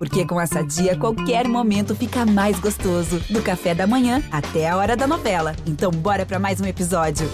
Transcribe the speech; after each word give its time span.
Porque 0.00 0.26
com 0.26 0.40
essa 0.40 0.62
dia, 0.62 0.96
qualquer 0.96 1.46
momento 1.46 1.94
fica 1.94 2.24
mais 2.24 2.58
gostoso. 2.58 3.20
Do 3.28 3.42
café 3.42 3.74
da 3.74 3.86
manhã 3.86 4.22
até 4.32 4.66
a 4.66 4.74
hora 4.78 4.96
da 4.96 5.06
novela. 5.06 5.54
Então, 5.66 5.90
bora 5.90 6.24
para 6.24 6.38
mais 6.38 6.58
um 6.58 6.64
episódio. 6.64 7.28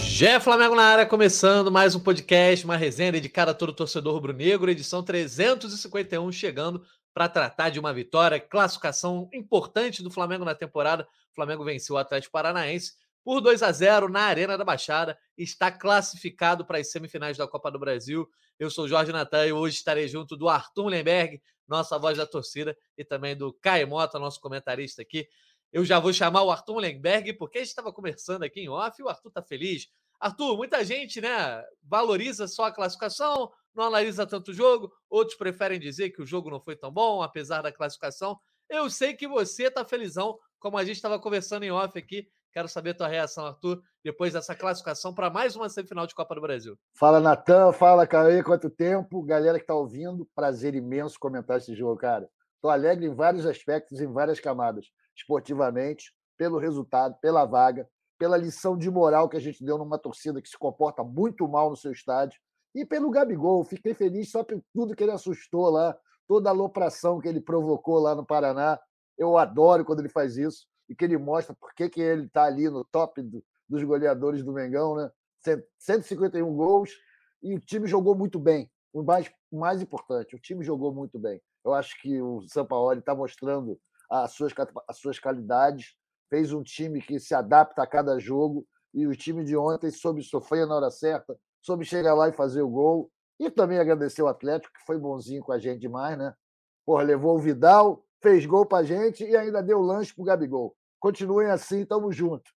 Jé 0.00 0.40
Flamengo 0.40 0.74
na 0.74 0.82
área, 0.82 1.06
começando 1.06 1.70
mais 1.70 1.94
um 1.94 2.00
podcast, 2.00 2.64
uma 2.64 2.76
resenha 2.76 3.12
dedicada 3.12 3.52
a 3.52 3.54
todo 3.54 3.72
torcedor 3.72 4.12
rubro-negro, 4.12 4.68
edição 4.68 5.04
351, 5.04 6.32
chegando 6.32 6.82
para 7.14 7.28
tratar 7.28 7.70
de 7.70 7.78
uma 7.78 7.94
vitória, 7.94 8.40
classificação 8.40 9.30
importante 9.32 10.02
do 10.02 10.10
Flamengo 10.10 10.44
na 10.44 10.56
temporada. 10.56 11.06
O 11.30 11.34
Flamengo 11.36 11.62
venceu 11.62 11.94
o 11.94 11.98
Atlético 11.98 12.32
Paranaense 12.32 12.94
por 13.28 13.42
2 13.42 13.62
a 13.62 13.70
0 13.70 14.08
na 14.08 14.22
Arena 14.22 14.56
da 14.56 14.64
Baixada, 14.64 15.14
está 15.36 15.70
classificado 15.70 16.64
para 16.64 16.78
as 16.78 16.90
semifinais 16.90 17.36
da 17.36 17.46
Copa 17.46 17.70
do 17.70 17.78
Brasil. 17.78 18.26
Eu 18.58 18.70
sou 18.70 18.88
Jorge 18.88 19.12
Natan 19.12 19.46
e 19.46 19.52
hoje 19.52 19.76
estarei 19.76 20.08
junto 20.08 20.34
do 20.34 20.48
Arthur 20.48 20.86
Lemberg, 20.86 21.38
nossa 21.68 21.98
voz 21.98 22.16
da 22.16 22.24
torcida, 22.24 22.74
e 22.96 23.04
também 23.04 23.36
do 23.36 23.52
Caio 23.52 23.86
Mota, 23.86 24.18
nosso 24.18 24.40
comentarista 24.40 25.02
aqui. 25.02 25.28
Eu 25.70 25.84
já 25.84 26.00
vou 26.00 26.10
chamar 26.10 26.42
o 26.42 26.50
Arthur 26.50 26.78
Lemberg, 26.78 27.34
porque 27.34 27.58
a 27.58 27.60
gente 27.60 27.68
estava 27.68 27.92
conversando 27.92 28.44
aqui 28.44 28.60
em 28.60 28.70
off 28.70 28.98
e 28.98 29.04
o 29.04 29.10
Arthur 29.10 29.28
está 29.28 29.42
feliz. 29.42 29.88
Arthur, 30.18 30.56
muita 30.56 30.82
gente 30.82 31.20
né, 31.20 31.62
valoriza 31.82 32.48
só 32.48 32.64
a 32.64 32.72
classificação, 32.72 33.52
não 33.74 33.84
analisa 33.84 34.26
tanto 34.26 34.52
o 34.52 34.54
jogo, 34.54 34.90
outros 35.10 35.36
preferem 35.36 35.78
dizer 35.78 36.12
que 36.12 36.22
o 36.22 36.26
jogo 36.26 36.48
não 36.48 36.62
foi 36.62 36.76
tão 36.76 36.90
bom, 36.90 37.20
apesar 37.20 37.60
da 37.60 37.70
classificação. 37.70 38.40
Eu 38.70 38.88
sei 38.88 39.12
que 39.12 39.28
você 39.28 39.64
está 39.64 39.84
felizão, 39.84 40.38
como 40.58 40.78
a 40.78 40.84
gente 40.86 40.96
estava 40.96 41.18
conversando 41.18 41.64
em 41.64 41.70
off 41.70 41.98
aqui, 41.98 42.26
Quero 42.52 42.66
saber 42.66 42.90
a 42.90 42.94
tua 42.94 43.08
reação, 43.08 43.46
Arthur, 43.46 43.82
depois 44.02 44.32
dessa 44.32 44.54
classificação 44.54 45.14
para 45.14 45.28
mais 45.28 45.54
uma 45.54 45.68
semifinal 45.68 46.06
de 46.06 46.14
Copa 46.14 46.34
do 46.34 46.40
Brasil. 46.40 46.78
Fala, 46.94 47.20
Natan. 47.20 47.72
Fala, 47.72 48.06
Caê. 48.06 48.42
Quanto 48.42 48.70
tempo? 48.70 49.22
Galera 49.22 49.58
que 49.58 49.64
está 49.64 49.74
ouvindo, 49.74 50.26
prazer 50.34 50.74
imenso 50.74 51.18
comentar 51.20 51.58
esse 51.58 51.74
jogo, 51.74 52.00
cara. 52.00 52.28
Estou 52.54 52.70
alegre 52.70 53.06
em 53.06 53.14
vários 53.14 53.44
aspectos, 53.44 54.00
em 54.00 54.10
várias 54.10 54.40
camadas. 54.40 54.86
Esportivamente, 55.14 56.12
pelo 56.38 56.58
resultado, 56.58 57.16
pela 57.20 57.44
vaga, 57.44 57.86
pela 58.18 58.36
lição 58.36 58.78
de 58.78 58.90
moral 58.90 59.28
que 59.28 59.36
a 59.36 59.40
gente 59.40 59.62
deu 59.62 59.76
numa 59.76 59.98
torcida 59.98 60.40
que 60.40 60.48
se 60.48 60.58
comporta 60.58 61.04
muito 61.04 61.46
mal 61.46 61.68
no 61.68 61.76
seu 61.76 61.92
estádio. 61.92 62.40
E 62.74 62.84
pelo 62.84 63.10
Gabigol, 63.10 63.62
fiquei 63.62 63.92
feliz 63.92 64.30
só 64.30 64.42
por 64.42 64.62
tudo 64.72 64.96
que 64.96 65.02
ele 65.02 65.12
assustou 65.12 65.68
lá, 65.68 65.96
toda 66.26 66.48
a 66.48 66.52
alopração 66.52 67.20
que 67.20 67.28
ele 67.28 67.40
provocou 67.40 67.98
lá 67.98 68.14
no 68.14 68.24
Paraná. 68.24 68.80
Eu 69.18 69.36
adoro 69.36 69.84
quando 69.84 70.00
ele 70.00 70.08
faz 70.08 70.38
isso 70.38 70.66
e 70.88 70.94
que 70.94 71.04
ele 71.04 71.18
mostra 71.18 71.54
por 71.54 71.74
que, 71.74 71.88
que 71.88 72.00
ele 72.00 72.26
está 72.26 72.44
ali 72.44 72.68
no 72.68 72.84
top 72.84 73.22
do, 73.22 73.44
dos 73.68 73.82
goleadores 73.84 74.42
do 74.42 74.52
Mengão, 74.52 74.96
né? 74.96 75.10
151 75.78 76.54
gols 76.54 76.90
e 77.42 77.54
o 77.54 77.60
time 77.60 77.86
jogou 77.86 78.14
muito 78.14 78.38
bem. 78.38 78.70
O 78.92 79.02
mais, 79.02 79.30
mais 79.52 79.80
importante, 79.82 80.34
o 80.34 80.38
time 80.38 80.64
jogou 80.64 80.92
muito 80.92 81.18
bem. 81.18 81.40
Eu 81.64 81.74
acho 81.74 82.00
que 82.00 82.20
o 82.20 82.42
Sampaoli 82.48 83.00
está 83.00 83.14
mostrando 83.14 83.78
as 84.10 84.32
suas, 84.32 84.52
as 84.88 84.96
suas 84.96 85.18
qualidades, 85.18 85.94
fez 86.30 86.52
um 86.52 86.62
time 86.62 87.00
que 87.00 87.20
se 87.20 87.34
adapta 87.34 87.82
a 87.82 87.86
cada 87.86 88.18
jogo 88.18 88.66
e 88.94 89.06
o 89.06 89.14
time 89.14 89.44
de 89.44 89.56
ontem 89.56 89.90
soube 89.90 90.22
sofrer 90.22 90.66
na 90.66 90.76
hora 90.76 90.90
certa, 90.90 91.38
soube 91.60 91.84
chegar 91.84 92.14
lá 92.14 92.28
e 92.28 92.32
fazer 92.32 92.62
o 92.62 92.68
gol. 92.68 93.10
E 93.38 93.50
também 93.50 93.78
agradecer 93.78 94.22
o 94.22 94.26
Atlético, 94.26 94.74
que 94.74 94.84
foi 94.84 94.98
bonzinho 94.98 95.42
com 95.42 95.52
a 95.52 95.58
gente 95.58 95.80
demais, 95.80 96.18
né? 96.18 96.34
Porra, 96.84 97.04
levou 97.04 97.36
o 97.36 97.38
Vidal, 97.38 98.04
fez 98.20 98.44
gol 98.46 98.66
pra 98.66 98.82
gente 98.82 99.22
e 99.24 99.36
ainda 99.36 99.62
deu 99.62 99.80
lanche 99.80 100.12
pro 100.12 100.24
Gabigol. 100.24 100.74
Continuem 100.98 101.50
assim, 101.50 101.84
tamo 101.84 102.12
junto. 102.12 102.50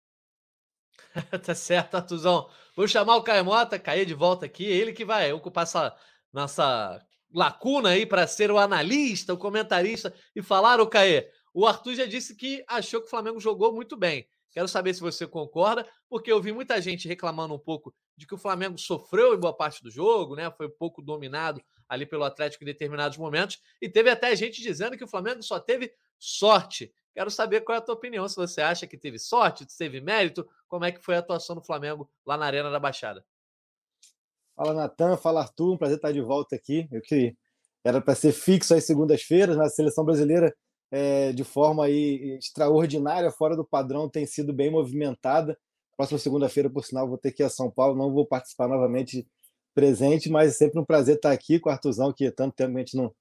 tá 1.44 1.56
certo, 1.56 1.96
Artuzão. 1.96 2.50
Vou 2.76 2.88
chamar 2.88 3.16
o 3.16 3.24
Caio 3.24 3.46
Mota, 3.46 3.80
cair 3.80 4.06
de 4.06 4.14
volta 4.14 4.46
aqui, 4.46 4.66
ele 4.66 4.94
que 4.94 5.06
vai 5.06 5.32
ocupar 5.34 5.64
essa 5.64 5.96
nossa 6.32 7.04
lacuna 7.34 7.90
aí 7.90 8.06
para 8.06 8.28
ser 8.28 8.52
o 8.52 8.58
analista, 8.58 9.34
o 9.34 9.38
comentarista 9.38 10.14
e 10.36 10.42
falar 10.42 10.80
o 10.80 10.88
Caê. 10.88 11.30
O 11.54 11.66
Arthur 11.66 11.96
já 11.96 12.06
disse 12.06 12.36
que 12.36 12.64
achou 12.68 13.02
que 13.02 13.08
o 13.08 13.10
Flamengo 13.10 13.40
jogou 13.40 13.74
muito 13.74 13.98
bem. 13.98 14.28
Quero 14.52 14.68
saber 14.68 14.94
se 14.94 15.02
você 15.02 15.28
concorda, 15.28 15.88
porque 16.10 16.32
eu 16.32 16.42
vi 16.42 16.52
muita 16.52 16.82
gente 16.82 17.08
reclamando 17.08 17.54
um 17.54 17.60
pouco 17.60 17.94
de 18.18 18.26
que 18.26 18.34
o 18.34 18.38
Flamengo 18.38 18.78
sofreu 18.78 19.34
em 19.34 19.40
boa 19.40 19.56
parte 19.56 19.84
do 19.84 19.92
jogo, 19.92 20.36
né? 20.36 20.50
Foi 20.52 20.68
um 20.68 20.76
pouco 20.78 21.02
dominado 21.02 21.62
ali 21.90 22.06
pelo 22.06 22.24
Atlético 22.24 22.64
em 22.64 22.68
determinados 22.68 23.18
momentos, 23.18 23.60
e 23.82 23.90
teve 23.90 24.10
até 24.10 24.34
gente 24.36 24.62
dizendo 24.62 24.96
que 24.96 25.04
o 25.04 25.08
Flamengo 25.08 25.42
só 25.42 25.60
teve 25.60 25.92
sorte. 26.20 26.94
Quero 27.14 27.32
saber 27.32 27.62
qual 27.62 27.76
é 27.76 27.80
a 27.80 27.82
tua 27.82 27.96
opinião, 27.96 28.28
se 28.30 28.36
você 28.36 28.62
acha 28.62 28.86
que 28.86 28.98
teve 28.98 29.18
sorte, 29.18 29.66
se 29.70 29.78
teve 29.78 30.00
mérito, 30.00 30.48
como 30.68 30.86
é 30.86 30.92
que 30.92 31.04
foi 31.04 31.16
a 31.16 31.20
atuação 31.20 31.56
do 31.56 31.64
Flamengo 31.64 32.10
lá 32.26 32.38
na 32.38 32.46
Arena 32.46 32.70
da 32.70 32.80
Baixada. 32.80 33.26
Fala, 34.56 34.74
Natan, 34.74 35.18
fala, 35.18 35.42
Arthur, 35.42 35.74
um 35.74 35.78
prazer 35.78 35.96
estar 35.96 36.12
de 36.12 36.22
volta 36.22 36.56
aqui. 36.56 36.88
Eu 36.92 37.02
que 37.02 37.36
era 37.84 38.02
para 38.02 38.14
ser 38.14 38.34
fixo 38.34 38.76
às 38.76 38.84
segundas-feiras, 38.84 39.56
mas 39.56 39.68
a 39.68 39.76
seleção 39.76 40.04
brasileira, 40.04 40.54
é, 40.92 41.32
de 41.32 41.44
forma 41.44 41.86
aí 41.86 42.38
extraordinária, 42.38 43.32
fora 43.32 43.56
do 43.56 43.66
padrão, 43.66 44.10
tem 44.10 44.26
sido 44.26 44.54
bem 44.54 44.70
movimentada. 44.70 45.58
Próxima 45.96 46.20
segunda-feira, 46.20 46.70
por 46.70 46.84
sinal, 46.84 47.08
vou 47.08 47.18
ter 47.18 47.32
que 47.32 47.42
ir 47.42 47.46
a 47.46 47.50
São 47.50 47.72
Paulo, 47.72 47.98
não 47.98 48.14
vou 48.14 48.26
participar 48.26 48.68
novamente 48.68 49.28
presente, 49.80 50.30
mas 50.30 50.50
é 50.50 50.54
sempre 50.54 50.78
um 50.78 50.84
prazer 50.84 51.16
estar 51.16 51.32
aqui 51.32 51.58
com 51.58 51.70
o 51.70 51.72
Arthurzão, 51.72 52.12
que 52.12 52.30
tanto 52.30 52.54
tempo 52.54 52.76
a 52.76 52.80
gente 52.80 52.98
não, 52.98 53.16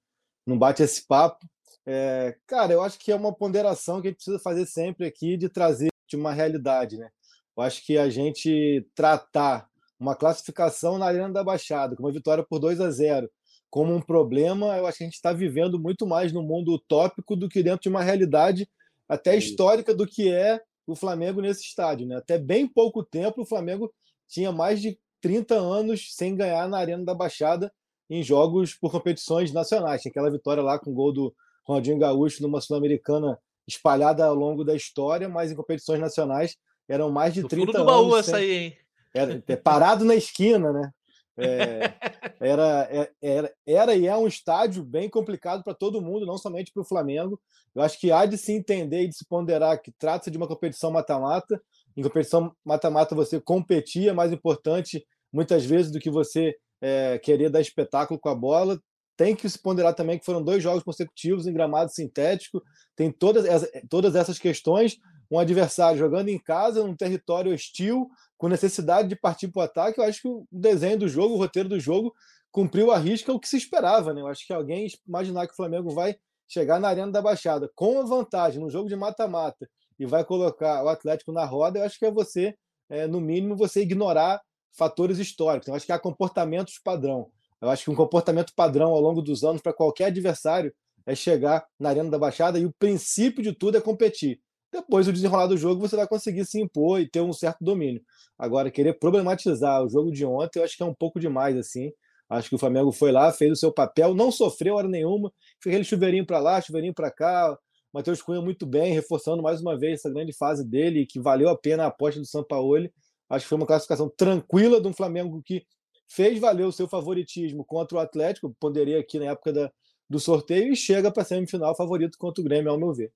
não 0.45 0.57
bate 0.57 0.83
esse 0.83 1.07
papo. 1.07 1.47
É, 1.85 2.35
cara, 2.45 2.73
eu 2.73 2.83
acho 2.83 2.99
que 2.99 3.13
é 3.13 3.15
uma 3.15 3.33
ponderação 3.33 4.01
que 4.01 4.07
a 4.07 4.11
gente 4.11 4.17
precisa 4.17 4.39
fazer 4.39 4.65
sempre 4.65 5.05
aqui 5.05 5.37
de 5.37 5.47
trazer 5.47 5.89
de 6.05 6.17
uma 6.17 6.33
realidade, 6.33 6.97
né? 6.97 7.09
Eu 7.55 7.63
acho 7.63 7.85
que 7.85 7.97
a 7.97 8.09
gente 8.09 8.85
tratar 8.93 9.69
uma 9.97 10.15
classificação 10.15 10.97
na 10.97 11.05
Arena 11.05 11.31
da 11.31 11.43
Baixada, 11.43 11.95
com 11.95 12.03
uma 12.03 12.11
vitória 12.11 12.43
por 12.43 12.59
2 12.59 12.81
a 12.81 12.91
0 12.91 13.29
como 13.69 13.93
um 13.93 14.01
problema, 14.01 14.77
eu 14.77 14.85
acho 14.85 14.97
que 14.97 15.03
a 15.03 15.07
gente 15.07 15.15
está 15.15 15.31
vivendo 15.31 15.79
muito 15.79 16.05
mais 16.05 16.33
no 16.33 16.41
mundo 16.41 16.73
utópico 16.73 17.35
do 17.35 17.47
que 17.47 17.63
dentro 17.63 17.81
de 17.81 17.89
uma 17.89 18.03
realidade 18.03 18.67
até 19.07 19.37
histórica 19.37 19.93
do 19.93 20.07
que 20.07 20.29
é 20.29 20.59
o 20.87 20.95
Flamengo 20.95 21.39
nesse 21.39 21.61
estádio. 21.61 22.07
Né? 22.07 22.15
Até 22.15 22.37
bem 22.37 22.67
pouco 22.67 23.03
tempo, 23.03 23.41
o 23.41 23.45
Flamengo 23.45 23.93
tinha 24.27 24.51
mais 24.51 24.81
de 24.81 24.99
30 25.21 25.55
anos 25.55 26.15
sem 26.15 26.35
ganhar 26.35 26.67
na 26.67 26.77
Arena 26.77 27.03
da 27.03 27.13
Baixada 27.13 27.71
em 28.09 28.23
jogos 28.23 28.73
por 28.73 28.91
competições 28.91 29.53
nacionais. 29.53 30.01
Tinha 30.01 30.09
aquela 30.09 30.31
vitória 30.31 30.63
lá 30.63 30.79
com 30.79 30.91
o 30.91 30.93
gol 30.93 31.13
do 31.13 31.33
Ronaldinho 31.65 31.99
Gaúcho 31.99 32.41
numa 32.41 32.61
Sul-Americana 32.61 33.37
espalhada 33.67 34.25
ao 34.25 34.33
longo 34.33 34.63
da 34.63 34.75
história, 34.75 35.29
mas 35.29 35.51
em 35.51 35.55
competições 35.55 35.99
nacionais 35.99 36.57
eram 36.87 37.11
mais 37.11 37.33
de 37.33 37.47
30 37.47 37.71
anos. 37.71 37.75
do 37.75 37.85
baú 37.85 38.17
essa 38.17 38.37
aí, 38.37 38.51
hein? 38.51 38.77
Era, 39.13 39.43
é, 39.47 39.55
parado 39.55 40.03
na 40.03 40.15
esquina, 40.15 40.73
né? 40.73 40.91
É, 41.37 41.93
era, 42.39 42.87
é, 42.91 43.11
era, 43.21 43.53
era 43.65 43.95
e 43.95 44.07
é 44.07 44.17
um 44.17 44.27
estádio 44.27 44.83
bem 44.83 45.09
complicado 45.09 45.63
para 45.63 45.73
todo 45.73 46.01
mundo, 46.01 46.25
não 46.25 46.37
somente 46.37 46.71
para 46.71 46.81
o 46.81 46.85
Flamengo. 46.85 47.39
Eu 47.73 47.83
acho 47.83 47.99
que 47.99 48.11
há 48.11 48.25
de 48.25 48.37
se 48.37 48.51
entender 48.51 49.03
e 49.03 49.07
de 49.07 49.15
se 49.15 49.25
ponderar 49.25 49.81
que 49.81 49.91
trata-se 49.91 50.31
de 50.31 50.37
uma 50.37 50.47
competição 50.47 50.91
mata-mata. 50.91 51.61
Em 51.99 52.01
competição 52.01 52.55
mata-mata, 52.63 53.13
você 53.13 53.41
competir 53.41 54.07
é 54.07 54.13
mais 54.13 54.31
importante, 54.31 55.05
muitas 55.33 55.65
vezes, 55.65 55.91
do 55.91 55.99
que 55.99 56.09
você 56.09 56.55
é, 56.81 57.19
querer 57.19 57.49
dar 57.49 57.59
espetáculo 57.59 58.17
com 58.17 58.29
a 58.29 58.35
bola. 58.35 58.79
Tem 59.17 59.35
que 59.35 59.49
se 59.49 59.61
ponderar 59.61 59.93
também 59.93 60.17
que 60.17 60.23
foram 60.23 60.41
dois 60.41 60.63
jogos 60.63 60.81
consecutivos 60.81 61.45
em 61.45 61.51
gramado 61.51 61.91
sintético. 61.91 62.63
Tem 62.95 63.11
todas, 63.11 63.69
todas 63.89 64.15
essas 64.15 64.39
questões. 64.39 64.95
Um 65.29 65.37
adversário 65.37 65.99
jogando 65.99 66.29
em 66.29 66.39
casa, 66.39 66.85
num 66.85 66.95
território 66.95 67.53
hostil, 67.53 68.09
com 68.37 68.47
necessidade 68.47 69.09
de 69.09 69.17
partir 69.17 69.49
para 69.49 69.59
o 69.59 69.63
ataque. 69.63 69.99
Eu 69.99 70.05
acho 70.05 70.21
que 70.21 70.29
o 70.29 70.47
desenho 70.49 70.99
do 70.99 71.09
jogo, 71.09 71.35
o 71.35 71.37
roteiro 71.37 71.67
do 71.67 71.81
jogo, 71.81 72.13
cumpriu 72.49 72.93
a 72.93 72.97
risca 72.97 73.33
o 73.33 73.39
que 73.41 73.49
se 73.49 73.57
esperava. 73.57 74.13
Né? 74.13 74.21
Eu 74.21 74.27
acho 74.27 74.47
que 74.47 74.53
alguém 74.53 74.87
imaginar 75.05 75.47
que 75.47 75.53
o 75.53 75.57
Flamengo 75.57 75.89
vai 75.89 76.15
chegar 76.47 76.79
na 76.79 76.87
Arena 76.87 77.11
da 77.11 77.21
Baixada 77.21 77.69
com 77.75 77.99
a 77.99 78.05
vantagem 78.05 78.61
no 78.61 78.69
jogo 78.69 78.87
de 78.87 78.95
mata-mata 78.95 79.67
e 79.99 80.05
vai 80.05 80.23
colocar 80.23 80.83
o 80.83 80.87
Atlético 80.87 81.31
na 81.31 81.45
roda, 81.45 81.79
eu 81.79 81.83
acho 81.83 81.99
que 81.99 82.05
é 82.05 82.11
você, 82.11 82.55
é, 82.89 83.05
no 83.05 83.19
mínimo, 83.19 83.55
você 83.55 83.81
ignorar 83.81 84.41
fatores 84.77 85.19
históricos. 85.19 85.67
Eu 85.67 85.75
acho 85.75 85.85
que 85.85 85.91
há 85.91 85.99
comportamentos 85.99 86.79
padrão. 86.83 87.29
Eu 87.61 87.69
acho 87.69 87.83
que 87.83 87.91
um 87.91 87.95
comportamento 87.95 88.53
padrão 88.55 88.91
ao 88.91 89.01
longo 89.01 89.21
dos 89.21 89.43
anos 89.43 89.61
para 89.61 89.73
qualquer 89.73 90.05
adversário 90.05 90.73
é 91.05 91.13
chegar 91.13 91.65
na 91.77 91.89
Arena 91.89 92.09
da 92.09 92.17
Baixada 92.17 92.57
e 92.57 92.65
o 92.65 92.73
princípio 92.79 93.43
de 93.43 93.53
tudo 93.53 93.77
é 93.77 93.81
competir. 93.81 94.39
Depois, 94.71 95.07
o 95.07 95.13
desenrolar 95.13 95.47
do 95.47 95.57
jogo, 95.57 95.81
você 95.81 95.95
vai 95.95 96.07
conseguir 96.07 96.45
se 96.45 96.61
impor 96.61 97.01
e 97.01 97.09
ter 97.09 97.21
um 97.21 97.33
certo 97.33 97.63
domínio. 97.63 98.01
Agora, 98.37 98.69
querer 98.69 98.93
problematizar 98.99 99.83
o 99.83 99.89
jogo 99.89 100.11
de 100.11 100.23
ontem, 100.25 100.59
eu 100.59 100.63
acho 100.63 100.77
que 100.77 100.83
é 100.83 100.85
um 100.85 100.93
pouco 100.93 101.19
demais, 101.19 101.57
assim. 101.57 101.91
Acho 102.29 102.49
que 102.49 102.55
o 102.55 102.59
Flamengo 102.59 102.91
foi 102.91 103.11
lá, 103.11 103.31
fez 103.33 103.51
o 103.51 103.55
seu 103.55 103.73
papel, 103.73 104.13
não 104.13 104.31
sofreu 104.31 104.75
hora 104.75 104.87
nenhuma, 104.87 105.33
fez 105.61 105.73
aquele 105.73 105.83
chuveirinho 105.83 106.25
para 106.25 106.37
lá, 106.39 106.61
chuveirinho 106.61 106.93
para 106.93 107.09
cá. 107.09 107.57
Matheus 107.93 108.21
Cunha 108.21 108.41
muito 108.41 108.65
bem, 108.65 108.93
reforçando 108.93 109.41
mais 109.41 109.61
uma 109.61 109.77
vez 109.77 109.99
essa 109.99 110.09
grande 110.09 110.31
fase 110.33 110.63
dele, 110.63 111.05
que 111.05 111.19
valeu 111.19 111.49
a 111.49 111.57
pena 111.57 111.83
a 111.83 111.87
aposta 111.87 112.19
do 112.19 112.25
Sampaoli. 112.25 112.93
Acho 113.29 113.45
que 113.45 113.49
foi 113.49 113.57
uma 113.57 113.65
classificação 113.65 114.09
tranquila 114.09 114.79
de 114.79 114.87
um 114.87 114.93
Flamengo 114.93 115.41
que 115.43 115.65
fez 116.07 116.39
valer 116.39 116.65
o 116.65 116.71
seu 116.71 116.87
favoritismo 116.87 117.63
contra 117.63 117.97
o 117.97 117.99
Atlético, 117.99 118.55
poderia 118.59 118.99
aqui 118.99 119.19
na 119.19 119.25
época 119.25 119.53
da, 119.53 119.71
do 120.09 120.19
sorteio, 120.19 120.73
e 120.73 120.75
chega 120.75 121.11
para 121.11 121.21
a 121.21 121.25
semifinal 121.25 121.75
favorito 121.75 122.17
contra 122.17 122.41
o 122.41 122.43
Grêmio, 122.43 122.71
ao 122.71 122.79
meu 122.79 122.93
ver. 122.93 123.11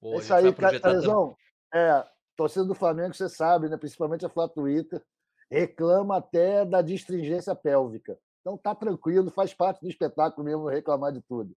Pô, 0.00 0.18
Isso 0.18 0.32
aí, 0.32 0.52
Carezão. 0.52 1.36
É, 1.74 2.04
torcida 2.36 2.64
do 2.64 2.74
Flamengo, 2.74 3.14
você 3.14 3.28
sabe, 3.28 3.68
né? 3.68 3.76
principalmente 3.76 4.24
a 4.24 4.28
Flá 4.28 4.48
Twitter. 4.48 5.02
reclama 5.50 6.16
até 6.18 6.64
da 6.64 6.82
distringência 6.82 7.54
pélvica. 7.54 8.18
Então 8.40 8.56
tá 8.56 8.74
tranquilo, 8.74 9.30
faz 9.30 9.52
parte 9.54 9.80
do 9.80 9.88
espetáculo 9.88 10.44
mesmo 10.44 10.68
reclamar 10.68 11.12
de 11.12 11.20
tudo. 11.22 11.56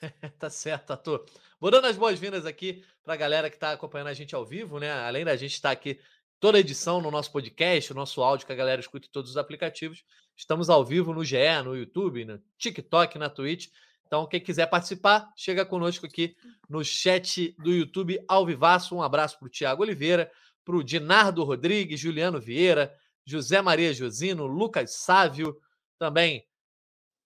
tá 0.38 0.50
certo, 0.50 0.92
Arthur. 0.92 1.24
Vou 1.60 1.70
dando 1.70 1.86
as 1.86 1.96
boas-vindas 1.96 2.46
aqui 2.46 2.84
para 3.02 3.14
a 3.14 3.16
galera 3.16 3.50
que 3.50 3.56
está 3.56 3.72
acompanhando 3.72 4.08
a 4.08 4.14
gente 4.14 4.34
ao 4.34 4.44
vivo, 4.44 4.78
né? 4.78 4.92
Além 4.92 5.24
da 5.24 5.36
gente 5.36 5.54
estar 5.54 5.70
tá 5.70 5.72
aqui 5.72 5.98
toda 6.40 6.58
edição 6.58 7.00
no 7.00 7.10
nosso 7.10 7.32
podcast, 7.32 7.92
o 7.92 7.96
nosso 7.96 8.22
áudio 8.22 8.46
que 8.46 8.52
a 8.52 8.56
galera 8.56 8.80
escuta 8.80 9.06
em 9.06 9.10
todos 9.10 9.30
os 9.30 9.36
aplicativos. 9.36 10.04
Estamos 10.36 10.70
ao 10.70 10.84
vivo 10.84 11.12
no 11.12 11.24
GE, 11.24 11.62
no 11.64 11.76
YouTube, 11.76 12.24
no 12.24 12.40
TikTok, 12.56 13.18
na 13.18 13.28
Twitch. 13.28 13.68
Então, 14.06 14.26
quem 14.26 14.40
quiser 14.40 14.66
participar, 14.66 15.32
chega 15.36 15.66
conosco 15.66 16.06
aqui 16.06 16.36
no 16.68 16.84
chat 16.84 17.54
do 17.58 17.72
YouTube 17.72 18.22
ao 18.28 18.46
vivaço. 18.46 18.94
Um 18.94 19.02
abraço 19.02 19.38
para 19.38 19.46
o 19.46 19.50
Tiago 19.50 19.82
Oliveira, 19.82 20.30
para 20.64 20.76
o 20.76 20.84
Dinardo 20.84 21.42
Rodrigues, 21.42 21.98
Juliano 21.98 22.40
Vieira, 22.40 22.94
José 23.24 23.60
Maria 23.60 23.92
Josino, 23.92 24.46
Lucas 24.46 24.92
Sávio, 24.94 25.60
também 25.98 26.46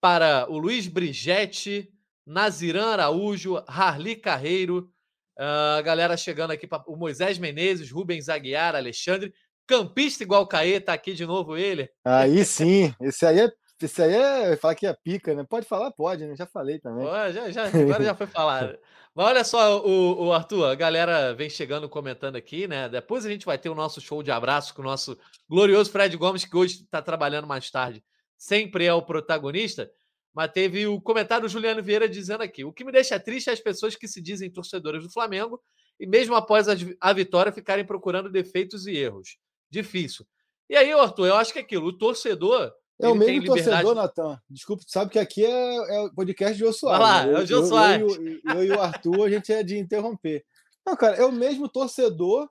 para 0.01 0.45
o 0.49 0.57
Luiz 0.57 0.87
Brigetti, 0.87 1.92
Naziran 2.25 2.87
Araújo, 2.87 3.63
Harli 3.67 4.15
Carreiro, 4.15 4.89
a 5.37 5.79
uh, 5.79 5.83
galera 5.83 6.15
chegando 6.15 6.51
aqui 6.51 6.67
para 6.67 6.83
o 6.87 6.95
Moisés 6.95 7.37
Menezes, 7.37 7.91
Rubens 7.91 8.29
Aguiar, 8.29 8.75
Alexandre, 8.75 9.33
campista 9.65 10.23
igual 10.23 10.47
Caê, 10.47 10.79
tá 10.79 10.93
aqui 10.93 11.13
de 11.13 11.25
novo 11.25 11.57
ele. 11.57 11.89
Aí 12.05 12.45
sim, 12.45 12.93
esse 13.01 13.25
aí 13.25 13.39
é 13.39 13.51
esse 13.81 14.01
aí 14.01 14.13
é 14.13 14.55
falar 14.55 14.75
que 14.75 14.87
é 14.87 14.93
pica, 14.93 15.33
né? 15.33 15.43
Pode 15.47 15.65
falar? 15.65 15.91
Pode, 15.91 16.25
né? 16.25 16.35
Já 16.35 16.45
falei 16.45 16.79
também. 16.79 17.05
Pô, 17.05 17.11
já, 17.31 17.51
já, 17.51 17.65
agora 17.65 18.03
já 18.03 18.15
foi 18.15 18.27
falado. 18.27 18.77
Mas 19.13 19.27
olha 19.27 19.43
só, 19.43 19.85
o, 19.85 20.27
o, 20.27 20.33
Arthur, 20.33 20.65
a 20.65 20.75
galera 20.75 21.33
vem 21.33 21.49
chegando 21.49 21.87
comentando 21.89 22.35
aqui, 22.35 22.67
né? 22.67 22.89
Depois 22.89 23.25
a 23.25 23.29
gente 23.29 23.45
vai 23.45 23.57
ter 23.57 23.69
o 23.69 23.75
nosso 23.75 24.01
show 24.01 24.23
de 24.23 24.31
abraço 24.31 24.73
com 24.73 24.81
o 24.81 24.85
nosso 24.85 25.17
glorioso 25.47 25.91
Fred 25.91 26.15
Gomes, 26.17 26.45
que 26.45 26.55
hoje 26.55 26.83
está 26.83 27.01
trabalhando 27.01 27.45
mais 27.45 27.69
tarde. 27.69 28.03
Sempre 28.37 28.85
é 28.85 28.93
o 28.93 29.01
protagonista. 29.01 29.91
Mas 30.33 30.51
teve 30.51 30.87
o 30.87 30.99
comentário 30.99 31.47
do 31.47 31.51
Juliano 31.51 31.83
Vieira 31.83 32.09
dizendo 32.09 32.41
aqui: 32.41 32.63
o 32.63 32.73
que 32.73 32.83
me 32.83 32.91
deixa 32.91 33.19
triste 33.19 33.49
é 33.49 33.53
as 33.53 33.59
pessoas 33.59 33.95
que 33.95 34.07
se 34.07 34.21
dizem 34.21 34.51
torcedoras 34.51 35.03
do 35.03 35.11
Flamengo 35.11 35.61
e, 35.99 36.07
mesmo 36.07 36.35
após 36.35 36.67
a 36.67 37.13
vitória, 37.13 37.51
ficarem 37.51 37.85
procurando 37.85 38.31
defeitos 38.31 38.87
e 38.87 38.95
erros. 38.97 39.37
Difícil. 39.69 40.25
E 40.69 40.75
aí, 40.75 40.91
Arthur, 40.91 41.27
eu 41.27 41.35
acho 41.35 41.53
que 41.53 41.59
é 41.59 41.61
aquilo: 41.61 41.87
o 41.87 41.97
torcedor. 41.97 42.73
É 42.99 43.07
o 43.07 43.15
mesmo 43.15 43.45
torcedor, 43.45 43.95
Natan. 43.95 44.39
Desculpa, 44.49 44.83
sabe 44.87 45.11
que 45.11 45.19
aqui 45.19 45.43
é, 45.43 45.75
é 45.95 45.99
o 46.01 46.13
podcast 46.13 46.53
de 46.53 46.59
Jô 46.59 46.71
Soares. 46.71 47.05
Vai 47.05 47.15
lá, 47.15 47.25
né? 47.25 47.39
é 47.39 47.43
o 47.43 47.45
Jô 47.45 47.65
Soares. 47.65 48.01
Eu, 48.01 48.25
eu, 48.25 48.33
eu, 48.33 48.53
eu, 48.53 48.63
e 48.63 48.71
o 48.71 48.79
Arthur, 48.79 49.25
a 49.25 49.29
gente 49.29 49.51
é 49.51 49.63
de 49.63 49.77
interromper. 49.77 50.45
Não, 50.85 50.95
cara, 50.95 51.15
é 51.17 51.25
o 51.25 51.31
mesmo 51.31 51.67
torcedor 51.67 52.49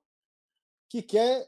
que 0.89 1.01
quer 1.01 1.47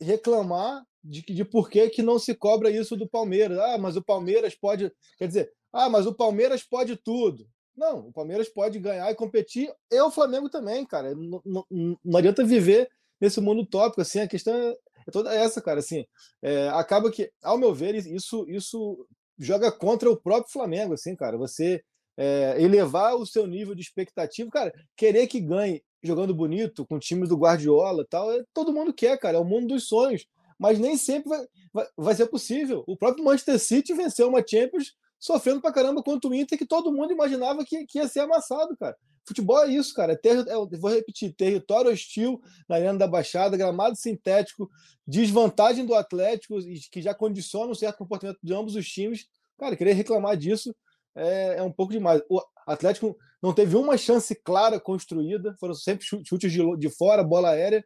reclamar 0.00 0.84
de, 1.02 1.22
de 1.22 1.44
por 1.44 1.68
que, 1.68 1.88
que 1.90 2.02
não 2.02 2.18
se 2.18 2.34
cobra 2.34 2.70
isso 2.70 2.96
do 2.96 3.08
Palmeiras. 3.08 3.58
Ah, 3.58 3.78
mas 3.78 3.96
o 3.96 4.02
Palmeiras 4.02 4.54
pode. 4.54 4.90
Quer 5.18 5.28
dizer, 5.28 5.52
ah, 5.76 5.90
mas 5.90 6.06
o 6.06 6.14
Palmeiras 6.14 6.62
pode 6.62 6.96
tudo. 6.96 7.46
Não, 7.76 8.08
o 8.08 8.12
Palmeiras 8.12 8.48
pode 8.48 8.78
ganhar 8.78 9.10
e 9.10 9.14
competir, 9.14 9.70
e 9.90 10.00
o 10.00 10.10
Flamengo 10.10 10.48
também, 10.48 10.86
cara. 10.86 11.14
Não, 11.14 11.42
não, 11.44 11.66
não 12.02 12.18
adianta 12.18 12.42
viver 12.42 12.88
nesse 13.20 13.40
mundo 13.40 13.62
utópico, 13.62 14.00
assim, 14.00 14.20
a 14.20 14.28
questão 14.28 14.54
é, 14.54 14.74
é 15.06 15.10
toda 15.10 15.34
essa, 15.34 15.60
cara, 15.60 15.80
assim, 15.80 16.06
é, 16.42 16.68
acaba 16.68 17.10
que, 17.10 17.30
ao 17.42 17.58
meu 17.58 17.74
ver, 17.74 17.94
isso, 17.94 18.46
isso 18.48 19.06
joga 19.38 19.70
contra 19.70 20.10
o 20.10 20.16
próprio 20.16 20.52
Flamengo, 20.52 20.94
assim, 20.94 21.14
cara, 21.14 21.36
você 21.36 21.82
é, 22.16 22.56
elevar 22.58 23.14
o 23.14 23.26
seu 23.26 23.46
nível 23.46 23.74
de 23.74 23.82
expectativa, 23.82 24.50
cara, 24.50 24.72
querer 24.96 25.26
que 25.26 25.40
ganhe 25.40 25.82
jogando 26.02 26.34
bonito, 26.34 26.86
com 26.86 26.96
o 26.96 27.00
time 27.00 27.26
do 27.26 27.36
Guardiola 27.36 28.06
tal, 28.08 28.32
é, 28.32 28.42
todo 28.54 28.72
mundo 28.72 28.92
quer, 28.92 29.18
cara, 29.18 29.36
é 29.36 29.40
o 29.40 29.44
mundo 29.44 29.68
dos 29.68 29.88
sonhos, 29.88 30.26
mas 30.58 30.78
nem 30.78 30.96
sempre 30.96 31.28
vai, 31.28 31.46
vai, 31.72 31.86
vai 31.96 32.14
ser 32.14 32.26
possível. 32.26 32.82
O 32.86 32.96
próprio 32.96 33.24
Manchester 33.24 33.58
City 33.58 33.92
venceu 33.92 34.28
uma 34.28 34.44
Champions 34.46 34.94
sofrendo 35.18 35.60
pra 35.60 35.72
caramba 35.72 36.02
contra 36.02 36.30
o 36.30 36.34
Inter, 36.34 36.58
que 36.58 36.66
todo 36.66 36.92
mundo 36.92 37.12
imaginava 37.12 37.64
que, 37.64 37.86
que 37.86 37.98
ia 37.98 38.08
ser 38.08 38.20
amassado, 38.20 38.76
cara. 38.76 38.96
Futebol 39.26 39.64
é 39.64 39.68
isso, 39.68 39.92
cara. 39.92 40.12
É 40.12 40.16
ter, 40.16 40.38
é, 40.46 40.54
vou 40.54 40.90
repetir: 40.90 41.34
território 41.34 41.90
hostil 41.90 42.40
na 42.68 42.76
Arena 42.76 42.98
da 42.98 43.08
Baixada, 43.08 43.56
gramado 43.56 43.96
sintético, 43.96 44.70
desvantagem 45.06 45.84
do 45.84 45.94
Atlético, 45.94 46.56
que 46.92 47.02
já 47.02 47.12
condiciona 47.12 47.72
um 47.72 47.74
certo 47.74 47.98
comportamento 47.98 48.38
de 48.42 48.54
ambos 48.54 48.76
os 48.76 48.86
times. 48.86 49.26
Cara, 49.58 49.74
querer 49.74 49.94
reclamar 49.94 50.36
disso 50.36 50.74
é, 51.16 51.56
é 51.58 51.62
um 51.62 51.72
pouco 51.72 51.92
demais. 51.92 52.22
O 52.28 52.40
Atlético 52.66 53.16
não 53.42 53.52
teve 53.52 53.76
uma 53.76 53.96
chance 53.96 54.34
clara 54.44 54.78
construída, 54.78 55.56
foram 55.58 55.74
sempre 55.74 56.04
chutes 56.04 56.52
de, 56.52 56.76
de 56.76 56.90
fora, 56.90 57.24
bola 57.24 57.50
aérea. 57.50 57.84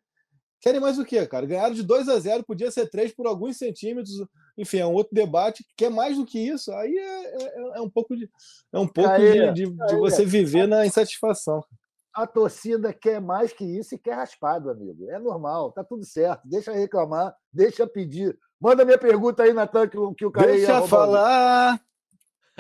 Querem 0.61 0.81
mais 0.81 0.99
o 0.99 1.07
quê, 1.07 1.27
cara? 1.27 1.47
Ganharam 1.47 1.75
de 1.75 1.83
2 1.83 2.09
a 2.09 2.19
0, 2.19 2.45
podia 2.45 2.71
ser 2.71 2.89
3 2.91 3.15
por 3.15 3.27
alguns 3.27 3.57
centímetros. 3.57 4.13
Enfim, 4.61 4.79
é 4.79 4.87
um 4.87 4.93
outro 4.93 5.15
debate. 5.15 5.65
Quer 5.75 5.91
mais 5.91 6.19
do 6.19 6.27
que 6.27 6.39
isso? 6.39 6.71
Aí 6.75 6.95
é, 6.95 7.45
é, 7.45 7.79
é 7.79 7.81
um 7.81 7.89
pouco 7.89 8.15
de, 8.15 8.29
é 8.71 8.79
um 8.79 8.87
pouco 8.87 9.11
aí, 9.11 9.55
de, 9.55 9.65
de, 9.65 9.87
de 9.87 9.97
você 9.97 10.23
viver 10.23 10.69
na 10.69 10.85
insatisfação. 10.85 11.65
A 12.13 12.27
torcida 12.27 12.93
quer 12.93 13.23
mais 13.23 13.55
que 13.55 13.65
isso 13.65 13.95
e 13.95 13.99
quer 13.99 14.15
raspado, 14.15 14.69
amigo. 14.69 15.09
É 15.11 15.19
normal, 15.19 15.73
tá 15.73 15.83
tudo 15.83 16.05
certo. 16.05 16.43
Deixa 16.45 16.73
reclamar, 16.73 17.35
deixa 17.51 17.87
pedir. 17.87 18.37
Manda 18.61 18.85
minha 18.85 18.99
pergunta 18.99 19.45
aí, 19.45 19.55
Natan, 19.55 19.89
que, 19.89 19.97
que 20.15 20.27
o 20.27 20.31
cara 20.31 20.49
Deixa 20.49 20.73
ia 20.73 20.83
falar. 20.87 21.81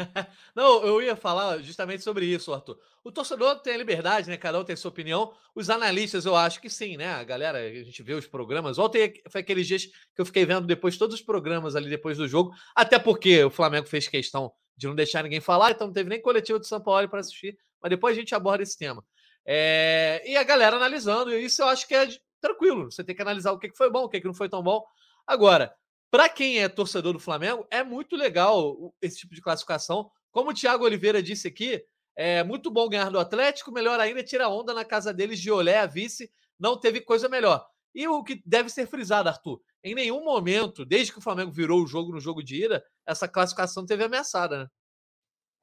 Não, 0.54 0.84
eu 0.84 1.02
ia 1.02 1.16
falar 1.16 1.58
justamente 1.62 2.02
sobre 2.02 2.26
isso, 2.26 2.52
Arthur. 2.52 2.78
O 3.02 3.10
torcedor 3.10 3.60
tem 3.60 3.74
a 3.74 3.78
liberdade, 3.78 4.28
né? 4.28 4.36
Cada 4.36 4.58
um 4.58 4.64
tem 4.64 4.76
sua 4.76 4.90
opinião. 4.90 5.32
Os 5.54 5.70
analistas, 5.70 6.26
eu 6.26 6.36
acho 6.36 6.60
que 6.60 6.68
sim, 6.68 6.96
né? 6.96 7.08
A 7.14 7.24
galera, 7.24 7.58
a 7.58 7.82
gente 7.82 8.02
vê 8.02 8.14
os 8.14 8.26
programas. 8.26 8.78
Ontem 8.78 9.14
foi 9.30 9.40
aqueles 9.40 9.66
dias 9.66 9.86
que 9.86 10.20
eu 10.20 10.26
fiquei 10.26 10.44
vendo 10.44 10.66
depois 10.66 10.96
todos 10.96 11.14
os 11.16 11.22
programas 11.22 11.76
ali 11.76 11.88
depois 11.88 12.18
do 12.18 12.28
jogo, 12.28 12.52
até 12.74 12.98
porque 12.98 13.42
o 13.44 13.50
Flamengo 13.50 13.86
fez 13.86 14.06
questão 14.08 14.52
de 14.76 14.86
não 14.86 14.94
deixar 14.94 15.22
ninguém 15.22 15.40
falar, 15.40 15.72
então 15.72 15.86
não 15.86 15.94
teve 15.94 16.08
nem 16.08 16.20
coletivo 16.20 16.58
de 16.58 16.66
São 16.66 16.80
Paulo 16.80 17.08
para 17.08 17.20
assistir. 17.20 17.56
Mas 17.82 17.90
depois 17.90 18.16
a 18.16 18.20
gente 18.20 18.34
aborda 18.34 18.62
esse 18.62 18.76
tema. 18.76 19.04
É... 19.46 20.22
E 20.26 20.36
a 20.36 20.42
galera 20.42 20.76
analisando, 20.76 21.32
e 21.32 21.44
isso 21.44 21.62
eu 21.62 21.68
acho 21.68 21.86
que 21.86 21.94
é 21.94 22.08
tranquilo. 22.40 22.90
Você 22.90 23.02
tem 23.02 23.14
que 23.14 23.22
analisar 23.22 23.52
o 23.52 23.58
que 23.58 23.70
foi 23.74 23.90
bom, 23.90 24.04
o 24.04 24.08
que 24.08 24.22
não 24.24 24.34
foi 24.34 24.48
tão 24.48 24.62
bom. 24.62 24.84
Agora, 25.26 25.74
para 26.10 26.28
quem 26.28 26.58
é 26.58 26.68
torcedor 26.68 27.12
do 27.12 27.20
Flamengo, 27.20 27.66
é 27.70 27.84
muito 27.84 28.16
legal 28.16 28.94
esse 29.00 29.18
tipo 29.18 29.34
de 29.34 29.40
classificação. 29.40 30.10
Como 30.32 30.50
o 30.50 30.54
Thiago 30.54 30.84
Oliveira 30.84 31.22
disse 31.22 31.46
aqui, 31.46 31.84
é 32.16 32.42
muito 32.42 32.70
bom 32.70 32.88
ganhar 32.88 33.10
do 33.10 33.18
Atlético, 33.18 33.72
melhor 33.72 34.00
ainda 34.00 34.22
tirar 34.22 34.48
onda 34.48 34.74
na 34.74 34.84
casa 34.84 35.12
deles 35.12 35.40
de 35.40 35.50
Olé, 35.50 35.78
a 35.78 35.86
vice, 35.86 36.30
não 36.58 36.78
teve 36.78 37.00
coisa 37.00 37.28
melhor. 37.28 37.66
E 37.94 38.06
o 38.08 38.22
que 38.22 38.42
deve 38.44 38.68
ser 38.68 38.86
frisado, 38.86 39.28
Arthur, 39.28 39.60
em 39.82 39.94
nenhum 39.94 40.24
momento, 40.24 40.84
desde 40.84 41.12
que 41.12 41.18
o 41.18 41.22
Flamengo 41.22 41.50
virou 41.50 41.82
o 41.82 41.86
jogo 41.86 42.12
no 42.12 42.20
jogo 42.20 42.42
de 42.42 42.64
ida, 42.64 42.84
essa 43.06 43.26
classificação 43.26 43.86
teve 43.86 44.04
ameaçada, 44.04 44.64
né? 44.64 44.68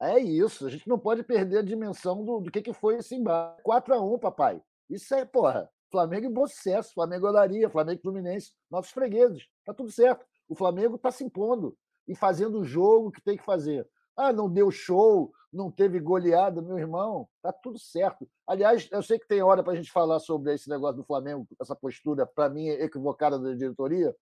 É 0.00 0.18
isso, 0.18 0.66
a 0.66 0.70
gente 0.70 0.88
não 0.88 0.98
pode 0.98 1.24
perder 1.24 1.58
a 1.58 1.62
dimensão 1.62 2.24
do, 2.24 2.40
do 2.40 2.50
que, 2.50 2.62
que 2.62 2.72
foi 2.72 2.98
esse 2.98 3.16
embate. 3.16 3.62
4x1, 3.62 4.20
papai. 4.20 4.62
Isso 4.88 5.12
é, 5.14 5.24
porra, 5.24 5.68
Flamengo 5.90 6.26
em 6.26 6.32
bom 6.32 6.46
sucesso, 6.46 6.94
Flamengo 6.94 7.26
Olaria, 7.26 7.68
Flamengo 7.68 8.00
Fluminense, 8.00 8.52
nossos 8.70 8.92
fregueses. 8.92 9.46
Tá 9.64 9.74
tudo 9.74 9.90
certo. 9.90 10.24
O 10.48 10.54
Flamengo 10.54 10.96
está 10.96 11.10
se 11.10 11.24
impondo 11.24 11.76
e 12.06 12.14
fazendo 12.14 12.60
o 12.60 12.64
jogo 12.64 13.12
que 13.12 13.22
tem 13.22 13.36
que 13.36 13.44
fazer. 13.44 13.86
Ah, 14.16 14.32
não 14.32 14.50
deu 14.50 14.70
show, 14.70 15.32
não 15.52 15.70
teve 15.70 16.00
goleada, 16.00 16.60
meu 16.60 16.78
irmão, 16.78 17.28
tá 17.42 17.52
tudo 17.52 17.78
certo. 17.78 18.28
Aliás, 18.46 18.88
eu 18.90 19.02
sei 19.02 19.18
que 19.18 19.28
tem 19.28 19.42
hora 19.42 19.62
para 19.62 19.74
a 19.74 19.76
gente 19.76 19.92
falar 19.92 20.18
sobre 20.18 20.54
esse 20.54 20.68
negócio 20.68 20.96
do 20.96 21.04
Flamengo, 21.04 21.46
essa 21.60 21.76
postura, 21.76 22.26
para 22.26 22.48
mim, 22.48 22.68
equivocada 22.68 23.38
da 23.38 23.54
diretoria, 23.54 24.14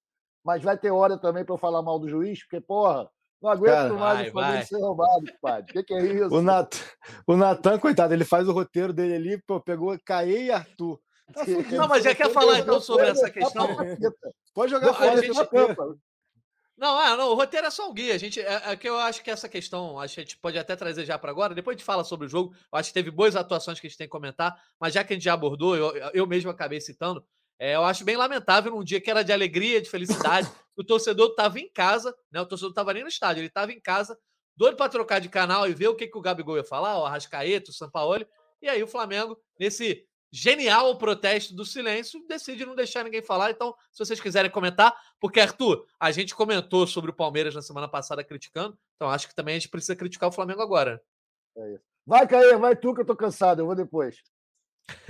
mas 0.45 0.63
vai 0.63 0.77
ter 0.77 0.91
hora 0.91 1.19
também 1.19 1.45
para 1.45 1.55
eu 1.55 1.59
falar 1.59 1.83
mal 1.83 1.99
do 1.99 2.09
juiz, 2.09 2.41
porque, 2.45 2.61
porra, 2.61 3.09
não 3.43 3.51
aguento 3.51 3.75
Cara, 3.75 3.95
mais 3.95 4.19
vai, 4.19 4.29
o 4.29 4.33
Flamengo 4.33 4.55
vai. 4.55 4.65
ser 4.65 4.81
roubado, 4.81 5.25
padre. 5.41 5.71
O 5.71 5.75
que, 5.75 5.83
que, 5.83 5.95
é 5.95 6.07
isso? 6.07 6.35
O, 6.35 6.43
Nat... 6.43 6.77
o 7.27 7.37
Natan, 7.37 7.79
coitado, 7.79 8.15
ele 8.15 8.25
faz 8.25 8.49
o 8.49 8.53
roteiro 8.53 8.93
dele 8.93 9.15
ali, 9.15 9.43
pô, 9.43 9.61
pegou 9.61 9.97
Caê 10.05 10.45
e 10.45 10.51
Arthur. 10.51 11.01
Não, 11.73 11.89
mas 11.89 12.05
já 12.05 12.15
quer 12.15 12.31
falar 12.31 12.61
então 12.61 12.81
sobre 12.81 13.09
essa 13.09 13.29
questão? 13.29 13.69
Pode 14.55 14.71
jogar 14.71 14.95
fora. 14.95 15.21
Gente... 15.21 15.37
Não, 16.77 16.99
ah, 16.99 17.17
não, 17.17 17.31
o 17.31 17.35
roteiro 17.35 17.67
é 17.67 17.71
só 17.71 17.89
um 17.89 17.95
guia. 17.95 18.15
A 18.15 18.19
gente, 18.19 18.39
é, 18.39 18.63
é 18.73 18.77
que 18.77 18.89
eu 18.89 18.99
acho 18.99 19.23
que 19.23 19.31
essa 19.31 19.49
questão, 19.49 19.99
a 19.99 20.07
gente 20.07 20.37
pode 20.37 20.59
até 20.59 20.77
trazer 20.77 21.07
já 21.07 21.19
para 21.19 21.31
agora. 21.31 21.55
Depois 21.55 21.75
a 21.75 21.79
gente 21.79 21.87
fala 21.87 22.05
sobre 22.05 22.27
o 22.27 22.29
jogo. 22.29 22.55
Eu 22.55 22.79
acho 22.79 22.91
que 22.91 22.95
teve 22.95 23.11
boas 23.11 23.35
atuações 23.35 23.81
que 23.81 23.87
a 23.87 23.91
gente 23.91 23.97
tem 23.97 24.07
que 24.07 24.13
comentar, 24.13 24.55
mas 24.79 24.93
já 24.93 25.03
que 25.03 25.13
a 25.13 25.17
gente 25.17 25.25
já 25.25 25.33
abordou, 25.33 25.75
eu, 25.75 25.97
eu 26.13 26.27
mesmo 26.27 26.51
acabei 26.51 26.81
citando. 26.81 27.25
É, 27.59 27.75
eu 27.75 27.85
acho 27.85 28.05
bem 28.05 28.17
lamentável 28.17 28.71
num 28.71 28.85
dia 28.85 29.01
que 29.01 29.11
era 29.11 29.23
de 29.23 29.33
alegria, 29.33 29.81
de 29.81 29.89
felicidade. 29.89 30.49
o 30.77 30.85
torcedor 30.85 31.31
estava 31.31 31.59
em 31.59 31.71
casa, 31.73 32.15
né? 32.31 32.41
O 32.43 32.47
torcedor 32.47 32.71
estava 32.71 32.93
nem 32.93 33.03
no 33.03 33.09
estádio, 33.09 33.41
ele 33.41 33.49
estava 33.49 33.73
em 33.73 33.81
casa, 33.81 34.19
doido 34.55 34.77
para 34.77 34.91
trocar 34.91 35.19
de 35.19 35.31
canal 35.31 35.67
e 35.67 35.73
ver 35.73 35.89
o 35.89 35.97
que, 35.97 36.07
que 36.07 36.19
o 36.19 36.21
Gabigol 36.21 36.59
ia 36.59 36.65
falar, 36.65 36.99
o 36.99 37.07
Arrascaeta, 37.07 37.71
o 37.71 37.75
Sampaoli. 37.75 38.27
E 38.61 38.69
aí 38.69 38.83
o 38.83 38.87
Flamengo, 38.87 39.39
nesse 39.59 40.07
genial 40.33 40.91
o 40.91 40.97
protesto 40.97 41.55
do 41.55 41.65
silêncio, 41.65 42.25
decide 42.29 42.67
não 42.67 42.75
deixar 42.75 43.05
ninguém 43.05 43.23
falar. 43.23 43.51
Então, 43.51 43.75
se 43.93 44.05
vocês 44.05 44.21
quiserem 44.21 44.51
comentar, 44.51 44.95
porque, 45.21 45.41
Arthur, 45.41 45.87
a 45.99 46.11
gente 46.11 46.35
comentou 46.35 46.87
sobre 46.87 47.11
o 47.11 47.15
Palmeiras 47.15 47.55
na 47.55 47.63
semana 47.63 47.89
passada 47.89 48.25
criticando, 48.25 48.79
então 48.97 49.11
acho 49.11 49.29
que 49.29 49.35
também 49.35 49.57
a 49.57 49.59
gente 49.59 49.69
precisa 49.69 49.97
criticar 49.97 50.29
o 50.29 50.33
Flamengo 50.33 50.63
agora. 50.63 51.03
É 51.57 51.75
isso. 51.75 51.85
Vai, 52.07 52.27
Caê, 52.27 52.57
vai 52.57 52.77
tu 52.77 52.95
que 52.95 53.01
eu 53.01 53.07
tô 53.07 53.17
cansado, 53.17 53.61
eu 53.61 53.67
vou 53.67 53.75
depois. 53.75 54.17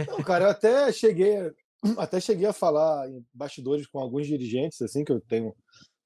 Não, 0.08 0.22
cara, 0.22 0.44
eu 0.44 0.50
até 0.50 0.90
cheguei 0.90 1.52
até 1.98 2.20
cheguei 2.20 2.46
a 2.46 2.52
falar 2.52 3.08
em 3.08 3.24
bastidores 3.32 3.86
com 3.86 3.98
alguns 3.98 4.26
dirigentes, 4.26 4.80
assim, 4.82 5.04
que 5.04 5.12
eu 5.12 5.20
tenho, 5.20 5.54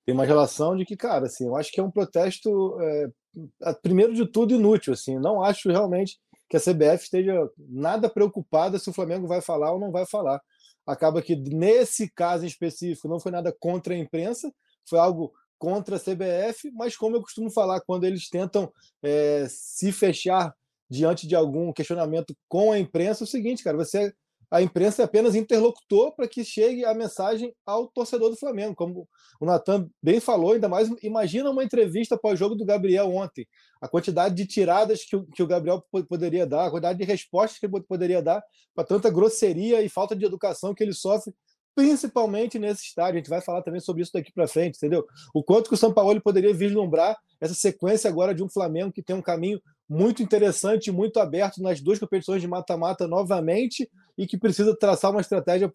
tenho 0.05 0.19
uma 0.19 0.25
relação 0.25 0.77
de 0.77 0.85
que, 0.85 0.97
cara, 0.97 1.27
assim, 1.27 1.47
eu 1.47 1.57
acho 1.57 1.71
que 1.71 1.81
é 1.81 1.83
um 1.83 1.91
protesto, 1.91 2.77
é, 2.81 3.75
primeiro 3.83 4.15
de 4.15 4.27
tudo, 4.27 4.55
inútil, 4.55 4.93
assim, 4.93 5.19
não 5.19 5.43
acho 5.43 5.71
realmente 5.71 6.19
que 6.51 6.57
a 6.57 6.61
CBF 6.61 7.05
esteja 7.05 7.49
nada 7.57 8.11
preocupada 8.11 8.77
se 8.77 8.91
o 8.91 8.93
Flamengo 8.93 9.29
vai 9.29 9.41
falar 9.41 9.73
ou 9.73 9.79
não 9.79 9.93
vai 9.93 10.05
falar. 10.05 10.43
Acaba 10.85 11.23
que, 11.23 11.37
nesse 11.37 12.11
caso 12.11 12.45
específico, 12.45 13.07
não 13.07 13.21
foi 13.21 13.31
nada 13.31 13.55
contra 13.59 13.95
a 13.95 13.97
imprensa, 13.97 14.53
foi 14.85 14.99
algo 14.99 15.33
contra 15.57 15.95
a 15.95 16.01
CBF, 16.01 16.73
mas 16.73 16.97
como 16.97 17.15
eu 17.15 17.23
costumo 17.23 17.51
falar, 17.51 17.81
quando 17.83 18.05
eles 18.05 18.29
tentam 18.29 18.73
é, 19.01 19.47
se 19.49 19.93
fechar 19.93 20.53
diante 20.91 21.29
de 21.29 21.37
algum 21.37 21.73
questionamento 21.73 22.37
com 22.49 22.73
a 22.73 22.79
imprensa, 22.79 23.23
é 23.23 23.27
o 23.27 23.29
seguinte, 23.29 23.63
cara, 23.63 23.77
você 23.77 24.13
a 24.51 24.61
imprensa 24.61 25.03
é 25.03 25.05
apenas 25.05 25.35
interlocutor 25.35 26.15
para 26.15 26.27
que 26.27 26.45
chegue 26.45 26.85
a 26.85 26.93
mensagem 26.93 27.55
ao 27.65 27.87
torcedor 27.87 28.31
do 28.31 28.37
Flamengo. 28.37 28.75
Como 28.75 29.09
o 29.41 29.47
Natan 29.47 29.89
bem 30.03 30.19
falou, 30.19 30.53
ainda 30.53 30.69
mais 30.69 30.89
imagina 31.03 31.51
uma 31.51 31.63
entrevista 31.63 32.19
pós-jogo 32.19 32.57
do 32.57 32.65
Gabriel 32.65 33.09
ontem. 33.15 33.47
A 33.81 33.87
quantidade 33.87 34.35
de 34.35 34.47
tiradas 34.47 35.05
que 35.05 35.15
o, 35.15 35.25
que 35.27 35.43
o 35.43 35.47
Gabriel 35.47 35.85
poderia 36.09 36.47
dar, 36.47 36.67
a 36.67 36.71
quantidade 36.71 36.99
de 36.99 37.05
respostas 37.05 37.59
que 37.59 37.67
ele 37.67 37.81
poderia 37.83 38.21
dar 38.21 38.43
para 38.75 38.85
tanta 38.85 39.09
grosseria 39.09 39.83
e 39.83 39.89
falta 39.89 40.17
de 40.17 40.25
educação 40.25 40.75
que 40.75 40.83
ele 40.83 40.95
sofre 40.95 41.33
principalmente 41.75 42.59
nesse 42.59 42.83
estádio. 42.83 43.15
A 43.15 43.19
gente 43.19 43.31
vai 43.31 43.41
falar 43.41 43.63
também 43.63 43.81
sobre 43.81 44.03
isso 44.03 44.13
daqui 44.13 44.33
para 44.33 44.49
frente, 44.49 44.77
entendeu? 44.77 45.07
O 45.33 45.43
quanto 45.43 45.69
que 45.69 45.75
o 45.75 45.79
São 45.79 45.95
Paulo 45.95 46.21
poderia 46.21 46.53
vislumbrar 46.53 47.17
essa 47.41 47.55
sequência 47.55 48.11
agora 48.11 48.35
de 48.35 48.43
um 48.43 48.49
Flamengo 48.49 48.93
que 48.93 49.03
tem 49.03 49.15
um 49.15 49.23
caminho 49.23 49.61
muito 49.91 50.23
interessante, 50.23 50.93
muito 50.93 51.19
aberto 51.19 51.61
nas 51.61 51.81
duas 51.81 51.99
competições 51.99 52.41
de 52.41 52.47
mata-mata 52.47 53.09
novamente 53.09 53.91
e 54.17 54.25
que 54.25 54.39
precisa 54.39 54.77
traçar 54.77 55.11
uma 55.11 55.21
estratégia 55.21 55.69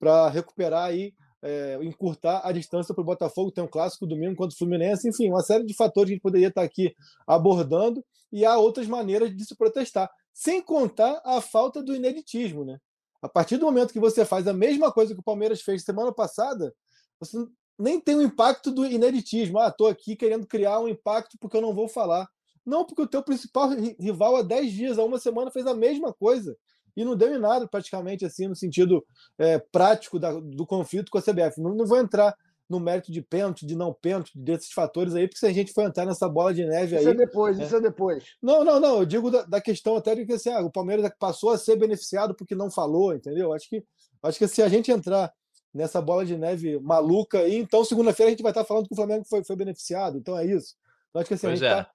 para 0.00 0.28
recuperar 0.28 0.86
aí, 0.86 1.14
é, 1.40 1.78
encurtar 1.80 2.40
a 2.42 2.50
distância 2.50 2.92
para 2.92 3.02
o 3.02 3.04
Botafogo. 3.04 3.52
Tem 3.52 3.62
um 3.62 3.68
clássico 3.68 4.04
domingo 4.04 4.34
contra 4.34 4.52
o 4.52 4.58
Fluminense, 4.58 5.08
enfim, 5.08 5.30
uma 5.30 5.42
série 5.42 5.64
de 5.64 5.74
fatores 5.74 6.08
que 6.08 6.14
a 6.14 6.16
gente 6.16 6.22
poderia 6.22 6.48
estar 6.48 6.62
aqui 6.62 6.92
abordando 7.24 8.04
e 8.32 8.44
há 8.44 8.58
outras 8.58 8.88
maneiras 8.88 9.32
de 9.34 9.44
se 9.44 9.54
protestar, 9.54 10.10
sem 10.34 10.60
contar 10.60 11.22
a 11.24 11.40
falta 11.40 11.80
do 11.80 11.94
ineditismo, 11.94 12.64
né? 12.64 12.78
A 13.20 13.28
partir 13.28 13.58
do 13.58 13.66
momento 13.66 13.92
que 13.92 14.00
você 14.00 14.24
faz 14.24 14.48
a 14.48 14.52
mesma 14.52 14.90
coisa 14.90 15.14
que 15.14 15.20
o 15.20 15.24
Palmeiras 15.24 15.62
fez 15.62 15.84
semana 15.84 16.12
passada, 16.12 16.74
você 17.20 17.38
nem 17.78 18.00
tem 18.00 18.16
o 18.16 18.22
impacto 18.22 18.72
do 18.72 18.84
ineditismo. 18.84 19.60
Ah, 19.60 19.68
estou 19.68 19.86
aqui 19.86 20.16
querendo 20.16 20.48
criar 20.48 20.80
um 20.80 20.88
impacto 20.88 21.38
porque 21.38 21.56
eu 21.56 21.62
não 21.62 21.72
vou 21.72 21.86
falar. 21.86 22.28
Não, 22.64 22.84
porque 22.84 23.02
o 23.02 23.06
teu 23.06 23.22
principal 23.22 23.70
rival 23.98 24.36
há 24.36 24.42
10 24.42 24.72
dias, 24.72 24.98
há 24.98 25.04
uma 25.04 25.18
semana, 25.18 25.50
fez 25.50 25.66
a 25.66 25.74
mesma 25.74 26.12
coisa 26.12 26.56
e 26.96 27.04
não 27.04 27.16
deu 27.16 27.34
em 27.34 27.38
nada, 27.38 27.66
praticamente, 27.66 28.24
assim, 28.24 28.46
no 28.46 28.54
sentido 28.54 29.04
é, 29.38 29.58
prático 29.58 30.18
da, 30.18 30.32
do 30.32 30.66
conflito 30.66 31.10
com 31.10 31.18
a 31.18 31.22
CBF. 31.22 31.60
Não, 31.60 31.74
não 31.74 31.86
vou 31.86 31.98
entrar 31.98 32.36
no 32.68 32.80
mérito 32.80 33.12
de 33.12 33.20
pênalti, 33.20 33.66
de 33.66 33.76
não 33.76 33.92
pênalti, 33.92 34.32
desses 34.34 34.72
fatores 34.72 35.14
aí, 35.14 35.26
porque 35.26 35.38
se 35.38 35.46
a 35.46 35.52
gente 35.52 35.72
for 35.72 35.84
entrar 35.84 36.06
nessa 36.06 36.28
bola 36.28 36.54
de 36.54 36.64
neve 36.64 36.96
aí. 36.96 37.02
Isso 37.02 37.10
é 37.10 37.14
depois, 37.14 37.60
é... 37.60 37.64
isso 37.64 37.76
é 37.76 37.80
depois. 37.80 38.24
Não, 38.42 38.64
não, 38.64 38.80
não. 38.80 38.98
Eu 39.00 39.06
digo 39.06 39.30
da, 39.30 39.42
da 39.42 39.60
questão 39.60 39.96
até 39.96 40.14
de 40.14 40.24
que 40.24 40.32
assim, 40.32 40.50
ah, 40.50 40.60
o 40.60 40.70
Palmeiras 40.70 41.10
passou 41.18 41.50
a 41.50 41.58
ser 41.58 41.76
beneficiado 41.76 42.34
porque 42.34 42.54
não 42.54 42.70
falou, 42.70 43.14
entendeu? 43.14 43.52
Acho 43.52 43.68
que, 43.68 43.84
acho 44.22 44.38
que 44.38 44.48
se 44.48 44.62
a 44.62 44.68
gente 44.68 44.90
entrar 44.90 45.32
nessa 45.72 46.00
bola 46.00 46.24
de 46.24 46.36
neve 46.36 46.78
maluca 46.80 47.40
aí, 47.40 47.56
então 47.56 47.84
segunda-feira 47.84 48.28
a 48.28 48.32
gente 48.32 48.42
vai 48.42 48.52
estar 48.52 48.64
falando 48.64 48.86
que 48.86 48.92
o 48.92 48.96
Flamengo 48.96 49.24
foi, 49.28 49.44
foi 49.44 49.56
beneficiado. 49.56 50.16
Então 50.16 50.38
é 50.38 50.46
isso. 50.46 50.74
Então, 51.10 51.20
acho 51.20 51.28
que 51.28 51.34
assim, 51.34 51.46
pois 51.48 51.62
a 51.62 51.64
gente 51.64 51.70
está 51.70 51.80
é 51.80 51.84
tá, 51.84 51.90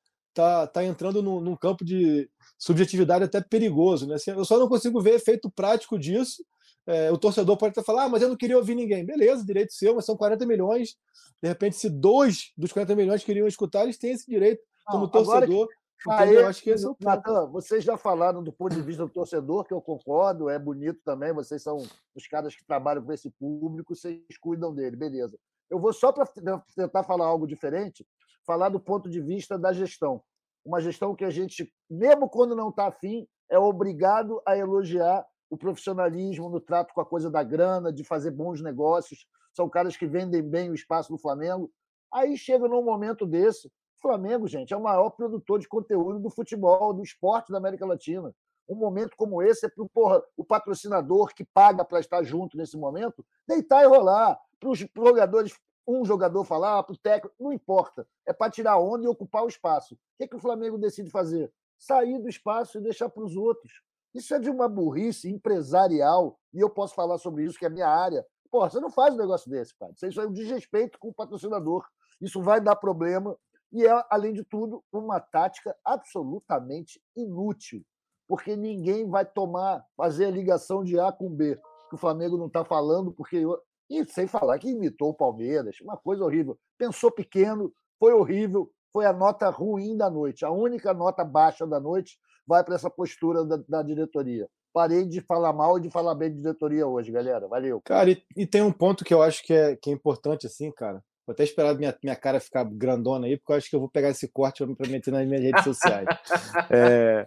tá 0.68 0.84
entrando 0.84 1.22
num, 1.22 1.40
num, 1.40 1.56
campo 1.56 1.84
de 1.84 2.30
subjetividade 2.58 3.24
até 3.24 3.42
perigoso. 3.42 4.08
Né? 4.08 4.16
Assim, 4.16 4.32
eu 4.32 4.46
só 4.46 4.60
não 4.60 4.68
consigo 4.68 5.02
ver 5.02 5.16
efeito 5.16 5.50
prático 5.50 5.98
disso. 5.98 6.44
É, 6.86 7.12
o 7.12 7.18
torcedor 7.18 7.58
pode 7.58 7.72
até 7.72 7.84
falar, 7.84 8.06
ah, 8.06 8.10
mas 8.10 8.22
eu 8.22 8.30
não 8.30 8.38
queria 8.38 8.58
ouvir 8.58 8.76
ninguém. 8.76 9.06
Beleza, 9.06 9.46
direito 9.46 9.74
seu, 9.74 9.96
mas 9.96 10.06
são 10.06 10.16
40 10.16 10.46
milhões. 10.46 10.96
De 11.42 11.50
repente, 11.50 11.76
se 11.76 11.90
dois 11.90 12.54
dos 12.58 12.72
40 12.72 12.96
milhões 12.96 13.24
queriam 13.24 13.48
escutar, 13.48 13.84
eles 13.84 13.98
têm 13.98 14.12
esse 14.12 14.30
direito 14.30 14.62
como 14.86 15.04
não, 15.04 15.10
torcedor. 15.10 15.68
Então, 16.00 16.14
aí, 16.14 16.36
eu 16.36 16.48
acho 16.48 16.62
que 16.62 16.70
esse 16.70 16.86
é 16.86 16.90
o 16.90 16.96
Natan, 17.00 17.48
vocês 17.48 17.84
já 17.84 17.98
falaram 17.98 18.44
do 18.44 18.54
ponto 18.54 18.76
de 18.76 18.82
vista 18.82 19.04
do 19.04 19.12
torcedor, 19.12 19.66
que 19.66 19.74
eu 19.74 19.82
concordo, 19.82 20.50
é 20.50 20.58
bonito 20.60 21.00
também. 21.04 21.34
Vocês 21.34 21.62
são 21.62 21.78
os 22.16 22.28
caras 22.28 22.56
que 22.56 22.64
trabalham 22.66 23.04
com 23.04 23.12
esse 23.12 23.30
público, 23.32 23.96
vocês 23.96 24.22
cuidam 24.40 24.74
dele, 24.74 24.96
beleza. 24.96 25.38
Eu 25.70 25.80
vou 25.80 25.92
só 25.92 26.14
para 26.14 26.26
tentar 26.76 27.04
falar 27.04 27.26
algo 27.26 27.48
diferente, 27.48 28.06
falar 28.48 28.70
do 28.70 28.80
ponto 28.80 29.10
de 29.10 29.20
vista 29.22 29.60
da 29.60 29.74
gestão. 29.74 30.24
Uma 30.66 30.80
gestão 30.80 31.14
que 31.14 31.26
a 31.26 31.30
gente, 31.30 31.70
mesmo 31.90 32.30
quando 32.30 32.56
não 32.56 32.70
está 32.70 32.88
afim, 32.88 33.28
é 33.50 33.60
obrigado 33.60 34.42
a 34.46 34.58
elogiar 34.58 35.26
o 35.50 35.58
profissionalismo 35.58 36.50
no 36.50 36.60
trato 36.60 36.94
com 36.94 37.02
a 37.02 37.06
coisa 37.06 37.30
da 37.30 37.44
grana, 37.44 37.92
de 37.92 38.04
fazer 38.06 38.32
bons 38.32 38.62
negócios. 38.62 39.28
São 39.54 39.70
caras 39.70 39.98
que 39.98 40.08
vendem 40.08 40.42
bem 40.42 40.70
o 40.70 40.74
espaço 40.74 41.12
do 41.12 41.18
Flamengo. 41.18 41.70
Aí 42.12 42.38
chega 42.38 42.68
num 42.68 42.84
momento 42.84 43.26
desse, 43.26 43.68
o 43.68 44.02
Flamengo, 44.02 44.48
gente, 44.48 44.74
é 44.74 44.78
o 44.78 44.84
maior 44.84 45.10
produtor 45.10 45.60
de 45.60 45.68
conteúdo 45.68 46.20
do 46.20 46.30
futebol, 46.30 46.94
do 46.94 47.04
esporte 47.04 47.52
da 47.52 47.58
América 47.58 47.86
Latina. 47.86 48.34
Um 48.70 48.76
momento 48.76 49.16
como 49.18 49.42
esse 49.42 49.66
é 49.66 49.70
para 49.70 49.84
o 50.38 50.44
patrocinador 50.46 51.34
que 51.34 51.46
paga 51.46 51.84
para 51.84 52.00
estar 52.00 52.24
junto 52.24 52.58
nesse 52.58 52.78
momento 52.78 53.26
deitar 53.48 53.84
e 53.84 53.88
rolar. 53.88 54.40
Para 54.60 54.70
os 54.70 54.80
jogadores 54.80 55.54
um 55.88 56.04
jogador 56.04 56.44
falar, 56.44 56.84
para 56.84 56.94
o 56.94 56.98
técnico, 56.98 57.36
não 57.40 57.54
importa. 57.54 58.08
É 58.26 58.34
para 58.34 58.52
tirar 58.52 58.78
onda 58.78 59.06
e 59.06 59.08
ocupar 59.08 59.44
o 59.44 59.48
espaço. 59.48 59.96
O 59.96 59.98
que, 60.18 60.24
é 60.26 60.28
que 60.28 60.36
o 60.36 60.40
Flamengo 60.40 60.78
decide 60.78 61.10
fazer? 61.10 61.52
Sair 61.78 62.20
do 62.20 62.28
espaço 62.28 62.78
e 62.78 62.82
deixar 62.82 63.08
para 63.10 63.24
os 63.24 63.38
outros. 63.38 63.82
Isso 64.14 64.34
é 64.34 64.40
de 64.40 64.50
uma 64.50 64.68
burrice 64.68 65.30
empresarial, 65.30 66.40
e 66.54 66.60
eu 66.60 66.70
posso 66.70 66.96
falar 66.96 67.18
sobre 67.18 67.44
isso, 67.46 67.58
que 67.58 67.66
é 67.66 67.70
minha 67.70 67.88
área. 67.88 68.26
Pô, 68.50 68.68
você 68.68 68.80
não 68.80 68.90
faz 68.90 69.14
um 69.14 69.18
negócio 69.18 69.50
desse, 69.50 69.76
cara. 69.78 69.94
Isso 70.02 70.20
é 70.20 70.28
um 70.28 70.34
desrespeito 70.34 70.98
com 71.00 71.10
o 71.10 71.14
patrocinador. 71.14 71.86
Isso 72.20 72.42
vai 72.42 72.60
dar 72.60 72.76
problema. 72.76 73.38
E 73.72 73.86
é, 73.86 74.06
além 74.10 74.34
de 74.34 74.44
tudo, 74.44 74.84
uma 74.92 75.20
tática 75.20 75.76
absolutamente 75.86 77.02
inútil. 77.16 77.86
Porque 78.28 78.56
ninguém 78.56 79.08
vai 79.08 79.26
tomar, 79.26 79.86
fazer 79.96 80.26
a 80.26 80.32
ligação 80.32 80.84
de 80.84 81.00
A 81.00 81.12
com 81.12 81.30
B, 81.30 81.60
que 81.90 81.96
o 81.96 81.98
Flamengo 81.98 82.38
não 82.38 82.48
está 82.48 82.66
falando, 82.66 83.12
porque 83.12 83.44
e 83.90 84.06
sem 84.06 84.28
falar 84.28 84.60
que 84.60 84.70
imitou 84.70 85.10
o 85.10 85.14
Palmeiras, 85.14 85.80
uma 85.82 85.98
coisa 85.98 86.24
horrível. 86.24 86.58
Pensou 86.78 87.12
pequeno, 87.12 87.72
foi 88.00 88.14
horrível, 88.14 88.70
foi 88.92 89.06
a 89.06 89.14
nota 89.14 89.50
ruim 89.50 89.96
da 89.96 90.10
noite. 90.10 90.46
A 90.46 90.52
única 90.52 90.94
nota 90.94 91.24
baixa 91.24 91.66
da 91.66 91.80
noite 91.80 92.18
vai 92.46 92.64
para 92.64 92.76
essa 92.76 92.90
postura 92.90 93.46
da, 93.46 93.58
da, 93.68 93.84
diretoria. 93.84 94.48
Parei 94.74 95.06
de 95.06 95.22
falar 95.22 95.54
mal 95.54 95.78
e 95.78 95.82
de 95.82 95.90
falar 95.90 96.16
bem 96.16 96.32
de 96.32 96.38
diretoria 96.38 96.86
hoje, 96.88 97.12
galera. 97.12 97.48
Valeu. 97.48 97.82
Cara, 97.84 98.12
e, 98.12 98.22
e 98.36 98.46
tem 98.46 98.62
um 98.62 98.72
ponto 98.72 99.04
que 99.04 99.14
eu 99.14 99.22
acho 99.22 99.44
que 99.44 99.54
é, 99.54 99.76
que 99.76 99.90
é 99.90 99.94
importante, 99.94 100.48
assim, 100.48 100.72
cara. 100.72 101.04
Vou 101.26 101.34
até 101.34 101.44
esperar 101.44 101.76
minha, 101.76 101.94
minha 102.02 102.16
cara 102.16 102.40
ficar 102.40 102.64
grandona 102.64 103.28
aí, 103.28 103.36
porque 103.38 103.52
eu 103.52 103.58
acho 103.58 103.70
que 103.70 103.76
eu 103.76 103.82
vou 103.82 103.90
pegar 103.90 104.10
esse 104.10 104.30
corte 104.30 104.66
para 104.66 104.90
meter 104.90 105.12
nas 105.12 105.28
minhas 105.28 105.44
redes 105.44 105.64
sociais. 105.64 106.08
é, 106.72 107.26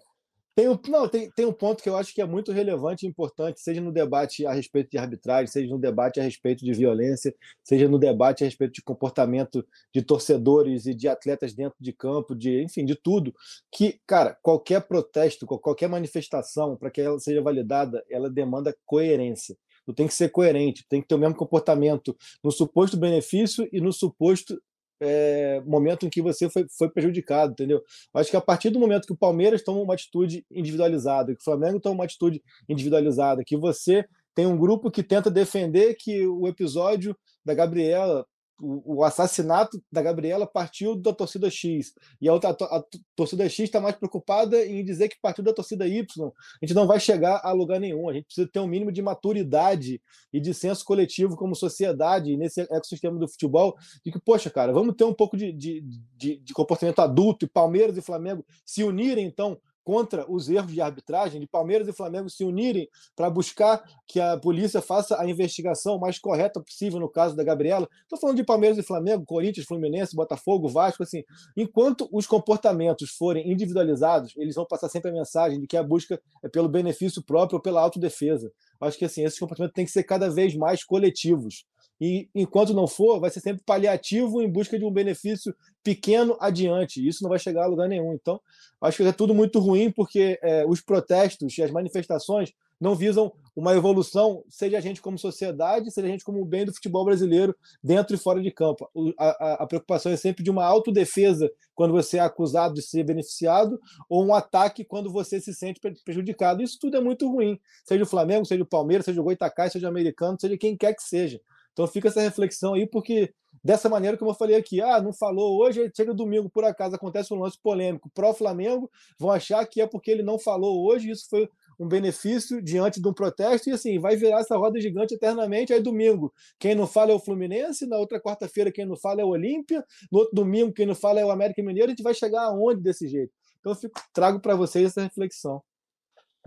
tem, 0.54 0.69
um, 0.69 0.78
não, 0.88 1.09
tem, 1.09 1.30
tem 1.30 1.47
um 1.47 1.52
ponto 1.52 1.83
que 1.83 1.88
eu 1.88 1.97
acho 1.97 2.12
que 2.14 2.21
é 2.21 2.26
muito 2.26 2.52
relevante 2.52 3.07
e 3.07 3.09
importante, 3.09 3.61
seja 3.61 3.80
no 3.80 3.92
debate 3.92 4.45
a 4.45 4.52
respeito 4.52 4.90
de 4.90 4.99
arbitragem, 4.99 5.47
seja 5.47 5.69
no 5.69 5.78
debate 5.78 6.21
a 6.21 6.23
respeito 6.23 6.64
de 6.64 6.73
violência, 6.73 7.35
seja 7.62 7.88
no 7.88 7.99
debate 7.99 8.42
a 8.42 8.47
respeito 8.47 8.75
de 8.75 8.83
comportamento 8.83 9.66
de 9.95 10.02
torcedores 10.02 10.87
e 10.87 10.95
de 10.95 11.09
atletas 11.09 11.54
dentro 11.54 11.76
de 11.80 11.92
campo, 11.92 12.35
de 12.35 12.62
enfim, 12.62 12.85
de 12.85 12.95
tudo. 12.95 13.35
Que, 13.71 14.00
cara, 14.07 14.37
qualquer 14.42 14.80
protesto, 14.87 15.47
qualquer 15.47 15.88
manifestação, 15.88 16.76
para 16.76 16.90
que 16.90 17.00
ela 17.00 17.19
seja 17.19 17.40
validada, 17.40 18.04
ela 18.11 18.28
demanda 18.28 18.76
coerência. 18.85 19.57
Tu 19.87 19.95
tem 19.95 20.07
que 20.07 20.14
ser 20.14 20.28
coerente, 20.28 20.85
tem 20.88 21.00
que 21.00 21.09
ter 21.09 21.14
o 21.14 21.19
mesmo 21.19 21.35
comportamento 21.35 22.16
no 22.45 22.50
suposto 22.50 22.97
benefício 22.97 23.69
e 23.73 23.80
no 23.80 23.92
suposto 23.92 24.61
é, 25.00 25.62
momento 25.64 26.07
em 26.07 26.11
que 26.11 26.21
você 26.21 26.49
foi, 26.50 26.66
foi 26.76 26.90
prejudicado, 26.90 27.52
entendeu? 27.52 27.83
Acho 28.14 28.30
que 28.30 28.37
a 28.37 28.40
partir 28.40 28.71
do 28.71 28.78
momento 28.78 29.07
que 29.07 29.12
o 29.12 29.16
Palmeiras 29.16 29.62
toma 29.62 29.80
uma 29.80 29.95
atitude 29.95 30.45
individualizada, 30.50 31.35
que 31.35 31.40
o 31.40 31.45
Flamengo 31.45 31.80
toma 31.80 31.97
uma 31.97 32.04
atitude 32.04 32.42
individualizada, 32.69 33.42
que 33.45 33.57
você 33.57 34.04
tem 34.35 34.47
um 34.47 34.57
grupo 34.57 34.90
que 34.90 35.02
tenta 35.02 35.30
defender 35.30 35.95
que 35.95 36.26
o 36.26 36.47
episódio 36.47 37.16
da 37.45 37.54
Gabriela 37.54 38.26
o, 38.61 39.05
assassinato 39.05 39.83
da 39.90 40.02
Gabriela 40.02 40.47
partiu 40.47 40.95
da 40.95 41.12
torcida 41.12 41.50
X 41.50 41.95
e 42.21 42.29
a, 42.29 42.33
outra, 42.33 42.50
a, 42.50 42.76
a 42.76 42.85
torcida 43.17 43.49
X 43.49 43.61
está 43.61 43.81
mais 43.81 43.97
preocupada 43.97 44.64
em 44.64 44.85
dizer 44.85 45.09
que 45.09 45.21
partiu 45.21 45.43
da 45.43 45.52
torcida 45.52 45.87
Y. 45.87 46.05
A 46.26 46.67
gente 46.67 46.75
não 46.75 46.87
vai 46.87 47.00
chegar 47.00 47.40
a 47.43 47.52
lugar 47.52 47.81
nenhum. 47.81 48.09
A 48.09 48.12
gente 48.12 48.26
precisa 48.26 48.49
ter 48.50 48.61
um 48.61 48.67
mínimo 48.67 48.93
de 48.93 49.02
maturidade 49.02 50.00
e 50.33 50.40
de 50.40 50.52
senso 50.52 50.85
coletivo 50.85 51.37
como 51.37 51.55
sociedade 51.55 52.37
nesse 52.37 52.61
ecossistema 52.61 53.19
do 53.19 53.29
futebol 53.29 53.76
de 54.05 54.12
que, 54.12 54.21
poxa, 54.21 54.50
cara, 54.50 54.73
vamos 54.73 54.95
ter 54.95 55.05
um 55.05 55.14
pouco 55.14 55.37
de, 55.37 55.52
de, 55.52 55.83
de, 56.17 56.37
de 56.38 56.52
comportamento 56.52 57.00
adulto 57.00 57.45
e 57.45 57.49
Palmeiras 57.49 57.97
e 57.97 58.02
Flamengo 58.02 58.45
se 58.64 58.85
unirem, 58.85 59.26
então, 59.26 59.59
contra 59.84 60.30
os 60.30 60.49
erros 60.49 60.72
de 60.72 60.80
arbitragem, 60.80 61.40
de 61.40 61.46
Palmeiras 61.46 61.88
e 61.88 61.92
Flamengo 61.92 62.28
se 62.28 62.44
unirem 62.44 62.88
para 63.16 63.30
buscar 63.30 63.82
que 64.06 64.20
a 64.20 64.37
polícia 64.37 64.80
faça 64.80 65.20
a 65.20 65.28
investigação 65.28 65.99
mais 65.99 66.18
correta 66.18 66.60
possível 66.60 67.00
no 67.00 67.08
caso 67.08 67.34
da 67.34 67.44
Gabriela. 67.44 67.88
Estou 68.02 68.18
falando 68.18 68.37
de 68.37 68.44
Palmeiras 68.44 68.78
e 68.78 68.82
Flamengo, 68.82 69.25
Corinthians, 69.25 69.66
Fluminense, 69.66 70.14
Botafogo, 70.14 70.68
Vasco, 70.68 71.02
assim. 71.02 71.22
Enquanto 71.56 72.08
os 72.12 72.26
comportamentos 72.26 73.10
forem 73.10 73.50
individualizados, 73.50 74.32
eles 74.37 74.54
vão 74.54 74.66
passar 74.66 74.88
sempre 74.88 75.10
a 75.10 75.14
mensagem 75.14 75.60
de 75.60 75.66
que 75.66 75.76
a 75.76 75.82
busca 75.82 76.20
é 76.42 76.49
pelo 76.49 76.68
benefício 76.68 77.22
próprio 77.22 77.56
ou 77.56 77.62
pela 77.62 77.80
autodefesa. 77.80 78.52
Acho 78.80 78.99
que 78.99 79.04
assim, 79.04 79.25
esses 79.25 79.38
comportamentos 79.38 79.75
têm 79.75 79.84
que 79.84 79.90
ser 79.90 80.04
cada 80.04 80.30
vez 80.30 80.54
mais 80.54 80.84
coletivos. 80.84 81.64
E 82.00 82.28
enquanto 82.35 82.73
não 82.73 82.87
for, 82.87 83.21
vai 83.21 83.30
ser 83.30 83.40
sempre 83.40 83.62
paliativo 83.64 84.40
em 84.40 84.50
busca 84.50 84.78
de 84.78 84.85
um 84.85 84.90
benefício 84.90 85.54
pequeno 85.85 86.37
adiante. 86.40 87.07
Isso 87.07 87.23
não 87.23 87.28
vai 87.28 87.38
chegar 87.38 87.64
a 87.64 87.69
lugar 87.69 87.88
nenhum. 87.88 88.14
Então, 88.14 88.40
acho 88.80 88.97
que 88.97 89.02
é 89.02 89.12
tudo 89.12 89.35
muito 89.35 89.59
ruim, 89.59 89.90
porque 89.90 90.38
é, 90.42 90.64
os 90.66 90.80
protestos 90.80 91.57
e 91.59 91.62
as 91.62 91.71
manifestações 91.71 92.52
não 92.80 92.95
visam 92.95 93.30
uma 93.54 93.75
evolução, 93.75 94.42
seja 94.49 94.78
a 94.78 94.80
gente 94.80 95.02
como 95.02 95.19
sociedade, 95.19 95.90
seja 95.90 96.07
a 96.07 96.11
gente 96.11 96.25
como 96.25 96.42
bem 96.45 96.64
do 96.64 96.73
futebol 96.73 97.04
brasileiro, 97.04 97.54
dentro 97.85 98.16
e 98.16 98.19
fora 98.19 98.40
de 98.40 98.50
campo. 98.50 98.88
A, 99.19 99.28
a, 99.28 99.54
a, 99.62 99.66
preocupação 99.66 100.11
é 100.11 100.16
sempre 100.16 100.42
de 100.42 100.50
uma 100.50 100.64
autodefesa 100.64 101.50
quando 101.75 101.92
você 101.92 102.16
é 102.16 102.21
acusado 102.21 102.73
de 102.73 102.83
ser 102.83 103.04
beneficiado, 103.04 103.78
ou 104.09 104.25
um 104.25 104.33
ataque 104.33 104.83
quando 104.83 105.12
você 105.12 105.38
se 105.40 105.52
sente 105.52 105.78
prejudicado. 106.04 106.62
Isso 106.62 106.78
tudo 106.80 106.97
é 106.97 107.00
muito 107.00 107.28
ruim, 107.30 107.61
seja 107.85 108.04
o 108.04 108.07
Flamengo, 108.07 108.47
seja 108.47 108.62
o 108.62 108.66
Palmeiras, 108.66 109.04
seja 109.04 109.21
o 109.21 109.25
Goitacai, 109.25 109.69
seja 109.69 109.87
o 109.87 109.90
americano, 109.90 110.38
seja 110.40 110.57
quem 110.57 110.75
quer 110.75 110.95
que 110.95 111.02
seja. 111.02 111.38
Então 111.73 111.87
fica 111.87 112.09
essa 112.09 112.21
reflexão 112.21 112.75
aí, 112.75 112.87
porque 112.87 113.33
dessa 113.62 113.89
maneira, 113.89 114.17
como 114.17 114.31
eu 114.31 114.35
falei 114.35 114.57
aqui, 114.57 114.81
ah, 114.81 115.00
não 115.00 115.12
falou 115.12 115.59
hoje, 115.61 115.91
chega 115.97 116.15
domingo, 116.15 116.50
por 116.50 116.65
acaso 116.65 116.95
acontece 116.95 117.33
um 117.33 117.39
lance 117.39 117.59
polêmico 117.62 118.11
pró-Flamengo, 118.15 118.91
vão 119.19 119.31
achar 119.31 119.65
que 119.67 119.81
é 119.81 119.87
porque 119.87 120.11
ele 120.11 120.23
não 120.23 120.39
falou 120.39 120.85
hoje, 120.87 121.11
isso 121.11 121.27
foi 121.29 121.49
um 121.79 121.89
benefício 121.89 122.61
diante 122.61 123.00
de 123.00 123.09
um 123.09 123.12
protesto, 123.15 123.71
e 123.71 123.73
assim, 123.73 123.99
vai 123.99 124.15
virar 124.15 124.41
essa 124.41 124.55
roda 124.55 124.79
gigante 124.79 125.15
eternamente. 125.15 125.73
Aí, 125.73 125.81
domingo, 125.81 126.31
quem 126.59 126.75
não 126.75 126.87
fala 126.87 127.11
é 127.11 127.15
o 127.15 127.19
Fluminense, 127.19 127.87
na 127.87 127.97
outra 127.97 128.21
quarta-feira, 128.21 128.71
quem 128.71 128.85
não 128.85 128.97
fala 128.97 129.23
é 129.23 129.25
o 129.25 129.29
Olímpia, 129.29 129.83
no 130.12 130.19
outro 130.19 130.35
domingo, 130.35 130.75
quem 130.75 130.85
não 130.85 130.95
fala 130.95 131.21
é 131.21 131.25
o 131.25 131.31
América 131.31 131.62
Mineiro, 131.62 131.87
a 131.87 131.91
gente 131.91 132.03
vai 132.03 132.12
chegar 132.12 132.43
aonde 132.43 132.83
desse 132.83 133.09
jeito? 133.09 133.33
Então, 133.61 133.73
eu 133.73 133.77
fico, 133.77 133.99
trago 134.12 134.41
para 134.41 134.55
vocês 134.55 134.87
essa 134.87 135.03
reflexão. 135.03 135.62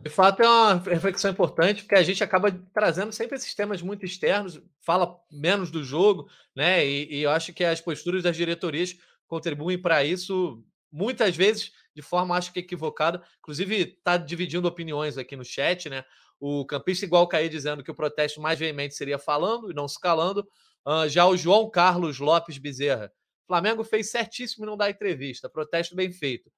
De 0.03 0.09
fato, 0.09 0.43
é 0.43 0.47
uma 0.47 0.73
reflexão 0.73 1.31
importante, 1.31 1.83
porque 1.83 1.95
a 1.95 2.03
gente 2.03 2.21
acaba 2.21 2.51
trazendo 2.73 3.13
sempre 3.13 3.37
esses 3.37 3.55
temas 3.55 3.81
muito 3.81 4.05
externos, 4.05 4.61
fala 4.81 5.17
menos 5.31 5.71
do 5.71 5.81
jogo, 5.81 6.29
né? 6.53 6.85
E, 6.85 7.19
e 7.19 7.23
eu 7.23 7.31
acho 7.31 7.53
que 7.53 7.63
as 7.63 7.79
posturas 7.79 8.21
das 8.21 8.35
diretorias 8.35 8.97
contribuem 9.27 9.81
para 9.81 10.03
isso, 10.03 10.61
muitas 10.91 11.37
vezes 11.37 11.71
de 11.95 12.01
forma, 12.01 12.35
acho 12.35 12.51
que 12.51 12.59
equivocada. 12.59 13.23
Inclusive, 13.39 13.95
está 13.97 14.17
dividindo 14.17 14.67
opiniões 14.67 15.17
aqui 15.17 15.37
no 15.37 15.45
chat, 15.45 15.89
né? 15.89 16.03
O 16.37 16.65
campista 16.65 17.05
igual 17.05 17.25
cair 17.25 17.47
dizendo 17.47 17.81
que 17.81 17.91
o 17.91 17.95
protesto 17.95 18.41
mais 18.41 18.59
veemente 18.59 18.95
seria 18.95 19.17
falando 19.17 19.71
e 19.71 19.73
não 19.73 19.87
se 19.87 19.97
calando. 20.01 20.45
Uh, 20.85 21.07
já 21.07 21.25
o 21.25 21.37
João 21.37 21.69
Carlos 21.69 22.19
Lopes 22.19 22.57
Bezerra. 22.57 23.09
Flamengo 23.47 23.85
fez 23.85 24.11
certíssimo 24.11 24.65
em 24.65 24.67
não 24.67 24.75
dar 24.75 24.89
entrevista. 24.89 25.47
Protesto 25.47 25.95
bem 25.95 26.11
feito. 26.11 26.51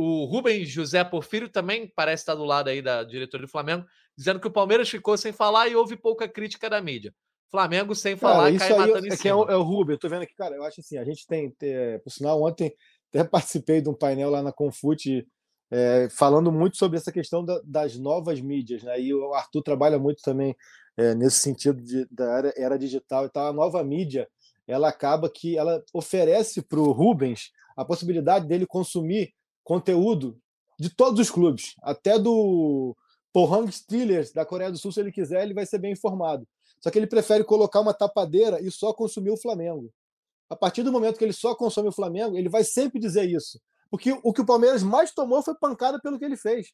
O 0.00 0.26
Rubens 0.26 0.68
José 0.68 1.02
Porfírio 1.02 1.48
também 1.48 1.92
parece 1.92 2.22
estar 2.22 2.36
do 2.36 2.44
lado 2.44 2.68
aí 2.68 2.80
da 2.80 3.02
diretoria 3.02 3.44
do 3.48 3.50
Flamengo, 3.50 3.84
dizendo 4.16 4.38
que 4.38 4.46
o 4.46 4.52
Palmeiras 4.52 4.88
ficou 4.88 5.16
sem 5.16 5.32
falar 5.32 5.66
e 5.66 5.74
houve 5.74 5.96
pouca 5.96 6.28
crítica 6.28 6.70
da 6.70 6.80
mídia. 6.80 7.12
Flamengo 7.50 7.96
sem 7.96 8.14
falar, 8.14 8.52
cara, 8.52 8.58
cai 8.58 8.78
matando 8.78 9.06
é, 9.06 9.08
em 9.08 9.16
cima. 9.16 9.30
É, 9.30 9.34
o, 9.34 9.50
é 9.50 9.56
o 9.56 9.62
Rubens, 9.62 9.94
eu 9.94 9.98
tô 9.98 10.08
vendo 10.08 10.22
aqui, 10.22 10.36
cara, 10.36 10.54
eu 10.54 10.62
acho 10.62 10.80
assim, 10.80 10.98
a 10.98 11.04
gente 11.04 11.26
tem, 11.26 11.50
tem 11.50 11.98
por 11.98 12.10
sinal, 12.10 12.40
ontem 12.40 12.72
até 13.08 13.24
participei 13.26 13.80
de 13.80 13.88
um 13.88 13.94
painel 13.94 14.30
lá 14.30 14.40
na 14.40 14.52
Confute 14.52 15.26
é, 15.68 16.08
falando 16.10 16.52
muito 16.52 16.76
sobre 16.76 16.96
essa 16.96 17.10
questão 17.10 17.44
da, 17.44 17.60
das 17.64 17.98
novas 17.98 18.40
mídias, 18.40 18.84
né? 18.84 19.00
E 19.00 19.12
o 19.12 19.34
Arthur 19.34 19.62
trabalha 19.62 19.98
muito 19.98 20.22
também 20.22 20.54
é, 20.96 21.12
nesse 21.12 21.38
sentido 21.38 21.82
de, 21.82 22.06
da 22.08 22.38
era, 22.38 22.54
era, 22.56 22.78
digital 22.78 23.26
e 23.26 23.30
tal. 23.30 23.48
A 23.48 23.52
nova 23.52 23.82
mídia, 23.82 24.28
ela 24.64 24.88
acaba 24.88 25.28
que 25.28 25.58
ela 25.58 25.82
oferece 25.92 26.62
para 26.62 26.78
o 26.78 26.92
Rubens 26.92 27.50
a 27.76 27.84
possibilidade 27.84 28.46
dele 28.46 28.64
consumir 28.64 29.34
conteúdo 29.68 30.40
de 30.80 30.88
todos 30.88 31.20
os 31.20 31.30
clubes, 31.30 31.74
até 31.82 32.18
do 32.18 32.96
Pohang 33.30 33.70
Steelers 33.70 34.32
da 34.32 34.42
Coreia 34.42 34.72
do 34.72 34.78
Sul, 34.78 34.90
se 34.90 34.98
ele 34.98 35.12
quiser, 35.12 35.42
ele 35.42 35.52
vai 35.52 35.66
ser 35.66 35.76
bem 35.76 35.92
informado. 35.92 36.48
Só 36.80 36.90
que 36.90 36.98
ele 36.98 37.06
prefere 37.06 37.44
colocar 37.44 37.80
uma 37.80 37.92
tapadeira 37.92 38.62
e 38.62 38.70
só 38.70 38.94
consumir 38.94 39.28
o 39.28 39.36
Flamengo. 39.36 39.92
A 40.48 40.56
partir 40.56 40.82
do 40.82 40.90
momento 40.90 41.18
que 41.18 41.24
ele 41.24 41.34
só 41.34 41.54
consome 41.54 41.88
o 41.88 41.92
Flamengo, 41.92 42.34
ele 42.34 42.48
vai 42.48 42.64
sempre 42.64 42.98
dizer 42.98 43.28
isso. 43.28 43.60
Porque 43.90 44.18
o 44.22 44.32
que 44.32 44.40
o 44.40 44.46
Palmeiras 44.46 44.82
mais 44.82 45.12
tomou 45.12 45.42
foi 45.42 45.54
pancada 45.54 46.00
pelo 46.00 46.18
que 46.18 46.24
ele 46.24 46.36
fez. 46.38 46.72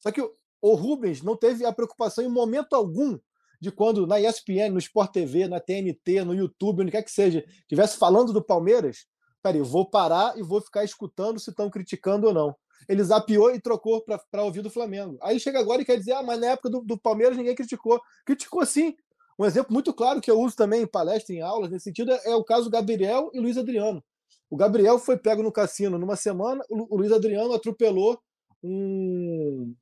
Só 0.00 0.10
que 0.10 0.20
o 0.20 0.74
Rubens 0.74 1.22
não 1.22 1.36
teve 1.36 1.64
a 1.64 1.72
preocupação 1.72 2.24
em 2.24 2.28
momento 2.28 2.74
algum 2.74 3.16
de 3.60 3.70
quando 3.70 4.08
na 4.08 4.20
ESPN, 4.20 4.70
no 4.72 4.78
Sport 4.80 5.12
TV, 5.12 5.46
na 5.46 5.60
TNT, 5.60 6.24
no 6.24 6.34
YouTube, 6.34 6.82
onde 6.82 6.90
quer 6.90 7.02
que 7.04 7.12
seja, 7.12 7.44
estivesse 7.60 7.96
falando 7.96 8.32
do 8.32 8.42
Palmeiras, 8.42 9.06
peraí, 9.42 9.60
vou 9.60 9.88
parar 9.88 10.38
e 10.38 10.42
vou 10.42 10.60
ficar 10.60 10.84
escutando 10.84 11.38
se 11.38 11.50
estão 11.50 11.70
criticando 11.70 12.28
ou 12.28 12.34
não. 12.34 12.56
Ele 12.88 13.02
zapiou 13.02 13.54
e 13.54 13.60
trocou 13.60 14.02
para 14.02 14.42
ouvir 14.42 14.62
do 14.62 14.70
Flamengo. 14.70 15.18
Aí 15.22 15.38
chega 15.38 15.58
agora 15.58 15.82
e 15.82 15.84
quer 15.84 15.96
dizer, 15.96 16.12
ah, 16.12 16.22
mas 16.22 16.40
na 16.40 16.48
época 16.48 16.70
do, 16.70 16.80
do 16.80 16.98
Palmeiras 16.98 17.36
ninguém 17.36 17.54
criticou. 17.54 18.00
Criticou 18.24 18.64
sim. 18.64 18.96
Um 19.38 19.44
exemplo 19.44 19.72
muito 19.72 19.92
claro 19.92 20.20
que 20.20 20.30
eu 20.30 20.40
uso 20.40 20.56
também 20.56 20.82
em 20.82 20.86
palestra, 20.86 21.34
em 21.34 21.40
aulas, 21.40 21.70
nesse 21.70 21.84
sentido, 21.84 22.12
é 22.12 22.34
o 22.34 22.42
caso 22.42 22.70
Gabriel 22.70 23.30
e 23.32 23.40
Luiz 23.40 23.56
Adriano. 23.56 24.02
O 24.50 24.56
Gabriel 24.56 24.98
foi 24.98 25.16
pego 25.16 25.42
no 25.42 25.52
cassino 25.52 25.98
numa 25.98 26.16
semana, 26.16 26.64
o 26.68 26.96
Luiz 26.96 27.12
Adriano 27.12 27.52
atropelou 27.52 28.18
um, 28.62 29.74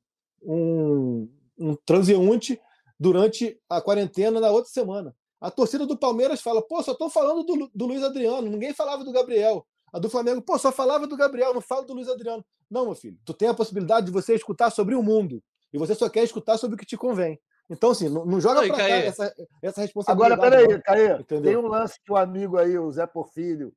um, 0.43 1.29
um 1.57 1.75
transeunte 1.85 2.59
durante 2.99 3.59
a 3.69 3.81
quarentena 3.81 4.39
na 4.39 4.51
outra 4.51 4.69
semana. 4.71 5.15
A 5.39 5.51
torcida 5.51 5.85
do 5.85 5.97
Palmeiras 5.97 6.41
fala, 6.41 6.61
pô, 6.61 6.81
só 6.81 6.93
estão 6.93 7.09
falando 7.09 7.43
do, 7.43 7.69
do 7.73 7.85
Luiz 7.85 8.03
Adriano, 8.03 8.49
ninguém 8.49 8.73
falava 8.73 9.03
do 9.03 9.11
Gabriel. 9.11 9.65
A 9.93 9.99
do 9.99 10.09
Flamengo, 10.09 10.41
pô, 10.41 10.57
só 10.57 10.71
falava 10.71 11.07
do 11.07 11.15
Gabriel, 11.15 11.53
não 11.53 11.61
fala 11.61 11.85
do 11.85 11.93
Luiz 11.93 12.09
Adriano. 12.09 12.43
Não, 12.69 12.85
meu 12.85 12.95
filho, 12.95 13.17
tu 13.23 13.33
tem 13.33 13.47
a 13.47 13.53
possibilidade 13.53 14.07
de 14.07 14.11
você 14.11 14.33
escutar 14.35 14.69
sobre 14.71 14.95
o 14.95 15.03
mundo. 15.03 15.41
E 15.71 15.77
você 15.77 15.93
só 15.95 16.09
quer 16.09 16.23
escutar 16.23 16.57
sobre 16.57 16.75
o 16.75 16.77
que 16.77 16.85
te 16.85 16.97
convém. 16.97 17.39
Então, 17.69 17.91
assim, 17.91 18.09
não, 18.09 18.25
não 18.25 18.39
joga 18.39 18.65
para 18.65 18.77
cá 18.77 18.89
essa, 18.89 19.33
essa 19.61 19.81
responsabilidade. 19.81 20.33
Agora, 20.33 20.65
peraí, 20.65 20.81
Caê, 20.81 21.23
tem 21.23 21.57
um 21.57 21.67
lance 21.67 21.99
que 22.03 22.11
o 22.11 22.17
amigo 22.17 22.57
aí, 22.57 22.77
o 22.77 22.91
Zé 22.91 23.05
Porfírio, 23.05 23.73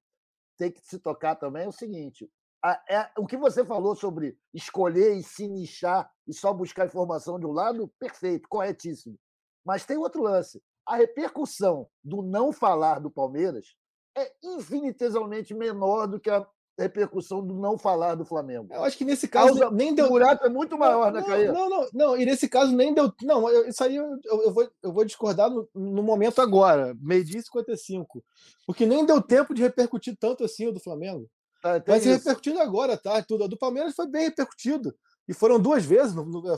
tem 0.56 0.70
que 0.70 0.80
se 0.80 0.98
tocar 0.98 1.36
também, 1.36 1.64
é 1.64 1.68
o 1.68 1.72
seguinte. 1.72 2.30
A, 2.62 2.80
é, 2.88 3.10
o 3.18 3.26
que 3.26 3.36
você 3.36 3.64
falou 3.64 3.96
sobre 3.96 4.36
escolher 4.52 5.14
e 5.14 5.22
se 5.22 5.48
nichar 5.48 6.10
e 6.26 6.32
só 6.32 6.52
buscar 6.52 6.86
informação 6.86 7.38
de 7.38 7.46
um 7.46 7.52
lado, 7.52 7.88
perfeito, 7.98 8.48
corretíssimo. 8.48 9.18
Mas 9.64 9.84
tem 9.84 9.96
outro 9.96 10.22
lance 10.22 10.62
a 10.90 10.96
repercussão 10.96 11.86
do 12.02 12.20
não 12.20 12.52
falar 12.52 12.98
do 12.98 13.08
Palmeiras 13.08 13.76
é 14.18 14.32
infinitesimamente 14.42 15.54
menor 15.54 16.08
do 16.08 16.18
que 16.18 16.28
a 16.28 16.44
repercussão 16.76 17.46
do 17.46 17.54
não 17.54 17.78
falar 17.78 18.16
do 18.16 18.24
Flamengo. 18.24 18.72
Eu 18.72 18.82
acho 18.82 18.98
que 18.98 19.04
nesse 19.04 19.28
caso 19.28 19.56
Causa, 19.56 19.70
nem 19.70 19.94
deu. 19.94 20.06
O 20.06 20.08
buraco 20.08 20.44
é 20.44 20.48
muito 20.48 20.76
maior, 20.76 21.12
não, 21.12 21.20
né, 21.20 21.26
Caio? 21.26 21.52
Não, 21.52 21.70
não, 21.70 21.88
não. 21.92 22.16
E 22.16 22.24
nesse 22.24 22.48
caso 22.48 22.74
nem 22.74 22.92
deu. 22.92 23.12
Não, 23.22 23.48
isso 23.68 23.84
aí 23.84 23.94
eu, 23.94 24.18
eu, 24.24 24.52
vou, 24.52 24.68
eu 24.82 24.92
vou 24.92 25.04
discordar 25.04 25.48
no, 25.48 25.68
no 25.72 26.02
momento 26.02 26.42
agora, 26.42 26.92
meio-dia 27.00 27.38
e 27.38 27.42
55. 27.42 28.24
Porque 28.66 28.84
nem 28.84 29.06
deu 29.06 29.22
tempo 29.22 29.54
de 29.54 29.62
repercutir 29.62 30.16
tanto 30.18 30.42
assim 30.42 30.66
o 30.66 30.72
do 30.72 30.80
Flamengo. 30.80 31.30
Ah, 31.62 31.80
Vai 31.86 32.00
ser 32.00 32.16
repercutido 32.16 32.58
agora, 32.58 32.96
tá? 32.96 33.22
Tudo. 33.22 33.44
O 33.44 33.48
do 33.48 33.58
Palmeiras 33.58 33.94
foi 33.94 34.08
bem 34.08 34.24
repercutido. 34.24 34.92
E 35.28 35.34
foram 35.34 35.60
duas 35.60 35.84
vezes. 35.84 36.14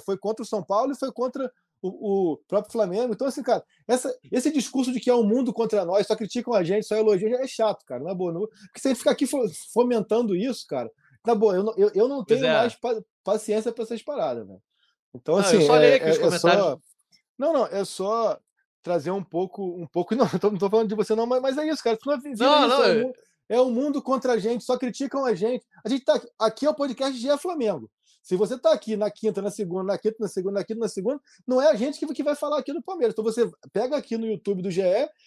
Foi 0.07 0.17
contra 0.17 0.43
o 0.43 0.47
São 0.47 0.63
Paulo 0.63 0.93
e 0.93 0.99
foi 0.99 1.13
contra 1.13 1.53
o, 1.83 2.33
o, 2.33 2.37
próprio 2.49 2.73
Flamengo. 2.73 3.13
Então, 3.13 3.27
assim, 3.27 3.43
cara, 3.43 3.63
essa, 3.89 4.17
esse 4.31 4.53
discurso 4.53 4.93
de 4.93 5.01
que 5.01 5.11
é 5.11 5.15
um 5.15 5.25
mundo 5.25 5.53
contra 5.53 5.85
nós, 5.85 6.07
só 6.07 6.15
criticam 6.15 6.55
a 6.55 6.63
gente, 6.63 6.87
só 6.87 6.95
elogiam, 6.95 7.41
é 7.41 7.47
chato, 7.47 7.85
cara, 7.85 8.03
na 8.03 8.15
boa. 8.15 8.33
Não, 8.33 8.41
porque 8.41 8.79
se 8.79 8.89
a 8.89 8.91
gente 8.91 8.99
ficar 8.99 9.11
aqui 9.11 9.27
fomentando 9.73 10.37
isso, 10.37 10.65
cara, 10.67 10.91
na 11.27 11.35
boa, 11.35 11.55
eu, 11.55 11.75
eu, 11.77 11.91
eu 11.95 12.09
não 12.09 12.25
tenho 12.25 12.47
é. 12.47 12.53
mais 12.53 12.79
paciência 13.25 13.73
para 13.73 13.83
essas 13.83 14.03
paradas, 14.03 14.47
velho. 14.47 14.63
Então, 15.15 15.37
assim. 15.37 15.57
Não, 15.57 15.63
eu 15.63 15.67
só 15.67 15.77
é, 15.77 15.95
aqui 15.95 16.07
é, 16.07 16.11
os 16.11 16.17
é 16.17 16.21
comentários. 16.21 16.65
Só, 16.65 16.81
não, 17.39 17.53
não, 17.53 17.67
é 17.67 17.85
só 17.85 18.39
trazer 18.83 19.11
um 19.11 19.23
pouco, 19.23 19.63
um 19.63 19.87
pouco. 19.87 20.15
Não, 20.17 20.27
não 20.27 20.59
tô 20.59 20.71
falando 20.71 20.89
de 20.89 20.95
você, 20.95 21.15
não, 21.15 21.27
mas, 21.27 21.41
mas 21.41 21.59
é 21.59 21.69
isso, 21.69 21.83
cara. 21.83 21.99
não, 22.05 22.17
não, 22.17 22.69
não, 22.69 22.85
é, 22.85 23.05
um, 23.05 23.13
é 23.49 23.61
um 23.61 23.71
mundo 23.71 24.03
contra 24.03 24.33
a 24.33 24.39
gente, 24.39 24.65
só 24.65 24.77
criticam 24.77 25.25
a 25.25 25.35
gente. 25.35 25.65
A 25.85 25.89
gente 25.89 26.05
tá 26.05 26.21
aqui 26.39 26.67
é 26.67 26.71
o 26.71 26.75
podcast 26.75 27.19
de 27.19 27.39
Flamengo. 27.39 27.91
Se 28.23 28.37
você 28.37 28.55
está 28.55 28.73
aqui 28.73 28.97
na 28.97 29.11
quinta, 29.11 29.43
na 29.43 29.51
segunda, 29.51 29.83
na 29.83 29.99
quinta, 29.99 30.17
na 30.21 30.29
segunda, 30.29 30.61
na 30.61 30.65
quinta, 30.65 30.81
na 30.81 30.89
segunda, 30.89 31.21
não 31.47 31.61
é 31.61 31.71
a 31.71 31.75
gente 31.75 31.99
que, 31.99 32.07
que 32.15 32.23
vai 32.23 32.37
falar 32.37 32.59
aqui 32.59 32.73
no 32.73 32.83
Palmeiras. 32.83 33.13
Então 33.13 33.25
você 33.25 33.51
pega 33.73 33.97
aqui 33.97 34.17
no 34.17 34.27
YouTube 34.27 34.63
do 34.63 34.71
GE, 34.71 34.83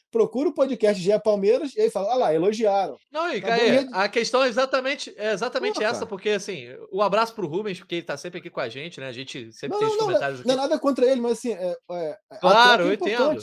procura 0.09 0.49
o 0.49 0.53
podcast 0.53 1.01
GE 1.01 1.19
Palmeiras 1.21 1.75
e 1.75 1.81
aí 1.81 1.91
fala, 1.91 2.13
ah 2.13 2.15
lá, 2.15 2.33
elogiaram. 2.33 2.97
Não, 3.11 3.33
e 3.33 3.41
Caê, 3.41 3.87
a 3.91 4.07
questão 4.07 4.43
é 4.43 4.47
exatamente, 4.47 5.13
é 5.17 5.33
exatamente 5.33 5.83
essa, 5.83 5.99
cara. 5.99 6.05
porque 6.05 6.29
assim, 6.29 6.67
o 6.91 7.01
abraço 7.01 7.35
pro 7.35 7.47
Rubens, 7.47 7.79
porque 7.79 7.95
ele 7.95 8.01
está 8.01 8.15
sempre 8.15 8.39
aqui 8.39 8.49
com 8.49 8.61
a 8.61 8.69
gente, 8.69 8.99
né? 8.99 9.07
A 9.07 9.11
gente 9.11 9.51
sempre 9.51 9.77
não, 9.77 9.79
tem 9.79 9.87
não, 9.87 9.95
os 9.95 10.01
comentários 10.01 10.39
não, 10.39 10.45
aqui. 10.45 10.47
Não 10.47 10.53
é 10.53 10.67
nada 10.67 10.79
contra 10.79 11.05
ele, 11.05 11.19
mas 11.19 11.33
assim, 11.33 11.51
é, 11.51 11.77
é, 11.91 12.17
claro, 12.39 12.85
é 12.85 12.87
eu 12.87 12.93
entendo. 12.93 13.41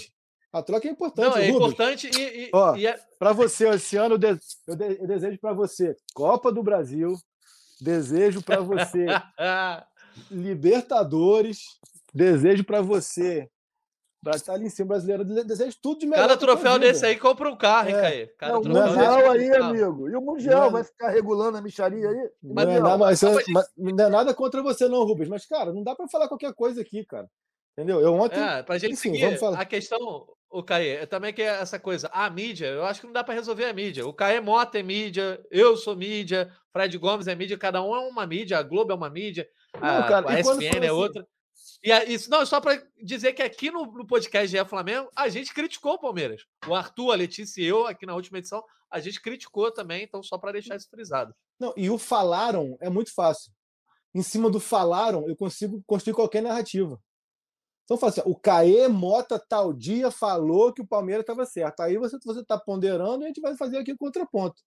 A 0.52 0.62
troca 0.62 0.86
é 0.86 0.90
importante. 0.90 1.30
Não, 1.30 1.36
é 1.36 1.50
Rubens. 1.50 1.56
importante 1.56 2.10
e. 2.14 2.50
e, 2.50 2.80
e 2.80 2.86
é... 2.86 2.98
Para 3.18 3.32
você, 3.32 3.68
esse 3.68 3.96
ano, 3.96 4.18
eu, 4.66 5.06
desejo 5.06 5.38
para 5.38 5.54
você 5.54 5.96
Copa 6.14 6.52
do 6.52 6.62
Brasil, 6.62 7.16
desejo 7.82 8.42
para 8.42 8.60
você 8.60 9.06
Libertadores, 10.30 11.78
desejo 12.12 12.64
para 12.64 12.80
você. 12.80 13.48
Para 14.22 14.36
estar 14.36 14.52
ali 14.52 14.66
em 14.66 14.70
cima 14.70 14.90
brasileiro, 14.90 15.24
desejo 15.24 15.76
tudo 15.82 15.98
de 15.98 16.06
melhor. 16.06 16.28
Cada 16.28 16.36
troféu 16.36 16.78
desse 16.78 17.04
aí 17.04 17.16
compra 17.16 17.50
um 17.50 17.56
carro, 17.56 17.88
hein, 17.88 17.96
é. 17.96 18.00
Caê? 18.00 18.26
Cada 18.38 18.52
não, 18.52 18.60
o 18.60 18.68
Mundial 18.68 19.30
aí, 19.32 19.52
amigo. 19.52 20.08
E 20.08 20.14
o 20.14 20.20
Mundial 20.20 20.70
vai 20.70 20.84
ficar 20.84 21.08
regulando 21.08 21.58
a 21.58 21.60
micharia 21.60 22.08
aí? 22.08 22.30
Mas, 22.40 22.66
não, 22.66 22.72
é 22.72 22.80
nada, 22.80 22.98
mas, 22.98 23.20
mas, 23.48 23.68
não 23.76 24.04
é 24.04 24.08
nada 24.08 24.32
contra 24.32 24.62
você, 24.62 24.86
não, 24.86 25.02
Rubens. 25.02 25.28
Mas, 25.28 25.44
cara, 25.44 25.72
não 25.72 25.82
dá 25.82 25.96
para 25.96 26.06
falar 26.06 26.28
qualquer 26.28 26.54
coisa 26.54 26.80
aqui, 26.80 27.04
cara. 27.04 27.28
Entendeu? 27.72 28.00
Eu 28.00 28.14
ontem. 28.14 28.38
É, 28.38 28.62
pra 28.62 28.78
gente 28.78 28.92
Enfim, 28.92 29.12
seguir, 29.14 29.44
a 29.56 29.64
questão, 29.64 30.28
o 30.52 30.62
Caê, 30.62 31.06
também 31.06 31.32
que 31.32 31.40
é 31.40 31.46
essa 31.46 31.78
coisa, 31.78 32.08
a 32.12 32.28
mídia, 32.28 32.66
eu 32.66 32.84
acho 32.84 33.00
que 33.00 33.06
não 33.06 33.12
dá 33.12 33.24
para 33.24 33.34
resolver 33.34 33.64
a 33.64 33.72
mídia. 33.72 34.06
O 34.06 34.12
Caê 34.12 34.38
Mota 34.38 34.78
é 34.78 34.82
mídia, 34.82 35.42
eu 35.50 35.76
sou 35.76 35.96
mídia, 35.96 36.52
Fred 36.70 36.96
Gomes 36.98 37.26
é 37.26 37.34
mídia, 37.34 37.56
cada 37.56 37.82
um 37.82 37.96
é 37.96 38.00
uma 38.00 38.26
mídia, 38.26 38.58
a 38.58 38.62
Globo 38.62 38.92
é 38.92 38.94
uma 38.94 39.08
mídia, 39.08 39.48
a, 39.72 40.00
não, 40.00 40.08
cara, 40.08 40.30
a 40.30 40.38
ESPN 40.38 40.64
é 40.64 40.78
assim... 40.78 40.90
outra. 40.90 41.26
E 41.82 41.90
isso, 42.12 42.30
não, 42.30 42.44
só 42.44 42.60
para 42.60 42.80
dizer 43.02 43.32
que 43.32 43.42
aqui 43.42 43.70
no, 43.70 43.86
no 43.86 44.06
podcast 44.06 44.46
GE 44.46 44.64
Flamengo, 44.66 45.10
a 45.16 45.28
gente 45.28 45.54
criticou 45.54 45.94
o 45.94 45.98
Palmeiras. 45.98 46.42
O 46.68 46.74
Arthur, 46.74 47.12
a 47.12 47.16
Letícia 47.16 47.60
e 47.60 47.66
eu, 47.66 47.86
aqui 47.86 48.04
na 48.06 48.14
última 48.14 48.38
edição, 48.38 48.62
a 48.90 49.00
gente 49.00 49.20
criticou 49.20 49.72
também, 49.72 50.04
então 50.04 50.22
só 50.22 50.36
para 50.36 50.52
deixar 50.52 50.76
isso 50.76 50.88
frisado. 50.90 51.34
Não, 51.58 51.72
e 51.76 51.88
o 51.88 51.98
falaram 51.98 52.76
é 52.80 52.90
muito 52.90 53.12
fácil. 53.14 53.50
Em 54.14 54.22
cima 54.22 54.50
do 54.50 54.60
falaram, 54.60 55.26
eu 55.26 55.34
consigo 55.34 55.82
construir 55.86 56.14
qualquer 56.14 56.42
narrativa. 56.42 57.00
Então, 57.84 57.96
fala 57.96 58.10
assim, 58.10 58.22
o 58.24 58.34
Caê 58.34 58.88
Mota 58.88 59.38
tal 59.38 59.72
dia 59.72 60.10
falou 60.10 60.72
que 60.72 60.80
o 60.80 60.86
Palmeiras 60.86 61.22
estava 61.22 61.44
certo. 61.44 61.80
Aí 61.80 61.96
você 61.98 62.16
está 62.16 62.58
ponderando 62.58 63.22
e 63.22 63.24
a 63.24 63.26
gente 63.28 63.40
vai 63.40 63.56
fazer 63.56 63.78
aqui 63.78 63.92
o 63.92 63.98
contraponto. 63.98 64.62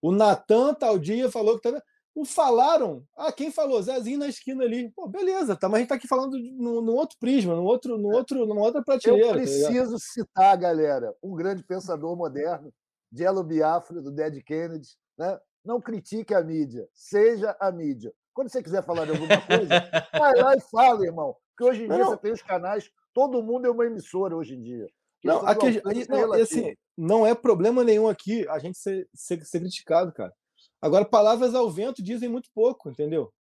O 0.00 0.12
Natan 0.12 0.74
tal 0.74 0.98
dia 0.98 1.30
falou 1.30 1.58
que 1.58 1.66
estava. 1.66 1.82
O 2.14 2.24
falaram. 2.24 3.04
Ah, 3.16 3.32
quem 3.32 3.50
falou? 3.50 3.82
Zezinho 3.82 4.18
na 4.18 4.28
esquina 4.28 4.62
ali. 4.62 4.90
Pô, 4.90 5.08
beleza, 5.08 5.56
tá, 5.56 5.68
mas 5.68 5.76
a 5.76 5.78
gente 5.78 5.86
está 5.86 5.94
aqui 5.96 6.06
falando 6.06 6.38
no, 6.38 6.92
outro 6.92 7.16
prisma, 7.18 7.56
no 7.56 7.64
outro, 7.64 7.98
no 7.98 8.08
outro, 8.08 8.46
numa 8.46 8.60
outra 8.60 8.82
prateleira. 8.84 9.26
Eu 9.26 9.32
tá 9.32 9.34
preciso 9.34 9.92
tá 9.92 9.98
citar, 9.98 10.56
galera, 10.56 11.14
um 11.22 11.34
grande 11.34 11.64
pensador 11.64 12.16
moderno, 12.16 12.72
Jello 13.12 13.42
Biafra, 13.42 14.00
do 14.00 14.12
Dead 14.12 14.42
Kennedy. 14.44 14.90
Né? 15.18 15.38
Não 15.64 15.80
critique 15.80 16.34
a 16.34 16.42
mídia, 16.42 16.88
seja 16.92 17.56
a 17.58 17.72
mídia. 17.72 18.12
Quando 18.32 18.48
você 18.48 18.62
quiser 18.62 18.84
falar 18.84 19.06
de 19.06 19.12
alguma 19.12 19.40
coisa, 19.40 19.68
vai 20.12 20.34
lá 20.34 20.54
e 20.54 20.60
fala, 20.60 21.04
irmão. 21.04 21.34
Porque 21.56 21.70
hoje 21.70 21.84
em 21.84 21.88
dia 21.88 21.98
não. 21.98 22.10
você 22.10 22.16
tem 22.18 22.32
os 22.32 22.42
canais, 22.42 22.90
todo 23.12 23.42
mundo 23.42 23.66
é 23.66 23.70
uma 23.70 23.86
emissora 23.86 24.36
hoje 24.36 24.54
em 24.54 24.62
dia. 24.62 24.88
Não, 25.22 25.46
aqui, 25.46 25.80
não, 26.08 26.32
assim, 26.34 26.74
não 26.96 27.26
é 27.26 27.34
problema 27.34 27.82
nenhum 27.82 28.08
aqui 28.08 28.46
a 28.48 28.58
gente 28.58 28.76
ser, 28.76 29.08
ser, 29.14 29.42
ser 29.44 29.60
criticado, 29.60 30.12
cara. 30.12 30.34
Agora, 30.82 31.04
palavras 31.04 31.54
ao 31.54 31.70
vento 31.70 32.02
dizem 32.02 32.28
muito 32.28 32.50
pouco, 32.54 32.90
entendeu? 32.90 33.32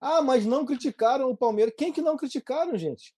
Ah, 0.00 0.22
mas 0.22 0.46
não 0.46 0.64
criticaram 0.64 1.28
o 1.28 1.36
Palmeiras. 1.36 1.74
Quem 1.76 1.92
que 1.92 2.00
não 2.00 2.16
criticaram, 2.16 2.76
gente? 2.78 3.12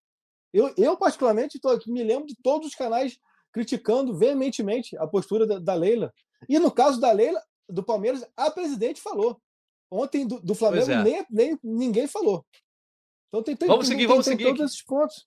Eu, 0.52 0.72
eu 0.78 0.96
particularmente, 0.96 1.60
tô 1.60 1.68
aqui, 1.68 1.92
me 1.92 2.02
lembro 2.02 2.26
de 2.26 2.34
todos 2.42 2.68
os 2.68 2.74
canais 2.74 3.18
criticando 3.52 4.16
veementemente 4.16 4.96
a 4.96 5.06
postura 5.06 5.46
da, 5.46 5.58
da 5.58 5.74
Leila. 5.74 6.12
E 6.48 6.58
no 6.58 6.70
caso 6.70 6.98
da 6.98 7.12
Leila, 7.12 7.42
do 7.68 7.82
Palmeiras, 7.82 8.26
a 8.36 8.50
presidente 8.50 9.00
falou. 9.00 9.40
Ontem 9.90 10.26
do, 10.26 10.40
do 10.40 10.54
Flamengo 10.54 10.90
é. 10.90 11.02
nem, 11.02 11.26
nem 11.30 11.58
ninguém 11.62 12.06
falou. 12.06 12.44
Então 13.30 13.42
tem, 13.42 13.56
tem 13.56 13.68
Vamos 13.68 13.86
seguir, 13.86 14.00
tem, 14.00 14.06
vamos 14.08 14.26
tem 14.26 14.36
seguir. 14.36 14.50
todos 14.50 14.60
esses 14.60 14.82
pontos. 14.82 15.26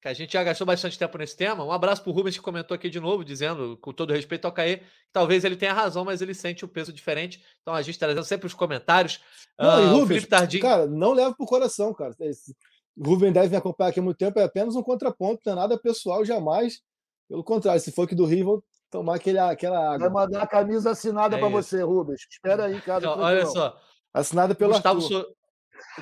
Que 0.00 0.08
a 0.08 0.14
gente 0.14 0.32
já 0.32 0.42
gastou 0.42 0.66
bastante 0.66 0.98
tempo 0.98 1.16
nesse 1.16 1.36
tema. 1.36 1.64
Um 1.64 1.70
abraço 1.70 2.02
para 2.02 2.10
o 2.10 2.12
Rubens 2.12 2.36
que 2.36 2.42
comentou 2.42 2.74
aqui 2.74 2.90
de 2.90 2.98
novo, 2.98 3.24
dizendo, 3.24 3.78
com 3.80 3.92
todo 3.92 4.12
respeito 4.12 4.46
ao 4.46 4.52
Caê, 4.52 4.78
que 4.78 4.84
talvez 5.12 5.44
ele 5.44 5.54
tenha 5.54 5.72
razão, 5.72 6.04
mas 6.04 6.20
ele 6.20 6.34
sente 6.34 6.64
o 6.64 6.68
peso 6.68 6.92
diferente. 6.92 7.40
Então 7.60 7.72
a 7.72 7.82
gente 7.82 7.94
está 7.94 8.06
trazendo 8.06 8.24
sempre 8.24 8.48
os 8.48 8.54
comentários. 8.54 9.20
Não, 9.56 9.94
uh, 9.94 9.98
Rubens, 10.00 10.26
Tardim... 10.26 10.58
cara, 10.58 10.88
não 10.88 11.12
leva 11.12 11.32
para 11.32 11.44
o 11.44 11.46
coração, 11.46 11.94
cara. 11.94 12.16
Esse, 12.18 12.56
o 12.96 13.06
Rubens 13.06 13.32
deve 13.32 13.50
me 13.50 13.56
acompanhar 13.56 13.90
aqui 13.90 14.00
há 14.00 14.02
muito 14.02 14.16
tempo, 14.16 14.40
é 14.40 14.42
apenas 14.42 14.74
um 14.74 14.82
contraponto, 14.82 15.40
não 15.46 15.52
é 15.52 15.56
nada 15.56 15.78
pessoal, 15.78 16.24
jamais. 16.24 16.80
Pelo 17.28 17.44
contrário, 17.44 17.80
se 17.80 17.92
for 17.92 18.02
aqui 18.02 18.16
do 18.16 18.24
Rio, 18.24 18.44
vou 18.44 18.64
tomar 18.90 19.14
aquele, 19.14 19.38
aquela 19.38 19.94
água. 19.94 19.98
Vai 19.98 20.10
mandar 20.10 20.42
a 20.42 20.46
camisa 20.48 20.90
assinada 20.90 21.36
é 21.36 21.38
para 21.38 21.48
você, 21.48 21.80
Rubens. 21.82 22.26
Espera 22.28 22.64
aí, 22.64 22.80
cara. 22.80 23.04
Então, 23.04 23.20
olha 23.20 23.46
só. 23.46 23.78
Assinada 24.12 24.54
pelo 24.54 24.72
Gustavo, 24.72 25.00
so... 25.00 25.24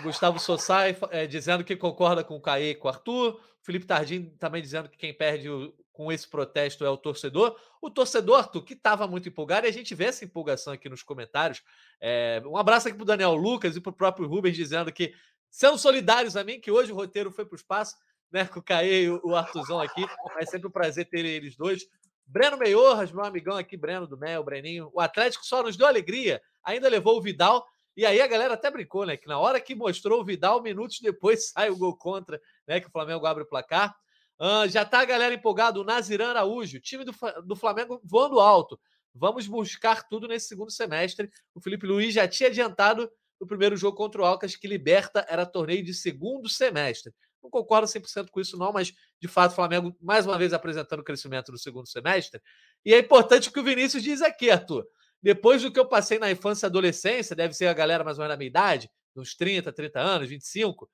Gustavo 0.03 0.39
Sossai 0.39 0.97
é, 1.11 1.27
dizendo 1.27 1.65
que 1.65 1.77
concorda 1.77 2.23
com 2.23 2.37
o 2.37 2.41
Caê 2.41 2.71
e 2.71 2.75
com 2.75 2.89
o 2.89 2.91
Arthur. 2.91 3.41
Felipe 3.63 3.87
Tardim 3.87 4.31
também 4.39 4.63
dizendo 4.63 4.89
que 4.89 4.97
quem 4.97 5.13
perde 5.13 5.51
o, 5.51 5.75
com 5.93 6.11
esse 6.11 6.27
protesto 6.27 6.85
é 6.85 6.89
o 6.89 6.97
torcedor. 6.97 7.57
O 7.81 7.91
torcedor, 7.91 8.39
Arthur, 8.39 8.65
que 8.65 8.75
estava 8.75 9.07
muito 9.07 9.29
empolgado, 9.29 9.67
e 9.67 9.69
a 9.69 9.73
gente 9.73 9.95
vê 9.95 10.05
essa 10.05 10.25
empolgação 10.25 10.73
aqui 10.73 10.89
nos 10.89 11.03
comentários. 11.03 11.63
É, 12.01 12.43
um 12.47 12.57
abraço 12.57 12.89
aqui 12.89 12.97
para 12.97 13.03
o 13.03 13.07
Daniel 13.07 13.35
Lucas 13.35 13.77
e 13.77 13.81
para 13.81 13.91
o 13.91 13.95
próprio 13.95 14.27
Rubens 14.27 14.57
dizendo 14.57 14.91
que, 14.93 15.15
sendo 15.51 15.77
solidários 15.77 16.37
a 16.37 16.45
mim, 16.45 16.61
que 16.61 16.71
hoje 16.71 16.91
o 16.91 16.95
roteiro 16.95 17.31
foi 17.31 17.45
para 17.45 17.55
o 17.55 17.57
espaço, 17.57 17.97
né, 18.33 18.47
com 18.47 18.61
o 18.61 18.63
Caê 18.63 19.05
e 19.05 19.11
o 19.11 19.35
Arthurzão 19.37 19.81
aqui. 19.81 20.05
É 20.39 20.47
sempre 20.47 20.69
um 20.69 20.71
prazer 20.71 21.07
ter 21.09 21.25
eles 21.25 21.57
dois. 21.57 21.87
Breno 22.27 22.57
Meiorras, 22.57 23.11
meu 23.11 23.25
amigão 23.25 23.57
aqui, 23.57 23.77
Breno 23.77 24.07
do 24.07 24.17
Mel, 24.17 24.45
Breninho. 24.45 24.89
O 24.95 25.01
Atlético 25.01 25.45
só 25.45 25.63
nos 25.63 25.77
deu 25.77 25.87
alegria, 25.87 26.41
ainda 26.63 26.89
levou 26.89 27.19
o 27.19 27.21
Vidal. 27.21 27.67
E 28.01 28.07
aí 28.07 28.19
a 28.19 28.27
galera 28.27 28.55
até 28.55 28.71
brincou, 28.71 29.05
né? 29.05 29.15
Que 29.15 29.29
na 29.29 29.39
hora 29.39 29.61
que 29.61 29.75
mostrou 29.75 30.23
o 30.23 30.25
Vidal, 30.25 30.63
minutos 30.63 31.01
depois 31.01 31.51
sai 31.53 31.69
o 31.69 31.77
gol 31.77 31.95
contra, 31.95 32.41
né? 32.67 32.81
Que 32.81 32.89
o 32.89 32.91
Flamengo 32.91 33.27
abre 33.27 33.43
o 33.43 33.47
placar. 33.47 33.95
Uh, 34.41 34.67
já 34.71 34.87
tá 34.87 35.01
a 35.01 35.05
galera 35.05 35.35
empolgada, 35.35 35.79
o 35.79 35.85
Naziran 35.85 36.31
Araújo, 36.31 36.81
time 36.81 37.05
do, 37.05 37.15
do 37.45 37.55
Flamengo 37.55 38.01
voando 38.03 38.41
alto. 38.41 38.81
Vamos 39.15 39.47
buscar 39.47 40.09
tudo 40.09 40.27
nesse 40.27 40.49
segundo 40.49 40.71
semestre. 40.71 41.31
O 41.55 41.61
Felipe 41.61 41.87
Luiz 41.87 42.15
já 42.15 42.27
tinha 42.27 42.49
adiantado 42.49 43.07
no 43.39 43.47
primeiro 43.47 43.77
jogo 43.77 43.99
contra 43.99 44.23
o 44.23 44.25
Alcas 44.25 44.57
que 44.57 44.67
Liberta 44.67 45.27
era 45.29 45.45
torneio 45.45 45.85
de 45.85 45.93
segundo 45.93 46.49
semestre. 46.49 47.13
Não 47.43 47.51
concordo 47.51 47.87
100% 47.87 48.31
com 48.31 48.41
isso, 48.41 48.57
não, 48.57 48.73
mas 48.73 48.95
de 49.21 49.29
fato 49.29 49.53
o 49.53 49.57
Flamengo, 49.57 49.95
mais 50.01 50.25
uma 50.25 50.39
vez, 50.39 50.55
apresentando 50.55 51.05
crescimento 51.05 51.53
no 51.53 51.59
segundo 51.59 51.87
semestre. 51.87 52.41
E 52.83 52.95
é 52.95 52.99
importante 52.99 53.51
o 53.51 53.53
que 53.53 53.61
o 53.61 53.65
Vinícius 53.65 54.03
diz 54.03 54.23
aqui, 54.23 54.51
Arthur. 54.51 54.87
Depois 55.23 55.63
do 55.63 55.71
que 55.71 55.79
eu 55.79 55.87
passei 55.87 56.19
na 56.19 56.31
infância 56.31 56.67
e 56.67 56.69
adolescência, 56.69 57.37
deve 57.37 57.55
ser 57.55 57.67
a 57.67 57.75
galera 57.75 58.03
mais 58.03 58.19
ou 58.19 58.23
menos 58.23 58.35
da 58.35 58.39
minha 58.39 58.49
idade, 58.49 58.91
uns 59.15 59.35
30, 59.35 59.73
30 59.73 60.01
anos, 60.01 60.29
25, 60.29 60.91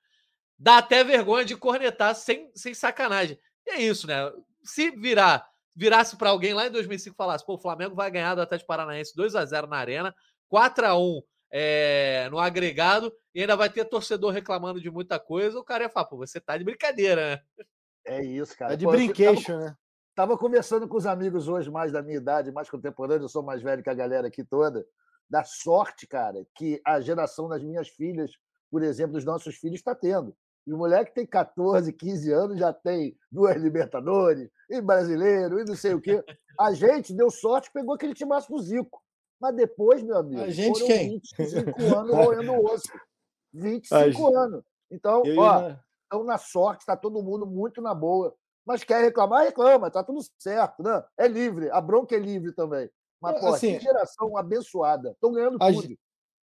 dá 0.59 0.79
até 0.79 1.05
vergonha 1.05 1.45
de 1.45 1.57
cornetar 1.57 2.15
sem, 2.15 2.51
sem 2.55 2.75
sacanagem. 2.75 3.39
E 3.67 3.71
é 3.71 3.83
isso, 3.83 4.07
né? 4.07 4.33
Se 4.65 4.91
virar, 4.91 5.47
virasse 5.75 6.17
para 6.17 6.31
alguém 6.31 6.55
lá 6.55 6.67
em 6.67 6.71
2005 6.71 7.15
e 7.15 7.17
falasse, 7.17 7.45
pô, 7.45 7.55
o 7.55 7.59
Flamengo 7.59 7.95
vai 7.95 8.11
ganhar 8.11 8.35
do 8.35 8.41
Atlético 8.41 8.69
Paranaense 8.69 9.15
2 9.15 9.37
a 9.37 9.45
0 9.45 9.67
na 9.67 9.77
Arena, 9.77 10.15
4 10.49 10.87
a 10.87 10.99
1 10.99 11.23
é, 11.51 12.29
no 12.31 12.39
agregado 12.39 13.13
e 13.35 13.41
ainda 13.41 13.55
vai 13.55 13.71
ter 13.71 13.85
torcedor 13.85 14.33
reclamando 14.33 14.81
de 14.81 14.91
muita 14.91 15.21
coisa, 15.21 15.59
o 15.59 15.65
cara 15.65 15.85
ia 15.85 15.91
falar, 15.91 16.07
pô, 16.07 16.17
você 16.17 16.41
tá 16.41 16.57
de 16.57 16.65
brincadeira, 16.65 17.37
né? 17.37 17.65
É 18.05 18.25
isso, 18.25 18.57
cara. 18.57 18.75
É 18.75 18.77
de 18.77 18.85
pô, 18.85 18.93
brincation, 18.93 19.59
né? 19.59 19.77
Tava 20.17 20.39
conversando 20.39 20.89
com 20.89 20.97
os 20.97 21.05
amigos 21.05 21.47
hoje, 21.47 21.71
mais 21.71 21.93
da 21.93 22.03
minha 22.03 22.17
idade, 22.17 22.51
mais 22.51 22.71
contemporânea, 22.71 23.25
eu 23.25 23.29
sou 23.29 23.43
mais 23.43 23.61
velho 23.61 23.83
que 23.83 23.91
a 23.91 23.95
galera 23.95 24.29
aqui 24.29 24.43
toda, 24.43 24.83
da 25.29 25.45
sorte, 25.45 26.07
cara, 26.07 26.43
que 26.55 26.81
a 26.87 26.99
geração 27.03 27.47
das 27.47 27.63
minhas 27.63 27.91
filhas, 27.91 28.31
por 28.71 28.83
exemplo, 28.83 29.13
dos 29.13 29.27
nossos 29.27 29.57
filhos, 29.57 29.77
está 29.77 29.95
tendo. 29.95 30.35
E 30.67 30.73
o 30.73 30.79
moleque 30.79 31.13
tem 31.13 31.27
14, 31.27 31.93
15 31.93 32.33
anos, 32.33 32.59
já 32.59 32.73
tem 32.73 33.15
duas 33.31 33.57
Libertadores, 33.57 34.49
e 34.71 34.81
brasileiro, 34.81 35.61
e 35.61 35.65
não 35.67 35.77
sei 35.77 35.93
o 35.93 36.01
quê. 36.01 36.25
A 36.59 36.73
gente 36.73 37.13
deu 37.13 37.31
sorte, 37.31 37.71
pegou 37.71 37.95
aquele 37.95 38.15
timaço 38.15 38.51
do 38.51 38.59
Zico. 38.59 39.03
Mas 39.39 39.55
depois, 39.55 40.03
meu 40.03 40.17
amigo, 40.17 40.41
a 40.41 40.49
gente 40.49 40.79
foram 40.79 40.87
quem? 40.87 41.21
25 41.37 41.95
anos 41.95 42.17
roendo 42.17 42.53
o 42.53 42.65
osso. 42.73 42.89
25 43.53 44.35
anos. 44.35 44.65
Então, 44.91 45.23
eu 45.27 45.39
ó, 45.39 45.77
estão 46.05 46.25
na 46.25 46.39
sorte, 46.39 46.81
está 46.81 46.97
todo 46.97 47.23
mundo 47.23 47.47
muito 47.47 47.83
na 47.83 47.95
boa. 47.95 48.35
Mas 48.67 48.83
quer 48.83 49.03
reclamar, 49.03 49.45
reclama, 49.45 49.91
tá 49.91 50.03
tudo 50.03 50.21
certo, 50.39 50.83
né? 50.83 51.03
É 51.17 51.29
livre, 51.29 51.71
a 51.71 51.81
bronca 51.81 52.17
é 52.17 52.19
livre 52.19 52.53
também. 52.53 52.91
Mas, 53.21 53.41
pô, 53.41 53.49
assim, 53.49 53.79
que 53.79 53.85
geração 53.85 54.37
abençoada. 54.37 55.13
Estão 55.13 55.33
ganhando 55.33 55.57
a 55.61 55.73
tudo. 55.73 55.97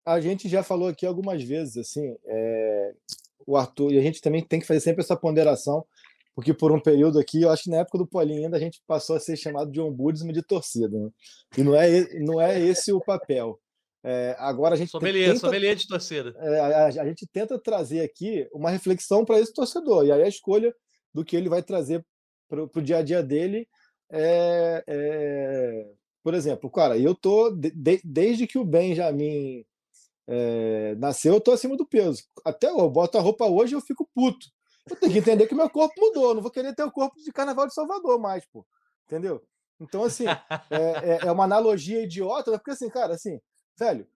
A 0.04 0.20
gente 0.20 0.48
já 0.48 0.62
falou 0.62 0.88
aqui 0.88 1.06
algumas 1.06 1.42
vezes, 1.42 1.76
assim, 1.76 2.16
é, 2.24 2.94
o 3.46 3.56
Arthur, 3.56 3.92
e 3.92 3.98
a 3.98 4.02
gente 4.02 4.20
também 4.20 4.44
tem 4.44 4.61
que 4.61 4.66
fazer 4.66 4.80
sempre 4.80 5.02
essa 5.02 5.16
ponderação 5.16 5.85
porque 6.35 6.54
por 6.54 6.72
um 6.72 6.80
período 6.80 7.18
aqui, 7.18 7.42
eu 7.42 7.50
acho 7.50 7.64
que 7.64 7.70
na 7.70 7.78
época 7.78 7.98
do 7.98 8.06
Paulinho 8.06 8.44
ainda 8.44 8.56
a 8.56 8.61
gente 8.61 8.80
passou 8.87 9.16
a 9.16 9.20
ser 9.20 9.37
chamado 9.37 9.70
de 9.70 9.80
ombudsman 9.80 10.33
de 10.33 10.42
torcida, 10.42 10.98
né? 10.98 11.11
e 11.59 11.62
não 11.62 11.74
é, 11.74 12.18
não 12.20 12.40
é 12.40 12.59
esse 12.61 12.92
o 12.92 13.00
papel. 13.00 13.61
É, 14.02 14.35
agora 14.38 14.74
a 14.74 14.78
gente 14.78 14.90
sommelier, 14.90 15.28
tenta, 15.28 15.40
sommelier 15.40 15.76
de 15.76 15.87
torcida. 15.87 16.35
É, 16.38 16.61
a, 16.61 16.87
a, 16.87 17.06
gente 17.06 17.26
tenta 17.26 17.59
trazer 17.59 18.00
aqui 18.00 18.48
uma 18.54 18.70
reflexão 18.70 19.24
para 19.24 19.38
esse 19.38 19.52
torcedor, 19.52 20.06
e 20.06 20.12
aí 20.12 20.22
a 20.22 20.28
escolha 20.28 20.74
do 21.12 21.22
que 21.22 21.37
ele 21.37 21.50
vai 21.50 21.62
trazer 21.62 22.02
para 22.50 22.80
o 22.80 22.82
dia 22.82 22.98
a 22.98 23.02
dia 23.02 23.22
dele 23.22 23.66
é, 24.10 24.82
é, 24.86 25.92
por 26.22 26.34
exemplo, 26.34 26.68
cara, 26.70 26.98
eu 26.98 27.14
tô 27.14 27.50
de, 27.50 28.00
desde 28.04 28.46
que 28.46 28.58
o 28.58 28.64
Benjamin 28.64 29.64
é, 30.26 30.94
nasceu, 30.96 31.34
eu 31.34 31.40
tô 31.40 31.52
acima 31.52 31.76
do 31.76 31.86
peso. 31.86 32.24
Até 32.44 32.68
eu 32.68 32.90
boto 32.90 33.16
a 33.16 33.20
roupa 33.20 33.46
hoje 33.46 33.74
eu 33.74 33.80
fico 33.80 34.08
puto. 34.14 34.46
Eu 34.88 34.96
tenho 34.96 35.12
que 35.12 35.18
entender 35.18 35.46
que 35.46 35.54
meu 35.54 35.70
corpo 35.70 35.94
mudou. 35.98 36.34
Não 36.34 36.42
vou 36.42 36.50
querer 36.50 36.74
ter 36.74 36.82
o 36.82 36.90
corpo 36.90 37.16
de 37.20 37.32
Carnaval 37.32 37.66
de 37.66 37.74
Salvador 37.74 38.18
mais, 38.18 38.44
pô. 38.46 38.66
Entendeu? 39.06 39.42
Então, 39.80 40.04
assim, 40.04 40.26
é, 40.28 40.38
é, 40.70 41.18
é 41.26 41.32
uma 41.32 41.44
analogia 41.44 42.02
idiota, 42.02 42.50
porque 42.52 42.72
assim, 42.72 42.90
cara, 42.90 43.14
assim, 43.14 43.40
velho, 43.78 44.06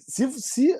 se, 0.00 0.30
se 0.32 0.76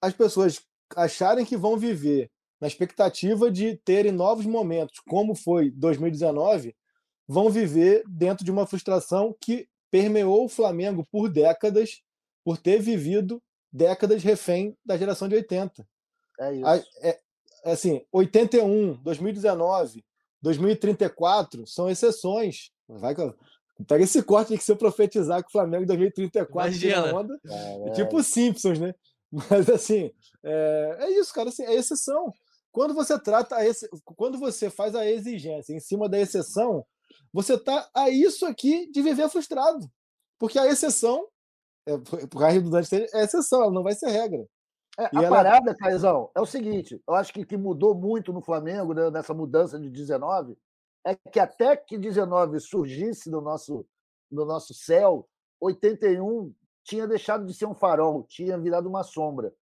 as 0.00 0.12
pessoas 0.12 0.62
acharem 0.94 1.44
que 1.44 1.56
vão 1.56 1.76
viver 1.76 2.30
na 2.64 2.68
expectativa 2.68 3.50
de 3.50 3.76
terem 3.84 4.10
novos 4.10 4.46
momentos, 4.46 4.98
como 5.06 5.34
foi 5.34 5.70
2019, 5.70 6.74
vão 7.28 7.50
viver 7.50 8.02
dentro 8.08 8.42
de 8.42 8.50
uma 8.50 8.66
frustração 8.66 9.36
que 9.38 9.68
permeou 9.90 10.46
o 10.46 10.48
Flamengo 10.48 11.06
por 11.12 11.28
décadas, 11.28 12.00
por 12.42 12.56
ter 12.56 12.80
vivido 12.80 13.42
décadas 13.70 14.22
refém 14.22 14.74
da 14.82 14.96
geração 14.96 15.28
de 15.28 15.34
80. 15.34 15.86
É 16.40 16.54
isso. 16.54 16.66
A, 16.66 16.76
é, 17.06 17.20
assim, 17.66 18.02
81, 18.10 18.94
2019, 18.94 20.02
2034 20.40 21.66
são 21.66 21.90
exceções. 21.90 22.70
Vai, 22.88 23.14
pega 23.86 24.04
esse 24.04 24.22
corte 24.22 24.56
que 24.56 24.64
se 24.64 24.72
eu 24.72 24.76
profetizar 24.76 25.42
que 25.42 25.48
o 25.48 25.52
Flamengo 25.52 25.82
em 25.82 25.86
2034 25.86 26.72
Imagina. 26.72 27.14
onda, 27.14 27.38
é 27.44 27.90
tipo 27.90 28.22
Simpsons, 28.22 28.78
né? 28.78 28.94
Mas 29.50 29.68
assim, 29.68 30.10
é, 30.42 30.96
é 31.00 31.10
isso, 31.18 31.32
cara, 31.34 31.48
assim, 31.48 31.64
é 31.64 31.74
exceção. 31.74 32.32
Quando 32.74 32.92
você 32.92 33.16
trata 33.16 33.64
esse, 33.64 33.88
quando 34.16 34.36
você 34.36 34.68
faz 34.68 34.96
a 34.96 35.06
exigência 35.06 35.72
em 35.72 35.78
cima 35.78 36.08
da 36.08 36.18
exceção, 36.18 36.84
você 37.32 37.56
tá 37.56 37.88
a 37.94 38.10
isso 38.10 38.44
aqui 38.44 38.90
de 38.90 39.00
viver 39.00 39.28
frustrado. 39.28 39.88
Porque 40.40 40.58
a 40.58 40.66
exceção, 40.66 41.28
é, 41.86 41.96
por 42.26 42.42
a 42.42 42.48
redundância, 42.48 43.06
é 43.14 43.22
exceção, 43.22 43.62
ela 43.62 43.70
não 43.70 43.84
vai 43.84 43.94
ser 43.94 44.10
regra. 44.10 44.44
É, 44.98 45.04
a 45.04 45.22
ela... 45.22 45.28
parada, 45.28 45.72
Caizão, 45.76 46.32
é 46.34 46.40
o 46.40 46.46
seguinte: 46.46 47.00
eu 47.06 47.14
acho 47.14 47.32
que 47.32 47.46
que 47.46 47.56
mudou 47.56 47.94
muito 47.94 48.32
no 48.32 48.42
Flamengo, 48.42 48.92
né, 48.92 49.08
nessa 49.08 49.32
mudança 49.32 49.78
de 49.78 49.88
19, 49.88 50.58
é 51.06 51.14
que 51.14 51.38
até 51.38 51.76
que 51.76 51.96
19 51.96 52.58
surgisse 52.58 53.30
no 53.30 53.40
nosso, 53.40 53.86
no 54.28 54.44
nosso 54.44 54.74
céu, 54.74 55.28
81 55.60 56.52
tinha 56.82 57.06
deixado 57.06 57.46
de 57.46 57.54
ser 57.54 57.66
um 57.66 57.74
farol, 57.74 58.24
tinha 58.24 58.58
virado 58.58 58.88
uma 58.88 59.04
sombra. 59.04 59.54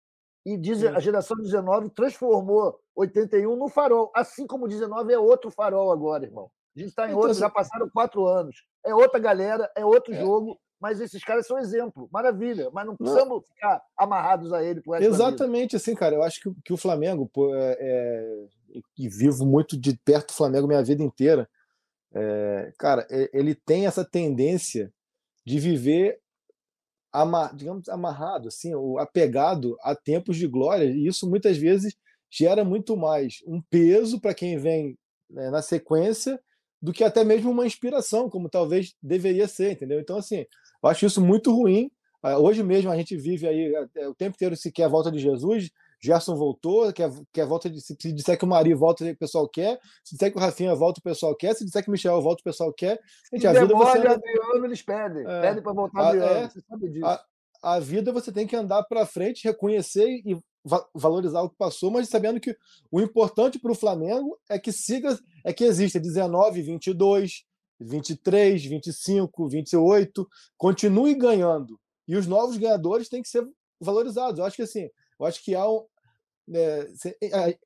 E 0.46 0.59
a 0.96 0.98
geração 0.98 1.37
19 1.37 1.90
transformou 1.90 2.81
81 2.94 3.57
no 3.57 3.68
farol, 3.68 4.11
assim 4.14 4.46
como 4.46 4.68
19 4.68 5.12
é 5.12 5.18
outro 5.18 5.50
farol 5.50 5.90
agora, 5.90 6.24
irmão. 6.24 6.50
A 6.74 6.78
gente 6.78 6.88
está 6.88 7.07
em 7.07 7.11
então, 7.11 7.20
outro, 7.20 7.35
já 7.35 7.50
passaram 7.50 7.88
quatro 7.90 8.26
anos. 8.26 8.64
É 8.85 8.94
outra 8.94 9.18
galera, 9.18 9.70
é 9.76 9.85
outro 9.85 10.14
é. 10.14 10.20
jogo, 10.20 10.59
mas 10.81 11.00
esses 11.00 11.22
caras 11.22 11.46
são 11.46 11.59
exemplo. 11.59 12.09
Maravilha, 12.11 12.70
mas 12.72 12.87
não 12.87 12.96
precisamos 12.96 13.35
não. 13.35 13.42
ficar 13.42 13.83
amarrados 13.96 14.52
a 14.52 14.64
ele. 14.64 14.81
Por 14.81 15.00
Exatamente 15.02 15.76
assim, 15.76 15.94
cara. 15.94 16.14
Eu 16.14 16.22
acho 16.22 16.40
que, 16.40 16.50
que 16.64 16.72
o 16.72 16.78
Flamengo, 16.78 17.28
pô, 17.33 17.55
é, 17.55 17.76
é, 17.78 18.46
e 18.98 19.09
vivo 19.09 19.44
muito 19.44 19.78
de 19.78 19.96
perto 19.98 20.28
do 20.28 20.37
Flamengo 20.37 20.66
minha 20.66 20.83
vida 20.83 21.02
inteira, 21.02 21.48
é, 22.14 22.72
cara, 22.78 23.07
ele 23.33 23.55
tem 23.55 23.87
essa 23.87 24.05
tendência 24.05 24.92
de 25.44 25.59
viver 25.59 26.20
amar, 27.12 27.55
digamos, 27.55 27.88
amarrado, 27.88 28.48
assim, 28.48 28.72
apegado 28.98 29.76
a 29.83 29.94
tempos 29.94 30.37
de 30.37 30.46
glória, 30.46 30.85
e 30.85 31.07
isso 31.07 31.28
muitas 31.28 31.59
vezes 31.59 31.94
gera 32.32 32.64
muito 32.64 32.96
mais 32.96 33.42
um 33.46 33.60
peso 33.60 34.18
para 34.18 34.32
quem 34.32 34.56
vem 34.56 34.98
né, 35.28 35.50
na 35.50 35.60
sequência 35.60 36.40
do 36.80 36.92
que 36.92 37.04
até 37.04 37.22
mesmo 37.22 37.50
uma 37.50 37.66
inspiração, 37.66 38.30
como 38.30 38.48
talvez 38.48 38.94
deveria 39.02 39.46
ser, 39.46 39.72
entendeu? 39.72 40.00
Então, 40.00 40.16
assim, 40.16 40.46
eu 40.82 40.88
acho 40.88 41.04
isso 41.04 41.20
muito 41.20 41.54
ruim. 41.54 41.90
Ah, 42.22 42.38
hoje 42.38 42.62
mesmo 42.62 42.90
a 42.90 42.96
gente 42.96 43.16
vive 43.16 43.46
aí 43.46 43.72
é, 43.96 44.08
o 44.08 44.14
tempo 44.14 44.34
inteiro 44.34 44.56
se 44.56 44.72
quer 44.72 44.84
a 44.84 44.88
volta 44.88 45.10
de 45.10 45.18
Jesus, 45.18 45.70
Gerson 46.00 46.34
voltou, 46.34 46.92
quer, 46.92 47.10
quer 47.32 47.46
volta 47.46 47.70
de. 47.70 47.80
Se 47.80 47.94
disser 48.12 48.36
que 48.36 48.44
o 48.44 48.48
Mari 48.48 48.74
volta, 48.74 49.04
o 49.04 49.16
pessoal 49.16 49.48
quer. 49.48 49.78
Se 50.02 50.14
disser 50.14 50.32
que 50.32 50.36
o 50.36 50.40
Rafinha 50.40 50.74
volta, 50.74 50.98
o 50.98 51.02
pessoal 51.02 51.36
quer. 51.36 51.54
Se 51.54 51.64
disser 51.64 51.82
que 51.82 51.88
o 51.88 51.92
Michel 51.92 52.20
volta, 52.20 52.40
o 52.40 52.44
pessoal 52.44 52.72
quer. 52.72 52.98
Gente, 53.32 53.46
a 53.46 53.52
vida 53.52 53.72
você. 53.72 53.98
Adriano, 53.98 54.64
eles 54.64 54.82
pedem. 54.82 55.24
É, 55.24 55.40
pedem 55.42 55.62
para 55.62 55.72
voltar 55.72 56.08
Adriano. 56.08 56.32
É, 56.32 56.48
você 56.48 56.60
sabe 56.62 56.90
disso. 56.90 57.06
A, 57.06 57.24
a 57.62 57.78
vida 57.78 58.12
você 58.12 58.32
tem 58.32 58.48
que 58.48 58.56
andar 58.56 58.82
para 58.82 59.06
frente, 59.06 59.44
reconhecer 59.44 60.08
e 60.24 60.36
va 60.64 60.87
valorizar 60.94 61.42
o 61.42 61.51
que 61.51 61.57
passou, 61.57 61.90
mas 61.90 62.09
sabendo 62.09 62.40
que 62.40 62.57
o 62.90 63.01
importante 63.01 63.59
para 63.59 63.72
o 63.72 63.77
Flamengo 63.77 64.38
é 64.48 64.59
que 64.59 64.72
siga, 64.72 65.18
é 65.44 65.53
que 65.53 65.64
exista 65.64 65.98
19, 65.98 66.62
22, 66.62 67.44
23, 67.81 68.64
25, 68.64 69.48
28, 69.48 70.29
continue 70.57 71.14
ganhando. 71.14 71.79
E 72.07 72.16
os 72.16 72.27
novos 72.27 72.57
ganhadores 72.57 73.09
têm 73.09 73.22
que 73.22 73.29
ser 73.29 73.46
valorizados. 73.81 74.38
Eu 74.38 74.44
acho 74.44 74.57
que 74.57 74.62
assim, 74.62 74.88
eu 75.18 75.27
acho 75.27 75.42
que 75.42 75.55
há 75.55 75.68
um, 75.68 75.85
Está 76.48 77.09
é, 77.20 77.51
é, 77.51 77.59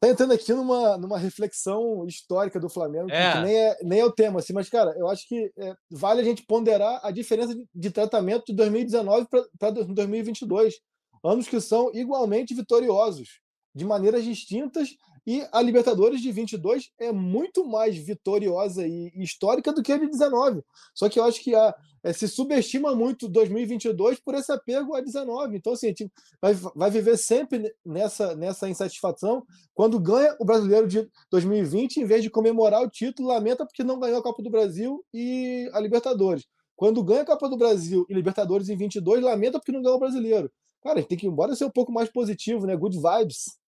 tá 0.00 0.08
entrando 0.08 0.32
aqui 0.32 0.52
numa, 0.52 0.96
numa 0.96 1.18
reflexão 1.18 2.06
histórica 2.06 2.60
do 2.60 2.68
Flamengo, 2.68 3.10
é. 3.10 3.32
que 3.32 3.38
nem 3.40 3.56
é, 3.56 3.78
nem 3.82 4.00
é 4.00 4.04
o 4.04 4.12
tema, 4.12 4.40
assim, 4.40 4.52
mas, 4.52 4.68
cara, 4.68 4.94
eu 4.96 5.08
acho 5.08 5.26
que 5.26 5.52
é, 5.58 5.74
vale 5.90 6.20
a 6.20 6.24
gente 6.24 6.44
ponderar 6.44 7.00
a 7.02 7.10
diferença 7.10 7.54
de, 7.54 7.66
de 7.74 7.90
tratamento 7.90 8.46
de 8.46 8.54
2019 8.54 9.26
para 9.58 9.70
2022. 9.70 10.74
Anos 11.24 11.48
que 11.48 11.60
são 11.60 11.90
igualmente 11.94 12.54
vitoriosos, 12.54 13.40
de 13.74 13.84
maneiras 13.84 14.22
distintas, 14.22 14.90
e 15.26 15.42
a 15.50 15.62
Libertadores 15.62 16.20
de 16.20 16.30
22 16.30 16.90
é 16.98 17.10
muito 17.10 17.64
mais 17.64 17.96
vitoriosa 17.96 18.86
e 18.86 19.10
histórica 19.16 19.72
do 19.72 19.82
que 19.82 19.90
a 19.90 19.96
de 19.96 20.06
19. 20.06 20.62
Só 20.94 21.08
que 21.08 21.18
eu 21.18 21.24
acho 21.24 21.42
que 21.42 21.54
a, 21.54 21.74
é, 22.02 22.12
se 22.12 22.28
subestima 22.28 22.94
muito 22.94 23.26
2022 23.26 24.20
por 24.20 24.34
esse 24.34 24.52
apego 24.52 24.94
a 24.94 25.00
19. 25.00 25.56
Então, 25.56 25.72
assim, 25.72 25.86
a 25.86 25.88
gente 25.88 26.12
vai, 26.42 26.52
vai 26.52 26.90
viver 26.90 27.16
sempre 27.16 27.74
nessa, 27.84 28.36
nessa 28.36 28.68
insatisfação. 28.68 29.46
Quando 29.72 29.98
ganha 29.98 30.36
o 30.38 30.44
brasileiro 30.44 30.86
de 30.86 31.08
2020, 31.30 31.96
em 31.96 32.04
vez 32.04 32.22
de 32.22 32.28
comemorar 32.28 32.82
o 32.82 32.90
título, 32.90 33.28
lamenta 33.28 33.64
porque 33.64 33.82
não 33.82 33.98
ganhou 33.98 34.18
a 34.18 34.22
Copa 34.22 34.42
do 34.42 34.50
Brasil 34.50 35.02
e 35.12 35.70
a 35.72 35.80
Libertadores. 35.80 36.44
Quando 36.76 37.02
ganha 37.02 37.22
a 37.22 37.26
Copa 37.26 37.48
do 37.48 37.56
Brasil 37.56 38.04
e 38.10 38.14
Libertadores 38.14 38.68
em 38.68 38.76
22, 38.76 39.22
lamenta 39.22 39.58
porque 39.58 39.72
não 39.72 39.80
ganhou 39.80 39.96
o 39.96 40.00
brasileiro. 40.00 40.50
Cara, 40.84 40.98
a 40.98 41.00
gente 41.00 41.08
tem 41.08 41.18
que 41.18 41.26
ir 41.26 41.30
embora 41.30 41.56
ser 41.56 41.64
um 41.64 41.70
pouco 41.70 41.90
mais 41.90 42.10
positivo, 42.10 42.66
né? 42.66 42.76
Good 42.76 43.00
vibes. 43.00 43.58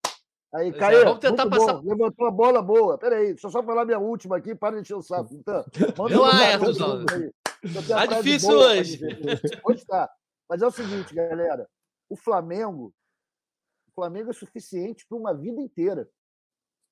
Aí, 0.55 0.71
Caio, 0.73 0.99
é, 0.99 1.05
vamos 1.05 1.19
tentar 1.19 1.49
passar. 1.49 1.75
Bom. 1.75 1.89
Levantou 1.89 2.27
a 2.27 2.31
bola 2.31 2.61
boa. 2.61 2.99
Peraí, 2.99 3.29
deixa 3.29 3.47
eu 3.47 3.51
só 3.51 3.63
falar 3.63 3.87
minha 3.87 3.99
última 3.99 4.37
aqui, 4.37 4.55
para 4.55 4.77
de 4.77 4.83
encher 4.83 4.97
o 4.97 5.03
saco. 5.03 5.35
Então, 5.35 5.65
manda 5.97 7.15
aí. 7.15 7.33
Tá 7.89 8.07
difícil 8.07 8.57
hoje. 8.57 9.01
Hoje 9.65 9.85
tá. 9.87 10.11
Mas 10.49 10.61
é 10.61 10.67
o 10.67 10.71
seguinte, 10.71 11.15
galera. 11.15 11.67
O 12.09 12.17
Flamengo, 12.17 12.95
o 13.89 13.95
Flamengo 13.95 14.31
é 14.31 14.35
suficiente 14.35 15.07
para 15.09 15.19
uma 15.19 15.35
vida 15.35 15.61
inteira. 15.61 16.09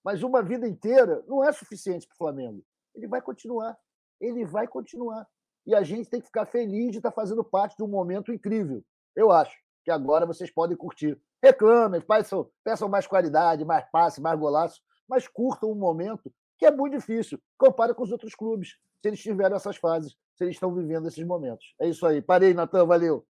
Mas 0.02 0.22
uma 0.22 0.42
vida 0.42 0.66
inteira 0.66 1.22
não 1.28 1.44
é 1.44 1.52
suficiente 1.52 2.06
para 2.08 2.14
o 2.14 2.18
Flamengo. 2.18 2.64
Ele 2.94 3.06
vai 3.06 3.20
continuar. 3.20 3.76
Ele 4.20 4.44
vai 4.46 4.66
continuar. 4.66 5.26
E 5.66 5.74
a 5.74 5.82
gente 5.82 6.08
tem 6.08 6.20
que 6.20 6.26
ficar 6.26 6.46
feliz 6.46 6.90
de 6.90 6.98
estar 6.98 7.10
tá 7.10 7.14
fazendo 7.14 7.44
parte 7.44 7.76
de 7.76 7.82
um 7.82 7.88
momento 7.88 8.32
incrível. 8.32 8.82
Eu 9.14 9.30
acho 9.30 9.63
que 9.84 9.90
agora 9.90 10.26
vocês 10.26 10.50
podem 10.50 10.76
curtir. 10.76 11.20
Reclamem, 11.42 12.00
peçam, 12.00 12.50
peçam 12.64 12.88
mais 12.88 13.06
qualidade, 13.06 13.64
mais 13.64 13.84
passe, 13.90 14.20
mais 14.20 14.38
golaço, 14.38 14.80
mas 15.08 15.28
curtam 15.28 15.70
um 15.70 15.74
momento 15.74 16.32
que 16.58 16.66
é 16.66 16.70
muito 16.70 16.96
difícil. 16.96 17.38
Compara 17.58 17.94
com 17.94 18.02
os 18.02 18.10
outros 18.10 18.34
clubes, 18.34 18.78
se 19.00 19.08
eles 19.08 19.20
tiveram 19.20 19.56
essas 19.56 19.76
fases 19.76 20.16
se 20.36 20.44
eles 20.44 20.56
estão 20.56 20.74
vivendo 20.74 21.06
esses 21.06 21.24
momentos. 21.24 21.74
É 21.80 21.88
isso 21.88 22.04
aí. 22.06 22.20
Parei, 22.20 22.52
Natan, 22.52 22.84
valeu. 22.84 23.26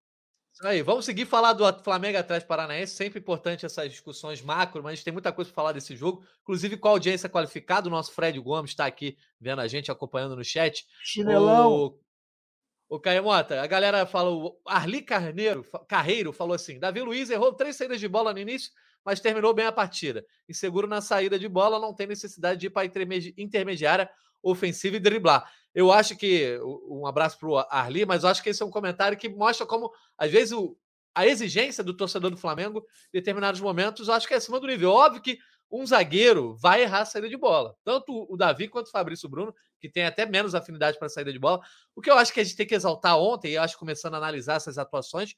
Isso 0.52 0.66
aí, 0.66 0.82
vamos 0.82 1.04
seguir 1.04 1.26
falar 1.26 1.52
do 1.52 1.82
Flamengo 1.82 2.16
atrás 2.16 2.44
Paranaense, 2.44 2.94
sempre 2.94 3.18
importante 3.18 3.66
essas 3.66 3.90
discussões 3.90 4.40
macro, 4.40 4.84
mas 4.84 4.92
a 4.92 4.94
gente 4.94 5.04
tem 5.04 5.12
muita 5.12 5.32
coisa 5.32 5.50
para 5.50 5.56
falar 5.56 5.72
desse 5.72 5.96
jogo, 5.96 6.24
inclusive 6.42 6.76
com 6.76 6.86
a 6.86 6.92
audiência 6.92 7.28
qualificada, 7.28 7.88
o 7.88 7.90
nosso 7.90 8.12
Fred 8.12 8.38
Gomes 8.38 8.70
está 8.70 8.86
aqui 8.86 9.18
vendo 9.40 9.60
a 9.60 9.66
gente, 9.66 9.90
acompanhando 9.90 10.36
no 10.36 10.44
chat. 10.44 10.86
Chinelão. 11.02 11.72
O, 11.72 11.98
o 12.88 13.00
Caio 13.00 13.28
a 13.30 13.66
galera 13.66 14.06
falou, 14.06 14.60
Arli 14.66 15.02
Carneiro, 15.02 15.64
Carreiro 15.88 16.32
falou 16.32 16.54
assim, 16.54 16.78
Davi 16.78 17.00
Luiz 17.00 17.30
errou 17.30 17.52
três 17.52 17.76
saídas 17.76 17.98
de 17.98 18.06
bola 18.06 18.32
no 18.32 18.38
início, 18.38 18.70
mas 19.04 19.20
terminou 19.20 19.52
bem 19.52 19.66
a 19.66 19.72
partida. 19.72 20.24
Inseguro 20.48 20.86
na 20.86 21.00
saída 21.00 21.38
de 21.38 21.48
bola, 21.48 21.78
não 21.78 21.94
tem 21.94 22.06
necessidade 22.06 22.60
de 22.60 22.66
ir 22.66 22.70
para 22.70 22.84
intermediária 22.84 24.08
ofensiva 24.42 24.96
e 24.96 25.00
driblar. 25.00 25.50
Eu 25.74 25.90
acho 25.90 26.16
que. 26.16 26.58
Um 26.88 27.06
abraço 27.06 27.38
para 27.38 27.48
o 27.48 27.58
Arli, 27.58 28.06
mas 28.06 28.22
eu 28.22 28.28
acho 28.28 28.42
que 28.42 28.50
esse 28.50 28.62
é 28.62 28.66
um 28.66 28.70
comentário 28.70 29.18
que 29.18 29.28
mostra 29.28 29.66
como, 29.66 29.90
às 30.16 30.30
vezes, 30.30 30.52
o, 30.52 30.76
a 31.14 31.26
exigência 31.26 31.82
do 31.82 31.96
torcedor 31.96 32.30
do 32.30 32.36
Flamengo, 32.36 32.80
em 33.08 33.18
determinados 33.18 33.60
momentos, 33.60 34.08
eu 34.08 34.14
acho 34.14 34.28
que 34.28 34.34
é 34.34 34.36
acima 34.36 34.60
do 34.60 34.66
nível. 34.66 34.90
Óbvio 34.90 35.22
que 35.22 35.38
um 35.74 35.84
zagueiro 35.84 36.54
vai 36.54 36.82
errar 36.82 37.00
a 37.00 37.04
saída 37.04 37.28
de 37.28 37.36
bola. 37.36 37.76
Tanto 37.82 38.26
o 38.32 38.36
Davi 38.36 38.68
quanto 38.68 38.86
o 38.86 38.90
Fabrício 38.90 39.28
Bruno, 39.28 39.52
que 39.80 39.88
tem 39.88 40.04
até 40.04 40.24
menos 40.24 40.54
afinidade 40.54 40.96
para 40.98 41.08
saída 41.08 41.32
de 41.32 41.38
bola. 41.38 41.60
O 41.96 42.00
que 42.00 42.08
eu 42.08 42.16
acho 42.16 42.32
que 42.32 42.38
a 42.38 42.44
gente 42.44 42.56
tem 42.56 42.66
que 42.66 42.76
exaltar 42.76 43.18
ontem, 43.18 43.52
e 43.52 43.58
acho 43.58 43.76
começando 43.76 44.14
a 44.14 44.18
analisar 44.18 44.54
essas 44.54 44.78
atuações, 44.78 45.34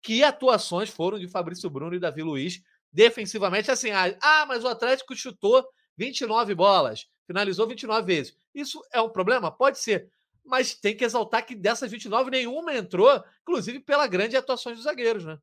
que 0.00 0.22
atuações 0.22 0.88
foram 0.88 1.18
de 1.18 1.26
Fabrício 1.26 1.68
Bruno 1.68 1.94
e 1.94 1.98
Davi 1.98 2.22
Luiz 2.22 2.62
defensivamente. 2.92 3.70
Assim, 3.70 3.90
ah, 3.90 4.16
ah 4.22 4.46
mas 4.46 4.62
o 4.62 4.68
Atlético 4.68 5.16
chutou 5.16 5.66
29 5.96 6.54
bolas, 6.54 7.06
finalizou 7.26 7.66
29 7.66 8.06
vezes. 8.06 8.36
Isso 8.54 8.80
é 8.92 9.00
um 9.00 9.10
problema? 9.10 9.50
Pode 9.50 9.80
ser. 9.80 10.08
Mas 10.44 10.72
tem 10.72 10.96
que 10.96 11.04
exaltar 11.04 11.44
que 11.44 11.54
dessas 11.54 11.90
29, 11.90 12.30
nenhuma 12.30 12.74
entrou, 12.74 13.22
inclusive 13.42 13.80
pela 13.80 14.06
grande 14.06 14.36
atuação 14.36 14.72
dos 14.72 14.84
zagueiros, 14.84 15.24
né? 15.24 15.36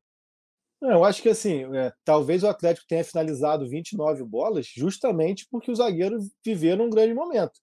Eu 0.80 1.04
acho 1.04 1.20
que 1.20 1.28
assim, 1.28 1.64
é, 1.76 1.92
talvez 2.04 2.42
o 2.42 2.48
Atlético 2.48 2.86
tenha 2.86 3.04
finalizado 3.04 3.68
29 3.68 4.24
bolas 4.24 4.66
justamente 4.66 5.46
porque 5.50 5.70
os 5.70 5.78
zagueiros 5.78 6.30
viveram 6.44 6.86
um 6.86 6.90
grande 6.90 7.14
momento. 7.14 7.60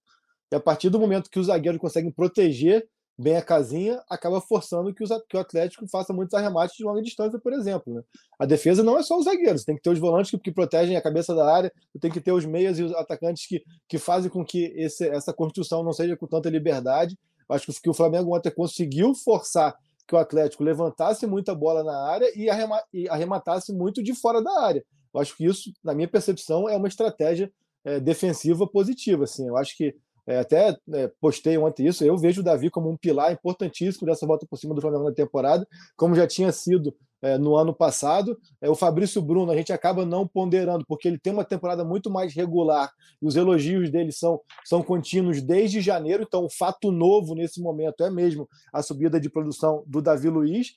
E 0.52 0.56
a 0.56 0.60
partir 0.60 0.90
do 0.90 1.00
momento 1.00 1.30
que 1.30 1.40
os 1.40 1.48
zagueiros 1.48 1.80
conseguem 1.80 2.12
proteger 2.12 2.88
bem 3.18 3.38
a 3.38 3.42
casinha, 3.42 4.04
acaba 4.10 4.42
forçando 4.42 4.94
que, 4.94 5.04
os, 5.04 5.10
que 5.30 5.38
o 5.38 5.40
Atlético 5.40 5.88
faça 5.88 6.12
muitos 6.12 6.34
arremates 6.34 6.76
de 6.76 6.84
longa 6.84 7.02
distância, 7.02 7.40
por 7.40 7.54
exemplo. 7.54 7.94
Né? 7.94 8.02
A 8.38 8.46
defesa 8.46 8.84
não 8.84 8.98
é 8.98 9.04
só 9.04 9.18
os 9.18 9.26
zagueiros, 9.26 9.64
tem 9.64 9.76
que 9.76 9.82
ter 9.82 9.90
os 9.90 10.00
volantes 10.00 10.32
que, 10.32 10.38
que, 10.38 10.52
protegem 10.52 10.98
a 10.98 11.02
cabeça 11.02 11.34
da 11.34 11.50
área, 11.50 11.72
tem 12.02 12.12
que 12.12 12.20
ter 12.20 12.34
os 12.34 12.46
meias 12.46 12.78
e 12.78 12.84
os 12.84 12.94
atacantes 12.94 13.48
que, 13.48 13.64
que 13.88 13.98
fazem 13.98 14.30
com 14.30 14.44
que 14.44 14.74
esse, 14.76 15.08
essa 15.08 15.34
construção 15.34 15.84
não 15.84 15.94
seja 15.94 16.18
com 16.18 16.28
tanta 16.28 16.50
liberdade. 16.50 17.18
Acho 17.50 17.72
que, 17.72 17.90
o 17.90 17.94
Flamengo 17.94 18.36
ontem 18.36 18.52
conseguiu 18.52 19.14
forçar 19.16 19.76
que 20.08 20.16
o 20.16 20.18
Atlético 20.18 20.64
levantasse 20.64 21.26
muita 21.26 21.56
bola 21.56 21.84
na 21.84 21.98
área 22.08 22.32
e, 22.36 22.50
arrema, 22.50 22.82
arrematasse 23.10 23.74
muito 23.74 24.04
de 24.04 24.14
fora 24.14 24.42
da 24.42 24.62
área. 24.62 24.86
Eu 25.14 25.20
acho 25.20 25.36
que 25.36 25.46
isso, 25.46 25.74
na 25.84 25.94
minha 25.94 26.08
percepção, 26.08 26.70
é 26.70 26.76
uma 26.76 26.88
estratégia 26.88 27.52
é, 27.84 28.00
defensiva 28.00 28.68
positiva. 28.68 29.24
Assim. 29.24 29.48
Eu 29.48 29.58
acho 29.58 29.76
que 29.78 29.96
é, 30.28 30.40
até 30.40 30.76
é, 30.94 31.12
postei 31.20 31.58
ontem 31.58 31.88
isso. 31.88 32.04
Eu 32.04 32.18
vejo 32.18 32.42
o 32.42 32.44
Davi 32.44 32.70
como 32.70 32.90
um 32.90 32.98
pilar 32.98 33.32
importantíssimo 33.32 34.08
dessa 34.08 34.26
volta 34.26 34.46
por 34.48 34.58
cima 34.58 34.74
do 34.74 34.82
Flamengo 34.82 35.04
na 35.04 35.14
temporada, 35.14 35.68
como 35.96 36.16
já 36.16 36.26
tinha 36.26 36.52
sido 36.52 36.96
é, 37.22 37.38
no 37.38 37.56
ano 37.56 37.74
passado. 37.74 38.38
É, 38.62 38.70
o 38.70 38.76
Fabrício 38.76 39.22
Bruno, 39.22 39.52
a 39.52 39.56
gente 39.56 39.74
acaba 39.74 40.06
não 40.06 40.28
ponderando, 40.28 40.86
porque 40.88 41.08
ele 41.08 41.18
tem 41.18 41.34
uma 41.34 41.44
temporada 41.44 41.84
muito 41.84 42.10
mais 42.10 42.34
regular 42.34 42.92
e 43.22 43.28
os 43.28 43.36
elogios 43.36 43.90
dele 43.90 44.12
são, 44.12 44.40
são 44.64 44.82
contínuos 44.84 45.42
desde 45.42 45.82
janeiro. 45.82 46.24
Então, 46.24 46.46
o 46.46 46.50
fato 46.50 46.92
novo 46.92 47.34
nesse 47.34 47.62
momento 47.62 48.04
é 48.04 48.10
mesmo 48.10 48.48
a 48.72 48.82
subida 48.82 49.20
de 49.20 49.30
produção 49.30 49.84
do 49.88 50.02
Davi 50.02 50.30
Luiz 50.30 50.74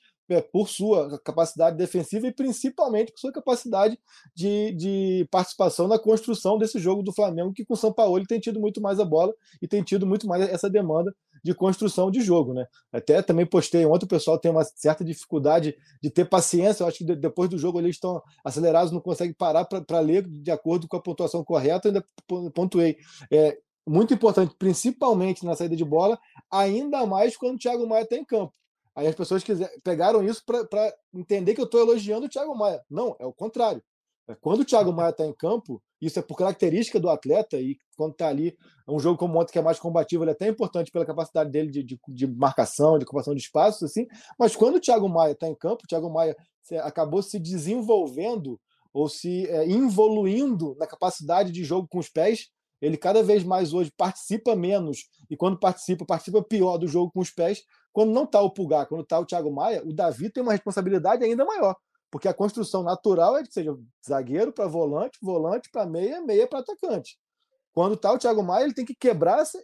por 0.51 0.69
sua 0.69 1.19
capacidade 1.19 1.77
defensiva 1.77 2.27
e 2.27 2.31
principalmente 2.31 3.11
por 3.11 3.19
sua 3.19 3.31
capacidade 3.31 3.97
de, 4.35 4.71
de 4.73 5.27
participação 5.31 5.87
na 5.87 5.97
construção 5.97 6.57
desse 6.57 6.79
jogo 6.79 7.01
do 7.01 7.13
Flamengo, 7.13 7.53
que 7.53 7.65
com 7.65 7.73
o 7.73 7.77
São 7.77 7.91
Paulo 7.91 8.17
ele 8.17 8.27
tem 8.27 8.39
tido 8.39 8.59
muito 8.59 8.79
mais 8.81 8.99
a 8.99 9.05
bola 9.05 9.33
e 9.61 9.67
tem 9.67 9.83
tido 9.83 10.05
muito 10.05 10.27
mais 10.27 10.47
essa 10.49 10.69
demanda 10.69 11.13
de 11.43 11.53
construção 11.53 12.11
de 12.11 12.21
jogo. 12.21 12.53
Né? 12.53 12.65
Até 12.91 13.21
também 13.21 13.45
postei 13.45 13.85
ontem, 13.85 14.05
o 14.05 14.09
pessoal 14.09 14.37
tem 14.37 14.51
uma 14.51 14.63
certa 14.63 15.03
dificuldade 15.03 15.75
de 16.01 16.09
ter 16.09 16.25
paciência. 16.25 16.83
Eu 16.83 16.87
acho 16.87 16.99
que 16.99 17.15
depois 17.15 17.49
do 17.49 17.57
jogo 17.57 17.79
eles 17.79 17.95
estão 17.95 18.21
acelerados, 18.43 18.91
não 18.91 19.01
conseguem 19.01 19.33
parar 19.33 19.65
para 19.65 19.99
ler 19.99 20.27
de 20.27 20.51
acordo 20.51 20.87
com 20.87 20.97
a 20.97 21.01
pontuação 21.01 21.43
correta. 21.43 21.87
ainda 21.87 22.03
pontuei. 22.53 22.97
É, 23.31 23.57
muito 23.87 24.13
importante, 24.13 24.53
principalmente 24.57 25.43
na 25.43 25.55
saída 25.55 25.75
de 25.75 25.83
bola, 25.83 26.19
ainda 26.51 27.05
mais 27.07 27.35
quando 27.35 27.55
o 27.55 27.59
Thiago 27.59 27.87
Maia 27.87 28.03
está 28.03 28.15
em 28.15 28.25
campo. 28.25 28.53
Aí 28.95 29.07
as 29.07 29.15
pessoas 29.15 29.43
quiser, 29.43 29.71
pegaram 29.83 30.23
isso 30.23 30.43
para 30.45 30.93
entender 31.13 31.53
que 31.53 31.61
eu 31.61 31.65
estou 31.65 31.79
elogiando 31.79 32.25
o 32.25 32.29
Thiago 32.29 32.55
Maia. 32.55 32.83
Não, 32.89 33.15
é 33.19 33.25
o 33.25 33.33
contrário. 33.33 33.81
É, 34.27 34.35
quando 34.35 34.61
o 34.61 34.65
Thiago 34.65 34.91
Maia 34.93 35.09
está 35.09 35.25
em 35.25 35.33
campo, 35.33 35.81
isso 36.01 36.19
é 36.19 36.21
por 36.21 36.37
característica 36.37 36.99
do 36.99 37.09
atleta, 37.09 37.57
e 37.57 37.77
quando 37.97 38.11
está 38.11 38.27
ali, 38.27 38.57
é 38.87 38.91
um 38.91 38.99
jogo 38.99 39.17
como 39.17 39.39
ontem 39.39 39.51
que 39.51 39.59
é 39.59 39.61
mais 39.61 39.79
combativo, 39.79 40.23
ele 40.23 40.31
é 40.31 40.33
até 40.33 40.47
importante 40.47 40.91
pela 40.91 41.05
capacidade 41.05 41.49
dele 41.49 41.69
de, 41.69 41.83
de, 41.83 41.99
de 42.07 42.27
marcação, 42.27 42.97
de 42.97 43.03
ocupação 43.03 43.33
de 43.33 43.41
espaços, 43.41 43.83
assim. 43.83 44.07
Mas 44.37 44.55
quando 44.55 44.75
o 44.75 44.79
Thiago 44.79 45.09
Maia 45.09 45.31
está 45.31 45.47
em 45.47 45.55
campo, 45.55 45.83
o 45.83 45.87
Thiago 45.87 46.09
Maia 46.09 46.35
acabou 46.83 47.21
se 47.21 47.39
desenvolvendo 47.39 48.59
ou 48.93 49.09
se 49.09 49.47
é, 49.47 49.69
evoluindo 49.69 50.75
na 50.79 50.85
capacidade 50.85 51.51
de 51.51 51.63
jogo 51.63 51.87
com 51.87 51.99
os 51.99 52.09
pés. 52.09 52.49
Ele 52.81 52.95
cada 52.95 53.21
vez 53.21 53.43
mais 53.43 53.73
hoje 53.73 53.91
participa 53.97 54.55
menos, 54.55 55.09
e 55.29 55.35
quando 55.35 55.59
participa, 55.59 56.05
participa 56.05 56.41
pior 56.41 56.77
do 56.77 56.87
jogo 56.87 57.11
com 57.11 57.19
os 57.19 57.29
pés, 57.29 57.63
quando 57.91 58.11
não 58.11 58.23
está 58.23 58.41
o 58.41 58.51
Pulgar, 58.51 58.87
quando 58.87 59.01
está 59.01 59.19
o 59.19 59.25
Thiago 59.25 59.51
Maia, 59.51 59.83
o 59.85 59.93
Davi 59.93 60.29
tem 60.29 60.43
uma 60.43 60.51
responsabilidade 60.51 61.23
ainda 61.23 61.43
maior, 61.45 61.75
porque 62.11 62.27
a 62.27 62.33
construção 62.33 62.83
natural 62.83 63.37
é 63.37 63.43
que 63.43 63.53
seja 63.53 63.75
zagueiro 64.07 64.51
para 64.53 64.67
volante, 64.67 65.17
volante 65.21 65.69
para 65.71 65.85
meia, 65.85 66.21
meia 66.21 66.47
para 66.47 66.59
atacante. 66.59 67.17
Quando 67.73 67.93
está 67.93 68.11
o 68.11 68.17
Thiago 68.17 68.43
Maia, 68.43 68.65
ele 68.65 68.73
tem 68.73 68.85
que 68.85 68.95
quebrar 68.95 69.41
esse, 69.41 69.57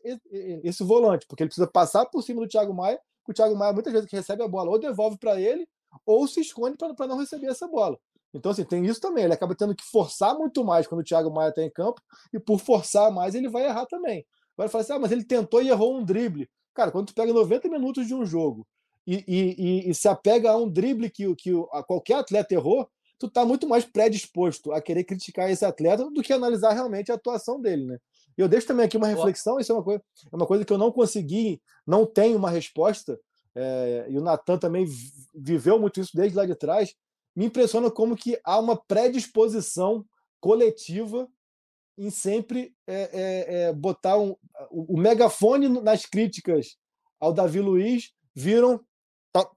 esse, 0.63 0.83
volante, 0.83 1.25
porque 1.27 1.43
ele 1.43 1.49
precisa 1.49 1.67
passar 1.67 2.05
por 2.05 2.21
cima 2.21 2.41
do 2.41 2.47
Thiago 2.47 2.73
Maia, 2.73 2.99
o 3.27 3.33
Thiago 3.33 3.55
Maia 3.55 3.73
muitas 3.73 3.91
vezes 3.91 4.07
que 4.07 4.15
recebe 4.15 4.43
a 4.43 4.47
bola 4.47 4.69
ou 4.69 4.79
devolve 4.79 5.17
para 5.17 5.39
ele, 5.39 5.67
ou 6.05 6.27
se 6.27 6.41
esconde 6.41 6.77
para 6.77 7.07
não 7.07 7.17
receber 7.17 7.47
essa 7.47 7.67
bola. 7.67 7.97
Então, 8.33 8.51
assim, 8.51 8.65
tem 8.65 8.85
isso 8.85 8.99
também. 8.99 9.23
Ele 9.23 9.33
acaba 9.33 9.55
tendo 9.55 9.73
que 9.73 9.83
forçar 9.83 10.35
muito 10.37 10.63
mais 10.63 10.85
quando 10.85 11.01
o 11.01 11.03
Thiago 11.03 11.33
Maia 11.33 11.49
está 11.49 11.63
em 11.63 11.71
campo, 11.71 12.01
e 12.33 12.39
por 12.39 12.59
forçar 12.59 13.11
mais, 13.11 13.33
ele 13.33 13.49
vai 13.49 13.65
errar 13.65 13.85
também. 13.85 14.25
Agora 14.57 14.69
fala 14.69 14.83
assim: 14.83 14.93
ah, 14.93 14.99
mas 14.99 15.11
ele 15.11 15.23
tentou 15.23 15.61
e 15.61 15.69
errou 15.69 15.97
um 15.97 16.03
drible. 16.03 16.49
Cara, 16.75 16.91
quando 16.91 17.07
tu 17.07 17.15
pega 17.15 17.33
90 17.33 17.69
minutos 17.69 18.05
de 18.05 18.13
um 18.13 18.25
jogo 18.25 18.67
e, 19.07 19.23
e, 19.27 19.89
e, 19.89 19.95
se 19.95 20.07
apega 20.07 20.51
a 20.51 20.57
um 20.57 20.69
drible 20.69 21.09
que, 21.09 21.33
que 21.35 21.51
a 21.71 21.81
qualquer 21.81 22.15
atleta 22.15 22.53
errou, 22.53 22.89
tu 23.17 23.29
tá 23.29 23.45
muito 23.45 23.67
mais 23.67 23.85
predisposto 23.85 24.73
a 24.73 24.81
querer 24.81 25.05
criticar 25.05 25.49
esse 25.49 25.63
atleta 25.63 26.09
do 26.11 26.21
que 26.21 26.33
analisar 26.33 26.73
realmente 26.73 27.11
a 27.11 27.15
atuação 27.15 27.61
dele, 27.61 27.85
né? 27.85 27.99
E 28.37 28.41
eu 28.41 28.49
deixo 28.49 28.67
também 28.67 28.85
aqui 28.85 28.97
uma 28.97 29.07
reflexão, 29.07 29.57
isso 29.57 29.71
é 29.71 29.75
uma 29.75 29.83
coisa, 29.83 30.03
é 30.29 30.35
uma 30.35 30.45
coisa 30.45 30.65
que 30.65 30.73
eu 30.73 30.77
não 30.77 30.91
consegui, 30.91 31.61
não 31.87 32.05
tenho 32.05 32.37
uma 32.37 32.49
resposta, 32.49 33.17
é, 33.55 34.07
e 34.09 34.17
o 34.17 34.21
Natan 34.21 34.57
também 34.57 34.85
viveu 35.33 35.79
muito 35.79 36.01
isso 36.01 36.11
desde 36.13 36.35
lá 36.35 36.45
de 36.45 36.55
trás, 36.55 36.93
me 37.33 37.45
impressiona 37.45 37.89
como 37.89 38.17
que 38.17 38.37
há 38.43 38.59
uma 38.59 38.75
predisposição 38.75 40.05
coletiva 40.41 41.29
em 41.97 42.09
sempre 42.09 42.73
é, 42.87 42.93
é, 42.95 43.63
é, 43.67 43.73
botar 43.73 44.17
um, 44.17 44.35
o, 44.69 44.95
o, 44.95 44.97
megafone 44.97 45.69
nas 45.81 46.05
críticas 46.05 46.77
ao 47.19 47.33
Davi 47.33 47.59
Luiz 47.59 48.11
viram 48.35 48.81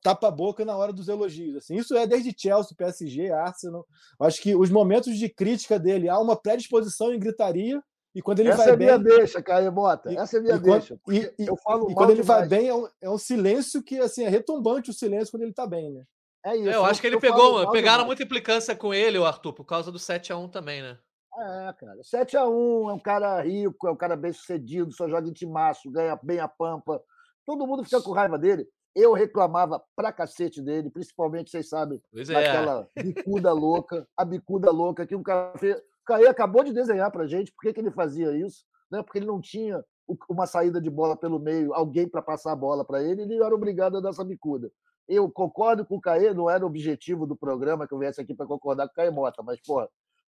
tapa-boca 0.02 0.64
na 0.64 0.76
hora 0.76 0.92
dos 0.92 1.08
elogios. 1.08 1.56
Assim, 1.56 1.76
isso 1.76 1.96
é 1.96 2.06
desde 2.06 2.34
Chelsea, 2.36 2.76
PSG, 2.76 3.30
Arsenal. 3.30 3.86
Acho 4.20 4.40
que 4.42 4.54
os 4.54 4.70
momentos 4.70 5.16
de 5.16 5.28
crítica 5.28 5.78
dele 5.78 6.08
há 6.08 6.18
uma 6.18 6.36
predisposição 6.40 7.12
em 7.12 7.18
gritaria 7.18 7.82
e 8.14 8.22
quando 8.22 8.40
ele 8.40 8.48
Essa 8.48 8.64
vai 8.64 8.72
é 8.72 8.76
bem. 8.76 8.88
Essa 8.88 8.96
é 8.96 8.98
minha 8.98 9.16
deixa, 9.16 9.42
Caio 9.42 9.72
Bota. 9.72 10.12
Essa 10.12 10.38
é 10.38 10.40
minha 10.40 10.54
e 10.54 10.58
deixa. 10.58 10.98
E, 11.08 11.32
eu 11.38 11.56
falo 11.56 11.90
e 11.90 11.94
quando 11.94 12.10
ele 12.10 12.22
demais. 12.22 12.40
vai 12.40 12.48
bem, 12.48 12.68
é 12.68 12.74
um, 12.74 12.88
é 13.00 13.10
um, 13.10 13.18
silêncio 13.18 13.82
que 13.82 13.98
assim, 13.98 14.24
é 14.24 14.28
retumbante 14.28 14.90
o 14.90 14.94
silêncio 14.94 15.30
quando 15.30 15.42
ele 15.42 15.52
está 15.52 15.66
bem, 15.66 15.92
né? 15.92 16.02
É 16.44 16.56
isso. 16.56 16.68
É, 16.68 16.74
eu 16.74 16.84
acho 16.84 17.00
que 17.00 17.06
ele 17.06 17.20
pegou, 17.20 17.70
pegaram 17.70 18.04
muita 18.06 18.22
implicância 18.22 18.74
com 18.74 18.94
ele, 18.94 19.18
o 19.18 19.26
Arthur, 19.26 19.52
por 19.52 19.64
causa 19.64 19.92
do 19.92 19.98
7x1 19.98 20.50
também, 20.50 20.82
né? 20.82 20.98
É, 21.38 21.72
cara. 21.72 22.00
7x1, 22.02 22.90
é 22.90 22.92
um 22.92 22.98
cara 22.98 23.40
rico, 23.40 23.86
é 23.86 23.90
um 23.90 23.96
cara 23.96 24.16
bem 24.16 24.32
sucedido, 24.32 24.92
só 24.92 25.08
joga 25.08 25.28
em 25.28 25.32
timaço, 25.32 25.90
ganha 25.90 26.18
bem 26.22 26.40
a 26.40 26.48
pampa. 26.48 27.00
Todo 27.46 27.66
mundo 27.66 27.84
fica 27.84 28.02
com 28.02 28.12
raiva 28.12 28.36
dele. 28.36 28.68
Eu 28.94 29.12
reclamava 29.12 29.80
pra 29.94 30.12
cacete 30.12 30.60
dele, 30.60 30.90
principalmente, 30.90 31.50
vocês 31.50 31.68
sabem, 31.68 32.02
pois 32.10 32.26
daquela 32.26 32.88
é. 32.96 33.02
bicuda 33.02 33.52
louca, 33.52 34.08
a 34.16 34.24
bicuda 34.24 34.70
louca 34.72 35.06
que 35.06 35.14
um 35.14 35.22
cara 35.22 35.56
fez. 35.56 35.76
O 35.76 36.04
Caê 36.04 36.26
acabou 36.26 36.64
de 36.64 36.72
desenhar 36.72 37.10
pra 37.12 37.26
gente 37.26 37.52
por 37.52 37.62
que, 37.62 37.72
que 37.72 37.80
ele 37.80 37.90
fazia 37.90 38.32
isso, 38.32 38.64
né? 38.90 39.02
Porque 39.02 39.18
ele 39.18 39.26
não 39.26 39.40
tinha 39.40 39.84
uma 40.28 40.46
saída 40.46 40.80
de 40.80 40.90
bola 40.90 41.16
pelo 41.16 41.38
meio, 41.38 41.74
alguém 41.74 42.08
para 42.08 42.22
passar 42.22 42.52
a 42.52 42.56
bola 42.56 42.84
para 42.84 43.02
ele, 43.02 43.22
ele 43.22 43.42
era 43.42 43.54
obrigado 43.54 43.98
a 43.98 44.00
dar 44.00 44.08
essa 44.08 44.24
bicuda. 44.24 44.72
Eu 45.06 45.30
concordo 45.30 45.86
com 45.86 45.96
o 45.96 46.00
Caê, 46.00 46.34
não 46.34 46.50
era 46.50 46.64
o 46.64 46.66
objetivo 46.66 47.26
do 47.26 47.36
programa 47.36 47.86
que 47.86 47.94
eu 47.94 47.98
viesse 47.98 48.20
aqui 48.20 48.34
para 48.34 48.46
concordar 48.46 48.86
com 48.86 48.92
o 48.92 48.96
Caê 48.96 49.10
Mota, 49.10 49.42
mas, 49.42 49.60
pô, 49.60 49.86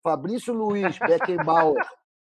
Fabrício 0.06 0.54
Luiz, 0.54 1.00
Beckenbauer, 1.00 1.84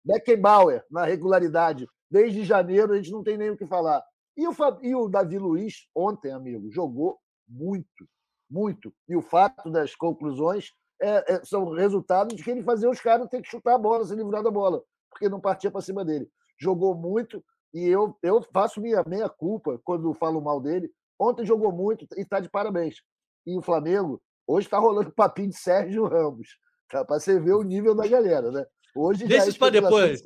Beckenbauer 0.03 0.83
na 0.91 1.05
regularidade. 1.05 1.87
Desde 2.11 2.43
janeiro 2.43 2.95
a 2.95 2.97
gente 2.97 3.13
não 3.13 3.23
tem 3.23 3.37
nem 3.37 3.51
o 3.51 3.59
que 3.59 3.67
falar. 3.67 4.03
E 4.35 4.49
o, 4.49 4.55
e 4.81 4.95
o 4.95 5.07
Davi 5.07 5.39
Luiz, 5.39 5.87
ontem, 5.95 6.33
amigo, 6.33 6.71
jogou 6.71 7.19
muito, 7.47 8.09
muito. 8.51 8.91
E 9.07 9.15
o 9.15 9.21
fato 9.21 9.71
das 9.71 9.95
conclusões 9.95 10.73
é, 10.99 11.35
é, 11.35 11.45
são 11.45 11.75
resultado 11.75 12.35
de 12.35 12.43
que 12.43 12.51
ele 12.51 12.63
fazia 12.63 12.89
os 12.89 13.03
caras 13.03 13.29
ter 13.29 13.43
que 13.43 13.51
chutar 13.51 13.75
a 13.75 13.79
bola, 13.79 14.07
se 14.07 14.15
livrar 14.15 14.43
da 14.43 14.51
bola, 14.51 14.83
porque 15.11 15.29
não 15.29 15.39
partia 15.39 15.71
para 15.71 15.83
cima 15.83 16.03
dele. 16.03 16.27
Jogou 16.59 16.95
muito 16.95 17.45
e 17.75 17.87
eu, 17.87 18.17
eu 18.23 18.43
faço 18.51 18.81
minha 18.81 19.05
meia 19.07 19.29
culpa 19.29 19.79
quando 19.85 20.15
falo 20.15 20.41
mal 20.41 20.59
dele. 20.59 20.91
Ontem 21.21 21.45
jogou 21.45 21.71
muito 21.71 22.07
e 22.17 22.23
está 22.23 22.41
de 22.41 22.49
parabéns. 22.49 23.03
E 23.47 23.59
o 23.59 23.61
Flamengo, 23.61 24.23
hoje 24.47 24.67
está 24.67 24.79
rolando 24.79 25.13
papinho 25.13 25.51
de 25.51 25.59
Sérgio 25.59 26.07
Ramos. 26.07 26.57
Tá, 26.91 27.05
para 27.05 27.21
você 27.21 27.39
ver 27.39 27.53
o 27.53 27.63
nível 27.63 27.95
da 27.95 28.07
galera, 28.07 28.51
né? 28.51 28.67
Hoje 28.95 29.27
Deixa 29.27 29.47
é 29.47 29.49
isso 29.49 29.59
para 29.59 29.71
depois. 29.71 30.23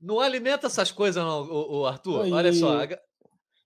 Não 0.00 0.20
alimenta 0.20 0.66
essas 0.66 0.92
coisas, 0.92 1.22
não, 1.22 1.42
o, 1.42 1.80
o 1.80 1.86
Arthur. 1.86 2.20
Oi, 2.20 2.32
Olha 2.32 2.52
só. 2.52 2.86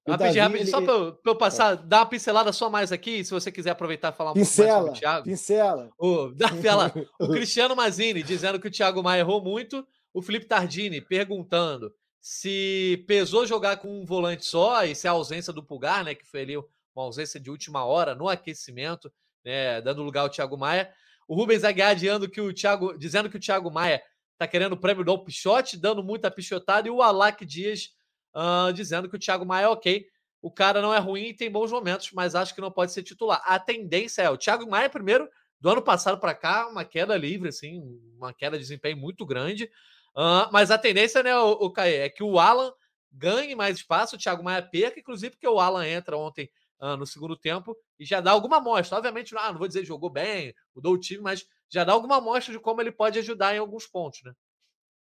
Rapidinho, 0.07 0.43
rapidinho, 0.43 0.71
só 0.71 0.81
para 0.81 0.93
eu, 0.93 1.21
eu, 1.25 1.37
passar, 1.37 1.75
é. 1.75 1.77
dar 1.77 1.99
uma 1.99 2.07
pincelada 2.07 2.53
só 2.53 2.69
mais 2.69 2.91
aqui, 2.91 3.25
se 3.25 3.31
você 3.31 3.53
quiser 3.53 3.71
aproveitar 3.71 4.13
e 4.13 4.17
falar 4.17 4.33
um 4.33 4.35
pincela, 4.35 4.69
pouco 4.69 4.87
mais 4.87 4.99
sobre 4.99 4.99
o 4.99 5.01
Thiago. 5.01 5.25
Pincela. 5.25 5.91
O, 5.97 6.29
dá, 6.35 6.49
o 7.21 7.29
Cristiano 7.29 7.77
Mazini 7.77 8.23
dizendo 8.23 8.59
que 8.59 8.67
o 8.67 8.71
Thiago 8.71 9.03
Maia 9.03 9.21
errou 9.21 9.43
muito. 9.43 9.87
O 10.13 10.21
Felipe 10.21 10.47
Tardini 10.47 11.01
perguntando 11.01 11.93
se 12.21 13.05
pesou 13.07 13.47
jogar 13.47 13.77
com 13.77 14.01
um 14.01 14.05
volante 14.05 14.45
só 14.45 14.85
e 14.85 14.95
se 14.95 15.07
a 15.07 15.13
ausência 15.13 15.53
do 15.53 15.63
Pulgar, 15.63 16.05
né, 16.05 16.15
que 16.15 16.27
foi 16.27 16.43
ali 16.43 16.57
uma 16.57 17.05
ausência 17.05 17.39
de 17.39 17.51
última 17.51 17.85
hora 17.85 18.15
no 18.15 18.29
aquecimento, 18.29 19.13
né, 19.45 19.81
dando 19.81 20.03
lugar 20.03 20.23
ao 20.23 20.31
Thiago 20.31 20.57
Maia. 20.57 20.93
O 21.27 21.35
Rubens 21.35 21.65
Aguiar 21.65 21.95
dizendo 21.95 22.29
que 22.29 22.41
o 22.41 22.53
Thiago, 22.53 22.97
dizendo 22.99 23.31
que 23.31 23.37
o 23.37 23.41
Thiago 23.41 23.71
Maia 23.71 24.03
está 24.33 24.47
querendo 24.47 24.73
o 24.73 24.77
prêmio 24.77 25.05
do 25.05 25.19
Pichote, 25.25 25.77
dando 25.77 26.03
muita 26.03 26.31
pichotada, 26.31 26.89
e 26.89 26.91
o 26.91 27.01
Alak 27.01 27.47
Dias 27.47 27.91
uh, 28.35 28.73
dizendo 28.73 29.09
que 29.09 29.17
o 29.17 29.19
Thiago 29.19 29.47
Maia 29.47 29.67
é 29.67 29.69
ok. 29.69 30.07
O 30.41 30.51
cara 30.51 30.83
não 30.83 30.93
é 30.93 30.99
ruim 30.99 31.29
e 31.29 31.35
tem 31.35 31.51
bons 31.51 31.71
momentos, 31.71 32.11
mas 32.13 32.35
acho 32.35 32.55
que 32.55 32.61
não 32.61 32.71
pode 32.71 32.93
ser 32.93 33.03
titular. 33.03 33.41
A 33.45 33.59
tendência 33.59 34.23
é 34.23 34.31
o 34.31 34.37
Thiago 34.37 34.69
Maia, 34.69 34.91
primeiro, 34.91 35.29
do 35.61 35.71
ano 35.71 35.83
passado 35.83 36.19
para 36.19 36.35
cá, 36.35 36.67
uma 36.67 36.85
queda 36.85 37.17
livre, 37.17 37.49
assim, 37.49 37.81
uma 38.17 38.35
queda 38.35 38.57
de 38.57 38.63
desempenho 38.63 38.97
muito 38.97 39.25
grande. 39.25 39.71
Uh, 40.17 40.51
mas 40.51 40.71
a 40.73 40.79
tendência, 40.79 41.23
né, 41.23 41.37
o, 41.39 41.69
o 41.69 41.73
é 41.81 42.09
que 42.09 42.25
o 42.25 42.41
Alan 42.41 42.73
ganhe 43.13 43.55
mais 43.55 43.77
espaço, 43.77 44.17
o 44.17 44.19
Thiago 44.19 44.43
Maia 44.43 44.63
perca, 44.63 44.99
inclusive 44.99 45.31
porque 45.31 45.47
o 45.47 45.61
Alan 45.61 45.87
entra 45.87 46.17
ontem 46.17 46.51
uh, 46.83 46.97
no 46.97 47.07
segundo 47.07 47.37
tempo 47.37 47.77
e 47.99 48.05
já 48.05 48.21
dá 48.21 48.33
alguma 48.33 48.57
amostra. 48.57 48.99
Obviamente, 48.99 49.35
ah, 49.37 49.53
não 49.53 49.59
vou 49.59 49.69
dizer 49.69 49.85
jogou 49.85 50.11
bem, 50.11 50.53
mudou 50.75 50.95
o 50.95 50.99
time, 50.99 51.23
mas 51.23 51.47
já 51.71 51.85
dá 51.85 51.93
alguma 51.93 52.17
amostra 52.17 52.53
de 52.53 52.61
como 52.61 52.81
ele 52.81 52.91
pode 52.93 53.19
ajudar 53.21 53.55
em 53.55 53.59
alguns 53.59 53.87
pontos, 53.87 54.21
né? 54.25 54.33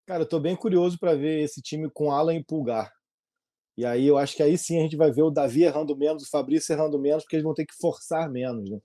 Cara, 0.06 0.22
eu 0.22 0.28
tô 0.28 0.40
bem 0.40 0.56
curioso 0.56 0.98
para 0.98 1.14
ver 1.14 1.42
esse 1.42 1.62
time 1.62 1.88
com 1.90 2.10
Alan 2.10 2.34
e 2.34 2.44
Pulgar. 2.44 2.90
E 3.76 3.84
aí 3.84 4.06
eu 4.06 4.18
acho 4.18 4.34
que 4.34 4.42
aí 4.42 4.58
sim 4.58 4.78
a 4.78 4.82
gente 4.82 4.96
vai 4.96 5.12
ver 5.12 5.22
o 5.22 5.30
Davi 5.30 5.62
errando 5.62 5.96
menos, 5.96 6.24
o 6.24 6.30
Fabrício 6.30 6.72
errando 6.72 6.98
menos, 6.98 7.22
porque 7.22 7.36
eles 7.36 7.44
vão 7.44 7.54
ter 7.54 7.64
que 7.64 7.76
forçar 7.80 8.28
menos, 8.28 8.68
né? 8.68 8.78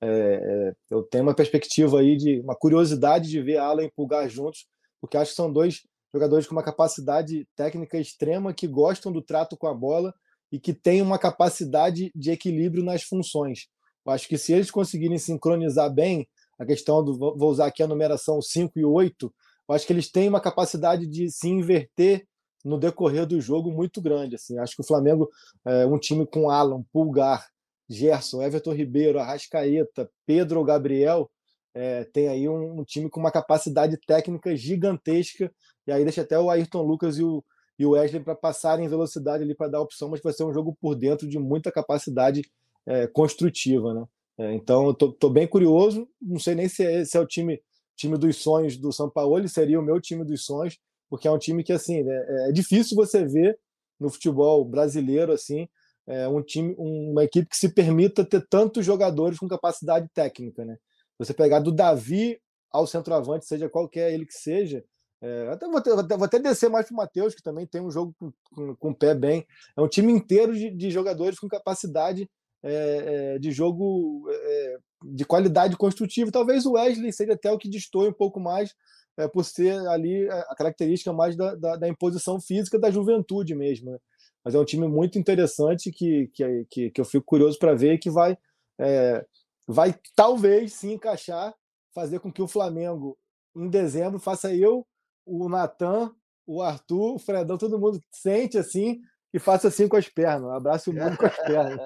É, 0.00 0.08
é, 0.08 0.72
eu 0.90 1.02
tenho 1.02 1.24
uma 1.24 1.34
perspectiva 1.34 1.98
aí 1.98 2.16
de 2.16 2.40
uma 2.40 2.54
curiosidade 2.54 3.28
de 3.28 3.40
ver 3.40 3.56
Alan 3.56 3.84
e 3.84 3.90
Pulgar 3.90 4.28
juntos, 4.28 4.66
porque 5.00 5.16
acho 5.16 5.30
que 5.30 5.36
são 5.36 5.50
dois 5.50 5.80
jogadores 6.12 6.46
com 6.46 6.54
uma 6.54 6.62
capacidade 6.62 7.48
técnica 7.56 7.98
extrema 7.98 8.54
que 8.54 8.68
gostam 8.68 9.10
do 9.10 9.22
trato 9.22 9.56
com 9.56 9.66
a 9.66 9.74
bola 9.74 10.14
e 10.50 10.58
que 10.58 10.72
têm 10.72 11.02
uma 11.02 11.18
capacidade 11.18 12.10
de 12.14 12.30
equilíbrio 12.30 12.84
nas 12.84 13.02
funções. 13.02 13.66
Eu 14.04 14.12
acho 14.12 14.28
que 14.28 14.38
se 14.38 14.52
eles 14.52 14.70
conseguirem 14.70 15.18
sincronizar 15.18 15.92
bem 15.92 16.28
a 16.58 16.64
questão 16.64 17.04
do 17.04 17.16
vou 17.16 17.50
usar 17.50 17.66
aqui 17.66 17.82
a 17.82 17.86
numeração 17.86 18.40
5 18.40 18.78
e 18.78 18.84
8, 18.84 19.34
eu 19.68 19.74
acho 19.74 19.86
que 19.86 19.92
eles 19.92 20.10
têm 20.10 20.28
uma 20.28 20.40
capacidade 20.40 21.06
de 21.06 21.30
se 21.30 21.48
inverter 21.48 22.26
no 22.64 22.78
decorrer 22.78 23.26
do 23.26 23.40
jogo 23.40 23.70
muito 23.70 24.00
grande. 24.00 24.36
Assim, 24.36 24.58
acho 24.58 24.74
que 24.74 24.82
o 24.82 24.86
Flamengo 24.86 25.28
é 25.64 25.86
um 25.86 25.98
time 25.98 26.26
com 26.26 26.50
Alan, 26.50 26.82
Pulgar, 26.92 27.46
Gerson, 27.88 28.42
Everton 28.42 28.72
Ribeiro, 28.72 29.18
Arrascaeta, 29.18 30.10
Pedro 30.24 30.64
Gabriel, 30.64 31.30
é, 31.74 32.04
tem 32.04 32.28
aí 32.28 32.48
um, 32.48 32.80
um, 32.80 32.84
time 32.84 33.10
com 33.10 33.20
uma 33.20 33.30
capacidade 33.30 33.98
técnica 34.06 34.56
gigantesca, 34.56 35.52
e 35.86 35.92
aí 35.92 36.02
deixa 36.04 36.22
até 36.22 36.38
o 36.38 36.48
Ayrton 36.48 36.82
Lucas 36.82 37.18
e 37.18 37.22
o, 37.22 37.44
e 37.78 37.84
o 37.84 37.90
Wesley 37.90 38.22
para 38.22 38.34
passarem 38.34 38.88
velocidade 38.88 39.42
ali 39.42 39.54
para 39.54 39.68
dar 39.68 39.80
opção, 39.80 40.08
mas 40.08 40.20
vai 40.20 40.32
ser 40.32 40.44
um 40.44 40.52
jogo 40.52 40.76
por 40.80 40.94
dentro 40.94 41.28
de 41.28 41.38
muita 41.38 41.70
capacidade 41.70 42.42
é, 42.86 43.06
construtiva. 43.06 43.92
Né? 43.92 44.04
É, 44.38 44.54
então, 44.54 44.94
tô, 44.94 45.28
bem 45.28 45.46
curioso, 45.46 46.08
não 46.20 46.38
sei 46.38 46.54
nem 46.54 46.68
se 46.68 46.84
é, 46.84 47.04
se 47.04 47.16
é 47.16 47.20
o 47.20 47.26
time, 47.26 47.60
time 47.94 48.16
dos 48.16 48.36
sonhos 48.36 48.76
do 48.76 48.92
São 48.92 49.10
Paulo, 49.10 49.46
seria 49.48 49.78
o 49.78 49.82
meu 49.82 50.00
time 50.00 50.24
dos 50.24 50.44
sonhos, 50.44 50.78
porque 51.08 51.28
é 51.28 51.30
um 51.30 51.38
time 51.38 51.62
que 51.62 51.72
assim 51.72 52.02
né, 52.02 52.24
é, 52.28 52.48
é 52.48 52.52
difícil 52.52 52.96
você 52.96 53.24
ver 53.24 53.58
no 53.98 54.10
futebol 54.10 54.64
brasileiro 54.64 55.32
assim 55.32 55.68
é, 56.06 56.28
um 56.28 56.40
time, 56.40 56.74
uma 56.78 57.24
equipe 57.24 57.48
que 57.48 57.56
se 57.56 57.68
permita 57.68 58.24
ter 58.24 58.46
tantos 58.48 58.84
jogadores 58.84 59.38
com 59.38 59.48
capacidade 59.48 60.08
técnica, 60.14 60.64
né? 60.64 60.76
Você 61.18 61.34
pegar 61.34 61.58
do 61.58 61.72
Davi 61.72 62.38
ao 62.70 62.86
centroavante, 62.86 63.46
seja 63.46 63.68
qualquer 63.68 64.12
ele 64.12 64.24
que 64.24 64.34
seja, 64.34 64.84
é, 65.22 65.48
até 65.48 65.66
vou, 65.66 65.80
ter, 65.80 65.94
vou 65.94 66.24
até 66.24 66.38
descer 66.38 66.68
mais 66.68 66.86
para 66.86 66.94
o 66.94 66.96
Matheus, 66.96 67.34
que 67.34 67.42
também 67.42 67.66
tem 67.66 67.80
um 67.80 67.90
jogo 67.90 68.14
com, 68.18 68.32
com, 68.54 68.76
com, 68.76 68.90
o 68.90 68.94
pé 68.94 69.14
bem. 69.14 69.46
É 69.76 69.80
um 69.80 69.88
time 69.88 70.12
inteiro 70.12 70.54
de, 70.54 70.70
de 70.70 70.90
jogadores 70.90 71.38
com 71.38 71.48
capacidade 71.48 72.28
é, 72.62 73.34
é, 73.34 73.38
de 73.38 73.50
jogo 73.50 74.28
é, 74.30 74.78
de 75.04 75.24
qualidade 75.24 75.76
construtiva. 75.76 76.30
Talvez 76.30 76.66
o 76.66 76.72
Wesley 76.72 77.12
seja 77.12 77.32
até 77.32 77.50
o 77.50 77.58
que 77.58 77.68
destoe 77.68 78.08
um 78.08 78.12
pouco 78.12 78.38
mais, 78.38 78.74
é, 79.16 79.26
por 79.26 79.44
ser 79.44 79.78
ali 79.88 80.28
a 80.28 80.54
característica 80.54 81.12
mais 81.12 81.36
da, 81.36 81.54
da, 81.54 81.76
da 81.76 81.88
imposição 81.88 82.40
física 82.40 82.78
da 82.78 82.90
juventude 82.90 83.54
mesmo. 83.54 83.92
Né? 83.92 83.98
mas 84.46 84.54
é 84.54 84.60
um 84.60 84.64
time 84.64 84.86
muito 84.86 85.18
interessante 85.18 85.90
que, 85.90 86.30
que, 86.32 86.66
que, 86.70 86.90
que 86.92 87.00
eu 87.00 87.04
fico 87.04 87.26
curioso 87.26 87.58
para 87.58 87.74
ver 87.74 87.98
que 87.98 88.08
vai, 88.08 88.38
é, 88.78 89.26
vai 89.66 89.92
talvez 90.14 90.72
se 90.72 90.92
encaixar, 90.92 91.52
fazer 91.92 92.20
com 92.20 92.32
que 92.32 92.40
o 92.40 92.46
Flamengo, 92.46 93.18
em 93.56 93.68
dezembro, 93.68 94.20
faça 94.20 94.54
eu, 94.54 94.86
o 95.26 95.48
Natan, 95.48 96.14
o 96.46 96.62
Arthur, 96.62 97.16
o 97.16 97.18
Fredão, 97.18 97.58
todo 97.58 97.78
mundo 97.78 98.00
sente 98.10 98.56
assim 98.56 99.00
e 99.34 99.38
faça 99.38 99.68
assim 99.68 99.88
com 99.88 99.96
as 99.96 100.08
pernas. 100.08 100.50
Abraço 100.50 100.90
o 100.90 100.94
mundo 100.94 101.16
com 101.16 101.26
as 101.26 101.36
pernas. 101.36 101.78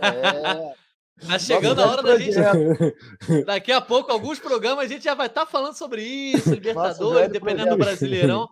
É. 0.00 0.86
Tá 1.26 1.38
chegando 1.38 1.82
a 1.82 1.90
hora 1.90 2.02
da 2.02 2.18
gente. 2.18 2.36
Daqui 3.44 3.72
a 3.72 3.80
pouco, 3.80 4.12
alguns 4.12 4.38
programas, 4.38 4.84
a 4.84 4.88
gente 4.88 5.04
já 5.04 5.14
vai 5.14 5.26
estar 5.26 5.46
tá 5.46 5.50
falando 5.50 5.74
sobre 5.74 6.02
isso, 6.02 6.50
Libertadores, 6.54 7.30
dependendo 7.30 7.70
do 7.70 7.78
Brasileirão. 7.78 8.48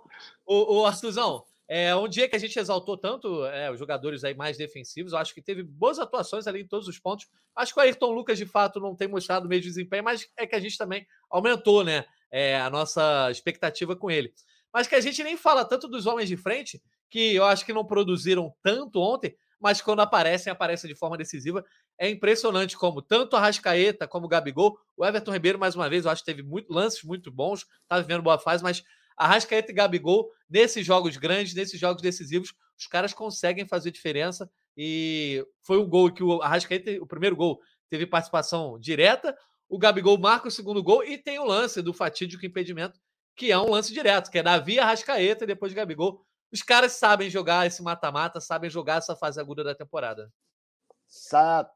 O, 0.47 0.81
o 0.81 0.87
Arthurzão, 0.87 1.45
é, 1.69 1.95
um 1.95 2.09
dia 2.09 2.29
que 2.29 2.37
a 2.37 2.39
gente 2.39 2.59
exaltou 2.59 2.97
tanto 2.97 3.45
é, 3.47 3.71
os 3.71 3.79
jogadores 3.79 4.25
aí 4.25 4.35
mais 4.35 4.57
defensivos, 4.57 5.13
eu 5.13 5.19
acho 5.19 5.35
que 5.35 5.43
teve 5.43 5.63
boas 5.63 5.99
atuações 5.99 6.47
ali 6.47 6.63
em 6.63 6.67
todos 6.67 6.89
os 6.89 6.99
pontos. 6.99 7.27
Acho 7.55 7.73
que 7.73 7.81
o 7.81 7.83
Ayrton 7.83 8.13
Lucas, 8.13 8.39
de 8.39 8.47
fato, 8.47 8.81
não 8.81 8.95
tem 8.95 9.09
mostrado 9.09 9.47
o 9.47 9.49
mesmo 9.49 9.65
desempenho, 9.65 10.05
mas 10.05 10.27
é 10.37 10.47
que 10.47 10.55
a 10.55 10.61
gente 10.61 10.77
também 10.77 11.07
aumentou 11.31 11.85
né, 11.85 12.05
é, 12.35 12.61
a 12.61 12.69
nossa 12.69 13.31
expectativa 13.31 13.95
com 13.95 14.11
ele. 14.11 14.35
Mas 14.73 14.89
que 14.89 14.97
a 14.97 15.01
gente 15.01 15.23
nem 15.23 15.37
fala 15.37 15.65
tanto 15.65 15.87
dos 15.87 16.05
homens 16.05 16.29
de 16.29 16.37
frente, 16.37 16.83
que 17.09 17.33
eu 17.33 17.45
acho 17.45 17.65
que 17.65 17.73
não 17.73 17.87
produziram 17.87 18.53
tanto 18.61 19.01
ontem, 19.01 19.37
mas 19.61 19.81
quando 19.81 20.01
aparecem, 20.01 20.53
aparecem 20.53 20.91
de 20.91 20.97
forma 20.97 21.17
decisiva. 21.17 21.65
É 21.97 22.11
impressionante 22.11 22.77
como 22.77 23.01
tanto 23.01 23.37
a 23.37 23.41
Rascaeta 23.41 24.09
como 24.09 24.27
o 24.27 24.29
Gabigol, 24.29 24.77
o 24.97 25.07
Everton 25.07 25.31
Ribeiro, 25.31 25.61
mais 25.61 25.77
uma 25.77 25.89
vez, 25.89 26.05
eu 26.05 26.11
acho 26.11 26.25
que 26.25 26.33
teve 26.33 26.43
muito, 26.43 26.73
lances 26.73 27.05
muito 27.05 27.31
bons, 27.31 27.65
está 27.83 28.01
vivendo 28.01 28.21
boa 28.21 28.37
fase, 28.37 28.65
mas 28.65 28.83
Arrascaeta 29.17 29.71
e 29.71 29.75
Gabigol, 29.75 30.29
nesses 30.51 30.85
jogos 30.85 31.17
grandes, 31.17 31.55
nesses 31.55 31.79
jogos 31.79 32.03
decisivos, 32.03 32.53
os 32.77 32.89
caras 32.89 33.15
conseguem 33.15 33.65
fazer 33.65 33.93
diferença. 33.93 34.51
E 34.77 35.47
foi 35.63 35.79
um 35.79 35.89
gol 35.89 36.13
que 36.13 36.25
o 36.25 36.43
Arrascaeta, 36.43 37.01
o 37.01 37.07
primeiro 37.07 37.37
gol, 37.37 37.61
teve 37.89 38.07
participação 38.09 38.77
direta. 38.81 39.37
O 39.69 39.79
Gabigol 39.79 40.19
marca 40.19 40.49
o 40.49 40.51
segundo 40.51 40.83
gol 40.83 41.03
e 41.05 41.19
tem 41.19 41.39
o 41.39 41.45
lance 41.45 41.83
do 41.83 41.93
fatídico 41.93 42.45
impedimento, 42.45 43.01
que 43.37 43.51
é 43.51 43.59
um 43.59 43.71
lance 43.71 43.93
direto, 43.93 44.31
que 44.31 44.39
é 44.39 44.43
Davi 44.43 44.79
Arrascaeta 44.79 45.45
e 45.45 45.47
depois 45.47 45.73
Gabigol. 45.73 46.25
Os 46.53 46.63
caras 46.63 46.93
sabem 46.93 47.29
jogar 47.29 47.67
esse 47.67 47.83
mata-mata, 47.83 48.41
sabem 48.41 48.71
jogar 48.71 48.99
essa 48.99 49.17
fase 49.17 49.41
aguda 49.41 49.65
da 49.65 49.75
temporada. 49.75 50.33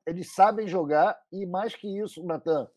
Eles 0.06 0.32
sabem 0.34 0.68
jogar 0.68 1.18
e 1.32 1.46
mais 1.46 1.74
que 1.74 1.88
isso, 2.00 2.24
Natan, 2.24 2.68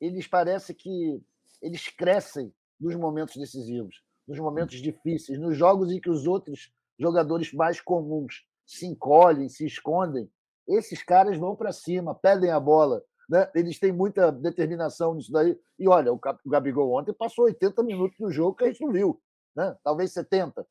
eles 0.00 0.26
parecem 0.26 0.74
que 0.74 1.20
eles 1.60 1.88
crescem 1.88 2.52
nos 2.80 2.94
momentos 2.94 3.36
decisivos, 3.36 4.02
nos 4.26 4.38
momentos 4.38 4.80
difíceis, 4.80 5.38
nos 5.38 5.56
jogos 5.56 5.92
em 5.92 6.00
que 6.00 6.08
os 6.08 6.26
outros 6.26 6.72
jogadores 6.98 7.52
mais 7.52 7.80
comuns 7.80 8.46
se 8.64 8.86
encolhem, 8.86 9.48
se 9.48 9.66
escondem, 9.66 10.30
esses 10.68 11.02
caras 11.02 11.36
vão 11.36 11.56
para 11.56 11.72
cima, 11.72 12.14
pedem 12.14 12.50
a 12.50 12.60
bola. 12.60 13.02
Né? 13.30 13.48
Eles 13.54 13.78
têm 13.78 13.92
muita 13.92 14.32
determinação 14.32 15.14
nisso 15.14 15.30
daí. 15.30 15.58
E 15.78 15.88
olha, 15.88 16.12
o 16.12 16.20
Gabigol 16.46 16.98
ontem 16.98 17.12
passou 17.12 17.44
80 17.44 17.82
minutos 17.84 18.18
no 18.18 18.30
jogo 18.30 18.56
que 18.56 18.64
a 18.64 18.66
gente 18.66 18.84
não 18.84 18.92
viu, 18.92 19.22
né? 19.54 19.76
talvez 19.84 20.12
70. 20.12 20.66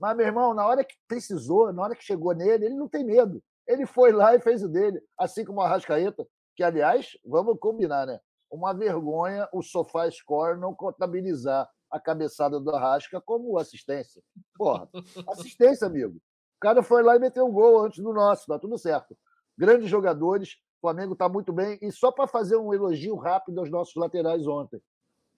Mas, 0.00 0.16
meu 0.16 0.26
irmão, 0.26 0.52
na 0.52 0.66
hora 0.66 0.82
que 0.82 0.96
precisou, 1.06 1.72
na 1.72 1.82
hora 1.82 1.94
que 1.94 2.02
chegou 2.02 2.34
nele, 2.34 2.66
ele 2.66 2.74
não 2.74 2.88
tem 2.88 3.04
medo. 3.04 3.40
Ele 3.68 3.86
foi 3.86 4.10
lá 4.10 4.34
e 4.34 4.40
fez 4.40 4.64
o 4.64 4.68
dele, 4.68 5.00
assim 5.16 5.44
como 5.44 5.60
o 5.60 5.62
Arrascaeta, 5.62 6.26
que, 6.56 6.64
aliás, 6.64 7.16
vamos 7.24 7.56
combinar, 7.60 8.04
né? 8.06 8.18
uma 8.52 8.74
vergonha 8.74 9.48
o 9.50 9.62
Sofá 9.62 10.08
Score 10.10 10.60
não 10.60 10.74
contabilizar 10.74 11.68
a 11.90 11.98
cabeçada 11.98 12.60
do 12.60 12.70
Arrasca 12.70 13.20
como 13.20 13.58
assistência. 13.58 14.22
Porra, 14.54 14.88
assistência, 15.28 15.86
amigo. 15.86 16.16
O 16.16 16.60
cara 16.60 16.82
foi 16.82 17.02
lá 17.02 17.16
e 17.16 17.18
meteu 17.18 17.46
um 17.46 17.52
gol 17.52 17.84
antes 17.84 18.02
do 18.02 18.12
nosso, 18.12 18.46
tá 18.46 18.58
tudo 18.58 18.76
certo. 18.78 19.16
Grandes 19.56 19.88
jogadores, 19.88 20.58
o 20.82 20.88
Flamengo 20.88 21.12
está 21.12 21.28
muito 21.28 21.52
bem. 21.52 21.78
E 21.80 21.92
só 21.92 22.10
para 22.10 22.26
fazer 22.26 22.56
um 22.56 22.74
elogio 22.74 23.14
rápido 23.14 23.60
aos 23.60 23.70
nossos 23.70 23.94
laterais 23.94 24.46
ontem, 24.48 24.82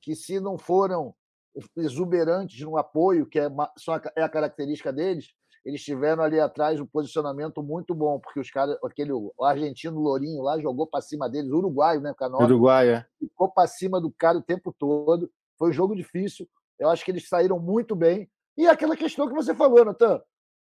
que 0.00 0.14
se 0.14 0.40
não 0.40 0.56
foram 0.56 1.14
exuberantes 1.76 2.60
no 2.62 2.78
apoio, 2.78 3.26
que 3.26 3.38
é, 3.38 3.48
é 4.16 4.22
a 4.22 4.28
característica 4.28 4.90
deles, 4.90 5.34
eles 5.64 5.82
tiveram 5.82 6.22
ali 6.22 6.40
atrás 6.40 6.80
um 6.80 6.86
posicionamento 6.86 7.62
muito 7.62 7.94
bom, 7.94 8.18
porque 8.18 8.40
os 8.40 8.50
caras, 8.50 8.76
aquele 8.82 9.12
o 9.12 9.32
argentino 9.42 10.00
Lourinho 10.00 10.42
lá 10.42 10.58
jogou 10.58 10.86
para 10.86 11.00
cima 11.00 11.28
deles, 11.28 11.50
uruguaio, 11.50 12.00
né, 12.00 12.14
Canova? 12.16 12.44
Uruguai, 12.44 12.88
é. 12.88 13.06
Ficou 13.18 13.50
para 13.50 13.68
cima 13.68 14.00
do 14.00 14.10
cara 14.10 14.38
o 14.38 14.42
tempo 14.42 14.74
todo. 14.78 15.30
Foi 15.58 15.70
um 15.70 15.72
jogo 15.72 15.94
difícil. 15.94 16.48
Eu 16.78 16.88
acho 16.88 17.04
que 17.04 17.10
eles 17.10 17.28
saíram 17.28 17.58
muito 17.58 17.94
bem. 17.94 18.28
E 18.56 18.66
aquela 18.66 18.96
questão 18.96 19.28
que 19.28 19.34
você 19.34 19.54
falou, 19.54 19.84
Natan, 19.84 20.20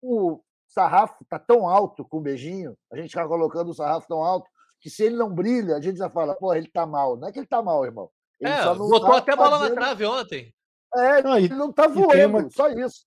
o 0.01 0.39
sarrafo 0.67 1.25
tá 1.29 1.39
tão 1.39 1.67
alto 1.67 2.05
com 2.05 2.17
o 2.17 2.21
beijinho, 2.21 2.77
a 2.91 2.95
gente 2.95 3.07
está 3.07 3.27
colocando 3.27 3.69
o 3.69 3.73
sarrafo 3.73 4.07
tão 4.07 4.23
alto, 4.23 4.49
que 4.85 4.89
se 4.91 5.03
ele 5.03 5.15
não 5.15 5.33
brilha, 5.33 5.75
a 5.75 5.81
gente 5.81 5.97
já 5.97 6.11
fala, 6.11 6.35
pô, 6.35 6.53
ele 6.53 6.69
tá 6.69 6.85
mal. 6.85 7.17
Não 7.17 7.27
é 7.27 7.31
que 7.31 7.39
ele 7.39 7.47
tá 7.47 7.59
mal, 7.59 7.83
irmão. 7.83 8.07
Ele 8.39 8.51
é, 8.51 8.63
botou 8.75 9.09
tá 9.09 9.17
até 9.17 9.35
bola 9.35 9.57
na 9.57 9.71
trave 9.73 10.05
ontem. 10.05 10.53
É, 10.93 11.23
não, 11.23 11.35
ele 11.39 11.55
não 11.55 11.73
tá 11.73 11.87
voando, 11.87 12.37
uma... 12.37 12.49
só 12.51 12.69
isso. 12.69 13.03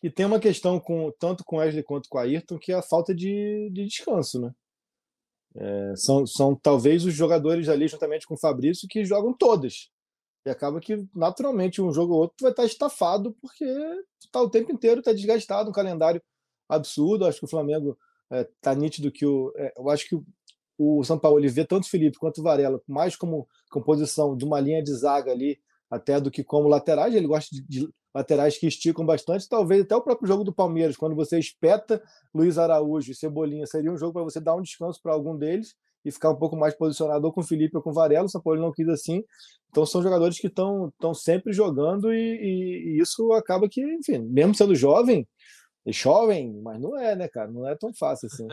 E 0.00 0.08
tem 0.08 0.24
uma 0.24 0.38
questão 0.38 0.78
com 0.78 1.10
tanto 1.18 1.42
com 1.44 1.56
Wesley 1.56 1.82
quanto 1.82 2.08
com 2.08 2.16
a 2.16 2.22
Ayrton, 2.22 2.60
que 2.60 2.70
é 2.70 2.76
a 2.76 2.82
falta 2.82 3.12
de, 3.12 3.68
de 3.72 3.86
descanso, 3.86 4.40
né? 4.40 4.52
É, 5.56 5.96
são, 5.96 6.24
são 6.28 6.54
talvez 6.54 7.04
os 7.04 7.12
jogadores 7.12 7.68
ali, 7.68 7.88
juntamente 7.88 8.24
com 8.24 8.34
o 8.34 8.40
Fabrício, 8.40 8.86
que 8.88 9.04
jogam 9.04 9.32
todas. 9.32 9.90
E 10.46 10.50
acaba 10.50 10.78
que, 10.78 11.04
naturalmente, 11.12 11.82
um 11.82 11.92
jogo 11.92 12.14
ou 12.14 12.20
outro 12.20 12.36
vai 12.40 12.52
estar 12.52 12.66
estafado, 12.66 13.36
porque 13.42 13.64
está 14.24 14.40
o 14.40 14.48
tempo 14.48 14.70
inteiro, 14.70 15.00
está 15.00 15.12
desgastado, 15.12 15.70
um 15.70 15.72
calendário 15.72 16.22
absurdo. 16.68 17.26
Acho 17.26 17.40
que 17.40 17.46
o 17.46 17.50
Flamengo 17.50 17.98
está 18.30 18.72
é, 18.72 18.76
nítido 18.76 19.10
que 19.10 19.26
o. 19.26 19.52
É, 19.56 19.72
eu 19.76 19.90
acho 19.90 20.08
que 20.08 20.22
o, 20.82 21.04
São 21.04 21.18
Paulo 21.18 21.40
vê 21.50 21.64
tanto 21.64 21.88
Felipe 21.88 22.18
quanto 22.18 22.42
Varela, 22.42 22.80
mais 22.88 23.14
como 23.14 23.46
composição 23.70 24.34
de 24.34 24.46
uma 24.46 24.58
linha 24.58 24.82
de 24.82 24.94
zaga 24.94 25.30
ali, 25.30 25.58
até 25.90 26.18
do 26.18 26.30
que 26.30 26.42
como 26.42 26.68
laterais. 26.68 27.14
Ele 27.14 27.26
gosta 27.26 27.54
de, 27.54 27.62
de 27.68 27.88
laterais 28.14 28.56
que 28.56 28.66
esticam 28.66 29.04
bastante, 29.04 29.46
talvez 29.46 29.82
até 29.82 29.94
o 29.94 30.00
próprio 30.00 30.26
jogo 30.26 30.42
do 30.42 30.54
Palmeiras, 30.54 30.96
quando 30.96 31.14
você 31.14 31.38
espeta 31.38 32.02
Luiz 32.34 32.56
Araújo 32.56 33.12
e 33.12 33.14
Cebolinha, 33.14 33.66
seria 33.66 33.92
um 33.92 33.96
jogo 33.96 34.14
para 34.14 34.22
você 34.22 34.40
dar 34.40 34.56
um 34.56 34.62
descanso 34.62 35.00
para 35.02 35.12
algum 35.12 35.36
deles 35.36 35.74
e 36.02 36.10
ficar 36.10 36.30
um 36.30 36.36
pouco 36.36 36.56
mais 36.56 36.74
posicionado 36.74 37.26
ou 37.26 37.32
com 37.32 37.42
o 37.42 37.44
Felipe 37.44 37.76
ou 37.76 37.82
com 37.82 37.90
o 37.90 37.92
Varela, 37.92 38.24
o 38.24 38.28
São 38.28 38.40
Paulo 38.40 38.60
não 38.60 38.72
quis 38.72 38.88
assim. 38.88 39.22
Então 39.68 39.84
são 39.84 40.02
jogadores 40.02 40.40
que 40.40 40.46
estão 40.46 40.90
sempre 41.14 41.52
jogando 41.52 42.12
e, 42.12 42.16
e, 42.16 42.96
e, 42.96 43.02
isso 43.02 43.32
acaba 43.32 43.68
que, 43.68 43.82
enfim, 43.82 44.18
mesmo 44.18 44.54
sendo 44.54 44.74
jovem, 44.74 45.28
Chovem, 45.92 46.60
mas 46.62 46.78
não 46.78 46.98
é, 46.98 47.16
né, 47.16 47.26
cara? 47.26 47.50
Não 47.50 47.66
é 47.66 47.74
tão 47.74 47.92
fácil 47.92 48.26
assim. 48.26 48.46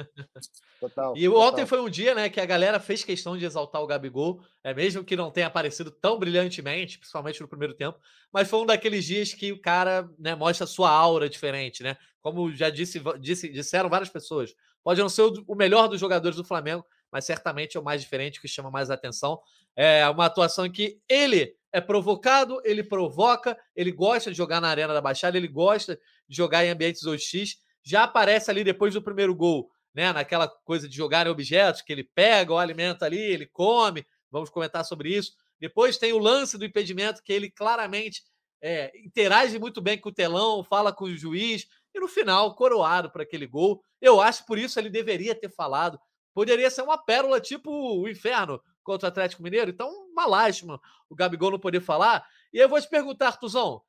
total. 0.80 1.16
E 1.18 1.26
total. 1.26 1.42
ontem 1.42 1.66
foi 1.66 1.82
um 1.82 1.90
dia, 1.90 2.16
né, 2.16 2.30
que 2.30 2.40
a 2.40 2.46
galera 2.46 2.80
fez 2.80 3.04
questão 3.04 3.38
de 3.38 3.46
exaltar 3.46 3.82
o 3.82 3.88
Gabigol, 3.88 4.42
é 4.64 4.74
mesmo 4.74 5.04
que 5.04 5.16
não 5.16 5.30
tenha 5.30 5.48
aparecido 5.48 5.92
tão 5.92 6.18
brilhantemente, 6.18 6.98
principalmente 6.98 7.42
no 7.42 7.48
primeiro 7.48 7.74
tempo, 7.74 8.00
mas 8.32 8.50
foi 8.50 8.60
um 8.60 8.66
daqueles 8.66 9.04
dias 9.04 9.34
que 9.34 9.52
o 9.52 9.62
cara, 9.62 10.10
né, 10.18 10.36
mostra 10.36 10.64
a 10.64 10.68
sua 10.68 10.90
aura 10.90 11.30
diferente, 11.30 11.84
né? 11.84 11.98
Como 12.22 12.54
já 12.54 12.70
disse, 12.70 13.02
disse 13.20 13.50
disseram 13.50 13.90
várias 13.90 14.10
pessoas, 14.10 14.54
pode 14.84 15.02
não 15.02 15.10
ser 15.10 15.24
o 15.48 15.56
melhor 15.56 15.88
dos 15.88 16.00
jogadores 16.00 16.38
do 16.38 16.46
Flamengo, 16.46 16.86
mas 17.12 17.26
certamente 17.26 17.78
é 17.78 17.80
o 17.80 17.84
mais 17.84 18.02
diferente, 18.02 18.42
que 18.42 18.48
chama 18.48 18.72
mais 18.72 18.90
atenção. 18.90 19.40
É 19.76 20.08
uma 20.10 20.26
atuação 20.26 20.66
em 20.66 20.72
que 20.72 21.00
ele 21.08 21.56
é 21.72 21.80
provocado, 21.80 22.62
ele 22.64 22.84
provoca, 22.84 23.58
ele 23.76 23.92
gosta 23.92 24.32
de 24.32 24.38
jogar 24.38 24.60
na 24.60 24.68
Arena 24.68 24.94
da 24.94 25.02
Baixada, 25.02 25.38
ele 25.38 25.48
gosta 25.48 26.00
jogar 26.30 26.66
em 26.66 26.70
ambientes 26.70 27.06
hostis. 27.06 27.58
Já 27.84 28.04
aparece 28.04 28.52
ali 28.52 28.64
depois 28.64 28.94
do 28.94 29.02
primeiro 29.02 29.34
gol, 29.34 29.70
né? 29.94 30.12
Naquela 30.12 30.48
coisa 30.48 30.88
de 30.88 30.96
jogar 30.96 31.28
em 31.28 31.30
objetos, 31.30 31.82
que 31.82 31.92
ele 31.92 32.04
pega 32.04 32.54
o 32.54 32.58
alimento 32.58 33.04
ali, 33.04 33.20
ele 33.20 33.46
come. 33.46 34.06
Vamos 34.30 34.50
comentar 34.50 34.84
sobre 34.84 35.16
isso. 35.16 35.34
Depois 35.60 35.98
tem 35.98 36.14
o 36.14 36.20
lance 36.20 36.58
do 36.58 36.66
impedimento, 36.66 37.24
que 37.24 37.34
ele 37.34 37.50
claramente 37.50 38.22
é, 38.62 38.92
interage 39.04 39.58
muito 39.58 39.82
bem 39.82 40.00
com 40.00 40.10
o 40.10 40.14
telão, 40.14 40.64
fala 40.64 40.94
com 40.94 41.06
o 41.06 41.18
juiz, 41.18 41.68
e 41.94 42.00
no 42.00 42.08
final, 42.08 42.56
coroado 42.56 43.10
por 43.10 43.22
aquele 43.22 43.48
gol. 43.48 43.82
Eu 44.02 44.22
acho 44.22 44.46
por 44.46 44.58
isso 44.58 44.80
ele 44.80 44.90
deveria 44.90 45.34
ter 45.34 45.50
falado. 45.50 46.00
Poderia 46.34 46.70
ser 46.70 46.84
uma 46.84 46.98
pérola 46.98 47.42
tipo 47.42 47.72
o 47.72 48.08
inferno 48.08 48.62
contra 48.84 49.08
o 49.08 49.10
Atlético 49.10 49.42
Mineiro. 49.42 49.72
Então, 49.72 49.90
uma 50.12 50.26
lástima 50.28 50.80
o 51.10 51.16
Gabigol 51.16 51.52
não 51.52 51.60
poder 51.60 51.82
falar. 51.82 52.26
E 52.54 52.58
eu 52.58 52.70
vou 52.70 52.80
te 52.80 52.90
perguntar, 52.90 53.28
Artuzão, 53.28 53.76
o 53.76 53.82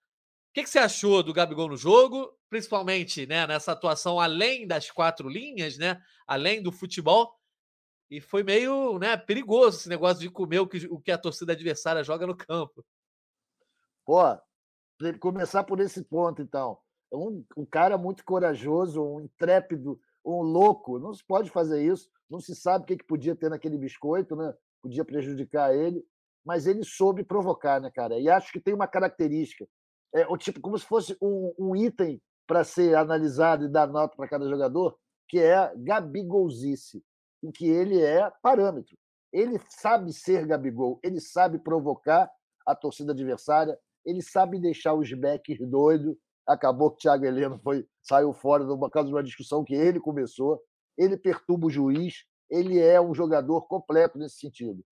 que, 0.59 0.65
que, 0.65 0.71
você 0.71 0.79
achou 0.79 1.23
do 1.23 1.33
Gabigol 1.33 1.69
no 1.69 1.77
jogo, 1.77 2.33
principalmente 2.49 3.27
né, 3.27 3.47
nessa 3.47 3.73
atuação 3.73 4.21
além 4.21 4.67
das 4.67 4.91
quatro 4.91 5.29
linhas, 5.29 5.79
né, 5.79 6.03
além 6.27 6.63
do 6.63 6.73
futebol? 6.73 7.35
E 8.11 8.21
foi 8.21 8.43
meio 8.43 8.99
né, 8.99 9.17
perigoso 9.17 9.79
esse 9.79 9.89
negócio 9.89 10.21
de 10.21 10.31
comer 10.31 10.61
o 10.61 10.67
que, 10.67 10.87
o 10.87 10.99
que 10.99 11.11
a 11.11 11.19
torcida 11.19 11.53
adversária 11.53 12.03
joga 12.03 12.27
no 12.27 12.37
campo. 12.37 12.85
Pô, 14.05 14.23
começar 15.21 15.65
por 15.65 15.81
esse 15.81 16.03
ponto, 16.03 16.41
então. 16.41 16.79
É 17.13 17.17
um, 17.17 17.45
um 17.57 17.67
cara 17.67 17.97
muito 17.99 18.25
corajoso, 18.25 19.03
um 19.03 19.21
intrépido, 19.21 20.01
um 20.25 20.41
louco. 20.41 20.99
Não 20.99 21.13
se 21.13 21.25
pode 21.25 21.51
fazer 21.51 21.85
isso 21.85 22.11
não 22.29 22.41
se 22.41 22.55
sabe 22.55 22.85
o 22.85 22.87
que, 22.87 22.97
que 22.99 23.05
podia 23.05 23.35
ter 23.35 23.49
naquele 23.49 23.79
biscoito, 23.79 24.37
né? 24.37 24.55
podia 24.83 25.05
prejudicar 25.05 25.75
ele, 25.75 26.05
mas 26.45 26.67
ele 26.67 26.85
soube 26.85 27.25
provocar, 27.25 27.81
né, 27.81 27.91
cara? 27.91 28.19
E 28.19 28.29
acho 28.29 28.53
que 28.53 28.61
tem 28.61 28.75
uma 28.75 28.87
característica, 28.87 29.67
é 30.15 30.27
o 30.27 30.37
tipo 30.37 30.61
como 30.61 30.79
se 30.79 30.85
fosse 30.85 31.17
um, 31.21 31.55
um 31.59 31.77
item 31.77 32.21
para 32.47 32.65
ser 32.65 32.95
analisado 32.97 33.65
e 33.65 33.69
dar 33.69 33.87
nota 33.89 34.17
para 34.17 34.29
cada 34.29 34.49
jogador, 34.49 34.97
que 35.29 35.39
é 35.39 35.73
gabigolzice, 35.77 37.03
em 37.43 37.51
que 37.51 37.69
ele 37.69 38.01
é 38.01 38.31
parâmetro. 38.43 38.97
Ele 39.31 39.61
sabe 39.69 40.13
ser 40.13 40.47
Gabigol, 40.47 40.99
ele 41.03 41.21
sabe 41.21 41.59
provocar 41.59 42.31
a 42.67 42.75
torcida 42.75 43.13
adversária, 43.13 43.79
ele 44.05 44.23
sabe 44.23 44.59
deixar 44.59 44.95
os 44.95 45.13
backs 45.13 45.59
doidos. 45.69 46.17
Acabou 46.47 46.91
que 46.91 46.97
o 46.97 46.99
Thiago 47.01 47.27
Heleno 47.27 47.61
foi, 47.63 47.87
saiu 48.03 48.33
fora 48.33 48.65
por 48.65 48.91
causa 48.91 49.09
de 49.09 49.15
uma 49.15 49.23
discussão 49.23 49.63
que 49.63 49.75
ele 49.75 50.01
começou 50.01 50.63
ele 50.99 51.17
perturba 51.17 51.69
o 51.69 51.71
juiz, 51.71 52.25
ele 52.51 52.81
é 52.81 53.01
um 53.01 53.15
jogador 53.15 53.63
completo 53.69 54.19
nesse 54.19 54.41
sentido. 54.41 54.85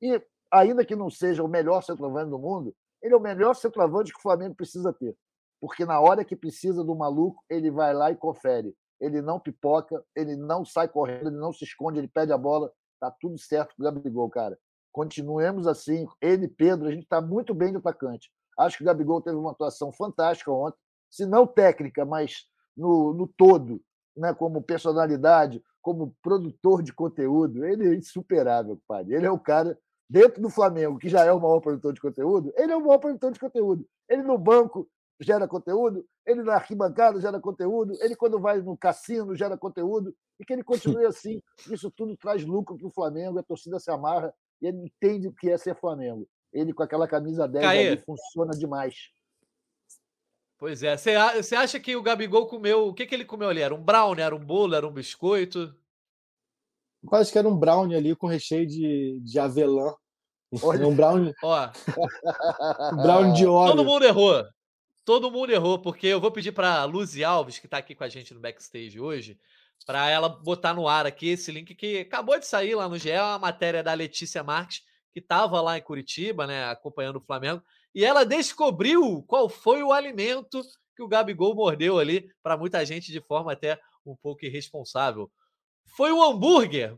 E, 0.00 0.22
ainda 0.52 0.84
que 0.84 0.94
não 0.94 1.10
seja 1.10 1.42
o 1.42 1.48
melhor 1.48 1.82
centroavante 1.82 2.30
do 2.30 2.38
mundo, 2.38 2.74
ele 3.04 3.12
é 3.12 3.16
o 3.16 3.20
melhor 3.20 3.54
centroavante 3.54 4.10
que 4.10 4.18
o 4.18 4.22
Flamengo 4.22 4.54
precisa 4.54 4.90
ter. 4.90 5.14
Porque 5.60 5.84
na 5.84 6.00
hora 6.00 6.24
que 6.24 6.34
precisa 6.34 6.82
do 6.82 6.96
maluco, 6.96 7.44
ele 7.50 7.70
vai 7.70 7.92
lá 7.92 8.10
e 8.10 8.16
confere. 8.16 8.74
Ele 8.98 9.20
não 9.20 9.38
pipoca, 9.38 10.02
ele 10.16 10.34
não 10.34 10.64
sai 10.64 10.88
correndo, 10.88 11.28
ele 11.28 11.36
não 11.36 11.52
se 11.52 11.64
esconde, 11.64 11.98
ele 11.98 12.08
pede 12.08 12.32
a 12.32 12.38
bola. 12.38 12.72
Tá 12.98 13.10
tudo 13.20 13.38
certo 13.38 13.76
com 13.76 13.82
o 13.82 13.84
Gabigol, 13.84 14.30
cara. 14.30 14.58
Continuemos 14.90 15.66
assim. 15.66 16.06
Ele, 16.18 16.48
Pedro, 16.48 16.88
a 16.88 16.90
gente 16.90 17.02
está 17.02 17.20
muito 17.20 17.52
bem 17.52 17.72
de 17.72 17.76
atacante. 17.76 18.30
Acho 18.58 18.78
que 18.78 18.82
o 18.82 18.86
Gabigol 18.86 19.20
teve 19.20 19.36
uma 19.36 19.50
atuação 19.50 19.92
fantástica 19.92 20.50
ontem, 20.50 20.78
se 21.10 21.26
não 21.26 21.46
técnica, 21.46 22.06
mas 22.06 22.46
no, 22.74 23.12
no 23.12 23.26
todo, 23.26 23.82
né, 24.16 24.32
como 24.32 24.62
personalidade, 24.62 25.62
como 25.82 26.16
produtor 26.22 26.82
de 26.82 26.92
conteúdo, 26.92 27.64
ele 27.66 27.86
é 27.86 27.94
insuperável, 27.94 28.80
padre. 28.88 29.14
Ele 29.14 29.26
é 29.26 29.30
o 29.30 29.38
cara, 29.38 29.78
dentro 30.08 30.40
do 30.40 30.50
Flamengo, 30.50 30.98
que 30.98 31.08
já 31.08 31.24
é 31.24 31.32
o 31.32 31.40
maior 31.40 31.60
produtor 31.60 31.92
de 31.92 32.00
conteúdo, 32.00 32.52
ele 32.56 32.72
é 32.72 32.76
o 32.76 32.80
maior 32.80 32.98
produtor 32.98 33.32
de 33.32 33.40
conteúdo. 33.40 33.86
Ele 34.08 34.22
no 34.22 34.38
banco 34.38 34.88
gera 35.20 35.46
conteúdo, 35.46 36.04
ele 36.26 36.42
na 36.42 36.54
arquibancada 36.54 37.20
gera 37.20 37.40
conteúdo, 37.40 37.96
ele 38.00 38.16
quando 38.16 38.38
vai 38.40 38.60
no 38.60 38.76
cassino 38.76 39.34
gera 39.34 39.56
conteúdo, 39.56 40.14
e 40.38 40.44
que 40.44 40.52
ele 40.52 40.64
continue 40.64 41.06
assim. 41.06 41.40
Isso 41.70 41.90
tudo 41.90 42.16
traz 42.16 42.44
lucro 42.44 42.76
para 42.76 42.86
o 42.86 42.92
Flamengo, 42.92 43.38
a 43.38 43.42
torcida 43.42 43.78
se 43.78 43.90
amarra 43.90 44.34
e 44.60 44.66
ele 44.66 44.78
entende 44.78 45.28
o 45.28 45.32
que 45.32 45.50
é 45.50 45.56
ser 45.56 45.76
Flamengo. 45.76 46.26
Ele 46.52 46.72
com 46.72 46.82
aquela 46.82 47.08
camisa 47.08 47.48
10 47.48 47.64
ali, 47.64 47.96
funciona 47.98 48.52
demais. 48.52 49.10
Pois 50.56 50.82
é. 50.82 50.96
Você 50.96 51.56
acha 51.56 51.80
que 51.80 51.96
o 51.96 52.02
Gabigol 52.02 52.46
comeu. 52.46 52.88
O 52.88 52.94
que, 52.94 53.06
que 53.06 53.14
ele 53.14 53.24
comeu 53.24 53.48
ali? 53.48 53.60
Era 53.60 53.74
um 53.74 53.82
brownie? 53.82 54.22
Era 54.22 54.34
um 54.34 54.44
bolo? 54.44 54.74
Era 54.74 54.86
um 54.86 54.92
biscoito? 54.92 55.74
Quase 57.06 57.30
que 57.30 57.38
era 57.38 57.48
um 57.48 57.56
brownie 57.56 57.96
ali 57.96 58.14
com 58.14 58.26
recheio 58.26 58.66
de, 58.66 59.20
de 59.22 59.38
avelã. 59.38 59.94
Olha. 60.62 60.86
Um 60.86 60.94
brownie. 60.94 61.32
Ó. 61.42 61.70
um 62.92 62.96
brownie 63.02 63.34
de 63.34 63.46
óleo. 63.46 63.72
Todo 63.72 63.84
mundo 63.84 64.04
errou. 64.04 64.44
Todo 65.04 65.30
mundo 65.30 65.50
errou, 65.50 65.78
porque 65.78 66.06
eu 66.06 66.20
vou 66.20 66.30
pedir 66.30 66.52
para 66.52 66.80
a 66.80 66.84
Luzi 66.84 67.22
Alves, 67.22 67.58
que 67.58 67.66
está 67.66 67.78
aqui 67.78 67.94
com 67.94 68.04
a 68.04 68.08
gente 68.08 68.32
no 68.32 68.40
backstage 68.40 68.98
hoje, 68.98 69.38
para 69.84 70.08
ela 70.08 70.28
botar 70.28 70.72
no 70.72 70.88
ar 70.88 71.06
aqui 71.06 71.28
esse 71.28 71.52
link 71.52 71.74
que 71.74 71.98
acabou 71.98 72.38
de 72.38 72.46
sair 72.46 72.74
lá 72.74 72.88
no 72.88 72.96
GE, 72.96 73.12
a 73.12 73.38
matéria 73.38 73.82
da 73.82 73.92
Letícia 73.92 74.42
Marques, 74.42 74.80
que 75.12 75.18
estava 75.18 75.60
lá 75.60 75.76
em 75.76 75.82
Curitiba, 75.82 76.46
né, 76.46 76.64
acompanhando 76.70 77.16
o 77.16 77.20
Flamengo 77.20 77.62
e 77.94 78.04
ela 78.04 78.24
descobriu 78.24 79.22
qual 79.22 79.48
foi 79.48 79.82
o 79.82 79.92
alimento 79.92 80.60
que 80.96 81.02
o 81.02 81.08
Gabigol 81.08 81.54
mordeu 81.54 81.98
ali, 81.98 82.28
para 82.42 82.56
muita 82.56 82.84
gente 82.84 83.12
de 83.12 83.20
forma 83.20 83.52
até 83.52 83.78
um 84.04 84.16
pouco 84.16 84.44
irresponsável. 84.44 85.30
Foi 85.96 86.12
um 86.12 86.22
hambúrguer. 86.22 86.96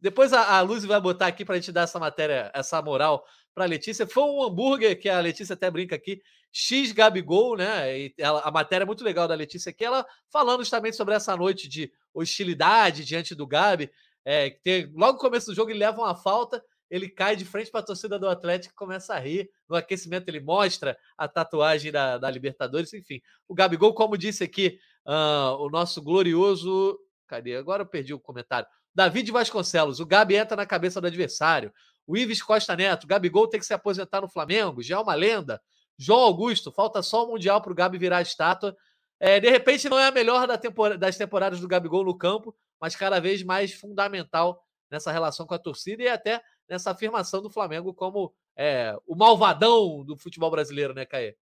Depois 0.00 0.32
a, 0.32 0.58
a 0.58 0.60
Luz 0.60 0.84
vai 0.84 1.00
botar 1.00 1.26
aqui 1.26 1.44
para 1.44 1.54
a 1.54 1.58
gente 1.58 1.72
dar 1.72 1.82
essa 1.82 1.98
matéria, 1.98 2.50
essa 2.54 2.80
moral 2.82 3.24
para 3.54 3.64
a 3.64 3.66
Letícia. 3.66 4.06
Foi 4.06 4.22
um 4.24 4.42
hambúrguer 4.42 4.98
que 5.00 5.08
a 5.08 5.20
Letícia 5.20 5.54
até 5.54 5.70
brinca 5.70 5.96
aqui, 5.96 6.20
X 6.52 6.92
Gabigol, 6.92 7.56
né? 7.56 7.98
E 7.98 8.14
ela, 8.18 8.40
a 8.40 8.50
matéria 8.50 8.84
é 8.84 8.86
muito 8.86 9.02
legal 9.02 9.26
da 9.26 9.34
Letícia 9.34 9.70
aqui, 9.70 9.84
ela 9.84 10.06
falando 10.30 10.60
justamente 10.60 10.96
sobre 10.96 11.14
essa 11.14 11.36
noite 11.36 11.68
de 11.68 11.90
hostilidade 12.12 13.04
diante 13.04 13.34
do 13.34 13.46
Gabi. 13.46 13.90
É, 14.24 14.50
tem, 14.62 14.92
logo 14.94 15.14
no 15.14 15.18
começo 15.18 15.46
do 15.46 15.54
jogo 15.54 15.70
ele 15.70 15.78
leva 15.78 16.00
uma 16.00 16.14
falta 16.14 16.62
ele 16.94 17.08
cai 17.08 17.34
de 17.34 17.44
frente 17.44 17.72
para 17.72 17.80
a 17.80 17.84
torcida 17.84 18.18
do 18.20 18.28
Atlético 18.28 18.72
e 18.72 18.76
começa 18.76 19.14
a 19.14 19.18
rir. 19.18 19.50
No 19.68 19.74
aquecimento, 19.74 20.28
ele 20.28 20.38
mostra 20.38 20.96
a 21.18 21.26
tatuagem 21.26 21.90
da, 21.90 22.18
da 22.18 22.30
Libertadores, 22.30 22.92
enfim. 22.92 23.20
O 23.48 23.54
Gabigol, 23.54 23.94
como 23.94 24.16
disse 24.16 24.44
aqui, 24.44 24.78
uh, 25.04 25.56
o 25.58 25.68
nosso 25.70 26.00
glorioso. 26.00 26.96
Cadê? 27.26 27.56
Agora 27.56 27.82
eu 27.82 27.86
perdi 27.86 28.12
o 28.12 28.20
comentário. 28.20 28.66
David 28.94 29.30
Vasconcelos, 29.32 30.00
o 30.00 30.06
Gabi 30.06 30.36
entra 30.36 30.56
na 30.56 30.66
cabeça 30.66 31.00
do 31.00 31.06
adversário. 31.06 31.72
O 32.06 32.16
Ives 32.16 32.42
Costa 32.42 32.76
Neto, 32.76 33.06
Gabigol 33.06 33.48
tem 33.48 33.58
que 33.58 33.66
se 33.66 33.74
aposentar 33.74 34.20
no 34.20 34.28
Flamengo, 34.28 34.82
já 34.82 34.96
é 34.96 34.98
uma 34.98 35.14
lenda. 35.14 35.60
João 35.98 36.20
Augusto, 36.20 36.70
falta 36.70 37.02
só 37.02 37.24
o 37.24 37.28
Mundial 37.28 37.60
para 37.60 37.72
o 37.72 37.74
Gabi 37.74 37.98
virar 37.98 38.22
estátua. 38.22 38.76
É, 39.18 39.40
de 39.40 39.48
repente 39.48 39.88
não 39.88 39.98
é 39.98 40.08
a 40.08 40.10
melhor 40.10 40.46
da 40.46 40.58
tempor 40.58 40.98
das 40.98 41.16
temporadas 41.16 41.60
do 41.60 41.68
Gabigol 41.68 42.04
no 42.04 42.16
campo, 42.16 42.54
mas 42.80 42.94
cada 42.94 43.20
vez 43.20 43.42
mais 43.42 43.72
fundamental 43.72 44.62
nessa 44.90 45.10
relação 45.10 45.46
com 45.46 45.54
a 45.54 45.58
torcida 45.58 46.02
e 46.02 46.08
até 46.08 46.42
nessa 46.68 46.90
afirmação 46.90 47.40
do 47.40 47.50
Flamengo 47.50 47.94
como 47.94 48.34
é, 48.56 48.96
o 49.06 49.14
malvadão 49.14 50.04
do 50.04 50.16
futebol 50.16 50.50
brasileiro, 50.50 50.94
né, 50.94 51.04
Caê? 51.04 51.36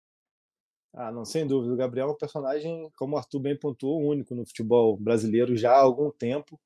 Ah, 0.95 1.11
não, 1.11 1.25
sem 1.25 1.47
dúvida. 1.47 1.73
O 1.73 1.77
Gabriel 1.77 2.09
é 2.09 2.13
um 2.13 2.17
personagem, 2.17 2.91
como 2.97 3.15
o 3.15 3.19
Arthur 3.19 3.41
bem 3.41 3.59
pontuou, 3.59 4.03
único 4.03 4.35
no 4.35 4.45
futebol 4.45 4.97
brasileiro 4.97 5.57
já 5.57 5.73
há 5.73 5.81
algum 5.81 6.11
tempo, 6.11 6.61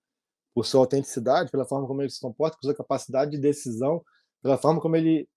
por 0.55 0.67
sua 0.67 0.81
autenticidade, 0.81 1.51
pela 1.51 1.65
forma 1.65 1.87
como 1.87 2.03
ele 2.03 2.11
se 2.11 2.21
comporta, 2.21 2.57
por 2.57 2.65
sua 2.65 2.75
capacidade 2.75 3.31
de 3.33 3.39
decisão, 3.39 4.03
pela 4.43 4.59
forma 4.59 4.81
como 4.81 4.97
ele 4.97 5.29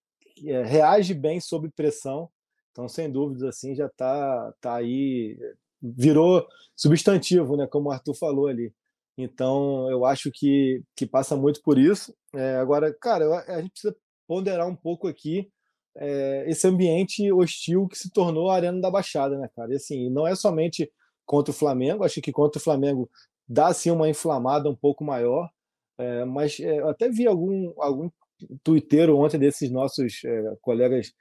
é, 0.46 0.64
reage 0.64 1.14
bem 1.14 1.40
sob 1.40 1.70
pressão. 1.72 2.30
Então, 2.72 2.88
sem 2.88 3.12
dúvidas, 3.12 3.44
assim, 3.44 3.76
já 3.76 3.88
está 3.88 4.54
tá 4.62 4.76
aí, 4.76 5.38
virou 5.82 6.48
substantivo, 6.76 7.58
né, 7.58 7.68
como 7.68 7.90
o 7.90 7.92
Arthur 7.92 8.14
falou 8.16 8.48
ali. 8.48 8.74
Então, 9.18 9.90
eu 9.92 10.06
acho 10.06 10.32
que, 10.32 10.82
que 10.96 11.06
passa 11.06 11.36
muito 11.36 11.62
por 11.62 11.78
isso. 11.78 12.16
É, 12.34 12.56
agora, 12.56 12.94
cara, 12.94 13.26
a 13.54 13.62
gente 13.62 13.72
precisa 13.72 13.96
ponderar 14.26 14.68
um 14.68 14.76
pouco 14.76 15.08
aqui 15.08 15.52
é, 15.98 16.46
esse 16.48 16.68
ambiente 16.68 17.32
hostil 17.32 17.88
que 17.88 17.98
se 17.98 18.12
tornou 18.12 18.50
a 18.50 18.56
Arena 18.56 18.80
da 18.80 18.92
Baixada, 18.92 19.38
né, 19.38 19.50
cara? 19.56 19.72
E 19.74 19.76
assim, 19.76 20.10
não 20.10 20.28
é 20.28 20.36
somente 20.36 20.92
contra 21.26 21.52
o 21.52 21.56
Flamengo, 21.56 22.04
acho 22.04 22.22
que 22.22 22.32
contra 22.32 22.60
o 22.60 22.64
Flamengo 22.64 23.10
dá 23.48 23.68
assim 23.68 23.92
uma 23.92 24.10
inflamada 24.10 24.70
um 24.70 24.76
pouco 24.76 25.04
maior, 25.04 25.50
é, 25.98 26.26
mas 26.26 26.60
é, 26.60 26.80
até 26.90 27.10
vi 27.10 27.28
algum, 27.28 27.74
algum 27.78 28.10
twitteiro 28.64 29.18
ontem 29.18 29.38
desses 29.38 29.70
nossos 29.70 30.24
é, 30.24 30.56
colegas 30.62 31.12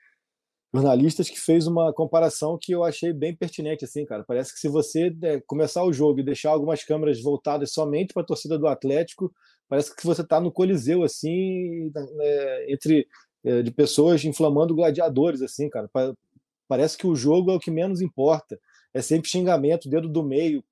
jornalistas 0.72 1.30
que 1.30 1.40
fez 1.40 1.66
uma 1.66 1.92
comparação 1.92 2.58
que 2.60 2.72
eu 2.72 2.84
achei 2.84 3.12
bem 3.12 3.34
pertinente, 3.34 3.84
assim, 3.84 4.04
cara. 4.04 4.22
Parece 4.24 4.52
que 4.52 4.60
se 4.60 4.68
você 4.68 5.14
é, 5.22 5.40
começar 5.46 5.82
o 5.82 5.92
jogo 5.92 6.20
e 6.20 6.24
deixar 6.24 6.50
algumas 6.50 6.84
câmeras 6.84 7.20
voltadas 7.22 7.72
somente 7.72 8.12
para 8.12 8.22
a 8.22 8.26
torcida 8.26 8.58
do 8.58 8.66
Atlético, 8.66 9.32
parece 9.68 9.94
que 9.94 10.04
você 10.04 10.22
está 10.22 10.40
no 10.40 10.52
Coliseu, 10.52 11.02
assim, 11.02 11.90
é, 12.20 12.72
entre 12.72 13.06
é, 13.48 13.62
de 13.62 13.70
pessoas 13.70 14.22
inflamando 14.24 14.74
gladiadores, 14.74 15.40
assim, 15.40 15.68
cara. 15.70 15.90
Parece 16.68 16.98
que 16.98 17.06
o 17.06 17.16
jogo 17.16 17.50
é 17.50 17.54
o 17.54 17.60
que 17.60 17.70
menos 17.70 18.02
importa. 18.02 18.60
É 18.92 19.00
sempre 19.00 19.30
xingamento, 19.30 19.88
dedo 19.88 20.08
do 20.08 20.22
meio, 20.22 20.62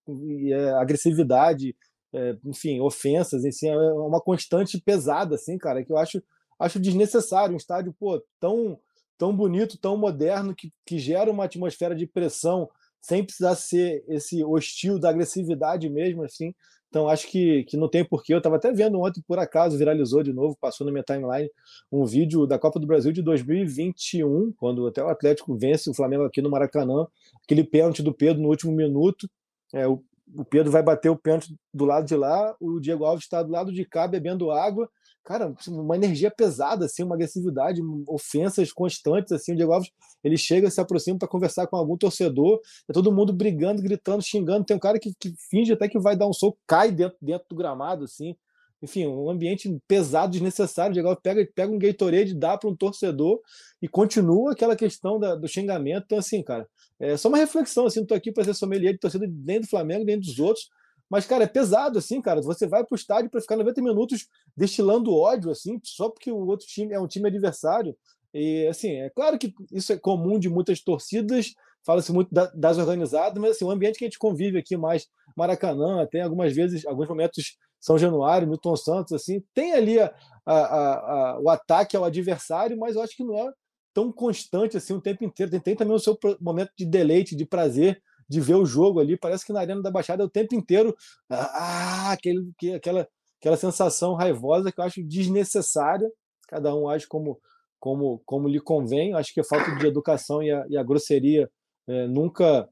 é, 0.53 0.71
agressividade, 0.73 1.75
é, 2.13 2.37
enfim, 2.45 2.81
ofensas, 2.81 3.45
assim, 3.45 3.69
é 3.69 3.77
uma 3.77 4.21
constante 4.21 4.81
pesada, 4.81 5.37
assim, 5.37 5.57
cara, 5.57 5.83
que 5.83 5.93
eu 5.93 5.97
acho, 5.97 6.23
acho 6.59 6.79
desnecessário. 6.79 7.55
Um 7.55 7.59
estádio, 7.59 7.95
pô, 7.99 8.23
tão 8.39 8.79
tão 9.19 9.35
bonito, 9.35 9.79
tão 9.79 9.97
moderno, 9.97 10.55
que, 10.55 10.71
que 10.85 10.99
gera 10.99 11.31
uma 11.31 11.45
atmosfera 11.45 11.95
de 11.95 12.07
pressão, 12.07 12.69
sem 13.01 13.25
precisar 13.25 13.55
ser 13.55 14.05
esse 14.09 14.45
hostil 14.45 14.99
da 14.99 15.09
agressividade 15.09 15.89
mesmo, 15.89 16.23
assim. 16.23 16.55
Então, 16.89 17.09
acho 17.09 17.29
que, 17.29 17.65
que 17.65 17.77
não 17.77 17.89
tem 17.89 18.05
porquê. 18.05 18.33
Eu 18.33 18.39
estava 18.39 18.57
até 18.57 18.73
vendo 18.73 19.01
ontem, 19.01 19.23
por 19.27 19.39
acaso, 19.39 19.77
viralizou 19.77 20.23
de 20.23 20.33
novo, 20.33 20.57
passou 20.61 20.87
na 20.87 20.93
minha 20.93 21.05
timeline, 21.05 21.51
um 21.91 22.05
vídeo 22.05 22.47
da 22.47 22.59
Copa 22.59 22.79
do 22.79 22.87
Brasil 22.87 23.13
de 23.13 23.23
2021, 23.23 24.53
quando 24.57 24.87
até 24.87 25.03
o 25.03 25.09
Atlético 25.09 25.57
vence 25.57 25.91
o 25.91 25.95
Flamengo 25.95 26.25
aqui 26.25 26.41
no 26.41 26.51
Maracanã, 26.51 27.07
aquele 27.45 27.65
pênalti 27.65 28.03
do 28.03 28.15
Pedro 28.15 28.43
no 28.43 28.49
último 28.49 28.73
minuto. 28.73 29.29
É, 29.75 29.87
o, 29.87 30.03
o 30.35 30.45
Pedro 30.45 30.71
vai 30.71 30.83
bater 30.83 31.11
o 31.11 31.17
pênalti 31.17 31.55
do 31.73 31.85
lado 31.85 32.07
de 32.07 32.17
lá, 32.17 32.55
o 32.61 32.81
Diego 32.81 33.05
Alves 33.05 33.25
está 33.25 33.43
do 33.43 33.53
lado 33.53 33.73
de 33.73 33.85
cá 33.85 34.07
bebendo 34.07 34.51
água, 34.51 34.89
cara, 35.27 35.53
uma 35.67 35.97
energia 35.97 36.31
pesada, 36.31 36.87
assim, 36.87 37.03
uma 37.03 37.17
agressividade, 37.17 37.83
ofensas 38.07 38.73
constantes, 38.73 39.33
assim, 39.33 39.53
o 39.53 39.57
Diego 39.57 39.73
Alves, 39.73 39.91
ele 40.23 40.39
chega, 40.39 40.71
se 40.71 40.81
aproxima 40.81 41.19
para 41.19 41.27
conversar 41.27 41.67
com 41.67 41.77
algum 41.77 41.97
torcedor, 41.97 42.61
é 42.89 42.93
todo 42.93 43.13
mundo 43.13 43.33
brigando, 43.33 43.83
gritando, 43.83 44.23
xingando, 44.23 44.65
tem 44.65 44.77
um 44.77 44.81
cara 44.81 45.01
que, 45.01 45.13
que 45.19 45.35
finge 45.51 45.73
até 45.73 45.89
que 45.89 45.99
vai 45.99 46.17
dar 46.17 46.29
um 46.29 46.33
soco, 46.33 46.57
cai 46.65 46.93
dentro, 46.93 47.19
dentro 47.21 47.45
do 47.51 47.57
gramado, 47.57 48.05
assim, 48.05 48.37
enfim, 48.81 49.09
um 49.09 49.29
ambiente 49.29 49.77
pesado, 49.89 50.31
desnecessário, 50.31 50.91
o 50.91 50.93
Diego 50.93 51.09
Alves 51.09 51.23
pega, 51.25 51.49
pega 51.53 51.73
um 51.73 51.79
Gatorade, 51.79 52.33
dá 52.33 52.57
para 52.57 52.71
um 52.71 52.77
torcedor 52.77 53.41
e 53.83 53.89
continua 53.89 54.53
aquela 54.53 54.77
questão 54.77 55.19
da, 55.19 55.35
do 55.35 55.49
xingamento, 55.49 56.05
então, 56.05 56.19
assim, 56.19 56.41
cara, 56.41 56.69
é 57.01 57.17
só 57.17 57.29
uma 57.29 57.39
reflexão, 57.39 57.87
assim, 57.87 57.99
não 57.99 58.07
tô 58.07 58.15
aqui 58.15 58.31
para 58.31 58.45
ser 58.45 58.55
sommelier 58.55 58.93
de 58.93 59.01
torcida 59.01 59.27
nem 59.29 59.61
do 59.61 59.67
Flamengo, 59.67 60.05
nem 60.05 60.21
dos 60.21 60.39
outros, 60.39 60.71
mas, 61.11 61.27
cara, 61.27 61.45
é 61.45 61.47
pesado, 61.47 61.99
assim, 61.99 62.21
cara. 62.21 62.43
Você 62.43 62.67
vai 62.67 62.85
pro 62.85 62.97
estádio 62.97 63.31
para 63.31 63.41
ficar 63.41 63.57
90 63.57 63.81
minutos 63.81 64.27
destilando 64.57 65.15
ódio, 65.15 65.51
assim, 65.51 65.79
só 65.83 66.11
porque 66.11 66.31
o 66.31 66.47
outro 66.47 66.67
time 66.67 66.93
é 66.93 67.01
um 67.01 67.07
time 67.07 67.29
adversário. 67.29 67.97
E, 68.35 68.67
assim, 68.67 68.91
é 68.97 69.11
claro 69.11 69.39
que 69.39 69.55
isso 69.73 69.93
é 69.93 69.99
comum 69.99 70.39
de 70.39 70.49
muitas 70.49 70.81
torcidas, 70.81 71.55
fala-se 71.85 72.13
muito 72.13 72.31
das 72.55 72.79
organizadas, 72.79 73.41
mas, 73.41 73.53
assim, 73.53 73.65
o 73.65 73.71
ambiente 73.71 73.99
que 73.99 74.05
a 74.05 74.09
gente 74.09 74.19
convive 74.19 74.59
aqui 74.59 74.77
mais, 74.77 75.07
Maracanã, 75.37 76.03
até 76.03 76.21
algumas 76.21 76.53
vezes, 76.55 76.85
alguns 76.85 77.09
momentos 77.09 77.57
São 77.81 77.97
Januário, 77.97 78.49
Milton 78.49 78.77
Santos, 78.77 79.13
assim, 79.13 79.43
tem 79.55 79.73
ali 79.73 80.01
a, 80.01 80.13
a, 80.45 80.57
a, 80.57 81.41
o 81.41 81.49
ataque 81.49 81.97
ao 81.97 82.05
adversário, 82.05 82.77
mas 82.77 82.97
eu 82.97 83.03
acho 83.03 83.17
que 83.17 83.25
não 83.25 83.39
é 83.39 83.51
tão 83.95 84.13
constante 84.13 84.77
assim 84.77 84.93
o 84.93 85.01
tempo 85.01 85.25
inteiro. 85.25 85.51
Tem, 85.51 85.61
tem 85.61 85.77
também 85.77 85.95
o 85.95 85.99
seu 85.99 86.19
momento 86.39 86.71
de 86.77 86.85
deleite, 86.85 87.35
de 87.35 87.47
prazer 87.47 88.03
de 88.29 88.41
ver 88.41 88.55
o 88.55 88.67
jogo 88.67 89.01
ali. 89.01 89.17
Parece 89.17 89.45
que 89.45 89.53
na 89.53 89.61
Arena 89.61 89.83
da 89.83 89.91
Baixada 89.91 90.25
o 90.25 90.31
tempo 90.31 90.55
inteiro 90.55 90.97
ah, 91.31 92.13
aquele, 92.13 92.53
aquela, 92.75 93.09
aquela 93.41 93.57
sensação 93.57 94.15
raivosa 94.15 94.73
que 94.73 94.81
eu 94.81 94.85
acho 94.85 95.03
desnecessária. 95.03 96.11
Cada 96.49 96.75
um 96.75 96.89
age 96.89 97.07
como, 97.07 97.41
como, 97.79 98.21
como 98.25 98.49
lhe 98.49 98.61
convém. 98.61 99.15
Acho 99.15 99.33
que 99.33 99.41
a 99.41 99.45
falta 99.45 99.75
de 99.77 99.87
educação 99.87 100.43
e 100.43 100.51
a, 100.51 100.67
e 100.69 100.77
a 100.77 100.83
grosseria 100.83 101.51
é, 101.89 102.07
nunca 102.07 102.69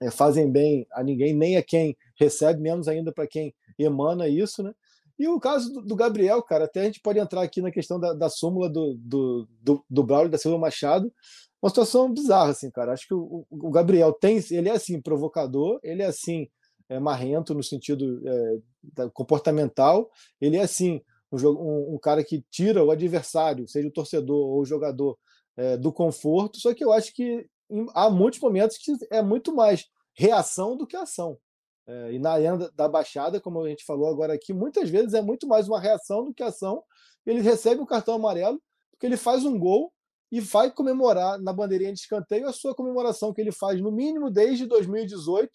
é, 0.00 0.10
fazem 0.10 0.50
bem 0.50 0.86
a 0.92 1.02
ninguém, 1.02 1.34
nem 1.34 1.56
a 1.56 1.62
quem 1.62 1.96
recebe, 2.18 2.60
menos 2.60 2.88
ainda 2.88 3.12
para 3.12 3.26
quem 3.26 3.54
emana 3.78 4.28
isso, 4.28 4.62
né? 4.62 4.72
E 5.18 5.28
o 5.28 5.38
caso 5.38 5.72
do, 5.72 5.82
do, 5.82 5.94
Gabriel, 5.94 6.42
cara, 6.42 6.64
até 6.64 6.80
a 6.80 6.84
gente 6.84 7.00
pode 7.00 7.18
entrar 7.18 7.42
aqui 7.42 7.60
na 7.60 7.70
questão 7.70 8.00
da, 8.00 8.12
da 8.12 8.28
súmula 8.28 8.68
do, 8.68 8.96
do, 8.98 9.48
do, 9.60 9.84
do 9.88 10.02
Braulio 10.02 10.30
da 10.30 10.38
Silva 10.38 10.58
Machado, 10.58 11.12
uma 11.62 11.70
situação 11.70 12.12
bizarra, 12.12 12.50
assim, 12.50 12.70
cara. 12.70 12.92
Acho 12.92 13.06
que 13.06 13.14
o, 13.14 13.46
o 13.48 13.70
Gabriel 13.70 14.12
tem, 14.12 14.42
ele 14.50 14.68
é 14.68 14.72
assim 14.72 15.00
provocador, 15.00 15.78
ele 15.82 16.02
é 16.02 16.06
assim 16.06 16.48
é, 16.88 16.98
marrento 16.98 17.54
no 17.54 17.62
sentido 17.62 18.20
é, 18.26 19.08
comportamental, 19.12 20.10
ele 20.40 20.56
é 20.56 20.62
assim 20.62 21.00
um, 21.30 21.38
um, 21.38 21.94
um, 21.94 21.98
cara 21.98 22.24
que 22.24 22.44
tira 22.50 22.84
o 22.84 22.90
adversário, 22.90 23.68
seja 23.68 23.88
o 23.88 23.92
torcedor 23.92 24.36
ou 24.36 24.60
o 24.60 24.64
jogador, 24.64 25.16
é, 25.56 25.76
do 25.76 25.92
conforto. 25.92 26.58
Só 26.58 26.74
que 26.74 26.84
eu 26.84 26.92
acho 26.92 27.14
que 27.14 27.46
em, 27.70 27.86
há 27.94 28.10
muitos 28.10 28.40
momentos 28.40 28.76
que 28.76 28.92
é 29.10 29.22
muito 29.22 29.54
mais 29.54 29.86
reação 30.14 30.76
do 30.76 30.86
que 30.86 30.96
ação. 30.96 31.38
É, 31.86 32.12
e 32.12 32.18
na 32.18 32.32
arena 32.32 32.70
da 32.74 32.88
Baixada, 32.88 33.40
como 33.40 33.62
a 33.62 33.68
gente 33.68 33.84
falou 33.84 34.08
agora 34.08 34.34
aqui, 34.34 34.52
muitas 34.52 34.90
vezes 34.90 35.14
é 35.14 35.22
muito 35.22 35.46
mais 35.46 35.68
uma 35.68 35.80
reação 35.80 36.24
do 36.24 36.34
que 36.34 36.42
ação. 36.42 36.82
Ele 37.24 37.40
recebe 37.40 37.80
o 37.80 37.86
cartão 37.86 38.14
amarelo 38.14 38.60
porque 38.90 39.06
ele 39.06 39.16
faz 39.16 39.44
um 39.44 39.58
gol 39.58 39.92
e 40.32 40.40
vai 40.40 40.70
comemorar 40.70 41.38
na 41.38 41.52
bandeirinha 41.52 41.92
de 41.92 42.00
escanteio 42.00 42.48
a 42.48 42.52
sua 42.54 42.74
comemoração 42.74 43.34
que 43.34 43.40
ele 43.42 43.52
faz 43.52 43.78
no 43.82 43.92
mínimo 43.92 44.30
desde 44.30 44.64
2018. 44.64 45.50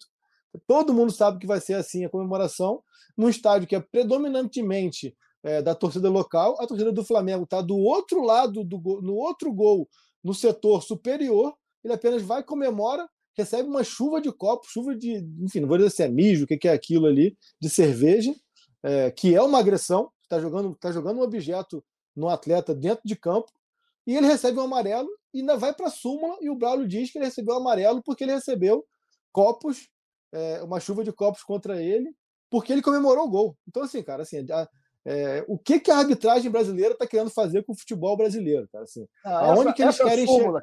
Todo 0.68 0.94
mundo 0.94 1.10
sabe 1.10 1.40
que 1.40 1.48
vai 1.48 1.60
ser 1.60 1.74
assim 1.74 2.04
a 2.04 2.08
comemoração 2.08 2.80
num 3.16 3.28
estádio 3.28 3.66
que 3.66 3.74
é 3.74 3.80
predominantemente 3.80 5.16
é, 5.42 5.60
da 5.60 5.74
torcida 5.74 6.08
local. 6.08 6.56
A 6.60 6.66
torcida 6.66 6.92
do 6.92 7.04
Flamengo 7.04 7.42
está 7.42 7.60
do 7.60 7.76
outro 7.76 8.22
lado 8.22 8.62
do 8.62 8.78
no 9.02 9.16
outro 9.16 9.52
gol, 9.52 9.88
no 10.22 10.32
setor 10.32 10.80
superior. 10.84 11.52
Ele 11.82 11.94
apenas 11.94 12.22
vai 12.22 12.44
comemora, 12.44 13.08
recebe 13.36 13.68
uma 13.68 13.82
chuva 13.82 14.20
de 14.20 14.30
copos, 14.30 14.70
chuva 14.70 14.94
de, 14.94 15.26
enfim, 15.40 15.58
não 15.58 15.68
vou 15.68 15.76
dizer 15.76 15.90
se 15.90 16.04
é 16.04 16.08
mijo, 16.08 16.44
o 16.44 16.46
que 16.46 16.68
é 16.68 16.72
aquilo 16.72 17.06
ali, 17.06 17.36
de 17.60 17.68
cerveja, 17.68 18.32
é, 18.84 19.10
que 19.10 19.34
é 19.34 19.42
uma 19.42 19.58
agressão. 19.58 20.08
Está 20.22 20.38
jogando, 20.38 20.76
tá 20.76 20.92
jogando 20.92 21.18
um 21.18 21.22
objeto 21.22 21.84
no 22.14 22.28
atleta 22.28 22.72
dentro 22.72 23.02
de 23.04 23.16
campo 23.16 23.57
e 24.08 24.16
ele 24.16 24.26
recebe 24.26 24.58
um 24.58 24.62
amarelo 24.62 25.10
e 25.34 25.40
ainda 25.40 25.58
vai 25.58 25.74
para 25.74 25.88
a 25.88 25.90
súmula 25.90 26.38
e 26.40 26.48
o 26.48 26.54
Braulio 26.54 26.88
diz 26.88 27.12
que 27.12 27.18
ele 27.18 27.26
recebeu 27.26 27.54
um 27.54 27.58
amarelo 27.58 28.02
porque 28.02 28.24
ele 28.24 28.32
recebeu 28.32 28.82
copos, 29.30 29.86
é, 30.32 30.62
uma 30.62 30.80
chuva 30.80 31.04
de 31.04 31.12
copos 31.12 31.42
contra 31.42 31.82
ele, 31.82 32.10
porque 32.50 32.72
ele 32.72 32.80
comemorou 32.80 33.26
o 33.26 33.30
gol. 33.30 33.56
Então, 33.68 33.82
assim, 33.82 34.02
cara, 34.02 34.22
assim, 34.22 34.46
a, 34.50 34.66
é, 35.04 35.44
o 35.46 35.58
que, 35.58 35.78
que 35.78 35.90
a 35.90 35.98
arbitragem 35.98 36.50
brasileira 36.50 36.94
está 36.94 37.06
querendo 37.06 37.28
fazer 37.28 37.62
com 37.64 37.72
o 37.72 37.78
futebol 37.78 38.16
brasileiro, 38.16 38.66
cara? 38.72 38.84
Assim, 38.84 39.06
ah, 39.22 39.40
aonde 39.40 39.60
essa, 39.68 39.72
que 39.74 39.82
eles 39.82 39.98
querem 39.98 40.26
chegar? 40.26 40.62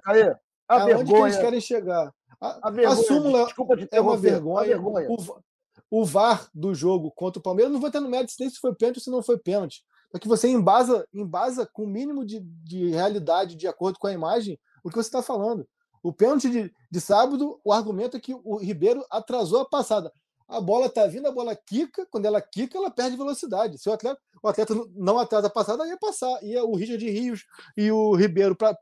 Aonde 0.67 0.85
vergonha, 0.85 1.05
que 1.05 1.13
eles 1.13 1.37
querem 1.37 1.61
chegar? 1.61 2.13
A, 2.41 2.67
a, 2.67 2.71
vergonha, 2.71 2.99
a 2.99 3.03
súmula 3.03 3.47
é 3.91 4.01
uma 4.01 4.17
vergonha. 4.17 4.65
vergonha. 4.65 5.07
O, 5.07 6.01
o 6.01 6.03
VAR 6.03 6.49
do 6.51 6.73
jogo 6.73 7.11
contra 7.11 7.39
o 7.39 7.43
Palmeiras 7.43 7.71
não 7.71 7.79
vou 7.79 7.91
ter 7.91 7.99
no 7.99 8.09
mérito 8.09 8.33
nem 8.39 8.49
se 8.49 8.57
foi 8.57 8.73
pênalti 8.73 8.97
ou 8.97 9.03
se 9.03 9.11
não 9.11 9.21
foi 9.21 9.37
pênalti 9.37 9.83
é 10.15 10.19
que 10.19 10.27
você 10.27 10.47
embasa, 10.47 11.05
embasa 11.13 11.65
com 11.65 11.83
o 11.83 11.87
mínimo 11.87 12.25
de, 12.25 12.39
de 12.39 12.89
realidade, 12.89 13.55
de 13.55 13.67
acordo 13.67 13.99
com 13.99 14.07
a 14.07 14.13
imagem, 14.13 14.57
o 14.83 14.89
que 14.89 14.95
você 14.95 15.07
está 15.07 15.21
falando. 15.21 15.67
O 16.01 16.13
pênalti 16.13 16.49
de, 16.49 16.73
de 16.89 17.01
sábado, 17.01 17.59
o 17.63 17.73
argumento 17.73 18.15
é 18.15 18.19
que 18.19 18.33
o 18.33 18.57
Ribeiro 18.57 19.03
atrasou 19.09 19.61
a 19.61 19.65
passada. 19.65 20.11
A 20.47 20.61
bola 20.61 20.85
está 20.85 21.07
vindo, 21.07 21.27
a 21.27 21.31
bola 21.31 21.55
quica, 21.55 22.05
quando 22.11 22.25
ela 22.25 22.39
quica, 22.39 22.77
ela 22.77 22.91
perde 22.91 23.17
velocidade. 23.17 23.79
Se 23.79 23.89
o 23.89 23.93
atleta, 23.93 24.21
o 24.41 24.47
atleta 24.47 24.75
não 24.95 25.17
atrasa 25.17 25.47
a 25.47 25.49
passada, 25.49 25.87
ia 25.87 25.97
passar. 25.97 26.41
Ia 26.43 26.63
o 26.63 26.75
Richard 26.75 27.03
Rios 27.09 27.43
e 27.75 27.91
o 27.91 28.13
Ribeiro 28.13 28.55
para 28.55 28.77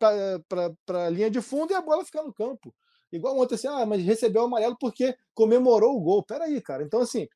a 1.06 1.10
linha 1.10 1.32
de 1.32 1.40
fundo 1.42 1.72
e 1.72 1.76
a 1.76 1.82
bola 1.82 2.04
ficar 2.04 2.24
no 2.24 2.34
campo. 2.34 2.76
Igual 3.12 3.40
ontem, 3.40 3.56
assim, 3.56 3.68
ah, 3.68 3.86
mas 3.86 4.04
recebeu 4.04 4.42
o 4.42 4.46
amarelo 4.46 4.76
porque 4.78 5.16
comemorou 5.34 5.96
o 5.96 6.02
gol. 6.02 6.22
Peraí, 6.22 6.60
cara. 6.60 6.84
Então, 6.84 7.00
assim, 7.00 7.28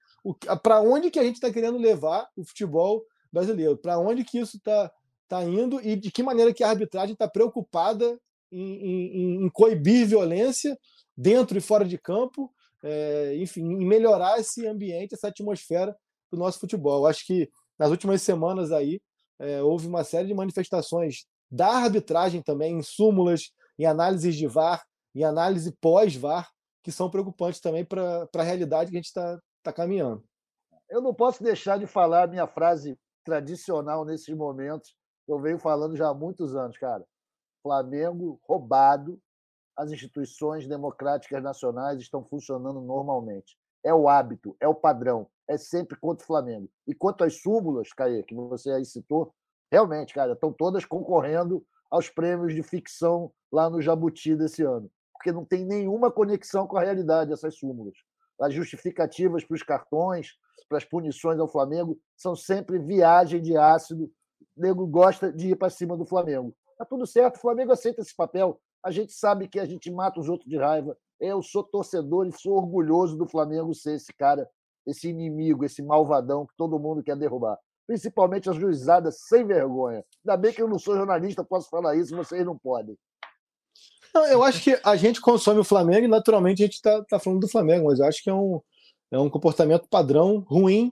para 0.62 0.82
onde 0.82 1.10
que 1.10 1.20
a 1.20 1.24
gente 1.24 1.36
está 1.36 1.52
querendo 1.52 1.78
levar 1.78 2.28
o 2.36 2.43
futebol 2.43 3.06
brasileiro. 3.32 3.78
Para 3.78 3.99
onde 3.99 4.23
que 4.23 4.39
isso 4.39 4.57
está 4.57 4.91
tá 5.28 5.43
indo 5.43 5.82
e 5.82 5.95
de 5.95 6.11
que 6.11 6.23
maneira 6.23 6.53
que 6.53 6.63
a 6.63 6.69
arbitragem 6.69 7.13
está 7.13 7.28
preocupada 7.28 8.19
em, 8.51 8.61
em, 8.61 9.45
em, 9.45 9.49
coibir 9.49 10.07
violência 10.07 10.78
dentro 11.15 11.57
e 11.57 11.61
fora 11.61 11.84
de 11.84 11.97
campo, 11.97 12.51
é, 12.84 13.36
enfim, 13.38 13.61
em 13.61 13.86
melhorar 13.86 14.39
esse 14.39 14.65
ambiente, 14.65 15.13
essa 15.13 15.28
atmosfera 15.28 15.95
do 16.32 16.38
nosso 16.38 16.59
futebol. 16.59 17.05
Acho 17.05 17.25
que 17.25 17.49
nas 17.78 17.89
últimas 17.89 18.21
semanas 18.21 18.71
aí 18.71 19.01
é, 19.39 19.61
houve 19.61 19.88
uma 19.88 20.03
série 20.03 20.28
de 20.28 20.34
manifestações 20.34 21.25
da 21.49 21.67
arbitragem 21.67 22.41
também, 22.41 22.78
em 22.78 22.82
súmulas, 22.82 23.51
em 23.78 23.86
análises 23.86 24.36
de 24.36 24.47
VAR, 24.47 24.84
em 25.15 25.23
análise 25.23 25.71
pós-VAR, 25.80 26.49
que 26.84 26.91
são 26.91 27.09
preocupantes 27.09 27.59
também 27.59 27.84
para 27.84 28.28
a 28.34 28.43
realidade 28.43 28.91
que 28.91 28.97
a 28.97 28.99
gente 28.99 29.07
está 29.07 29.39
tá 29.63 29.73
caminhando. 29.73 30.23
Eu 30.89 31.01
não 31.01 31.13
posso 31.13 31.43
deixar 31.43 31.78
de 31.78 31.86
falar 31.86 32.23
a 32.23 32.28
minha 32.28 32.47
frase 32.47 32.97
tradicional 33.28 34.05
nesses 34.05 34.34
momentos. 34.34 34.95
Eu 35.28 35.38
venho 35.38 35.59
falando 35.59 35.97
já 35.97 36.07
há 36.07 36.13
muitos 36.13 36.55
anos, 36.55 36.78
cara. 36.78 37.05
Flamengo 37.61 38.39
roubado, 38.47 39.19
as 39.75 39.91
instituições 39.91 40.65
democráticas 40.65 41.43
nacionais 41.43 41.99
estão 41.99 42.23
funcionando 42.23 42.80
normalmente. 42.80 43.57
É 43.84 43.93
o 43.93 44.07
hábito, 44.07 44.55
é 44.61 44.67
o 44.67 44.73
padrão, 44.73 45.28
é 45.45 45.57
sempre 45.57 45.99
contra 45.99 46.23
o 46.23 46.25
Flamengo. 46.25 46.69
E 46.88 46.95
quanto 46.95 47.25
às 47.25 47.41
súmulas, 47.41 47.91
Caê, 47.91 48.23
que 48.23 48.34
você 48.34 48.71
aí 48.71 48.86
citou, 48.86 49.34
realmente, 49.69 50.13
cara, 50.13 50.32
estão 50.32 50.53
todas 50.53 50.86
concorrendo 50.86 51.65
aos 51.91 52.09
prêmios 52.09 52.55
de 52.55 52.63
ficção 52.63 53.30
lá 53.51 53.69
no 53.69 53.82
Jabuti 53.82 54.38
desse 54.38 54.63
ano, 54.63 54.89
porque 55.11 55.34
não 55.34 55.43
tem 55.43 55.65
nenhuma 55.65 56.09
conexão 56.09 56.65
com 56.65 56.78
a 56.78 56.82
realidade 56.82 57.34
essas 57.34 57.57
súmulas. 57.57 57.97
As 58.39 58.53
justificativas 58.53 59.43
para 59.43 59.55
os 59.55 59.63
cartões, 59.63 60.35
para 60.69 60.77
as 60.77 60.85
punições 60.85 61.39
ao 61.39 61.47
Flamengo, 61.47 61.97
são 62.15 62.35
sempre 62.35 62.77
viagem 62.77 63.41
de 63.41 63.57
ácido. 63.57 64.05
O 64.55 64.61
nego 64.61 64.85
gosta 64.85 65.31
de 65.31 65.49
ir 65.49 65.55
para 65.55 65.69
cima 65.69 65.97
do 65.97 66.05
Flamengo. 66.05 66.53
Tá 66.77 66.85
tudo 66.85 67.07
certo, 67.07 67.38
o 67.38 67.39
Flamengo 67.39 67.71
aceita 67.71 68.01
esse 68.01 68.15
papel. 68.15 68.59
A 68.83 68.91
gente 68.91 69.11
sabe 69.11 69.47
que 69.47 69.59
a 69.59 69.65
gente 69.65 69.91
mata 69.91 70.19
os 70.19 70.29
outros 70.29 70.49
de 70.49 70.57
raiva. 70.57 70.95
Eu 71.19 71.41
sou 71.41 71.63
torcedor 71.63 72.27
e 72.27 72.31
sou 72.31 72.53
orgulhoso 72.53 73.17
do 73.17 73.27
Flamengo 73.27 73.73
ser 73.73 73.95
esse 73.95 74.13
cara, 74.13 74.47
esse 74.85 75.09
inimigo, 75.09 75.65
esse 75.65 75.81
malvadão 75.81 76.45
que 76.45 76.53
todo 76.55 76.79
mundo 76.79 77.03
quer 77.03 77.17
derrubar. 77.17 77.57
Principalmente 77.88 78.49
as 78.49 78.55
juizadas 78.55 79.21
sem 79.27 79.45
vergonha. 79.45 80.03
Ainda 80.23 80.38
bem 80.38 80.53
que 80.53 80.61
eu 80.61 80.67
não 80.67 80.77
sou 80.77 80.95
jornalista, 80.95 81.43
posso 81.43 81.69
falar 81.69 81.95
isso, 81.95 82.15
vocês 82.15 82.45
não 82.45 82.57
podem. 82.57 82.95
Eu 84.26 84.43
acho 84.43 84.61
que 84.63 84.80
a 84.84 84.95
gente 84.95 85.22
consome 85.22 85.59
o 85.59 85.63
Flamengo 85.63 86.05
e 86.05 86.09
naturalmente 86.09 86.63
a 86.63 86.65
gente 86.65 86.76
está 86.76 87.03
tá 87.03 87.20
falando 87.20 87.41
do 87.41 87.47
Flamengo, 87.47 87.88
mas 87.88 87.99
eu 87.99 88.05
acho 88.05 88.24
que 88.24 88.30
é 88.30 88.34
um, 88.34 88.61
é 89.11 89.20
um 89.20 89.30
comportamento 89.30 89.88
padrão 89.89 90.39
ruim 90.47 90.91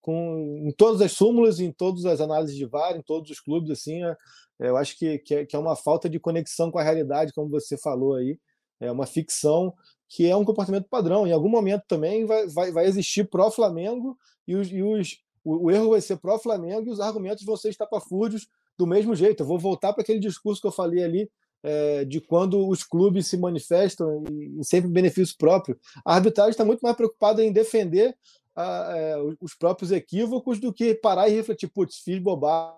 com, 0.00 0.64
em 0.66 0.72
todas 0.72 1.00
as 1.00 1.12
súmulas, 1.12 1.60
em 1.60 1.70
todas 1.72 2.04
as 2.04 2.20
análises 2.20 2.56
de 2.56 2.66
VAR, 2.66 2.96
em 2.96 3.02
todos 3.02 3.30
os 3.30 3.40
clubes. 3.40 3.70
Assim, 3.70 4.04
é, 4.04 4.16
eu 4.60 4.76
acho 4.76 4.98
que, 4.98 5.18
que 5.18 5.34
é, 5.34 5.46
que 5.46 5.56
é 5.56 5.58
uma 5.58 5.76
falta 5.76 6.08
de 6.08 6.18
conexão 6.18 6.70
com 6.70 6.78
a 6.78 6.82
realidade, 6.82 7.32
como 7.32 7.48
você 7.48 7.76
falou 7.78 8.14
aí 8.14 8.38
é 8.82 8.90
uma 8.90 9.06
ficção 9.06 9.72
que 10.08 10.28
é 10.28 10.36
um 10.36 10.44
comportamento 10.44 10.88
padrão. 10.88 11.26
Em 11.26 11.32
algum 11.32 11.48
momento 11.48 11.84
também 11.88 12.26
vai, 12.26 12.46
vai, 12.48 12.72
vai 12.72 12.86
existir 12.86 13.28
pró-Flamengo 13.28 14.18
e, 14.46 14.54
os, 14.54 14.70
e 14.70 14.82
os, 14.82 15.18
o, 15.44 15.66
o, 15.66 15.70
erro 15.70 15.90
vai 15.90 16.00
ser 16.00 16.16
pró-Flamengo 16.16 16.88
e 16.88 16.90
os 16.90 17.00
argumentos 17.00 17.44
vão 17.44 17.56
ser 17.56 17.70
estapafúrdios 17.70 18.48
do 18.76 18.86
mesmo 18.86 19.14
jeito. 19.14 19.42
Eu 19.42 19.46
vou 19.46 19.58
voltar 19.58 19.92
para 19.92 20.02
aquele 20.02 20.18
discurso 20.18 20.60
que 20.60 20.66
eu 20.66 20.72
falei 20.72 21.02
ali 21.02 21.30
é, 21.62 22.04
de 22.04 22.20
quando 22.20 22.68
os 22.68 22.82
clubes 22.82 23.26
se 23.26 23.36
manifestam 23.36 24.24
e, 24.30 24.60
e 24.60 24.64
sempre 24.64 24.90
em 24.90 24.92
benefício 24.92 25.36
próprio. 25.38 25.78
A 26.04 26.14
arbitragem 26.14 26.50
está 26.50 26.64
muito 26.64 26.80
mais 26.80 26.96
preocupada 26.96 27.42
em 27.42 27.52
defender 27.52 28.16
a, 28.54 28.96
é, 28.96 29.16
os 29.40 29.54
próprios 29.54 29.92
equívocos 29.92 30.58
do 30.58 30.72
que 30.72 30.94
parar 30.94 31.28
e 31.28 31.34
refletir, 31.34 31.68
putz, 31.68 31.98
fiz 31.98 32.18
bobagem. 32.18 32.76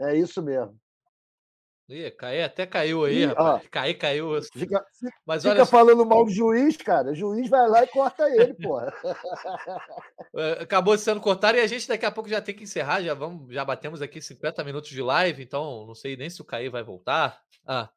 É 0.00 0.16
isso 0.16 0.42
mesmo. 0.42 0.76
Ih, 1.86 2.10
cai, 2.12 2.42
até 2.42 2.64
caiu 2.66 3.04
aí, 3.04 3.26
rapaz. 3.26 3.62
Ó, 3.66 3.98
caiu. 3.98 4.42
Fica, 4.54 4.82
Mas 5.26 5.42
fica 5.42 5.54
olha... 5.54 5.66
falando 5.66 6.06
mal 6.06 6.24
do 6.24 6.30
juiz, 6.30 6.78
cara. 6.78 7.10
O 7.10 7.14
juiz 7.14 7.50
vai 7.50 7.68
lá 7.68 7.84
e 7.84 7.86
corta 7.88 8.28
ele, 8.30 8.54
porra. 8.54 8.92
É, 10.36 10.62
acabou 10.62 10.98
sendo 10.98 11.20
cortado 11.20 11.56
e 11.56 11.60
a 11.60 11.66
gente 11.66 11.86
daqui 11.86 12.04
a 12.04 12.10
pouco 12.10 12.28
já 12.28 12.40
tem 12.40 12.54
que 12.54 12.64
encerrar. 12.64 13.00
Já, 13.00 13.14
vamos, 13.14 13.54
já 13.54 13.64
batemos 13.64 14.02
aqui 14.02 14.20
50 14.20 14.64
minutos 14.64 14.90
de 14.90 15.00
live, 15.00 15.40
então 15.40 15.86
não 15.86 15.94
sei 15.94 16.16
nem 16.16 16.28
se 16.28 16.40
o 16.42 16.44
Caí 16.44 16.68
vai 16.68 16.82
voltar. 16.82 17.40
Ah, 17.64 17.88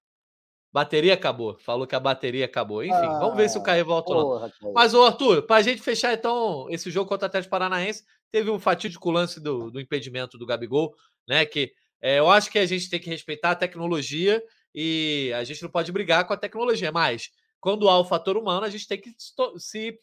bateria 0.71 1.15
acabou. 1.15 1.57
Falou 1.57 1.87
que 1.87 1.95
a 1.95 1.99
bateria 1.99 2.45
acabou. 2.45 2.83
Enfim, 2.83 2.93
ah, 2.93 3.19
vamos 3.19 3.37
ver 3.37 3.49
se 3.49 3.57
o 3.57 3.63
Caí 3.63 3.81
volta 3.81 4.13
ou 4.13 4.39
não. 4.39 4.71
Mas, 4.71 4.93
ô 4.93 5.03
Arthur, 5.03 5.43
para 5.43 5.55
a 5.55 5.61
gente 5.63 5.81
fechar 5.81 6.13
então 6.13 6.67
esse 6.69 6.91
jogo 6.91 7.09
contra 7.09 7.25
o 7.25 7.27
Atlético 7.27 7.49
Paranaense, 7.49 8.03
teve 8.31 8.51
um 8.51 8.59
fatídico 8.59 9.09
lance 9.09 9.39
do, 9.39 9.71
do 9.71 9.79
impedimento 9.79 10.37
do 10.37 10.45
Gabigol, 10.45 10.93
né? 11.27 11.43
Que 11.43 11.71
é, 12.01 12.19
eu 12.19 12.29
acho 12.29 12.51
que 12.51 12.59
a 12.59 12.65
gente 12.65 12.89
tem 12.89 12.99
que 12.99 13.09
respeitar 13.09 13.51
a 13.51 13.55
tecnologia 13.55 14.43
e 14.73 15.31
a 15.35 15.43
gente 15.43 15.63
não 15.63 15.69
pode 15.69 15.91
brigar 15.91 16.25
com 16.25 16.33
a 16.33 16.37
tecnologia, 16.37 16.91
mas 16.91 17.31
quando 17.59 17.89
há 17.89 17.99
o 17.99 18.05
fator 18.05 18.37
humano, 18.37 18.65
a 18.65 18.69
gente 18.69 18.87
tem 18.87 18.99
que 18.99 19.15
se 19.57 19.99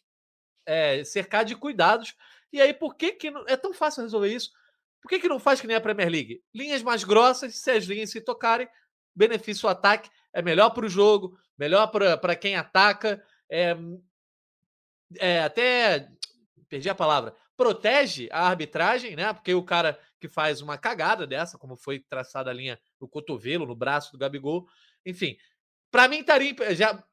é, 0.66 1.05
cercar 1.05 1.45
de 1.45 1.55
cuidados. 1.55 2.14
E 2.53 2.61
aí, 2.61 2.72
por 2.74 2.97
que, 2.97 3.12
que 3.12 3.30
não, 3.30 3.45
é 3.47 3.57
tão 3.57 3.72
fácil 3.72 4.03
resolver 4.03 4.28
isso? 4.28 4.51
Por 5.01 5.09
que, 5.09 5.20
que 5.20 5.28
não 5.28 5.38
faz 5.38 5.61
que 5.61 5.66
nem 5.66 5.76
a 5.76 5.80
Premier 5.80 6.09
League? 6.09 6.42
Linhas 6.53 6.82
mais 6.82 7.05
grossas, 7.05 7.57
se 7.57 7.70
as 7.70 7.84
linhas 7.84 8.11
se 8.11 8.20
tocarem, 8.20 8.68
benefício 9.14 9.66
o 9.66 9.70
ataque, 9.70 10.11
é 10.32 10.42
melhor 10.42 10.70
para 10.70 10.86
o 10.86 10.88
jogo, 10.88 11.38
melhor 11.59 11.86
para 11.88 12.34
quem 12.34 12.57
ataca, 12.57 13.22
é, 13.49 13.76
é, 15.18 15.42
até 15.42 16.09
perdi 16.68 16.88
a 16.88 16.95
palavra, 16.95 17.34
protege 17.57 18.28
a 18.32 18.49
arbitragem, 18.49 19.14
né? 19.14 19.32
Porque 19.32 19.55
o 19.55 19.62
cara 19.62 19.99
que 20.24 20.28
faz 20.28 20.62
uma 20.62 20.78
cagada 20.78 21.26
dessa, 21.26 21.58
como 21.58 21.76
foi 21.76 22.00
traçada 22.00 22.50
a 22.50 22.54
linha 22.54 22.80
no 22.98 23.06
cotovelo, 23.06 23.66
no 23.66 23.76
braço 23.76 24.10
do 24.10 24.16
Gabigol, 24.16 24.66
enfim. 25.04 25.36
Para 25.90 26.08
mim, 26.08 26.20
estaria 26.20 26.54
já 26.74 27.04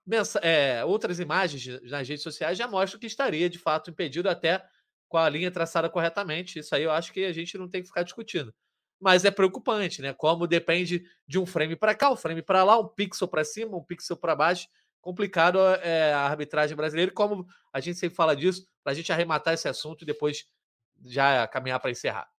é, 0.41 0.85
outras 0.85 1.19
imagens 1.19 1.81
nas 1.83 2.07
redes 2.07 2.23
sociais 2.23 2.57
já 2.57 2.69
mostram 2.69 3.01
que 3.01 3.05
estaria 3.05 3.49
de 3.49 3.59
fato 3.59 3.91
impedido 3.91 4.29
até 4.29 4.63
com 5.09 5.17
a 5.17 5.27
linha 5.27 5.51
traçada 5.51 5.89
corretamente. 5.89 6.59
Isso 6.59 6.73
aí 6.73 6.83
eu 6.83 6.91
acho 6.91 7.11
que 7.11 7.25
a 7.25 7.33
gente 7.33 7.57
não 7.57 7.67
tem 7.67 7.81
que 7.81 7.89
ficar 7.89 8.03
discutindo. 8.03 8.53
Mas 8.97 9.25
é 9.25 9.31
preocupante, 9.31 10.01
né? 10.01 10.13
Como 10.13 10.47
depende 10.47 11.03
de 11.27 11.37
um 11.37 11.45
frame 11.45 11.75
para 11.75 11.93
cá, 11.93 12.09
um 12.09 12.15
frame 12.15 12.41
para 12.41 12.63
lá, 12.63 12.79
um 12.79 12.87
pixel 12.87 13.27
para 13.27 13.43
cima, 13.43 13.75
um 13.75 13.83
pixel 13.83 14.15
para 14.15 14.35
baixo. 14.35 14.69
Complicado 15.01 15.59
é, 15.81 16.13
a 16.13 16.21
arbitragem 16.21 16.77
brasileira. 16.77 17.11
Como 17.11 17.45
a 17.73 17.81
gente 17.81 17.99
sempre 17.99 18.15
fala 18.15 18.35
disso, 18.35 18.65
para 18.81 18.93
a 18.93 18.95
gente 18.95 19.11
arrematar 19.11 19.53
esse 19.53 19.67
assunto 19.67 20.03
e 20.03 20.05
depois 20.05 20.45
já 21.03 21.45
caminhar 21.47 21.79
para 21.79 21.91
encerrar. 21.91 22.31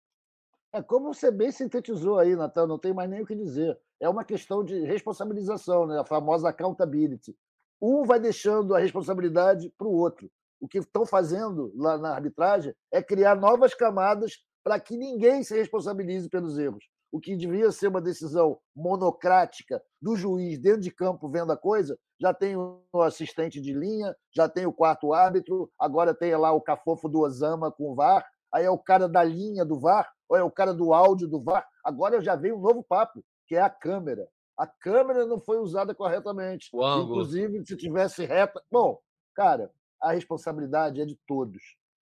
É 0.74 0.80
como 0.80 1.12
você 1.12 1.30
bem 1.30 1.52
sintetizou 1.52 2.18
aí, 2.18 2.34
Natan, 2.34 2.66
não 2.66 2.78
tem 2.78 2.94
mais 2.94 3.08
nem 3.08 3.20
o 3.20 3.26
que 3.26 3.34
dizer. 3.34 3.78
É 4.00 4.08
uma 4.08 4.24
questão 4.24 4.64
de 4.64 4.80
responsabilização, 4.80 5.86
né? 5.86 6.00
a 6.00 6.04
famosa 6.04 6.48
accountability. 6.48 7.36
Um 7.80 8.04
vai 8.04 8.18
deixando 8.18 8.74
a 8.74 8.78
responsabilidade 8.78 9.70
para 9.76 9.86
o 9.86 9.92
outro. 9.92 10.30
O 10.58 10.66
que 10.66 10.78
estão 10.78 11.04
fazendo 11.04 11.70
lá 11.76 11.98
na 11.98 12.14
arbitragem 12.14 12.74
é 12.90 13.02
criar 13.02 13.34
novas 13.34 13.74
camadas 13.74 14.38
para 14.64 14.80
que 14.80 14.96
ninguém 14.96 15.42
se 15.42 15.54
responsabilize 15.54 16.30
pelos 16.30 16.56
erros. 16.56 16.88
O 17.10 17.20
que 17.20 17.36
devia 17.36 17.70
ser 17.70 17.88
uma 17.88 18.00
decisão 18.00 18.58
monocrática 18.74 19.82
do 20.00 20.16
juiz 20.16 20.58
dentro 20.58 20.80
de 20.80 20.90
campo 20.90 21.28
vendo 21.28 21.52
a 21.52 21.56
coisa, 21.56 21.98
já 22.18 22.32
tem 22.32 22.56
o 22.56 22.80
assistente 23.02 23.60
de 23.60 23.74
linha, 23.74 24.16
já 24.34 24.48
tem 24.48 24.64
o 24.64 24.72
quarto 24.72 25.12
árbitro, 25.12 25.70
agora 25.78 26.14
tem 26.14 26.34
lá 26.34 26.52
o 26.52 26.62
cafofo 26.62 27.10
do 27.10 27.20
Osama 27.20 27.70
com 27.70 27.90
o 27.90 27.94
VAR, 27.94 28.24
aí 28.52 28.64
é 28.64 28.70
o 28.70 28.78
cara 28.78 29.08
da 29.08 29.24
linha 29.24 29.64
do 29.64 29.78
VAR, 29.78 30.12
ou 30.28 30.36
é 30.36 30.42
o 30.42 30.50
cara 30.50 30.74
do 30.74 30.92
áudio 30.92 31.28
do 31.28 31.40
VAR. 31.40 31.66
Agora 31.84 32.20
já 32.20 32.36
veio 32.36 32.56
um 32.56 32.60
novo 32.60 32.82
papo, 32.82 33.24
que 33.46 33.56
é 33.56 33.60
a 33.60 33.70
câmera. 33.70 34.28
A 34.56 34.66
câmera 34.66 35.26
não 35.26 35.40
foi 35.40 35.58
usada 35.58 35.94
corretamente. 35.94 36.68
Inclusive, 37.02 37.64
se 37.66 37.76
tivesse 37.76 38.24
reta. 38.24 38.62
Bom, 38.70 38.98
cara, 39.34 39.70
a 40.00 40.12
responsabilidade 40.12 41.00
é 41.00 41.04
de 41.04 41.18
todos. 41.26 41.62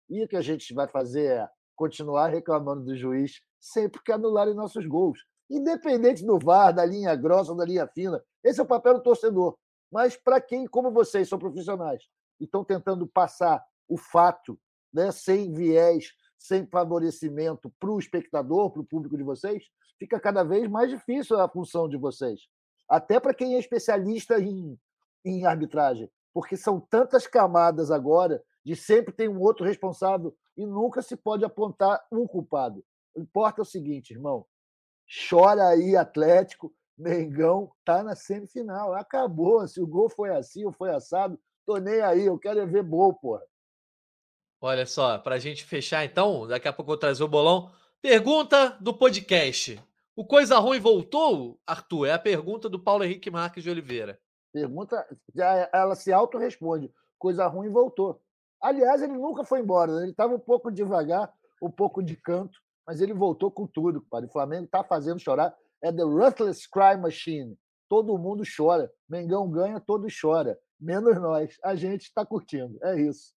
E 0.09 0.23
o 0.23 0.29
que 0.29 0.37
a 0.37 0.41
gente 0.41 0.73
vai 0.73 0.87
fazer 0.87 1.27
é 1.27 1.49
continuar 1.75 2.29
reclamando 2.29 2.85
do 2.85 2.97
juiz 2.97 3.41
sempre 3.61 4.01
que 4.03 4.13
anularem 4.13 4.55
nossos 4.55 4.87
gols. 4.87 5.19
Independente 5.51 6.25
do 6.25 6.39
VAR, 6.39 6.73
da 6.73 6.85
linha 6.85 7.15
grossa 7.15 7.53
ou 7.53 7.57
da 7.57 7.65
linha 7.65 7.87
fina. 7.89 8.23
Esse 8.43 8.61
é 8.61 8.63
o 8.63 8.67
papel 8.67 8.95
do 8.95 9.03
torcedor. 9.03 9.57
Mas 9.91 10.17
para 10.17 10.41
quem, 10.41 10.67
como 10.67 10.91
vocês, 10.91 11.29
são 11.29 11.39
profissionais 11.39 12.03
e 12.41 12.45
estão 12.45 12.65
tentando 12.65 13.07
passar 13.07 13.65
o 13.89 13.97
fato 13.97 14.59
né, 14.93 15.11
sem 15.13 15.53
viés, 15.53 16.13
sem 16.39 16.67
favorecimento 16.67 17.73
para 17.79 17.91
o 17.91 17.99
espectador, 17.99 18.71
para 18.71 18.83
o 18.83 18.87
público 18.87 19.17
de 19.17 19.23
vocês, 19.23 19.65
fica 19.99 20.21
cada 20.21 20.43
vez 20.43 20.69
mais 20.69 20.91
difícil 20.91 21.39
a 21.41 21.49
função 21.49 21.89
de 21.89 21.97
vocês. 21.97 22.41
Até 22.89 23.19
para 23.19 23.35
quem 23.35 23.55
é 23.55 23.59
especialista 23.59 24.39
em, 24.39 24.79
em 25.25 25.45
arbitragem, 25.47 26.11
porque 26.33 26.57
são 26.57 26.81
tantas 26.81 27.27
camadas 27.27 27.91
agora 27.91 28.43
de 28.65 28.77
sempre 28.77 29.15
tem 29.15 29.29
um 29.29 29.41
outro 29.41 29.65
responsável 29.65 30.37
e 30.57 30.67
nunca 30.67 31.03
se 31.03 31.17
pode 31.17 31.45
apontar 31.45 32.05
um 32.11 32.27
culpado. 32.27 32.85
O 33.15 33.21
importa 33.21 33.61
é 33.61 33.63
o 33.63 33.65
seguinte, 33.65 34.13
irmão, 34.13 34.45
chora 35.29 35.69
aí 35.69 35.97
Atlético, 35.97 36.73
Mengão 36.99 37.71
tá 37.85 38.03
na 38.03 38.17
semifinal, 38.17 38.95
acabou. 38.95 39.67
Se 39.69 39.81
o 39.81 39.87
gol 39.87 40.09
foi 40.09 40.31
assim 40.31 40.65
ou 40.65 40.73
foi 40.73 40.91
assado, 40.91 41.39
tô 41.67 41.77
nem 41.77 42.01
aí, 42.01 42.25
eu 42.25 42.39
quero 42.39 42.61
é 42.61 42.67
ver 42.67 42.83
gol, 42.83 43.15
porra. 43.15 43.43
Olha 44.61 44.87
só, 44.87 45.19
para 45.19 45.35
a 45.35 45.39
gente 45.39 45.65
fechar 45.65 46.05
então, 46.05 46.47
daqui 46.47 46.67
a 46.67 46.73
pouco 46.73 46.93
eu 46.93 46.97
trazer 46.97 47.23
o 47.23 47.29
bolão. 47.29 47.71
Pergunta 48.01 48.77
do 48.81 48.95
podcast. 48.95 49.79
O 50.15 50.25
Coisa 50.25 50.59
Ruim 50.59 50.81
voltou, 50.81 51.61
Arthur? 51.67 52.07
É 52.07 52.13
a 52.13 52.19
pergunta 52.19 52.69
do 52.69 52.83
Paulo 52.83 53.05
Henrique 53.05 53.31
Marques 53.31 53.63
de 53.63 53.69
Oliveira. 53.69 54.19
Pergunta, 54.53 55.07
já 55.35 55.69
ela 55.73 55.95
se 55.95 56.11
auto-responde. 56.11 56.91
Coisa 57.19 57.47
Ruim 57.47 57.69
voltou. 57.69 58.23
Aliás, 58.63 59.03
ele 59.03 59.13
nunca 59.13 59.45
foi 59.45 59.61
embora, 59.61 59.95
né? 59.95 60.03
ele 60.05 60.13
estava 60.13 60.35
um 60.35 60.41
pouco 60.41 60.73
devagar, 60.73 61.31
um 61.63 61.71
pouco 61.71 62.03
de 62.03 62.17
canto, 62.17 62.59
mas 62.87 63.03
ele 63.03 63.13
voltou 63.13 63.51
com 63.51 63.67
tudo, 63.67 64.05
O 64.11 64.29
Flamengo 64.29 64.65
está 64.65 64.83
fazendo 64.83 65.21
chorar. 65.21 65.55
É 65.83 65.93
The 65.93 66.03
Ruthless 66.03 66.67
Cry 66.71 66.97
Machine. 66.99 67.59
Todo 67.89 68.17
mundo 68.17 68.43
chora. 68.57 68.91
Mengão 69.07 69.51
ganha, 69.51 69.79
todos 69.79 70.19
chora. 70.19 70.59
Menos 70.81 71.21
nós. 71.21 71.59
A 71.63 71.75
gente 71.75 72.03
está 72.03 72.25
curtindo. 72.25 72.79
É 72.83 72.99
isso. 72.99 73.36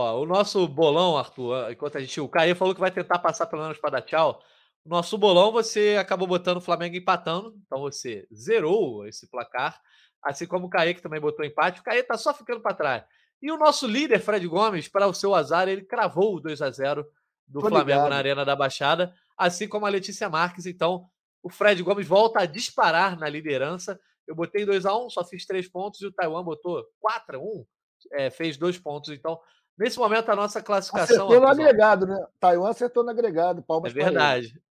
Ó, 0.00 0.22
o 0.22 0.26
nosso 0.26 0.66
bolão, 0.66 1.18
Arthur, 1.18 1.70
enquanto 1.70 1.98
a 1.98 2.00
gente. 2.00 2.20
O 2.20 2.28
Caio 2.28 2.56
falou 2.56 2.74
que 2.74 2.80
vai 2.80 2.90
tentar 2.90 3.18
passar 3.18 3.46
pelo 3.46 3.62
menos 3.62 3.78
para 3.78 3.90
dar 3.90 4.02
tchau. 4.02 4.42
Nosso 4.84 5.18
bolão, 5.18 5.52
você 5.52 5.98
acabou 6.00 6.26
botando 6.26 6.56
o 6.56 6.62
Flamengo 6.62 6.96
empatando, 6.96 7.54
então 7.66 7.80
você 7.80 8.26
zerou 8.34 9.06
esse 9.06 9.28
placar. 9.28 9.78
Assim 10.22 10.46
como 10.46 10.66
o 10.66 10.70
Caê, 10.70 10.94
que 10.94 11.02
também 11.02 11.20
botou 11.20 11.44
empate. 11.44 11.80
O 11.80 11.84
Caê 11.84 12.02
tá 12.02 12.16
só 12.16 12.32
ficando 12.32 12.62
para 12.62 12.74
trás. 12.74 13.04
E 13.42 13.52
o 13.52 13.58
nosso 13.58 13.86
líder, 13.86 14.20
Fred 14.20 14.46
Gomes, 14.46 14.88
para 14.88 15.06
o 15.06 15.14
seu 15.14 15.34
azar, 15.34 15.68
ele 15.68 15.82
cravou 15.82 16.36
o 16.36 16.40
2 16.40 16.62
a 16.62 16.70
0 16.70 17.06
do 17.46 17.60
Flamengo 17.60 18.08
na 18.08 18.16
Arena 18.16 18.44
da 18.44 18.56
Baixada, 18.56 19.14
assim 19.36 19.68
como 19.68 19.84
a 19.84 19.88
Letícia 19.90 20.28
Marques. 20.28 20.64
Então, 20.66 21.06
O 21.42 21.50
Fred 21.50 21.82
Gomes 21.82 22.06
volta 22.06 22.40
a 22.40 22.46
disparar 22.46 23.18
na 23.18 23.28
liderança. 23.28 23.98
Eu 24.26 24.34
botei 24.34 24.64
2 24.64 24.86
a 24.86 24.96
1 24.96 25.10
só 25.10 25.24
fiz 25.24 25.46
três 25.46 25.68
pontos, 25.68 26.00
e 26.00 26.06
o 26.06 26.12
Taiwan 26.12 26.44
botou 26.44 26.84
4 27.00 27.36
a 27.36 27.40
1 27.40 27.66
é, 28.12 28.30
fez 28.30 28.56
dois 28.56 28.78
pontos. 28.78 29.10
Então, 29.10 29.38
nesse 29.80 29.98
momento, 29.98 30.30
a 30.30 30.36
nossa 30.36 30.62
classificação. 30.62 31.26
Acertou 31.26 31.40
no 31.40 31.48
agregado, 31.48 32.06
né? 32.06 32.26
Taiwan 32.38 32.68
acertou 32.68 33.02
no 33.02 33.10
agregado. 33.10 33.62
Palmas 33.62 33.90
é 33.90 33.94
verdade. 33.94 34.60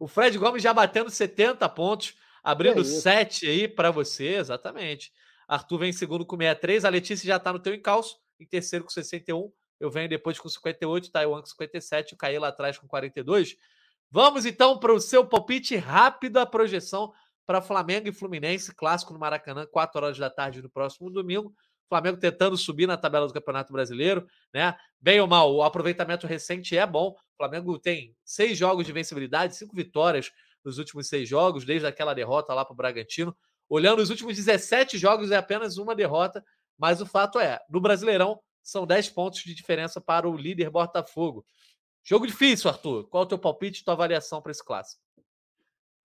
O 0.00 0.08
Fred 0.08 0.38
Gomes 0.38 0.62
já 0.62 0.72
batendo 0.72 1.10
70 1.10 1.68
pontos, 1.68 2.16
abrindo 2.42 2.80
é 2.80 2.84
7 2.84 3.46
aí 3.46 3.68
para 3.68 3.90
você, 3.90 4.36
exatamente. 4.36 5.12
Arthur 5.46 5.76
vem 5.76 5.90
em 5.90 5.92
segundo 5.92 6.24
com 6.24 6.38
63, 6.38 6.86
a 6.86 6.88
Letícia 6.88 7.26
já 7.26 7.36
está 7.36 7.52
no 7.52 7.58
teu 7.58 7.74
encalço, 7.74 8.16
em 8.40 8.46
terceiro 8.46 8.82
com 8.82 8.90
61. 8.90 9.52
Eu 9.78 9.90
venho 9.90 10.08
depois 10.08 10.38
com 10.38 10.48
58, 10.48 11.12
Taiwan 11.12 11.40
com 11.40 11.46
57, 11.46 12.14
o 12.14 12.16
Caí 12.16 12.38
lá 12.38 12.48
atrás 12.48 12.78
com 12.78 12.88
42. 12.88 13.58
Vamos 14.10 14.46
então 14.46 14.78
para 14.78 14.94
o 14.94 15.00
seu 15.00 15.22
palpite 15.22 15.76
rápido, 15.76 16.38
a 16.38 16.46
projeção 16.46 17.12
para 17.44 17.60
Flamengo 17.60 18.08
e 18.08 18.12
Fluminense, 18.12 18.74
clássico 18.74 19.12
no 19.12 19.18
Maracanã, 19.18 19.66
4 19.66 20.02
horas 20.02 20.18
da 20.18 20.30
tarde 20.30 20.62
no 20.62 20.70
próximo 20.70 21.10
domingo. 21.10 21.54
Flamengo 21.92 22.16
tentando 22.16 22.56
subir 22.56 22.86
na 22.86 22.96
tabela 22.96 23.26
do 23.26 23.34
Campeonato 23.34 23.70
Brasileiro, 23.70 24.26
né? 24.52 24.74
Bem 24.98 25.20
ou 25.20 25.26
mal, 25.26 25.54
o 25.54 25.62
aproveitamento 25.62 26.26
recente 26.26 26.74
é 26.74 26.86
bom. 26.86 27.10
O 27.10 27.36
Flamengo 27.36 27.78
tem 27.78 28.16
seis 28.24 28.56
jogos 28.56 28.86
de 28.86 28.92
vencibilidade, 28.92 29.54
cinco 29.54 29.76
vitórias 29.76 30.32
nos 30.64 30.78
últimos 30.78 31.06
seis 31.06 31.28
jogos, 31.28 31.66
desde 31.66 31.86
aquela 31.86 32.14
derrota 32.14 32.54
lá 32.54 32.64
para 32.64 32.72
o 32.72 32.76
Bragantino. 32.76 33.36
Olhando 33.68 34.00
os 34.00 34.08
últimos 34.08 34.36
17 34.36 34.96
jogos, 34.96 35.30
é 35.30 35.36
apenas 35.36 35.76
uma 35.76 35.94
derrota, 35.94 36.42
mas 36.78 37.02
o 37.02 37.06
fato 37.06 37.38
é, 37.38 37.60
no 37.68 37.78
Brasileirão, 37.78 38.40
são 38.62 38.86
10 38.86 39.10
pontos 39.10 39.40
de 39.40 39.54
diferença 39.54 40.00
para 40.00 40.26
o 40.26 40.34
líder 40.34 40.70
Botafogo. 40.70 41.44
Jogo 42.02 42.26
difícil, 42.26 42.70
Arthur. 42.70 43.06
Qual 43.08 43.24
é 43.24 43.26
o 43.26 43.28
teu 43.28 43.38
palpite 43.38 43.84
tua 43.84 43.92
avaliação 43.92 44.40
para 44.40 44.50
esse 44.50 44.64
clássico? 44.64 45.02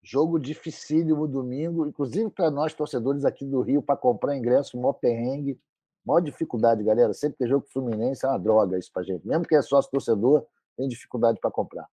Jogo 0.03 0.39
dificílimo 0.39 1.27
domingo, 1.27 1.85
inclusive 1.85 2.29
para 2.29 2.49
nós 2.49 2.73
torcedores 2.73 3.25
aqui 3.25 3.45
do 3.45 3.61
Rio, 3.61 3.81
para 3.81 3.97
comprar 3.97 4.37
ingresso, 4.37 4.77
maior 4.77 4.93
perrengue, 4.93 5.59
maior 6.07 6.21
dificuldade, 6.21 6.83
galera. 6.83 7.13
Sempre 7.13 7.37
que 7.37 7.47
jogo 7.47 7.67
Fluminense 7.71 8.25
é 8.25 8.29
uma 8.29 8.39
droga 8.39 8.79
isso 8.79 8.91
para 8.91 9.03
gente. 9.03 9.27
Mesmo 9.27 9.45
que 9.45 9.55
é 9.55 9.61
sócio 9.61 9.91
torcedor, 9.91 10.45
tem 10.77 10.87
dificuldade 10.87 11.39
para 11.39 11.51
comprar. 11.51 11.85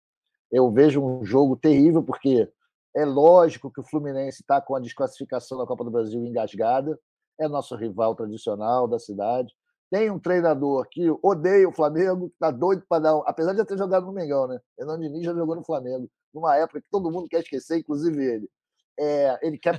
Eu 0.52 0.70
vejo 0.70 1.02
um 1.02 1.24
jogo 1.24 1.56
terrível, 1.56 2.02
porque 2.02 2.48
é 2.94 3.04
lógico 3.04 3.72
que 3.72 3.80
o 3.80 3.84
Fluminense 3.84 4.40
está 4.40 4.60
com 4.60 4.76
a 4.76 4.80
desclassificação 4.80 5.58
da 5.58 5.66
Copa 5.66 5.82
do 5.82 5.90
Brasil 5.90 6.24
engasgada, 6.24 6.98
é 7.40 7.48
nosso 7.48 7.74
rival 7.74 8.14
tradicional 8.14 8.86
da 8.86 9.00
cidade. 9.00 9.52
Tem 9.90 10.08
um 10.10 10.18
treinador 10.18 10.86
que 10.88 11.10
odeia 11.20 11.68
o 11.68 11.72
Flamengo, 11.72 12.28
que 12.28 12.34
está 12.34 12.52
doido 12.52 12.84
para 12.88 13.02
dar. 13.02 13.16
Um... 13.16 13.22
Apesar 13.26 13.52
de 13.52 13.64
ter 13.64 13.76
jogado 13.76 14.06
no 14.06 14.12
Mengão, 14.12 14.46
né? 14.46 14.60
Renan 14.78 14.98
Diniz 14.98 15.24
já 15.24 15.34
jogou 15.34 15.56
no 15.56 15.64
Flamengo, 15.64 16.08
numa 16.32 16.56
época 16.56 16.80
que 16.80 16.86
todo 16.90 17.10
mundo 17.10 17.28
quer 17.28 17.40
esquecer, 17.40 17.78
inclusive 17.78 18.24
ele. 18.24 18.50
É, 18.98 19.38
ele 19.42 19.58
quer. 19.58 19.76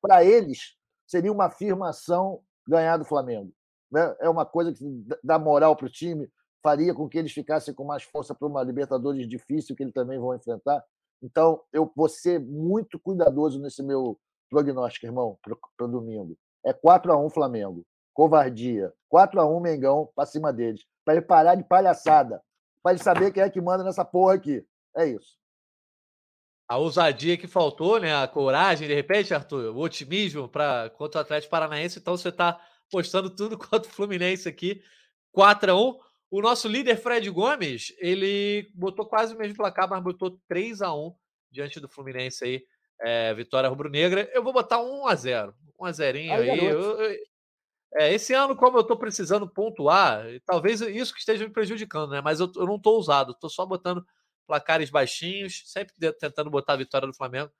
para 0.00 0.22
eles, 0.24 0.76
seria 1.06 1.32
uma 1.32 1.46
afirmação 1.46 2.40
ganhar 2.66 2.96
do 2.96 3.04
Flamengo. 3.04 3.52
Né? 3.90 4.14
É 4.20 4.28
uma 4.28 4.44
coisa 4.44 4.72
que 4.72 4.84
dá 5.22 5.38
moral 5.38 5.76
para 5.76 5.86
o 5.86 5.90
time, 5.90 6.30
faria 6.62 6.94
com 6.94 7.08
que 7.08 7.18
eles 7.18 7.32
ficassem 7.32 7.72
com 7.72 7.84
mais 7.84 8.02
força 8.02 8.34
para 8.34 8.48
uma 8.48 8.62
Libertadores 8.62 9.28
difícil 9.28 9.76
que 9.76 9.82
eles 9.82 9.94
também 9.94 10.18
vão 10.18 10.34
enfrentar. 10.34 10.84
Então, 11.22 11.62
eu 11.72 11.90
vou 11.94 12.08
ser 12.08 12.40
muito 12.40 12.98
cuidadoso 12.98 13.60
nesse 13.60 13.82
meu 13.82 14.18
prognóstico, 14.50 15.06
irmão, 15.06 15.38
para 15.76 15.86
domingo. 15.86 16.36
É 16.64 16.72
4 16.72 17.12
a 17.12 17.16
1 17.16 17.30
Flamengo. 17.30 17.84
Covardia. 18.12 18.92
4 19.08 19.40
a 19.40 19.46
1 19.46 19.60
Mengão 19.60 20.08
para 20.14 20.26
cima 20.26 20.52
deles. 20.52 20.84
Para 21.04 21.14
ele 21.14 21.22
parar 21.22 21.54
de 21.54 21.64
palhaçada. 21.64 22.42
Para 22.82 22.92
ele 22.92 23.02
saber 23.02 23.32
quem 23.32 23.42
é 23.42 23.50
que 23.50 23.60
manda 23.60 23.84
nessa 23.84 24.04
porra 24.04 24.34
aqui. 24.34 24.64
É 24.96 25.06
isso. 25.06 25.36
A 26.68 26.78
ousadia 26.78 27.36
que 27.36 27.46
faltou, 27.46 28.00
né? 28.00 28.14
A 28.14 28.26
coragem, 28.26 28.88
de 28.88 28.94
repente, 28.94 29.32
Arthur, 29.32 29.74
o 29.74 29.78
otimismo 29.78 30.48
para 30.48 30.90
contra 30.90 31.18
o 31.18 31.22
Atlético 31.22 31.50
Paranaense. 31.50 31.98
Então 31.98 32.16
você 32.16 32.28
está 32.28 32.60
postando 32.90 33.30
tudo 33.30 33.56
contra 33.58 33.90
o 33.90 33.94
Fluminense 33.94 34.48
aqui. 34.48 34.82
4 35.32 35.70
a 35.70 35.74
1 35.74 36.06
o 36.30 36.40
nosso 36.40 36.66
líder, 36.66 36.96
Fred 36.96 37.30
Gomes, 37.30 37.94
ele 37.98 38.68
botou 38.74 39.06
quase 39.06 39.34
o 39.34 39.38
mesmo 39.38 39.56
placar, 39.56 39.88
mas 39.88 40.02
botou 40.02 40.40
3 40.48 40.82
a 40.82 40.92
1 40.92 41.14
diante 41.50 41.78
do 41.78 41.88
Fluminense 41.88 42.44
aí. 42.44 42.66
É, 43.00 43.32
vitória 43.34 43.68
rubro-negra. 43.68 44.28
Eu 44.34 44.42
vou 44.42 44.52
botar 44.52 44.80
1 44.82 45.06
a 45.06 45.14
0 45.14 45.54
1 45.78 45.84
a 45.84 45.92
0 45.92 46.18
aí. 46.18 46.30
aí 46.30 46.64
eu, 46.64 46.80
eu, 47.00 47.16
é, 47.94 48.12
esse 48.12 48.34
ano, 48.34 48.56
como 48.56 48.76
eu 48.76 48.82
estou 48.82 48.96
precisando 48.96 49.48
pontuar, 49.48 50.24
talvez 50.44 50.80
isso 50.80 51.12
que 51.12 51.20
esteja 51.20 51.44
me 51.44 51.52
prejudicando, 51.52 52.10
né? 52.10 52.20
Mas 52.20 52.40
eu, 52.40 52.50
eu 52.56 52.66
não 52.66 52.76
estou 52.76 52.94
ousado, 52.94 53.32
estou 53.32 53.48
só 53.48 53.64
botando 53.64 54.04
placares 54.46 54.90
baixinhos, 54.90 55.62
sempre 55.66 55.94
tentando 56.18 56.50
botar 56.50 56.74
a 56.74 56.76
vitória 56.76 57.06
do 57.06 57.14
Flamengo. 57.14 57.50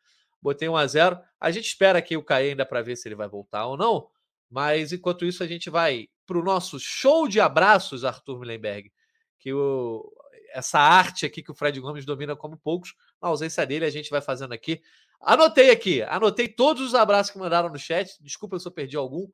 Botei 0.41 0.69
1 0.69 0.77
a 0.77 0.87
0 0.87 1.19
A 1.41 1.51
gente 1.51 1.67
espera 1.67 1.99
aqui 1.99 2.17
o 2.17 2.23
Caê 2.23 2.51
ainda 2.51 2.65
para 2.65 2.83
ver 2.83 2.97
se 2.97 3.09
ele 3.09 3.15
vai 3.15 3.29
voltar 3.29 3.67
ou 3.67 3.77
não. 3.77 4.09
Mas 4.49 4.93
enquanto 4.93 5.25
isso, 5.25 5.43
a 5.43 5.47
gente 5.47 5.69
vai 5.69 6.09
para 6.27 6.39
o 6.39 6.43
nosso 6.43 6.79
show 6.79 7.29
de 7.29 7.41
abraços, 7.41 8.05
Arthur 8.05 8.39
Millenberg, 8.39 8.93
que 9.39 9.53
o, 9.53 10.09
essa 10.53 10.79
arte 10.79 11.27
aqui 11.27 11.43
que 11.43 11.51
o 11.51 11.55
Fred 11.55 11.79
Gomes 11.81 12.05
domina 12.05 12.37
como 12.37 12.57
poucos, 12.57 12.95
na 13.21 13.29
ausência 13.29 13.67
dele, 13.67 13.85
a 13.85 13.91
gente 13.91 14.11
vai 14.11 14.21
fazendo 14.21 14.53
aqui. 14.53 14.81
Anotei 15.21 15.71
aqui, 15.71 16.03
anotei 16.03 16.49
todos 16.49 16.83
os 16.83 16.95
abraços 16.95 17.33
que 17.33 17.39
mandaram 17.39 17.69
no 17.69 17.79
chat. 17.79 18.17
Desculpa 18.21 18.59
se 18.59 18.67
eu 18.67 18.73
perdi 18.73 18.97
algum. 18.97 19.29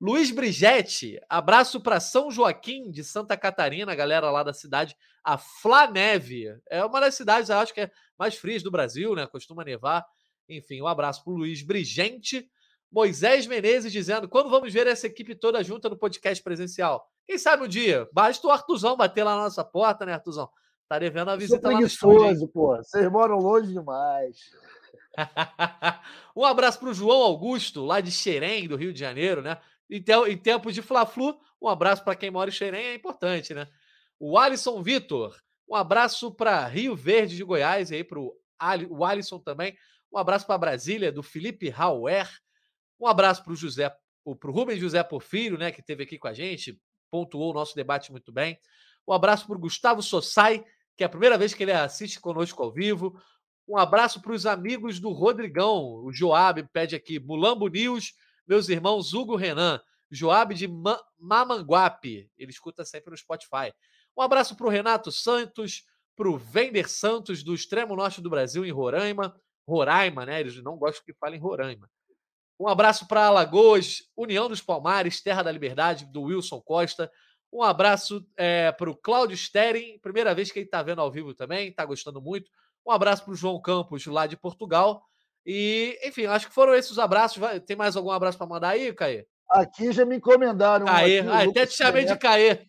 Luiz 0.00 0.30
Brigetti, 0.30 1.20
abraço 1.28 1.80
para 1.80 1.98
São 1.98 2.30
Joaquim 2.30 2.88
de 2.88 3.02
Santa 3.02 3.36
Catarina, 3.36 3.96
galera 3.96 4.30
lá 4.30 4.44
da 4.44 4.52
cidade, 4.52 4.96
a 5.24 5.36
Flaneve. 5.36 6.46
É 6.70 6.84
uma 6.84 7.00
das 7.00 7.16
cidades, 7.16 7.50
acho 7.50 7.74
que 7.74 7.80
é 7.80 7.90
mais 8.16 8.36
frias 8.36 8.62
do 8.62 8.70
Brasil, 8.70 9.16
né? 9.16 9.26
Costuma 9.26 9.64
nevar. 9.64 10.06
Enfim, 10.48 10.80
um 10.80 10.86
abraço 10.86 11.24
para 11.24 11.32
Luiz 11.32 11.62
Brigente. 11.62 12.48
Moisés 12.92 13.46
Menezes 13.48 13.92
dizendo: 13.92 14.28
quando 14.28 14.48
vamos 14.48 14.72
ver 14.72 14.86
essa 14.86 15.08
equipe 15.08 15.34
toda 15.34 15.64
junta 15.64 15.88
no 15.88 15.98
podcast 15.98 16.42
presencial? 16.44 17.04
Quem 17.26 17.36
sabe 17.36 17.64
um 17.64 17.68
dia? 17.68 18.08
Basta 18.12 18.46
o 18.46 18.50
Artuzão 18.50 18.96
bater 18.96 19.24
lá 19.24 19.34
na 19.34 19.42
nossa 19.42 19.64
porta, 19.64 20.06
né, 20.06 20.14
Artuzão? 20.14 20.48
Tá 20.88 20.98
devendo 20.98 21.30
a 21.30 21.36
visita 21.36 21.68
lá 21.68 21.80
no 21.80 21.86
estúdio. 21.86 22.48
pô. 22.48 22.76
Vocês 22.76 23.10
moram 23.10 23.36
longe 23.38 23.72
demais. 23.72 24.38
um 26.36 26.44
abraço 26.44 26.78
para 26.78 26.88
o 26.88 26.94
João 26.94 27.20
Augusto, 27.20 27.84
lá 27.84 28.00
de 28.00 28.12
Xerém, 28.12 28.68
do 28.68 28.76
Rio 28.76 28.92
de 28.92 29.00
Janeiro, 29.00 29.42
né? 29.42 29.58
Te 29.88 30.12
em 30.28 30.36
tempos 30.36 30.74
de 30.74 30.82
Fla-Flu, 30.82 31.38
um 31.60 31.68
abraço 31.68 32.04
para 32.04 32.14
quem 32.14 32.30
mora 32.30 32.50
em 32.50 32.52
Xerém 32.52 32.86
é 32.86 32.94
importante, 32.94 33.54
né? 33.54 33.66
O 34.18 34.38
Alisson 34.38 34.82
Vitor, 34.82 35.36
um 35.68 35.74
abraço 35.74 36.32
para 36.32 36.66
Rio 36.66 36.94
Verde 36.94 37.36
de 37.36 37.44
Goiás, 37.44 37.90
e 37.90 37.96
aí 37.96 38.04
para 38.04 38.18
o 38.18 39.04
Alisson 39.04 39.38
também. 39.38 39.76
Um 40.12 40.18
abraço 40.18 40.46
para 40.46 40.58
Brasília, 40.58 41.12
do 41.12 41.22
Felipe 41.22 41.68
Rauer. 41.68 42.28
Um 42.98 43.06
abraço 43.06 43.44
para 43.44 43.52
o 43.52 43.56
José, 43.56 43.88
para 43.88 44.50
o 44.50 44.52
Rubens 44.52 44.80
José 44.80 45.02
Porfírio, 45.02 45.58
né, 45.58 45.70
que 45.70 45.80
esteve 45.80 46.02
aqui 46.02 46.18
com 46.18 46.28
a 46.28 46.32
gente, 46.32 46.80
pontuou 47.10 47.50
o 47.50 47.54
nosso 47.54 47.74
debate 47.74 48.10
muito 48.10 48.32
bem. 48.32 48.58
Um 49.06 49.12
abraço 49.12 49.46
para 49.46 49.56
o 49.56 49.60
Gustavo 49.60 50.02
Sossai, 50.02 50.64
que 50.96 51.02
é 51.02 51.06
a 51.06 51.08
primeira 51.08 51.38
vez 51.38 51.54
que 51.54 51.62
ele 51.62 51.72
assiste 51.72 52.20
conosco 52.20 52.62
ao 52.62 52.72
vivo. 52.72 53.18
Um 53.66 53.76
abraço 53.76 54.20
para 54.20 54.32
os 54.32 54.46
amigos 54.46 54.98
do 54.98 55.10
Rodrigão. 55.10 56.02
O 56.02 56.12
Joab 56.12 56.62
pede 56.72 56.96
aqui, 56.96 57.20
Mulambo 57.20 57.68
News, 57.68 58.14
meus 58.48 58.68
irmãos 58.68 59.12
Hugo 59.12 59.36
Renan, 59.36 59.80
Joab 60.10 60.54
de 60.54 60.66
Ma 60.66 60.98
Mamanguape. 61.18 62.30
Ele 62.38 62.50
escuta 62.50 62.84
sempre 62.84 63.10
no 63.10 63.16
Spotify. 63.16 63.72
Um 64.16 64.22
abraço 64.22 64.56
para 64.56 64.66
o 64.66 64.70
Renato 64.70 65.12
Santos, 65.12 65.84
para 66.16 66.28
o 66.28 66.38
Vender 66.38 66.88
Santos, 66.88 67.42
do 67.42 67.54
extremo 67.54 67.94
norte 67.94 68.20
do 68.20 68.30
Brasil, 68.30 68.64
em 68.64 68.72
Roraima. 68.72 69.38
Roraima, 69.66 70.24
né? 70.24 70.40
Eles 70.40 70.62
não 70.62 70.76
gostam 70.76 71.04
que 71.04 71.12
falem 71.12 71.38
Roraima. 71.38 71.88
Um 72.58 72.66
abraço 72.66 73.06
para 73.06 73.26
Alagoas, 73.26 74.02
União 74.16 74.48
dos 74.48 74.60
Palmares, 74.60 75.20
Terra 75.20 75.42
da 75.42 75.52
Liberdade, 75.52 76.06
do 76.06 76.22
Wilson 76.22 76.60
Costa. 76.60 77.12
Um 77.52 77.62
abraço 77.62 78.26
é, 78.36 78.72
para 78.72 78.90
o 78.90 78.96
Cláudio 78.96 79.36
Stering, 79.36 79.98
primeira 80.00 80.34
vez 80.34 80.50
que 80.50 80.58
ele 80.58 80.66
está 80.66 80.82
vendo 80.82 81.00
ao 81.00 81.10
vivo 81.10 81.34
também, 81.34 81.68
está 81.68 81.84
gostando 81.84 82.20
muito. 82.20 82.50
Um 82.84 82.90
abraço 82.90 83.24
para 83.24 83.32
o 83.32 83.36
João 83.36 83.60
Campos, 83.60 84.06
lá 84.06 84.26
de 84.26 84.36
Portugal. 84.36 85.07
E, 85.46 85.98
enfim, 86.04 86.26
acho 86.26 86.48
que 86.48 86.54
foram 86.54 86.74
esses 86.74 86.90
os 86.90 86.98
abraços. 86.98 87.38
Vai, 87.38 87.60
tem 87.60 87.76
mais 87.76 87.96
algum 87.96 88.10
abraço 88.10 88.36
para 88.36 88.46
mandar 88.46 88.70
aí, 88.70 88.92
Caê? 88.92 89.26
Aqui 89.50 89.92
já 89.92 90.04
me 90.04 90.16
encomendaram. 90.16 90.86
Caê, 90.86 91.20
aqui, 91.20 91.28
ah, 91.28 91.42
até 91.42 91.66
te 91.66 91.76
chamei 91.76 92.04
Penetra. 92.04 92.14
de 92.14 92.20
Caê. 92.20 92.68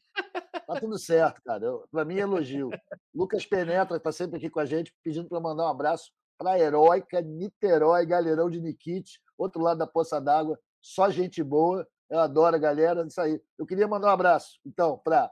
Tá 0.65 0.79
tudo 0.79 0.97
certo, 0.97 1.41
cara. 1.43 1.65
Para 1.91 2.05
mim, 2.05 2.17
é 2.17 2.21
elogio. 2.21 2.69
Lucas 3.13 3.45
Penetra 3.45 3.97
está 3.97 4.11
sempre 4.11 4.37
aqui 4.37 4.49
com 4.49 4.59
a 4.59 4.65
gente, 4.65 4.93
pedindo 5.03 5.27
para 5.27 5.39
mandar 5.39 5.65
um 5.65 5.69
abraço 5.69 6.11
para 6.37 6.51
a 6.51 6.59
Heróica, 6.59 7.21
Niterói, 7.21 8.05
Galerão 8.05 8.49
de 8.49 8.61
Nikit, 8.61 9.19
outro 9.37 9.61
lado 9.61 9.77
da 9.77 9.87
Poça 9.87 10.21
d'Água, 10.21 10.57
só 10.81 11.09
gente 11.09 11.43
boa. 11.43 11.85
Eu 12.09 12.19
adoro 12.19 12.55
a 12.55 12.59
galera, 12.59 13.05
isso 13.05 13.19
aí. 13.19 13.41
Eu 13.57 13.65
queria 13.65 13.87
mandar 13.87 14.07
um 14.07 14.11
abraço, 14.11 14.57
então, 14.65 14.97
para 15.03 15.29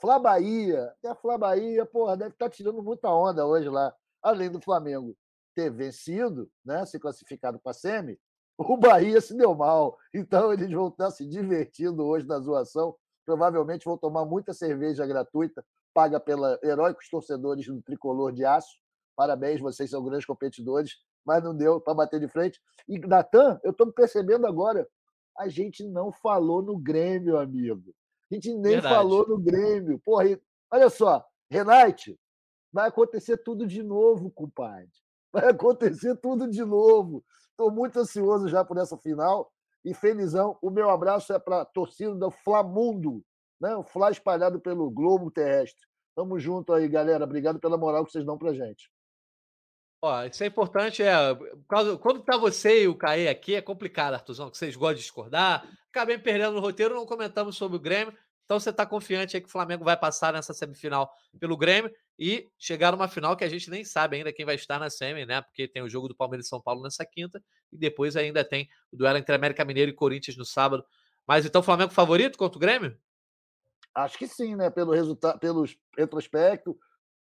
Flá 0.00 0.18
Bahia. 0.18 0.92
Até 0.98 1.08
a 1.08 1.14
Flá 1.14 1.38
Bahia, 1.38 1.86
porra, 1.86 2.16
deve 2.16 2.32
estar 2.32 2.46
tá 2.46 2.50
tirando 2.50 2.82
muita 2.82 3.08
onda 3.08 3.46
hoje 3.46 3.68
lá. 3.68 3.94
Além 4.20 4.50
do 4.50 4.60
Flamengo 4.60 5.16
ter 5.58 5.70
vencido, 5.70 6.48
né, 6.64 6.86
se 6.86 7.00
classificado 7.00 7.58
para 7.58 7.72
a 7.72 7.74
SEMI, 7.74 8.18
o 8.58 8.76
Bahia 8.76 9.20
se 9.20 9.36
deu 9.36 9.54
mal. 9.54 9.96
Então, 10.14 10.52
eles 10.52 10.70
vão 10.70 10.88
estar 10.88 11.10
se 11.10 11.26
divertindo 11.26 12.04
hoje 12.04 12.26
na 12.26 12.38
zoação. 12.38 12.94
Provavelmente 13.24 13.84
vão 13.84 13.98
tomar 13.98 14.24
muita 14.24 14.54
cerveja 14.54 15.06
gratuita, 15.06 15.64
paga 15.92 16.20
pela 16.20 16.58
heróicos 16.62 17.08
torcedores 17.10 17.66
do 17.66 17.82
tricolor 17.82 18.32
de 18.32 18.44
aço 18.44 18.78
Parabéns, 19.18 19.60
vocês 19.60 19.90
são 19.90 20.04
grandes 20.04 20.24
competidores, 20.24 20.92
mas 21.26 21.42
não 21.42 21.52
deu 21.52 21.80
para 21.80 21.92
bater 21.92 22.20
de 22.20 22.28
frente. 22.28 22.60
E, 22.88 23.00
Natan, 23.00 23.58
eu 23.64 23.72
estou 23.72 23.92
percebendo 23.92 24.46
agora, 24.46 24.88
a 25.36 25.48
gente 25.48 25.82
não 25.82 26.12
falou 26.12 26.62
no 26.62 26.78
Grêmio, 26.78 27.36
amigo. 27.36 27.92
A 28.30 28.34
gente 28.36 28.54
nem 28.54 28.74
Verdade. 28.74 28.94
falou 28.94 29.26
no 29.26 29.36
Grêmio. 29.36 30.00
Porra, 30.04 30.38
olha 30.70 30.88
só, 30.88 31.26
Renate, 31.50 32.16
vai 32.72 32.86
acontecer 32.86 33.38
tudo 33.38 33.66
de 33.66 33.82
novo, 33.82 34.30
compadre. 34.30 34.88
Vai 35.32 35.48
acontecer 35.48 36.16
tudo 36.16 36.48
de 36.48 36.64
novo. 36.64 37.24
Estou 37.50 37.70
muito 37.70 37.98
ansioso 37.98 38.48
já 38.48 38.64
por 38.64 38.78
essa 38.78 38.96
final 38.96 39.52
e 39.84 39.92
felizão. 39.92 40.58
O 40.62 40.70
meu 40.70 40.90
abraço 40.90 41.32
é 41.32 41.38
para 41.38 41.62
a 41.62 41.64
torcida 41.64 42.14
do 42.14 42.30
Flamundo, 42.30 43.24
né? 43.60 43.74
o 43.76 43.82
Flá 43.82 44.10
espalhado 44.10 44.60
pelo 44.60 44.90
globo 44.90 45.30
terrestre. 45.30 45.86
Tamo 46.14 46.38
junto 46.38 46.72
aí, 46.72 46.88
galera. 46.88 47.24
Obrigado 47.24 47.60
pela 47.60 47.76
moral 47.76 48.04
que 48.04 48.12
vocês 48.12 48.24
dão 48.24 48.38
pra 48.38 48.52
gente. 48.52 48.90
Ó, 50.00 50.24
isso 50.24 50.44
é 50.44 50.46
importante, 50.46 51.02
é. 51.02 51.14
Quando 52.00 52.22
tá 52.22 52.36
você 52.36 52.84
e 52.84 52.88
o 52.88 52.96
Caê 52.96 53.28
aqui, 53.28 53.56
é 53.56 53.62
complicado, 53.62 54.14
Artuzão, 54.14 54.50
que 54.50 54.56
vocês 54.56 54.76
gostam 54.76 54.94
de 54.94 55.00
discordar. 55.00 55.68
Acabei 55.90 56.16
perdendo 56.18 56.54
no 56.54 56.60
roteiro, 56.60 56.94
não 56.94 57.04
comentamos 57.04 57.56
sobre 57.56 57.76
o 57.76 57.80
Grêmio. 57.80 58.16
Então 58.48 58.58
você 58.58 58.70
está 58.70 58.86
confiante 58.86 59.36
aí 59.36 59.42
que 59.42 59.48
o 59.48 59.52
Flamengo 59.52 59.84
vai 59.84 59.94
passar 59.94 60.32
nessa 60.32 60.54
semifinal 60.54 61.12
pelo 61.38 61.54
Grêmio 61.54 61.92
e 62.18 62.50
chegar 62.58 62.92
numa 62.92 63.06
final 63.06 63.36
que 63.36 63.44
a 63.44 63.48
gente 63.48 63.68
nem 63.68 63.84
sabe 63.84 64.16
ainda 64.16 64.32
quem 64.32 64.46
vai 64.46 64.54
estar 64.54 64.78
na 64.78 64.88
semi, 64.88 65.26
né? 65.26 65.42
Porque 65.42 65.68
tem 65.68 65.82
o 65.82 65.88
jogo 65.88 66.08
do 66.08 66.16
Palmeiras 66.16 66.46
e 66.46 66.48
São 66.48 66.58
Paulo 66.58 66.82
nessa 66.82 67.04
quinta 67.04 67.44
e 67.70 67.76
depois 67.76 68.16
ainda 68.16 68.42
tem 68.42 68.66
o 68.90 68.96
duelo 68.96 69.18
entre 69.18 69.34
América 69.34 69.66
Mineiro 69.66 69.90
e 69.90 69.94
Corinthians 69.94 70.34
no 70.38 70.46
sábado. 70.46 70.82
Mas 71.26 71.44
então 71.44 71.62
Flamengo 71.62 71.92
favorito 71.92 72.38
contra 72.38 72.56
o 72.56 72.60
Grêmio? 72.60 72.98
Acho 73.94 74.16
que 74.16 74.26
sim, 74.26 74.56
né? 74.56 74.70
Pelo 74.70 74.92
resultado, 74.92 75.38
pelo 75.38 75.66
retrospecto. 75.94 76.74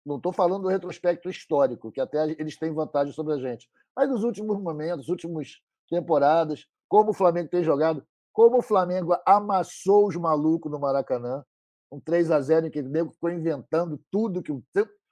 Não 0.03 0.17
estou 0.17 0.33
falando 0.33 0.63
do 0.63 0.69
retrospecto 0.69 1.29
histórico, 1.29 1.91
que 1.91 2.01
até 2.01 2.31
eles 2.31 2.57
têm 2.57 2.73
vantagem 2.73 3.13
sobre 3.13 3.35
a 3.35 3.37
gente. 3.37 3.69
Mas 3.95 4.09
nos 4.09 4.23
últimos 4.23 4.59
momentos, 4.59 5.07
últimas 5.07 5.61
temporadas, 5.87 6.65
como 6.89 7.11
o 7.11 7.13
Flamengo 7.13 7.47
tem 7.47 7.63
jogado, 7.63 8.03
como 8.33 8.59
o 8.59 8.61
Flamengo 8.61 9.15
amassou 9.25 10.07
os 10.07 10.15
malucos 10.15 10.71
no 10.71 10.79
Maracanã, 10.79 11.43
um 11.91 11.99
3 11.99 12.31
a 12.31 12.39
0 12.39 12.67
em 12.67 12.71
que 12.71 12.79
o 12.79 12.89
nego 12.89 13.11
ficou 13.11 13.29
inventando 13.29 13.99
tudo 14.09 14.41
que 14.41 14.51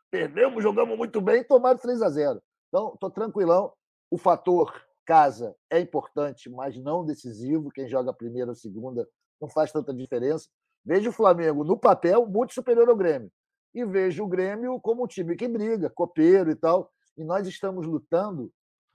perdemos, 0.10 0.64
jogamos 0.64 0.98
muito 0.98 1.20
bem 1.20 1.42
e 1.42 1.44
tomaram 1.44 1.78
3 1.78 2.02
a 2.02 2.10
0 2.10 2.42
Então, 2.68 2.94
estou 2.94 3.12
tranquilão. 3.12 3.74
O 4.10 4.18
fator 4.18 4.74
casa 5.06 5.56
é 5.70 5.80
importante, 5.80 6.50
mas 6.50 6.78
não 6.78 7.06
decisivo. 7.06 7.70
Quem 7.70 7.88
joga 7.88 8.12
a 8.12 8.14
primeira 8.14 8.52
ou 8.52 8.56
segunda 8.56 9.08
não 9.42 9.50
faz 9.50 9.72
tanta 9.72 9.94
diferença. 9.94 10.48
Vejo 10.86 11.10
o 11.10 11.14
Flamengo 11.14 11.64
no 11.64 11.78
papel 11.78 12.26
muito 12.26 12.54
superior 12.54 12.88
ao 12.90 12.96
Grêmio. 12.96 13.32
E 13.74 13.86
vejo 13.86 14.24
o 14.24 14.28
Grêmio 14.28 14.80
como 14.80 15.04
um 15.04 15.08
time 15.08 15.36
que 15.36 15.48
briga, 15.48 15.90
copeiro 15.90 16.50
e 16.50 16.56
tal. 16.56 16.90
E 17.18 17.24
nós 17.24 17.46
estamos 17.48 17.86
lutando 17.86 18.52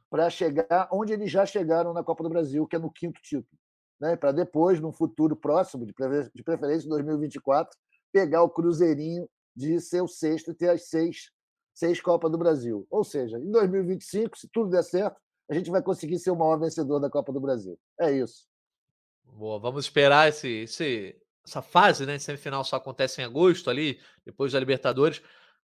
para 0.09 0.31
chegar 0.31 0.89
onde 0.91 1.13
eles 1.13 1.31
já 1.31 1.45
chegaram 1.45 1.93
na 1.93 2.03
Copa 2.03 2.23
do 2.23 2.31
Brasil, 2.31 2.67
que 2.67 2.77
é 2.77 2.79
no 2.79 2.91
quinto 2.91 3.21
título 3.21 3.59
né, 4.01 4.17
para 4.17 4.33
depois, 4.33 4.81
num 4.81 4.93
futuro 4.93 5.37
próximo, 5.37 5.87
de 5.87 5.93
preferência 6.43 6.87
em 6.87 6.91
2024, 6.91 7.77
pegar 8.13 8.43
o 8.43 8.51
Cruzeirinho 8.51 9.29
de 9.57 9.81
ser 9.81 10.03
o 10.03 10.09
sexto 10.09 10.51
e 10.51 10.55
ter 10.55 10.69
as 10.71 10.89
seis, 10.89 11.31
seis 11.73 12.01
Copas 12.01 12.31
do 12.31 12.39
Brasil. 12.39 12.87
Ou 12.91 13.05
seja, 13.05 13.39
em 13.39 13.51
2025, 13.51 14.39
se 14.39 14.49
tudo 14.53 14.71
der 14.71 14.83
certo, 14.83 15.21
a 15.49 15.55
gente 15.55 15.71
vai 15.71 15.83
conseguir 15.83 16.19
ser 16.19 16.31
o 16.31 16.37
maior 16.37 16.59
vencedor 16.59 16.99
da 16.99 17.11
Copa 17.11 17.33
do 17.33 17.41
Brasil. 17.41 17.79
É 18.01 18.11
isso. 18.11 18.47
Boa, 19.25 19.59
vamos 19.59 19.85
esperar 19.85 20.29
esse, 20.29 20.49
esse, 20.49 21.17
essa 21.47 21.61
fase, 21.61 22.07
né? 22.07 22.19
Semifinal 22.19 22.65
só 22.65 22.77
acontece 22.77 23.21
em 23.21 23.25
agosto 23.25 23.69
ali, 23.69 24.01
depois 24.25 24.53
da 24.53 24.61
Libertadores. 24.61 25.23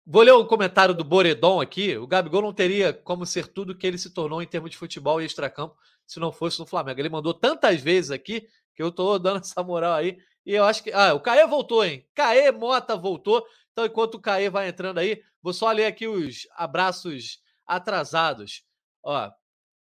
Vou 0.04 0.22
ler 0.22 0.32
o 0.32 0.42
um 0.42 0.46
comentário 0.46 0.94
do 0.94 1.04
Boredon 1.04 1.60
aqui. 1.60 1.96
O 1.96 2.06
Gabigol 2.06 2.42
não 2.42 2.52
teria 2.52 2.92
como 2.92 3.24
ser 3.24 3.46
tudo 3.46 3.76
que 3.76 3.86
ele 3.86 3.98
se 3.98 4.10
tornou 4.10 4.42
em 4.42 4.46
termos 4.46 4.70
de 4.70 4.76
futebol 4.76 5.22
e 5.22 5.24
extracampo 5.24 5.76
se 6.12 6.20
não 6.20 6.30
fosse 6.30 6.58
no 6.58 6.66
Flamengo. 6.66 7.00
Ele 7.00 7.08
mandou 7.08 7.32
tantas 7.32 7.80
vezes 7.80 8.10
aqui 8.10 8.46
que 8.74 8.82
eu 8.82 8.92
tô 8.92 9.18
dando 9.18 9.40
essa 9.44 9.62
moral 9.62 9.94
aí. 9.94 10.18
E 10.44 10.54
eu 10.54 10.64
acho 10.64 10.82
que. 10.82 10.92
Ah, 10.92 11.14
o 11.14 11.20
Caê 11.20 11.46
voltou, 11.46 11.84
hein? 11.84 12.06
Caê 12.14 12.50
Mota 12.50 12.96
voltou. 12.96 13.46
Então, 13.72 13.86
enquanto 13.86 14.16
o 14.16 14.20
Caê 14.20 14.50
vai 14.50 14.68
entrando 14.68 14.98
aí, 14.98 15.22
vou 15.40 15.52
só 15.52 15.70
ler 15.70 15.86
aqui 15.86 16.06
os 16.06 16.46
abraços 16.56 17.40
atrasados. 17.66 18.64
Ó, 19.02 19.30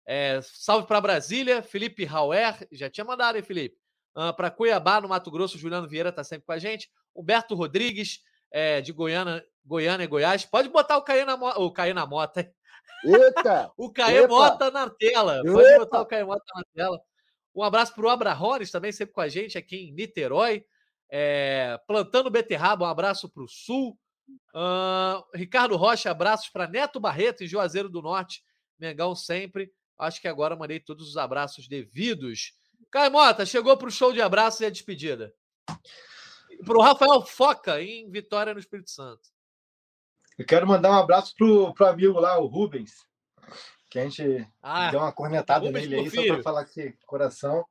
é, 0.06 0.40
salve 0.44 0.88
para 0.88 1.02
Brasília, 1.02 1.64
Felipe 1.64 2.06
Rauer. 2.06 2.68
Já 2.72 2.90
tinha 2.90 3.06
mandado, 3.06 3.38
hein, 3.38 3.44
Felipe? 3.44 3.78
Uh, 4.16 4.34
para 4.36 4.52
Cuiabá, 4.52 5.00
no 5.02 5.08
Mato 5.08 5.32
Grosso, 5.32 5.58
Juliano 5.58 5.88
Vieira 5.88 6.12
tá 6.12 6.24
sempre 6.24 6.46
com 6.46 6.52
a 6.52 6.60
gente. 6.60 6.90
Humberto 7.16 7.56
Rodrigues, 7.56 8.20
é, 8.52 8.82
de 8.82 8.92
Goiânia, 8.92 9.44
Goiânia 9.66 10.04
e 10.04 10.08
Goiás. 10.08 10.46
Pode 10.46 10.70
botar 10.70 10.98
o 10.98 11.04
Caê 11.04 11.26
na, 11.26 11.36
o 11.36 11.72
Caê 11.72 11.94
na 11.94 12.06
moto, 12.06 12.38
hein? 12.38 12.52
Eita! 13.04 13.72
o 13.78 13.92
Caê 13.92 14.28
Mota 14.28 14.72
na 14.72 14.90
tela. 14.90 15.42
Pode 15.44 15.68
Epa. 15.68 15.80
botar 15.80 16.02
o 16.02 16.06
Caê 16.06 16.24
Mota 16.24 16.44
na 16.56 16.64
tela. 16.74 17.02
Um 17.56 17.64
abraço 17.64 17.94
para 17.94 18.06
o 18.06 18.10
Abrahones, 18.10 18.72
também 18.72 18.92
sempre 18.92 19.14
com 19.14 19.22
a 19.22 19.28
gente 19.28 19.58
aqui 19.58 19.76
em 19.76 19.94
Niterói. 19.94 20.64
É, 21.12 21.80
plantando 21.88 22.30
beterraba, 22.30 22.86
um 22.86 22.90
abraço 22.90 23.28
para 23.28 23.44
o 23.44 23.48
Sul. 23.48 23.98
Uh, 24.54 25.24
Ricardo 25.34 25.76
Rocha, 25.76 26.12
abraços 26.12 26.50
para 26.50 26.68
Neto 26.68 27.00
Barreto, 27.00 27.44
em 27.44 27.48
Juazeiro 27.48 27.90
do 27.90 28.02
Norte. 28.02 28.44
Mengão 28.78 29.16
sempre. 29.16 29.72
Acho 29.98 30.22
que 30.22 30.28
agora 30.28 30.56
mandei 30.56 30.80
todos 30.80 31.10
os 31.10 31.18
abraços 31.18 31.68
devidos. 31.68 32.54
Caio 32.92 33.12
Mota, 33.12 33.46
chegou 33.46 33.76
para 33.76 33.88
o 33.88 33.92
show 33.92 34.14
de 34.14 34.22
abraços 34.22 34.62
e 34.62 34.66
a 34.66 34.70
despedida. 34.70 35.34
Para 36.66 36.78
o 36.78 36.82
Rafael 36.82 37.22
Foca, 37.22 37.82
em 37.82 38.10
Vitória, 38.10 38.54
no 38.54 38.60
Espírito 38.60 38.90
Santo. 38.90 39.30
Eu 40.40 40.46
quero 40.46 40.66
mandar 40.66 40.92
um 40.92 40.98
abraço 40.98 41.36
pro, 41.36 41.74
pro 41.74 41.86
amigo 41.86 42.18
lá, 42.18 42.40
o 42.40 42.48
Rubens, 42.48 43.06
que 43.90 44.00
a 44.00 44.06
gente 44.06 44.48
ah, 44.64 44.90
deu 44.90 45.02
uma 45.02 45.12
cornetada 45.12 45.66
Rubens, 45.66 45.90
nele 45.90 46.00
aí, 46.00 46.10
só 46.10 46.26
para 46.34 46.42
falar 46.42 46.64
que 46.64 46.94
coração. 47.06 47.66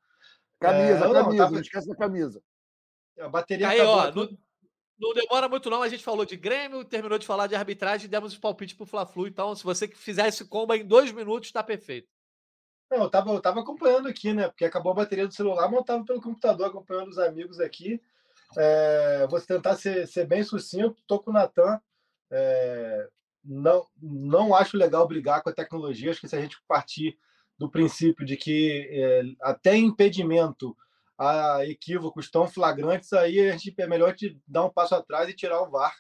Camisa, 0.61 1.07
é, 1.07 1.13
camisa, 1.13 1.45
não, 1.45 1.51
não 1.53 1.61
esquece 1.61 1.89
da 1.89 1.97
camisa. 1.97 2.43
A 3.19 3.29
bateria 3.31 3.71
aí, 3.71 3.81
ó, 3.81 4.13
não, 4.13 4.29
não, 5.01 5.15
demora 5.15 5.49
muito 5.49 5.71
não, 5.71 5.81
a 5.81 5.89
gente 5.89 6.05
falou 6.05 6.27
de 6.27 6.37
Grêmio, 6.37 6.85
terminou 6.85 7.19
de 7.19 7.27
falar 7.27 7.47
de 7.47 7.55
arbitragem 7.55 8.05
e 8.05 8.11
demos 8.11 8.35
os 8.35 8.39
palpites 8.39 8.77
pro 8.77 8.85
Fla-Flu, 8.85 9.27
então 9.27 9.55
se 9.55 9.65
você 9.65 9.89
fizer 9.89 10.29
esse 10.29 10.45
combo 10.45 10.75
em 10.75 10.85
dois 10.85 11.11
minutos, 11.11 11.51
tá 11.51 11.63
perfeito. 11.63 12.11
Não, 12.91 13.05
eu 13.05 13.11
tava, 13.11 13.31
eu 13.31 13.41
tava 13.41 13.61
acompanhando 13.61 14.09
aqui, 14.09 14.35
né? 14.35 14.47
Porque 14.49 14.67
acabou 14.67 14.93
a 14.93 14.97
bateria 14.97 15.27
do 15.27 15.33
celular, 15.33 15.69
mas 15.69 15.79
eu 15.79 15.85
tava 15.85 16.05
pelo 16.05 16.21
computador 16.21 16.67
acompanhando 16.67 17.09
os 17.09 17.19
amigos 17.19 17.61
aqui. 17.61 17.99
É, 18.59 19.27
vou 19.27 19.41
tentar 19.41 19.75
ser, 19.77 20.07
ser 20.07 20.27
bem 20.27 20.43
sucinto. 20.43 21.03
Tô 21.07 21.19
com 21.19 21.31
o 21.31 21.35
Natan. 21.35 21.81
É, 22.31 23.09
não, 23.45 23.87
não 24.01 24.55
acho 24.55 24.77
legal 24.77 25.07
brigar 25.07 25.43
com 25.43 25.51
a 25.51 25.55
tecnologia. 25.55 26.11
Acho 26.11 26.21
que 26.21 26.29
se 26.29 26.37
a 26.37 26.41
gente 26.41 26.57
partir 26.67 27.19
do 27.59 27.71
princípio 27.71 28.25
de 28.25 28.37
que 28.37 28.89
é, 28.91 29.23
até 29.43 29.77
impedimento 29.77 30.77
a 31.19 31.67
equívocos 31.67 32.31
tão 32.31 32.47
flagrantes, 32.47 33.13
aí 33.13 33.41
a 33.41 33.53
gente 33.53 33.75
é 33.77 33.87
melhor 33.87 34.15
te 34.15 34.41
dar 34.47 34.65
um 34.65 34.71
passo 34.71 34.95
atrás 34.95 35.29
e 35.29 35.35
tirar 35.35 35.61
o 35.63 35.71
VAR. 35.71 35.95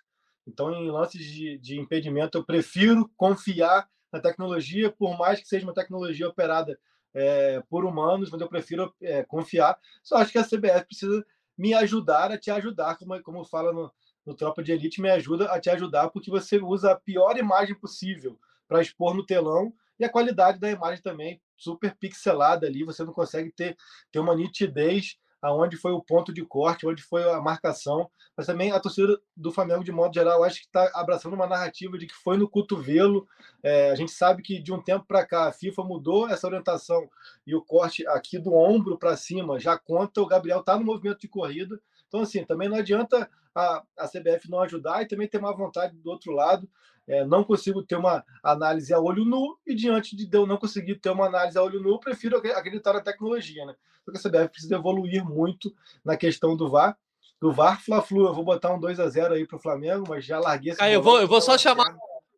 Então, 0.46 0.72
em 0.72 0.90
lances 0.90 1.24
de, 1.26 1.58
de 1.58 1.78
impedimento, 1.78 2.38
eu 2.38 2.44
prefiro 2.44 3.10
confiar 3.16 3.88
na 4.12 4.20
tecnologia, 4.20 4.90
por 4.90 5.18
mais 5.18 5.40
que 5.40 5.48
seja 5.48 5.66
uma 5.66 5.74
tecnologia 5.74 6.28
operada 6.28 6.78
é, 7.12 7.60
por 7.68 7.84
humanos, 7.84 8.30
mas 8.30 8.40
eu 8.40 8.48
prefiro 8.48 8.94
é, 9.02 9.24
confiar. 9.24 9.78
Só 10.02 10.16
acho 10.16 10.32
que 10.32 10.38
a 10.38 10.44
CBF 10.44 10.86
precisa 10.86 11.26
me 11.56 11.74
ajudar 11.74 12.30
a 12.30 12.38
te 12.38 12.50
ajudar, 12.50 12.96
como, 12.96 13.20
como 13.22 13.44
fala 13.44 13.72
no, 13.72 13.92
no 14.28 14.34
Tropa 14.34 14.62
de 14.62 14.72
Elite 14.72 15.00
me 15.00 15.10
ajuda 15.10 15.46
a 15.46 15.58
te 15.58 15.70
ajudar, 15.70 16.10
porque 16.10 16.30
você 16.30 16.58
usa 16.58 16.92
a 16.92 16.96
pior 16.96 17.38
imagem 17.38 17.74
possível 17.74 18.38
para 18.68 18.82
expor 18.82 19.14
no 19.14 19.24
telão 19.24 19.72
e 19.98 20.04
a 20.04 20.08
qualidade 20.10 20.60
da 20.60 20.70
imagem 20.70 21.02
também 21.02 21.40
super 21.56 21.96
pixelada 21.96 22.66
ali, 22.66 22.84
você 22.84 23.02
não 23.02 23.12
consegue 23.14 23.50
ter, 23.50 23.74
ter 24.12 24.18
uma 24.18 24.36
nitidez 24.36 25.16
aonde 25.40 25.76
foi 25.76 25.92
o 25.92 26.02
ponto 26.02 26.32
de 26.32 26.44
corte, 26.44 26.86
onde 26.86 27.02
foi 27.02 27.22
a 27.30 27.40
marcação, 27.40 28.10
mas 28.36 28.46
também 28.46 28.70
a 28.70 28.80
torcida 28.80 29.18
do 29.36 29.50
Flamengo, 29.50 29.84
de 29.84 29.92
modo 29.92 30.12
geral, 30.12 30.44
acho 30.44 30.60
que 30.60 30.66
está 30.66 30.90
abraçando 30.94 31.32
uma 31.34 31.46
narrativa 31.46 31.96
de 31.96 32.06
que 32.06 32.14
foi 32.14 32.36
no 32.36 32.48
cotovelo. 32.48 33.26
É, 33.62 33.90
a 33.90 33.94
gente 33.94 34.12
sabe 34.12 34.42
que 34.42 34.60
de 34.60 34.72
um 34.72 34.82
tempo 34.82 35.06
para 35.06 35.24
cá 35.24 35.48
a 35.48 35.52
FIFA 35.52 35.84
mudou 35.84 36.28
essa 36.28 36.46
orientação 36.46 37.08
e 37.46 37.54
o 37.54 37.62
corte 37.62 38.06
aqui 38.08 38.38
do 38.38 38.52
ombro 38.52 38.98
para 38.98 39.16
cima 39.16 39.58
já 39.58 39.78
conta. 39.78 40.20
O 40.20 40.26
Gabriel 40.26 40.60
está 40.60 40.76
no 40.76 40.84
movimento 40.84 41.20
de 41.20 41.28
corrida, 41.28 41.80
então, 42.08 42.20
assim, 42.20 42.44
também 42.44 42.68
não 42.68 42.76
adianta 42.76 43.28
a, 43.54 43.82
a 43.96 44.08
CBF 44.08 44.50
não 44.50 44.60
ajudar 44.60 45.02
e 45.02 45.06
também 45.06 45.28
ter 45.28 45.40
má 45.40 45.52
vontade 45.52 45.96
do 45.96 46.10
outro 46.10 46.32
lado. 46.32 46.68
É, 47.06 47.24
não 47.24 47.42
consigo 47.42 47.82
ter 47.82 47.96
uma 47.96 48.22
análise 48.42 48.92
a 48.92 49.00
olho 49.00 49.24
nu 49.24 49.58
e 49.66 49.74
diante 49.74 50.14
de 50.14 50.28
eu 50.30 50.46
não 50.46 50.58
conseguir 50.58 50.96
ter 50.96 51.10
uma 51.10 51.26
análise 51.26 51.56
a 51.56 51.62
olho 51.62 51.80
nu, 51.80 51.98
prefiro 51.98 52.36
acreditar 52.36 52.92
na 52.92 53.00
tecnologia, 53.00 53.64
né? 53.64 53.74
Porque 54.04 54.18
a 54.18 54.30
CBF 54.30 54.48
precisa 54.50 54.76
evoluir 54.76 55.24
muito 55.24 55.74
na 56.04 56.16
questão 56.16 56.56
do 56.56 56.68
VAR. 56.68 56.98
Do 57.40 57.52
VAR 57.52 57.80
Fla-Flu, 57.82 58.26
eu 58.26 58.34
vou 58.34 58.44
botar 58.44 58.74
um 58.74 58.80
2 58.80 59.00
a 59.00 59.08
0 59.08 59.34
aí 59.34 59.46
para 59.46 59.56
o 59.56 59.60
Flamengo, 59.60 60.04
mas 60.08 60.24
já 60.24 60.38
larguei 60.38 60.72
esse. 60.72 60.82
Ah, 60.82 60.90
eu 60.90 61.00
vou, 61.00 61.20
eu 61.20 61.28
vou 61.28 61.40
só 61.40 61.56
chamar 61.56 61.86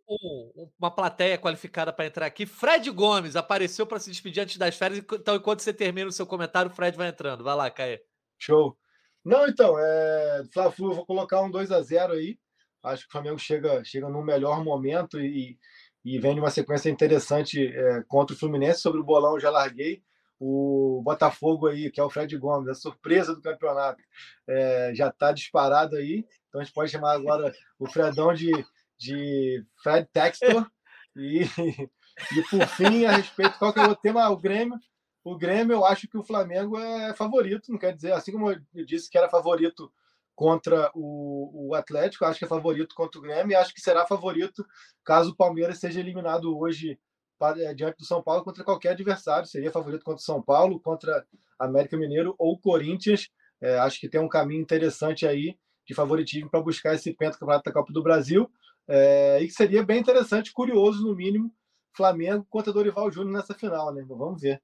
um, 0.09 0.69
uma 0.79 0.91
plateia 0.91 1.39
qualificada 1.39 1.93
para 1.93 2.07
entrar 2.07 2.27
aqui. 2.27 2.45
Fred 2.47 2.91
Gomes 2.91 3.35
apareceu 3.35 3.87
para 3.87 3.99
se 3.99 4.11
despedir 4.11 4.43
antes 4.43 4.57
das 4.57 4.77
férias, 4.77 5.05
então 5.13 5.37
enquanto 5.37 5.61
você 5.61 5.73
termina 5.73 6.09
o 6.09 6.13
seu 6.13 6.27
comentário, 6.27 6.71
o 6.71 6.75
Fred 6.75 6.97
vai 6.97 7.09
entrando. 7.09 7.43
Vai 7.43 7.55
lá, 7.57 7.71
Caê. 7.71 8.03
Show. 8.39 8.77
Não, 9.25 9.47
então, 9.47 9.79
é, 9.79 10.45
Fla-Flu, 10.53 10.95
vou 10.95 11.07
colocar 11.07 11.43
um 11.43 11.51
2 11.51 11.71
a 11.71 11.83
0 11.83 12.15
aí. 12.15 12.39
Acho 12.83 13.03
que 13.03 13.09
o 13.09 13.13
Flamengo 13.13 13.39
chega, 13.39 13.85
chega 13.85 14.09
no 14.09 14.23
melhor 14.23 14.65
momento 14.65 15.21
e, 15.21 15.59
e 16.05 16.19
vem 16.19 16.35
de 16.35 16.41
uma 16.41 16.51
sequência 16.51 16.89
interessante 16.89 17.67
é, 17.67 18.03
contra 18.09 18.35
o 18.35 18.39
Fluminense. 18.39 18.81
Sobre 18.81 19.01
o 19.01 19.05
bolão, 19.05 19.39
já 19.39 19.51
larguei. 19.51 20.03
O 20.39 21.03
Botafogo 21.05 21.67
aí, 21.67 21.91
que 21.91 22.01
é 22.01 22.03
o 22.03 22.09
Fred 22.09 22.35
Gomes, 22.39 22.69
a 22.69 22.75
surpresa 22.75 23.35
do 23.35 23.43
campeonato, 23.43 24.03
é, 24.49 24.93
já 24.95 25.09
está 25.09 25.33
disparado 25.33 25.97
aí. 25.97 26.25
Então 26.49 26.61
a 26.61 26.65
gente 26.65 26.73
pode 26.73 26.91
chamar 26.91 27.13
agora 27.13 27.53
o 27.79 27.87
Fredão 27.87 28.33
de, 28.33 28.51
de 28.99 29.63
Fred 29.83 30.09
Textor. 30.11 30.67
E, 31.15 31.43
e 32.33 32.43
por 32.49 32.67
fim, 32.69 33.05
a 33.05 33.13
respeito, 33.13 33.59
qual 33.59 33.73
que 33.73 33.81
é 33.81 33.87
o 33.87 33.95
tema? 33.95 34.31
O 34.31 34.39
Grêmio. 34.39 34.79
O 35.23 35.37
Grêmio, 35.37 35.75
eu 35.75 35.85
acho 35.85 36.09
que 36.09 36.17
o 36.17 36.23
Flamengo 36.23 36.79
é 36.79 37.15
favorito, 37.15 37.71
não 37.71 37.79
quer 37.79 37.95
dizer, 37.95 38.13
assim 38.13 38.33
como 38.33 38.51
eu 38.51 38.87
disse 38.87 39.11
que 39.11 39.19
era 39.19 39.29
favorito 39.29 39.93
contra 40.35 40.91
o, 40.95 41.69
o 41.69 41.75
Atlético, 41.75 42.25
acho 42.25 42.39
que 42.39 42.45
é 42.47 42.49
favorito 42.49 42.95
contra 42.95 43.19
o 43.19 43.23
Grêmio 43.23 43.53
e 43.53 43.55
acho 43.55 43.75
que 43.75 43.81
será 43.81 44.07
favorito 44.07 44.65
caso 45.05 45.33
o 45.33 45.37
Palmeiras 45.37 45.79
seja 45.79 46.01
eliminado 46.01 46.59
hoje 46.59 46.99
para, 47.39 47.75
diante 47.75 47.99
do 47.99 48.05
São 48.05 48.23
Paulo 48.23 48.45
contra 48.45 48.63
qualquer 48.63 48.91
adversário. 48.91 49.47
Seria 49.47 49.71
favorito 49.71 50.05
contra 50.05 50.21
o 50.21 50.25
São 50.25 50.43
Paulo, 50.43 50.79
contra 50.79 51.27
América 51.59 51.97
Mineiro 51.97 52.35
ou 52.39 52.59
Corinthians. 52.59 53.31
É, 53.61 53.79
acho 53.79 53.99
que 53.99 54.09
tem 54.09 54.21
um 54.21 54.29
caminho 54.29 54.61
interessante 54.61 55.27
aí 55.27 55.59
de 55.87 55.95
favoritismo 55.95 56.51
para 56.51 56.61
buscar 56.61 56.95
esse 56.95 57.13
pentacampeonato 57.13 57.65
da 57.65 57.73
Copa 57.73 57.93
do 57.93 58.03
Brasil. 58.03 58.51
É, 58.87 59.43
e 59.43 59.47
que 59.47 59.53
seria 59.53 59.83
bem 59.83 60.01
interessante, 60.01 60.53
curioso 60.53 61.07
no 61.07 61.15
mínimo, 61.15 61.51
Flamengo 61.95 62.47
contra 62.49 62.73
Dorival 62.73 63.11
Júnior 63.11 63.33
nessa 63.33 63.55
final, 63.55 63.93
né? 63.93 64.05
Vamos 64.07 64.41
ver. 64.41 64.63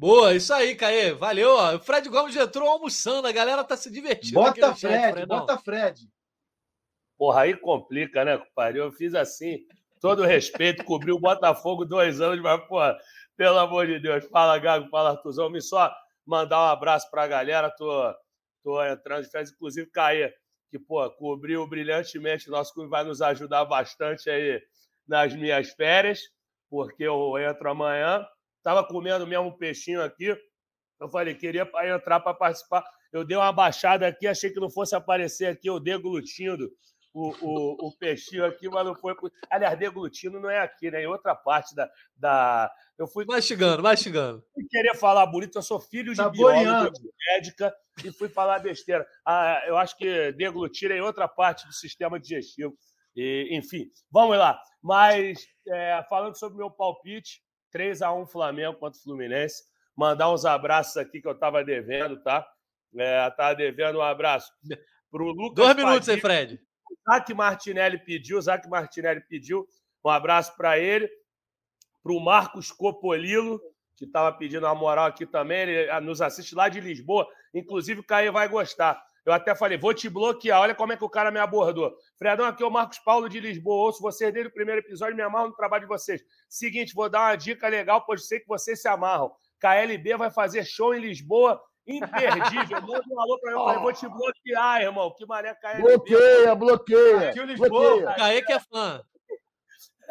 Boa, 0.00 0.34
isso 0.34 0.54
aí, 0.54 0.74
Caê. 0.74 1.12
Valeu. 1.12 1.50
Ó. 1.50 1.74
O 1.74 1.78
Fred 1.78 2.08
Gomes 2.08 2.34
já 2.34 2.44
entrou 2.44 2.66
almoçando, 2.66 3.28
a 3.28 3.32
galera 3.32 3.62
tá 3.62 3.76
se 3.76 3.90
divertindo. 3.90 4.40
Bota 4.40 4.74
Fred, 4.74 5.14
chat, 5.14 5.26
bota 5.26 5.58
Fred. 5.58 6.08
Porra, 7.18 7.42
aí 7.42 7.54
complica, 7.54 8.24
né, 8.24 8.38
compadre? 8.38 8.80
Eu 8.80 8.90
fiz 8.90 9.14
assim, 9.14 9.58
todo 10.00 10.24
respeito, 10.24 10.84
cobri 10.84 11.12
o 11.12 11.18
Botafogo 11.18 11.84
dois 11.84 12.18
anos, 12.18 12.40
mas, 12.40 12.66
porra, 12.66 12.98
pelo 13.36 13.58
amor 13.58 13.86
de 13.86 14.00
Deus. 14.00 14.24
Fala, 14.28 14.58
Gago, 14.58 14.88
fala, 14.88 15.10
Artuzão. 15.10 15.50
Me 15.50 15.60
só 15.60 15.94
mandar 16.24 16.60
um 16.60 16.68
abraço 16.68 17.10
pra 17.10 17.26
galera. 17.26 17.68
Tô, 17.68 18.14
tô 18.64 18.82
entrando 18.82 19.24
de 19.24 19.30
férias, 19.30 19.52
inclusive, 19.52 19.90
Caê, 19.90 20.32
que, 20.70 20.78
pô, 20.78 21.10
cobriu 21.10 21.66
brilhantemente. 21.66 22.48
Nosso 22.48 22.72
clube 22.72 22.88
vai 22.88 23.04
nos 23.04 23.20
ajudar 23.20 23.66
bastante 23.66 24.30
aí 24.30 24.62
nas 25.06 25.34
minhas 25.34 25.68
férias, 25.72 26.20
porque 26.70 27.02
eu 27.02 27.36
entro 27.36 27.70
amanhã. 27.70 28.26
Estava 28.60 28.86
comendo 28.86 29.26
mesmo 29.26 29.46
um 29.46 29.56
peixinho 29.56 30.02
aqui. 30.02 30.36
Eu 31.00 31.08
falei, 31.08 31.34
queria 31.34 31.62
entrar 31.94 32.20
para 32.20 32.34
participar. 32.34 32.84
Eu 33.10 33.24
dei 33.24 33.36
uma 33.36 33.50
baixada 33.50 34.06
aqui, 34.06 34.26
achei 34.26 34.50
que 34.50 34.60
não 34.60 34.70
fosse 34.70 34.94
aparecer 34.94 35.46
aqui 35.46 35.66
eu 35.66 35.80
deglutindo 35.80 36.70
o, 37.12 37.30
o, 37.40 37.88
o 37.88 37.96
peixinho 37.98 38.44
aqui, 38.44 38.68
mas 38.68 38.84
não 38.84 38.94
foi. 38.94 39.14
Aliás, 39.50 39.78
deglutindo 39.78 40.38
não 40.38 40.50
é 40.50 40.60
aqui, 40.60 40.90
né? 40.90 41.02
Em 41.02 41.06
outra 41.06 41.34
parte 41.34 41.74
da. 41.74 41.90
da... 42.14 42.70
Eu 42.98 43.08
fui. 43.08 43.24
Mastigando, 43.24 43.82
mastigando. 43.82 44.44
Eu 44.56 44.66
queria 44.68 44.94
falar 44.94 45.26
bonito, 45.26 45.56
eu 45.56 45.62
sou 45.62 45.80
filho 45.80 46.14
de 46.14 46.30
biólogo, 46.30 46.92
de 46.92 47.10
médica, 47.32 47.74
e 48.04 48.12
fui 48.12 48.28
falar 48.28 48.60
besteira. 48.60 49.06
Ah, 49.26 49.60
eu 49.66 49.76
acho 49.76 49.96
que 49.96 50.32
deglutir 50.32 50.90
é 50.90 50.98
em 50.98 51.02
outra 51.02 51.26
parte 51.26 51.66
do 51.66 51.72
sistema 51.72 52.20
digestivo. 52.20 52.76
E, 53.16 53.48
enfim, 53.52 53.90
vamos 54.10 54.38
lá. 54.38 54.60
Mas, 54.82 55.40
é, 55.66 56.04
falando 56.08 56.38
sobre 56.38 56.58
meu 56.58 56.70
palpite, 56.70 57.42
3 57.70 58.02
a 58.02 58.12
1 58.12 58.26
Flamengo 58.26 58.78
contra 58.78 58.98
o 58.98 59.02
Fluminense. 59.02 59.62
Mandar 59.96 60.32
uns 60.32 60.44
abraços 60.44 60.96
aqui 60.96 61.20
que 61.20 61.28
eu 61.28 61.32
estava 61.32 61.64
devendo, 61.64 62.22
tá? 62.22 62.46
É, 62.96 63.30
tava 63.30 63.54
devendo 63.54 63.98
um 63.98 64.02
abraço 64.02 64.52
para 65.10 65.22
o 65.22 65.30
Lucas. 65.30 65.54
Dois 65.54 65.76
minutos 65.76 66.08
aí, 66.08 66.20
Fred. 66.20 66.60
O 66.90 67.12
Zac 67.12 67.32
Martinelli 67.34 67.98
pediu, 67.98 68.38
o 68.38 68.42
Zac 68.42 68.68
Martinelli 68.68 69.20
pediu. 69.28 69.66
Um 70.04 70.10
abraço 70.10 70.56
para 70.56 70.78
ele. 70.78 71.08
Para 72.02 72.12
o 72.12 72.20
Marcos 72.20 72.72
Copolilo, 72.72 73.60
que 73.96 74.06
estava 74.06 74.32
pedindo 74.32 74.66
uma 74.66 74.74
moral 74.74 75.06
aqui 75.06 75.26
também. 75.26 75.60
Ele 75.60 75.90
ah, 75.90 76.00
nos 76.00 76.22
assiste 76.22 76.54
lá 76.54 76.68
de 76.68 76.80
Lisboa. 76.80 77.28
Inclusive, 77.54 78.00
o 78.00 78.04
Caio 78.04 78.32
vai 78.32 78.48
gostar. 78.48 79.00
Eu 79.24 79.32
até 79.32 79.54
falei, 79.54 79.76
vou 79.76 79.92
te 79.92 80.08
bloquear. 80.08 80.60
Olha 80.60 80.74
como 80.74 80.92
é 80.92 80.96
que 80.96 81.04
o 81.04 81.08
cara 81.08 81.30
me 81.30 81.38
abordou. 81.38 81.94
Fredão, 82.16 82.46
aqui 82.46 82.62
é 82.62 82.66
o 82.66 82.70
Marcos 82.70 82.98
Paulo 82.98 83.28
de 83.28 83.40
Lisboa. 83.40 83.86
Ouço 83.86 84.00
vocês 84.00 84.32
desde 84.32 84.50
o 84.50 84.54
primeiro 84.54 84.80
episódio, 84.80 85.16
me 85.16 85.22
amarro 85.22 85.48
no 85.48 85.56
trabalho 85.56 85.82
de 85.82 85.88
vocês. 85.88 86.22
Seguinte, 86.48 86.94
vou 86.94 87.08
dar 87.08 87.30
uma 87.30 87.36
dica 87.36 87.68
legal, 87.68 88.04
pois 88.04 88.26
sei 88.26 88.40
que 88.40 88.48
vocês 88.48 88.80
se 88.80 88.88
amarram. 88.88 89.30
KLB 89.58 90.16
vai 90.16 90.30
fazer 90.30 90.64
show 90.64 90.94
em 90.94 91.00
Lisboa 91.00 91.62
imperdível. 91.86 92.80
Manda 92.82 93.04
um 93.10 93.20
alô 93.20 93.38
pra 93.38 93.52
mim. 93.52 93.74
Eu 93.74 93.80
vou 93.80 93.92
te 93.92 94.08
bloquear, 94.08 94.82
irmão. 94.82 95.14
Que 95.16 95.26
mané 95.26 95.54
KLB. 95.54 95.82
Bloqueia, 95.82 96.54
bloqueia. 96.54 97.30
Aqui 97.30 97.40
o 97.40 97.44
Lisboa. 97.44 98.14
Caê 98.14 98.42
que 98.42 98.52
é 98.52 98.60
fã. 98.60 99.02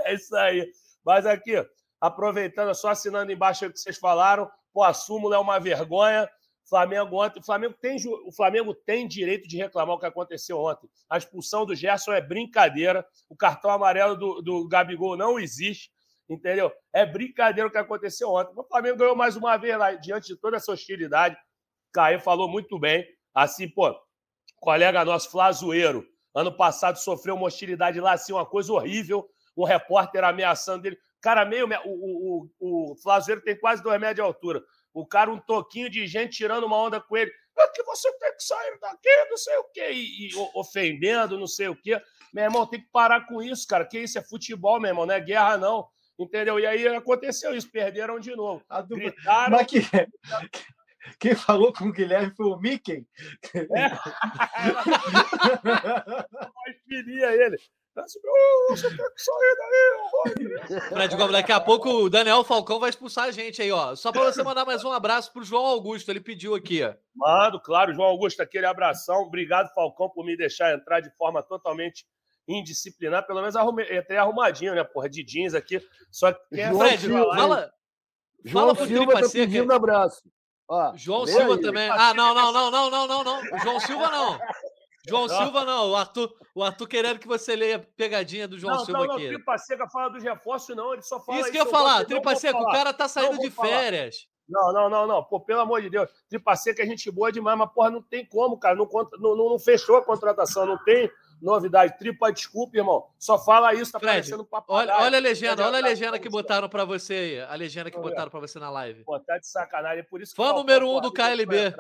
É 0.05 0.13
isso 0.13 0.33
aí. 0.33 0.65
Mas 1.03 1.25
aqui, 1.25 1.61
aproveitando, 1.99 2.73
só 2.73 2.87
assinando 2.87 3.33
embaixo 3.33 3.65
o 3.65 3.69
que 3.69 3.77
vocês 3.77 3.97
falaram. 3.97 4.49
Pô, 4.71 4.81
a 4.81 4.93
súmula 4.93 5.35
é 5.35 5.39
uma 5.39 5.59
vergonha. 5.59 6.25
Flamengo 6.69 7.21
ontem, 7.21 7.39
o 7.39 7.43
Flamengo 7.43 7.73
tem 7.81 7.97
o 8.07 8.31
Flamengo 8.31 8.73
tem 8.73 9.07
direito 9.07 9.47
de 9.47 9.57
reclamar 9.57 9.95
o 9.95 9.99
que 9.99 10.05
aconteceu 10.05 10.59
ontem. 10.59 10.87
A 11.09 11.17
expulsão 11.17 11.65
do 11.65 11.75
Gerson 11.75 12.13
é 12.13 12.21
brincadeira. 12.21 13.05
O 13.27 13.35
cartão 13.35 13.71
amarelo 13.71 14.15
do, 14.15 14.41
do 14.41 14.67
Gabigol 14.67 15.17
não 15.17 15.39
existe, 15.39 15.91
entendeu? 16.29 16.71
É 16.93 17.05
brincadeira 17.05 17.67
o 17.67 17.71
que 17.71 17.77
aconteceu 17.77 18.29
ontem. 18.29 18.53
O 18.55 18.63
Flamengo 18.63 18.97
ganhou 18.97 19.15
mais 19.15 19.35
uma 19.35 19.57
vez 19.57 19.77
lá 19.77 19.93
diante 19.93 20.27
de 20.27 20.35
toda 20.37 20.57
essa 20.57 20.71
hostilidade. 20.71 21.35
Caio 21.91 22.19
falou 22.19 22.47
muito 22.47 22.79
bem. 22.79 23.05
Assim, 23.33 23.67
pô, 23.67 23.95
colega 24.59 25.03
nosso 25.03 25.31
Flazoeiro, 25.31 26.05
ano 26.35 26.55
passado 26.55 26.97
sofreu 26.97 27.35
uma 27.35 27.47
hostilidade 27.47 27.99
lá, 27.99 28.13
assim, 28.13 28.31
uma 28.31 28.45
coisa 28.45 28.71
horrível. 28.71 29.27
Um 29.57 29.63
repórter 29.63 30.23
ameaçando 30.23 30.85
ele. 30.85 30.97
Cara, 31.19 31.43
meio. 31.45 31.67
O, 31.85 32.47
o, 32.59 32.91
o 32.91 32.95
Flazoeiro 32.97 33.41
tem 33.41 33.59
quase 33.59 33.83
dois 33.83 33.99
metros 33.99 34.15
de 34.15 34.21
altura. 34.21 34.63
O 34.99 35.05
cara, 35.05 35.31
um 35.31 35.39
toquinho 35.39 35.89
de 35.89 36.05
gente 36.07 36.37
tirando 36.37 36.65
uma 36.65 36.77
onda 36.77 36.99
com 36.99 37.15
ele. 37.15 37.31
É 37.57 37.67
que 37.69 37.83
você 37.83 38.11
tem 38.19 38.35
que 38.35 38.43
sair 38.43 38.79
daqui, 38.79 39.25
não 39.29 39.37
sei 39.37 39.57
o 39.57 39.63
quê, 39.65 39.91
e, 39.91 40.29
e 40.29 40.35
ofendendo, 40.53 41.37
não 41.37 41.47
sei 41.47 41.67
o 41.67 41.75
quê. 41.75 42.01
Meu 42.33 42.45
irmão, 42.45 42.65
tem 42.65 42.79
que 42.79 42.87
parar 42.91 43.27
com 43.27 43.41
isso, 43.41 43.67
cara. 43.67 43.85
Que 43.85 43.99
isso 43.99 44.17
é 44.17 44.23
futebol, 44.23 44.79
meu 44.79 44.89
irmão, 44.89 45.05
não 45.05 45.13
é 45.13 45.19
guerra, 45.19 45.57
não. 45.57 45.87
Entendeu? 46.17 46.59
E 46.59 46.65
aí 46.65 46.87
aconteceu 46.87 47.53
isso, 47.55 47.71
perderam 47.71 48.19
de 48.19 48.35
novo. 48.35 48.63
A 48.69 48.81
dupla... 48.81 49.11
Gritaram. 49.11 49.57
Mas 49.57 49.67
que... 49.67 49.81
Quem 51.19 51.35
falou 51.35 51.73
com 51.73 51.85
o 51.85 51.91
Guilherme 51.91 52.33
foi 52.35 52.45
o 52.45 52.57
Mickey. 52.57 53.05
É. 53.55 53.65
Mais 56.55 56.77
fininha 56.87 57.31
ele. 57.31 57.57
Fred 60.89 61.15
Gomes, 61.15 61.31
daqui 61.31 61.51
a 61.51 61.59
pouco 61.59 61.89
o 61.89 62.09
Daniel 62.09 62.43
Falcão 62.43 62.79
vai 62.79 62.89
expulsar 62.89 63.25
a 63.25 63.31
gente 63.31 63.61
aí, 63.61 63.71
ó. 63.71 63.95
Só 63.95 64.11
para 64.11 64.23
você 64.31 64.43
mandar 64.43 64.65
mais 64.65 64.83
um 64.83 64.91
abraço 64.91 65.31
pro 65.33 65.43
João 65.43 65.65
Augusto, 65.65 66.09
ele 66.09 66.19
pediu 66.19 66.55
aqui, 66.55 66.83
ó. 66.83 66.93
Mando, 67.15 67.59
claro, 67.59 67.93
João 67.93 68.07
Augusto, 68.07 68.41
aquele 68.41 68.65
abração. 68.65 69.21
Obrigado, 69.21 69.73
Falcão, 69.73 70.09
por 70.09 70.25
me 70.25 70.37
deixar 70.37 70.73
entrar 70.73 70.99
de 70.99 71.09
forma 71.17 71.41
totalmente 71.43 72.05
indisciplinada. 72.47 73.25
Pelo 73.25 73.41
menos 73.41 73.55
arrumei, 73.55 73.85
entrei 73.97 74.17
arrumadinho, 74.17 74.75
né, 74.75 74.83
porra, 74.83 75.09
de 75.09 75.23
jeans 75.23 75.53
aqui. 75.53 75.81
Só 76.11 76.31
que 76.31 76.39
quem 76.49 76.63
é 76.63 76.73
Fred, 76.73 77.01
Silva, 77.01 77.35
fala, 77.35 77.73
João 78.43 78.63
fala 78.65 78.75
pro 78.75 78.87
Silva 78.87 79.21
tá 79.21 79.29
pedindo 79.29 79.73
abraço. 79.73 80.21
Ó, 80.67 80.93
João 80.95 81.25
Silva 81.25 81.55
aí. 81.55 81.61
também. 81.61 81.89
Ah, 81.89 82.13
não, 82.13 82.33
não, 82.33 82.51
não, 82.53 82.71
não, 82.71 82.89
não, 82.89 83.07
não, 83.07 83.23
não. 83.23 83.41
O 83.41 83.57
João 83.59 83.79
Silva 83.79 84.09
não. 84.09 84.39
João 85.09 85.27
não. 85.27 85.37
Silva 85.37 85.65
não, 85.65 85.91
o 85.91 85.95
Arthur, 85.95 86.33
o 86.55 86.63
Arthur 86.63 86.87
querendo 86.87 87.19
que 87.19 87.27
você 87.27 87.55
leia 87.55 87.75
a 87.77 87.79
pegadinha 87.79 88.47
do 88.47 88.57
João 88.57 88.75
não, 88.75 88.85
Silva 88.85 89.05
não, 89.05 89.13
aqui. 89.15 89.23
Não, 89.23 89.33
Tripa 89.33 89.57
Seca 89.57 89.89
fala 89.89 90.09
dos 90.09 90.23
reforços, 90.23 90.75
não, 90.75 90.93
ele 90.93 91.01
só 91.01 91.19
fala 91.19 91.39
isso. 91.39 91.51
que 91.51 91.57
eu 91.57 91.65
ia 91.65 91.69
falar, 91.69 92.05
Tripa 92.05 92.35
Seca, 92.35 92.57
o 92.57 92.71
cara 92.71 92.93
tá 92.93 93.07
saindo 93.07 93.39
de 93.39 93.49
férias. 93.49 94.27
Não, 94.49 94.73
não, 94.73 94.89
não, 94.89 95.07
não. 95.07 95.23
Pô, 95.23 95.39
pelo 95.39 95.61
amor 95.61 95.81
de 95.81 95.89
Deus. 95.91 96.09
Tripa 96.27 96.55
Seca 96.55 96.81
é 96.81 96.85
gente 96.85 97.11
boa 97.11 97.31
demais, 97.31 97.57
mas, 97.57 97.71
porra, 97.71 97.91
não 97.91 98.01
tem 98.01 98.25
como, 98.25 98.57
cara. 98.57 98.75
Não, 98.75 98.87
não, 99.19 99.35
não 99.35 99.59
fechou 99.59 99.97
a 99.97 100.03
contratação, 100.03 100.65
não 100.65 100.83
tem 100.83 101.09
novidade. 101.39 101.97
Tripa, 101.99 102.31
desculpa, 102.31 102.77
irmão. 102.77 103.05
Só 103.19 103.37
fala 103.37 103.73
isso, 103.75 103.91
tá 103.91 103.99
Fred, 103.99 104.13
parecendo 104.13 104.43
papo. 104.43 104.73
Olha, 104.73 104.97
olha 104.97 105.17
a 105.17 105.21
legenda, 105.21 105.65
olha 105.65 105.77
a 105.77 105.81
legenda 105.81 106.17
que 106.17 106.27
botaram 106.27 106.67
para 106.67 106.83
você 106.83 107.13
aí. 107.13 107.41
A 107.41 107.53
legenda 107.53 107.91
que 107.91 107.99
botaram 107.99 108.31
para 108.31 108.39
você 108.39 108.57
na 108.57 108.71
live. 108.71 109.03
Pô, 109.03 109.19
tá 109.19 109.37
de 109.37 109.47
sacanagem. 109.47 109.99
É 109.99 110.03
por 110.03 110.19
isso 110.19 110.33
que 110.33 110.41
Fã 110.41 110.51
número 110.51 110.89
um 110.89 110.99
do 110.99 111.13
KLB 111.13 111.75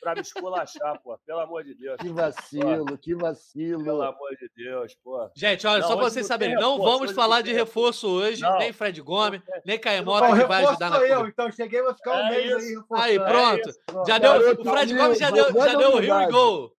para 0.00 0.14
me 0.14 0.20
esculachar, 0.20 1.00
pô. 1.02 1.16
Pelo 1.18 1.40
amor 1.40 1.64
de 1.64 1.74
Deus. 1.74 1.96
Que 2.00 2.08
vacilo, 2.08 2.86
pô. 2.86 2.98
que 2.98 3.14
vacilo. 3.14 3.84
Pelo 3.84 4.02
amor 4.02 4.30
de 4.36 4.50
Deus, 4.56 4.94
pô. 5.02 5.30
Gente, 5.34 5.66
olha, 5.66 5.80
não, 5.80 5.88
só 5.88 5.96
para 5.96 6.04
vocês 6.04 6.26
saberem, 6.26 6.54
não 6.56 6.78
vamos 6.78 7.12
falar 7.12 7.42
de 7.42 7.52
reforço 7.52 8.08
hoje, 8.08 8.42
não. 8.42 8.58
nem 8.58 8.72
Fred 8.72 9.00
Gomes, 9.00 9.40
nem 9.64 9.78
Caemota, 9.78 10.38
que 10.38 10.46
vai 10.46 10.64
ajudar 10.64 10.90
na 10.90 10.98
eu, 10.98 11.26
então 11.26 11.50
cheguei, 11.50 11.82
vou 11.82 11.94
ficar 11.94 12.12
um 12.12 12.26
é 12.26 12.30
mês 12.30 12.54
aí. 12.54 12.76
Aí, 12.92 13.18
pronto. 13.18 13.68
É 13.68 14.06
já 14.06 14.18
deu, 14.18 14.60
o 14.60 14.64
Fred 14.64 14.94
Gomes 14.94 15.18
já 15.18 15.30
deu, 15.30 15.52
já 15.52 15.74
deu 15.74 15.94
o 15.94 15.98
Rio 15.98 16.20
e 16.20 16.26
Gol. 16.28 16.72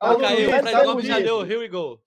Ah, 0.00 0.16
caiu, 0.16 0.48
o 0.50 0.60
Fred 0.60 0.84
Gomes 0.84 1.06
já 1.06 1.20
deu 1.20 1.36
o 1.36 1.42
Rio 1.42 1.62
e 1.62 1.68
Gol. 1.68 2.02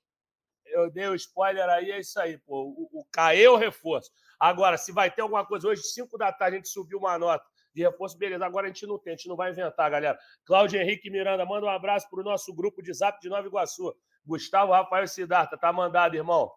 Eu 0.65 0.91
dei 0.91 1.07
o 1.07 1.15
spoiler 1.15 1.69
aí, 1.69 1.91
é 1.91 1.99
isso 1.99 2.19
aí, 2.19 2.37
pô. 2.39 2.63
O, 2.63 2.99
o 2.99 3.05
Caê 3.11 3.47
o 3.47 3.55
reforço. 3.55 4.11
Agora, 4.37 4.77
se 4.77 4.91
vai 4.91 5.09
ter 5.09 5.21
alguma 5.21 5.45
coisa 5.45 5.69
hoje, 5.69 5.81
5 5.83 6.17
da 6.17 6.33
tarde, 6.33 6.55
a 6.55 6.59
gente 6.59 6.69
subiu 6.69 6.97
uma 6.97 7.17
nota 7.17 7.45
de 7.75 7.83
reforço, 7.83 8.17
beleza. 8.17 8.45
Agora 8.45 8.65
a 8.65 8.69
gente 8.69 8.87
não 8.87 8.97
tem, 8.97 9.13
a 9.13 9.15
gente 9.17 9.27
não 9.27 9.35
vai 9.35 9.51
inventar, 9.51 9.91
galera. 9.91 10.17
Cláudio 10.45 10.79
Henrique 10.79 11.09
Miranda, 11.09 11.45
manda 11.45 11.65
um 11.65 11.69
abraço 11.69 12.09
para 12.09 12.21
o 12.21 12.23
nosso 12.23 12.55
grupo 12.55 12.81
de 12.81 12.93
zap 12.93 13.19
de 13.19 13.27
Nova 13.27 13.45
Iguaçu. 13.45 13.93
Gustavo 14.25 14.71
Rafael 14.71 15.05
Sidarta, 15.07 15.57
tá 15.57 15.71
mandado, 15.71 16.15
irmão. 16.15 16.51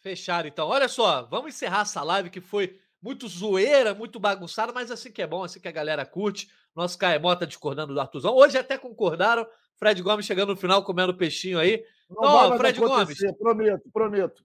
Fechado, 0.00 0.48
então. 0.48 0.68
Olha 0.68 0.88
só, 0.88 1.22
vamos 1.22 1.54
encerrar 1.54 1.82
essa 1.82 2.02
live 2.02 2.28
que 2.28 2.40
foi 2.40 2.78
muito 3.00 3.28
zoeira, 3.28 3.94
muito 3.94 4.18
bagunçada, 4.18 4.72
mas 4.72 4.90
assim 4.90 5.10
que 5.10 5.22
é 5.22 5.26
bom, 5.26 5.44
assim 5.44 5.60
que 5.60 5.68
a 5.68 5.72
galera 5.72 6.04
curte. 6.04 6.50
Nosso 6.74 6.98
Caemota 6.98 7.46
discordando 7.46 7.94
do 7.94 8.00
Artuzão. 8.00 8.34
Hoje 8.34 8.58
até 8.58 8.76
concordaram. 8.76 9.46
Fred 9.76 10.02
Gomes 10.02 10.26
chegando 10.26 10.50
no 10.50 10.56
final 10.56 10.82
comendo 10.82 11.16
peixinho 11.16 11.58
aí. 11.58 11.84
Não, 12.10 12.50
Não 12.50 12.58
Fred 12.58 12.78
Gomes. 12.78 13.18
Prometo, 13.38 13.90
prometo. 13.92 14.44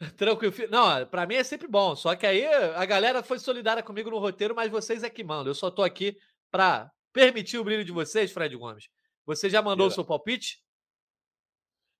Tranquilo. 0.16 0.54
Não, 0.70 1.06
para 1.06 1.26
mim 1.26 1.36
é 1.36 1.44
sempre 1.44 1.66
bom. 1.68 1.94
Só 1.96 2.14
que 2.14 2.26
aí 2.26 2.44
a 2.46 2.84
galera 2.84 3.22
foi 3.22 3.38
solidária 3.38 3.82
comigo 3.82 4.10
no 4.10 4.18
roteiro, 4.18 4.54
mas 4.54 4.70
vocês 4.70 5.02
é 5.02 5.10
que 5.10 5.24
mandam. 5.24 5.48
Eu 5.48 5.54
só 5.54 5.70
tô 5.70 5.82
aqui 5.82 6.16
para 6.50 6.90
permitir 7.12 7.58
o 7.58 7.64
brilho 7.64 7.84
de 7.84 7.92
vocês, 7.92 8.32
Fred 8.32 8.54
Gomes. 8.56 8.88
Você 9.24 9.48
já 9.48 9.62
mandou 9.62 9.88
o 9.88 9.90
seu 9.90 10.04
palpite? 10.04 10.62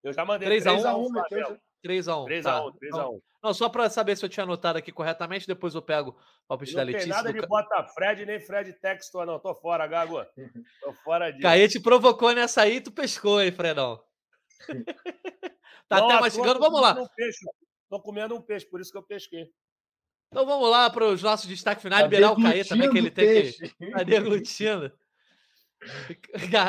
Eu 0.03 0.13
já 0.13 0.25
mandei 0.25 0.49
3x1. 0.49 1.11
3x1. 1.85 2.27
3x1. 2.29 2.79
3x1. 2.79 3.21
Não, 3.43 3.55
só 3.55 3.69
para 3.69 3.89
saber 3.89 4.17
se 4.17 4.25
eu 4.25 4.29
tinha 4.29 4.45
anotado 4.45 4.79
aqui 4.79 4.93
corretamente, 4.93 5.47
depois 5.47 5.75
eu 5.75 5.83
pego 5.83 6.11
o 6.11 6.49
palpite 6.49 6.75
da 6.75 6.83
Letícia. 6.83 7.09
Não 7.09 7.15
tem 7.17 7.25
nada 7.25 7.41
de 7.41 7.47
bota 7.47 7.85
Fred 7.95 8.27
nem 8.27 8.41
Fred 8.41 8.73
Textor, 8.75 9.25
não. 9.25 9.39
Tô 9.39 9.55
fora, 9.55 9.87
Gago. 9.87 10.25
Tô 10.81 10.93
fora 11.05 11.31
disso. 11.31 11.43
Caete 11.43 11.81
provocou 11.81 12.33
nessa 12.33 12.63
aí, 12.63 12.81
tu 12.81 12.91
pescou, 12.91 13.41
hein, 13.41 13.53
Fredão? 13.53 14.03
tá 15.89 15.99
não, 15.99 16.11
até 16.11 16.21
mastigando, 16.21 16.59
vamos 16.59 16.81
lá. 16.81 16.95
Peixe. 17.17 17.47
Tô 17.89 18.01
comendo 18.01 18.35
um 18.35 18.43
peixe, 18.43 18.67
por 18.67 18.81
isso 18.81 18.91
que 18.91 18.99
eu 18.99 19.03
pesquei. 19.03 19.51
Então 20.29 20.45
vamos 20.45 20.69
lá 20.69 20.91
para 20.91 21.07
os 21.07 21.23
nossos 21.23 21.47
destaques 21.47 21.83
finais, 21.83 22.03
tá 22.03 22.09
liberar 22.09 22.33
o 22.33 22.43
Caete 22.43 22.69
também, 22.69 22.91
que 22.91 22.99
ele 22.99 23.11
tem 23.11 23.27
peixe. 23.27 23.69
que. 23.69 23.91
Tá 23.91 24.03
deglutindo. 24.03 24.93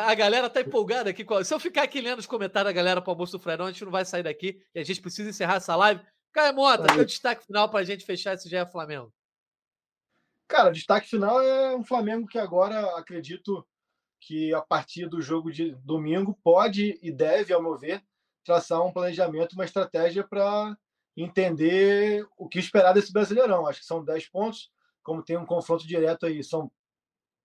A 0.07 0.13
galera 0.13 0.49
tá 0.49 0.61
empolgada 0.61 1.09
aqui. 1.09 1.25
Se 1.43 1.53
eu 1.53 1.59
ficar 1.59 1.83
aqui 1.83 2.01
lendo 2.01 2.19
os 2.19 2.27
comentários 2.27 2.69
da 2.69 2.75
galera 2.75 3.01
para 3.01 3.09
o 3.09 3.13
almoço 3.13 3.31
do 3.31 3.41
Fredão, 3.41 3.65
a 3.65 3.71
gente 3.71 3.83
não 3.83 3.91
vai 3.91 4.05
sair 4.05 4.23
daqui 4.23 4.61
e 4.75 4.79
a 4.79 4.83
gente 4.83 5.01
precisa 5.01 5.29
encerrar 5.29 5.55
essa 5.55 5.75
live. 5.75 6.01
Caio 6.31 6.53
Mota, 6.53 6.93
teu 6.93 7.05
destaque 7.05 7.45
final 7.45 7.69
para 7.69 7.79
a 7.79 7.83
gente 7.83 8.05
fechar 8.05 8.33
esse 8.33 8.47
GE 8.47 8.65
Flamengo. 8.71 9.11
Cara, 10.47 10.69
o 10.69 10.73
destaque 10.73 11.09
final 11.09 11.41
é 11.41 11.75
um 11.75 11.83
Flamengo 11.83 12.27
que 12.27 12.37
agora 12.37 12.97
acredito 12.97 13.67
que 14.19 14.53
a 14.53 14.61
partir 14.61 15.07
do 15.07 15.21
jogo 15.21 15.51
de 15.51 15.73
domingo 15.83 16.37
pode 16.43 16.99
e 17.01 17.11
deve, 17.11 17.53
ao 17.53 17.61
meu 17.61 17.77
ver, 17.77 18.03
traçar 18.45 18.85
um 18.85 18.91
planejamento, 18.91 19.53
uma 19.53 19.65
estratégia 19.65 20.23
para 20.23 20.77
entender 21.17 22.25
o 22.37 22.47
que 22.47 22.59
esperar 22.59 22.93
desse 22.93 23.11
Brasileirão. 23.11 23.65
Acho 23.65 23.79
que 23.79 23.85
são 23.85 24.03
10 24.03 24.29
pontos, 24.29 24.71
como 25.03 25.23
tem 25.23 25.35
um 25.35 25.45
confronto 25.45 25.87
direto 25.87 26.25
aí, 26.25 26.43
são 26.43 26.71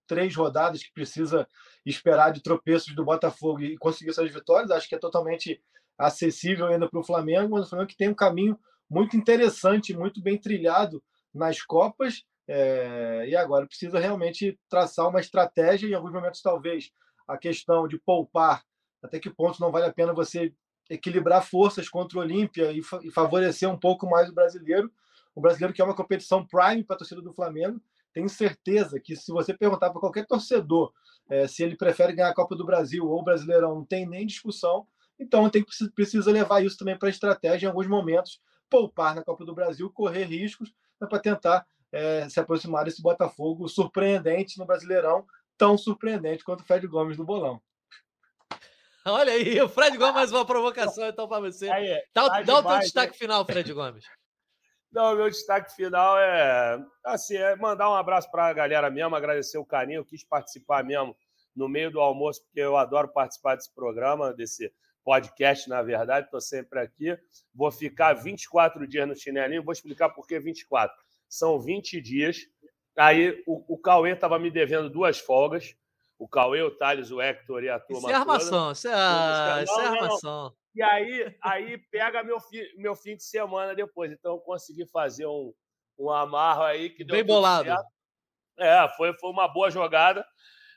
três 0.05 0.35
rodadas 0.35 0.83
que 0.83 0.93
precisa 0.93 1.47
esperar 1.85 2.31
de 2.31 2.43
tropeços 2.43 2.93
do 2.93 3.03
Botafogo 3.03 3.61
e 3.61 3.77
conseguir 3.77 4.11
essas 4.11 4.31
vitórias. 4.31 4.69
Acho 4.69 4.87
que 4.87 4.95
é 4.95 4.99
totalmente 4.99 5.61
acessível 5.97 6.67
ainda 6.67 6.89
para 6.89 6.99
o 6.99 7.03
Flamengo, 7.03 7.55
mas 7.55 7.65
o 7.65 7.69
Flamengo 7.69 7.89
que 7.89 7.97
tem 7.97 8.09
um 8.09 8.15
caminho 8.15 8.59
muito 8.89 9.17
interessante, 9.17 9.95
muito 9.95 10.21
bem 10.21 10.37
trilhado 10.37 11.03
nas 11.33 11.61
Copas. 11.61 12.23
É, 12.47 13.25
e 13.27 13.35
agora 13.35 13.65
precisa 13.65 13.97
realmente 13.97 14.59
traçar 14.69 15.07
uma 15.09 15.19
estratégia. 15.19 15.87
Em 15.87 15.93
alguns 15.93 16.11
momentos, 16.11 16.41
talvez, 16.41 16.91
a 17.27 17.37
questão 17.37 17.87
de 17.87 17.97
poupar, 17.97 18.63
até 19.01 19.19
que 19.19 19.29
ponto 19.29 19.59
não 19.59 19.71
vale 19.71 19.85
a 19.85 19.93
pena 19.93 20.13
você 20.13 20.53
equilibrar 20.89 21.45
forças 21.45 21.89
contra 21.89 22.17
o 22.17 22.21
Olímpia 22.21 22.71
e, 22.71 22.81
fa 22.81 22.99
e 23.03 23.11
favorecer 23.11 23.69
um 23.69 23.77
pouco 23.77 24.09
mais 24.09 24.29
o 24.29 24.33
brasileiro. 24.33 24.91
O 25.35 25.41
brasileiro 25.41 25.73
que 25.73 25.81
é 25.81 25.85
uma 25.85 25.95
competição 25.95 26.45
prime 26.45 26.83
para 26.83 26.95
a 26.95 26.99
torcida 26.99 27.21
do 27.21 27.33
Flamengo. 27.33 27.81
Tenho 28.13 28.29
certeza 28.29 28.99
que 28.99 29.15
se 29.15 29.31
você 29.31 29.53
perguntar 29.53 29.89
para 29.89 29.99
qualquer 29.99 30.27
torcedor 30.27 30.93
é, 31.29 31.47
se 31.47 31.63
ele 31.63 31.75
prefere 31.75 32.13
ganhar 32.13 32.29
a 32.29 32.35
Copa 32.35 32.55
do 32.55 32.65
Brasil 32.65 33.07
ou 33.07 33.19
o 33.19 33.23
Brasileirão, 33.23 33.75
não 33.75 33.85
tem 33.85 34.07
nem 34.07 34.25
discussão. 34.25 34.85
Então 35.19 35.49
tem 35.49 35.63
que 35.63 35.71
precisa 35.95 36.31
levar 36.31 36.63
isso 36.63 36.77
também 36.77 36.97
para 36.97 37.07
a 37.07 37.11
estratégia 37.11 37.65
em 37.65 37.69
alguns 37.69 37.87
momentos, 37.87 38.41
poupar 38.69 39.15
na 39.15 39.23
Copa 39.23 39.45
do 39.45 39.55
Brasil, 39.55 39.89
correr 39.89 40.25
riscos 40.25 40.73
né, 40.99 41.07
para 41.07 41.19
tentar 41.19 41.65
é, 41.91 42.27
se 42.27 42.39
aproximar 42.39 42.85
desse 42.85 43.01
Botafogo 43.01 43.67
surpreendente 43.67 44.57
no 44.57 44.65
Brasileirão, 44.65 45.25
tão 45.57 45.77
surpreendente 45.77 46.43
quanto 46.43 46.61
o 46.61 46.63
Fred 46.65 46.85
Gomes 46.87 47.17
no 47.17 47.23
bolão. 47.23 47.61
Olha 49.05 49.33
aí, 49.33 49.61
o 49.61 49.67
Fred 49.67 49.97
Gomes 49.97 50.13
mais 50.13 50.31
uma 50.31 50.45
provocação 50.45 51.05
então 51.07 51.27
para 51.27 51.41
você. 51.41 51.69
Aí, 51.69 52.01
dá, 52.13 52.29
tá 52.29 52.41
dá 52.41 52.59
o 52.59 52.63
teu 52.63 52.79
destaque 52.79 53.11
né? 53.13 53.17
final, 53.17 53.45
Fred 53.45 53.73
Gomes. 53.73 54.05
Não, 54.91 55.15
meu 55.15 55.29
destaque 55.29 55.75
final 55.75 56.19
é 56.19 56.79
assim, 57.03 57.35
é 57.35 57.55
mandar 57.55 57.89
um 57.89 57.95
abraço 57.95 58.29
para 58.29 58.45
a 58.45 58.53
galera 58.53 58.89
mesmo, 58.91 59.15
agradecer 59.15 59.57
o 59.57 59.65
carinho, 59.65 59.97
eu 59.97 60.05
quis 60.05 60.23
participar 60.23 60.83
mesmo 60.83 61.17
no 61.55 61.67
meio 61.67 61.91
do 61.91 61.99
almoço, 61.99 62.43
porque 62.43 62.59
eu 62.59 62.77
adoro 62.77 63.07
participar 63.07 63.55
desse 63.55 63.73
programa, 63.73 64.33
desse 64.33 64.71
podcast, 65.03 65.67
na 65.67 65.81
verdade, 65.81 66.27
estou 66.27 66.39
sempre 66.39 66.79
aqui. 66.79 67.17
Vou 67.53 67.71
ficar 67.71 68.13
24 68.13 68.87
dias 68.87 69.07
no 69.07 69.15
chinelinho, 69.15 69.63
vou 69.63 69.73
explicar 69.73 70.09
por 70.09 70.25
que 70.25 70.39
24. 70.39 70.95
São 71.27 71.59
20 71.59 71.99
dias. 71.99 72.37
Aí 72.95 73.43
o, 73.45 73.73
o 73.73 73.77
Cauê 73.77 74.11
estava 74.11 74.39
me 74.39 74.49
devendo 74.49 74.89
duas 74.89 75.19
folgas. 75.19 75.75
O 76.23 76.27
Cauê, 76.27 76.61
o 76.61 76.71
Thales, 76.71 77.11
o 77.11 77.21
Hector 77.21 77.63
e 77.63 77.69
a 77.69 77.77
turma. 77.77 78.03
Isso 78.03 78.09
é 78.09 78.13
armação, 78.13 78.71
isso 78.71 78.87
é, 78.87 79.63
isso 79.63 79.81
é 79.81 79.85
armação. 79.85 80.55
E 80.73 80.81
aí, 80.81 81.37
aí 81.43 81.77
pega 81.91 82.23
meu, 82.23 82.39
fi, 82.39 82.65
meu 82.77 82.95
fim 82.95 83.17
de 83.17 83.25
semana 83.25 83.75
depois. 83.75 84.09
Então 84.09 84.35
eu 84.35 84.39
consegui 84.39 84.87
fazer 84.87 85.25
um, 85.25 85.53
um 85.99 86.09
amarro 86.09 86.63
aí 86.63 86.89
que 86.89 87.03
deu 87.03 87.17
Bem 87.17 87.25
bolado. 87.25 87.65
Certo. 87.65 87.85
É, 88.57 88.87
foi, 88.95 89.13
foi 89.15 89.31
uma 89.31 89.49
boa 89.49 89.69
jogada. 89.69 90.25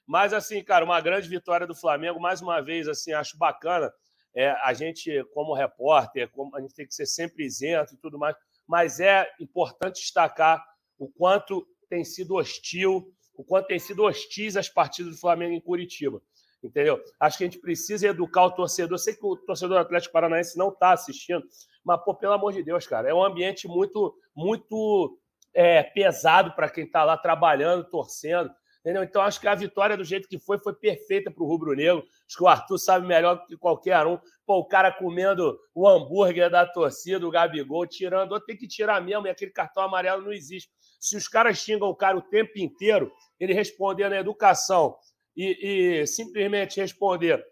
Mas, 0.05 0.33
assim, 0.33 0.65
cara, 0.65 0.85
uma 0.85 1.01
grande 1.01 1.29
vitória 1.29 1.65
do 1.67 1.77
Flamengo. 1.77 2.19
Mais 2.19 2.43
uma 2.43 2.61
vez, 2.61 2.89
assim, 2.89 3.13
acho 3.13 3.39
bacana 3.39 3.93
é, 4.35 4.51
a 4.51 4.75
gente, 4.75 5.25
como 5.33 5.55
repórter, 5.55 6.29
como, 6.33 6.57
a 6.57 6.61
gente 6.61 6.75
tem 6.75 6.87
que 6.89 6.95
ser 6.95 7.07
sempre 7.07 7.45
isento 7.45 7.95
e 7.95 7.99
tudo 7.99 8.19
mais, 8.19 8.35
mas 8.67 8.99
é 8.99 9.31
importante 9.41 10.01
destacar 10.01 10.61
o 10.99 11.09
quanto 11.09 11.65
tem 11.89 12.05
sido 12.05 12.35
hostil, 12.35 13.15
o 13.37 13.45
quanto 13.45 13.67
tem 13.67 13.79
sido 13.79 14.05
hostis 14.05 14.57
as 14.57 14.69
partidas 14.69 15.15
do 15.15 15.21
Flamengo 15.21 15.53
em 15.53 15.61
Curitiba. 15.61 16.21
Entendeu? 16.63 17.01
Acho 17.21 17.39
que 17.39 17.45
a 17.45 17.47
gente 17.47 17.61
precisa 17.61 18.09
educar 18.09 18.45
o 18.45 18.51
torcedor. 18.51 18.99
Sei 18.99 19.15
que 19.15 19.25
o 19.25 19.37
torcedor 19.37 19.77
do 19.77 19.83
Atlético 19.83 20.13
Paranaense 20.13 20.59
não 20.59 20.71
está 20.71 20.93
assistindo, 20.93 21.47
mas, 21.85 22.03
pô, 22.03 22.15
pelo 22.15 22.33
amor 22.33 22.53
de 22.53 22.63
Deus, 22.63 22.87
cara, 22.87 23.09
é 23.09 23.15
um 23.15 23.23
ambiente 23.23 23.69
muito, 23.69 24.19
muito 24.35 25.19
é, 25.55 25.83
pesado 25.83 26.53
para 26.53 26.69
quem 26.69 26.85
está 26.85 27.05
lá 27.05 27.17
trabalhando, 27.17 27.85
torcendo. 27.85 28.51
Entendeu? 28.81 29.03
Então, 29.03 29.21
acho 29.23 29.41
que 29.41 29.49
a 29.49 29.55
vitória 29.55 29.97
do 29.97 30.05
jeito 30.05 30.29
que 30.29 30.39
foi, 30.39 30.59
foi 30.59 30.73
perfeita 30.73 31.29
para 31.29 31.43
o 31.43 31.47
Rubro 31.47 31.75
Negro. 31.75 32.05
Acho 32.25 32.37
que 32.37 32.45
o 32.45 32.47
Arthur 32.47 32.79
sabe 32.79 33.05
melhor 33.05 33.35
do 33.35 33.47
que 33.47 33.57
qualquer 33.57 34.07
um. 34.07 34.17
Pô, 34.47 34.59
o 34.59 34.65
cara 34.65 34.93
comendo 34.93 35.59
o 35.75 35.89
hambúrguer 35.89 36.49
da 36.49 36.65
torcida, 36.65 37.27
o 37.27 37.31
Gabigol, 37.31 37.85
tirando. 37.87 38.39
Tem 38.41 38.57
que 38.57 38.69
tirar 38.69 39.01
mesmo, 39.01 39.27
e 39.27 39.31
aquele 39.31 39.51
cartão 39.51 39.83
amarelo 39.83 40.23
não 40.23 40.33
existe. 40.33 40.71
Se 40.99 41.17
os 41.17 41.29
caras 41.29 41.59
xingam 41.59 41.89
o 41.89 41.95
cara 41.95 42.17
o 42.17 42.23
tempo 42.23 42.59
inteiro, 42.59 43.13
ele 43.39 43.53
responder 43.53 44.09
na 44.09 44.17
educação 44.17 44.97
e, 45.37 46.01
e 46.01 46.07
simplesmente 46.07 46.81
responder 46.81 47.45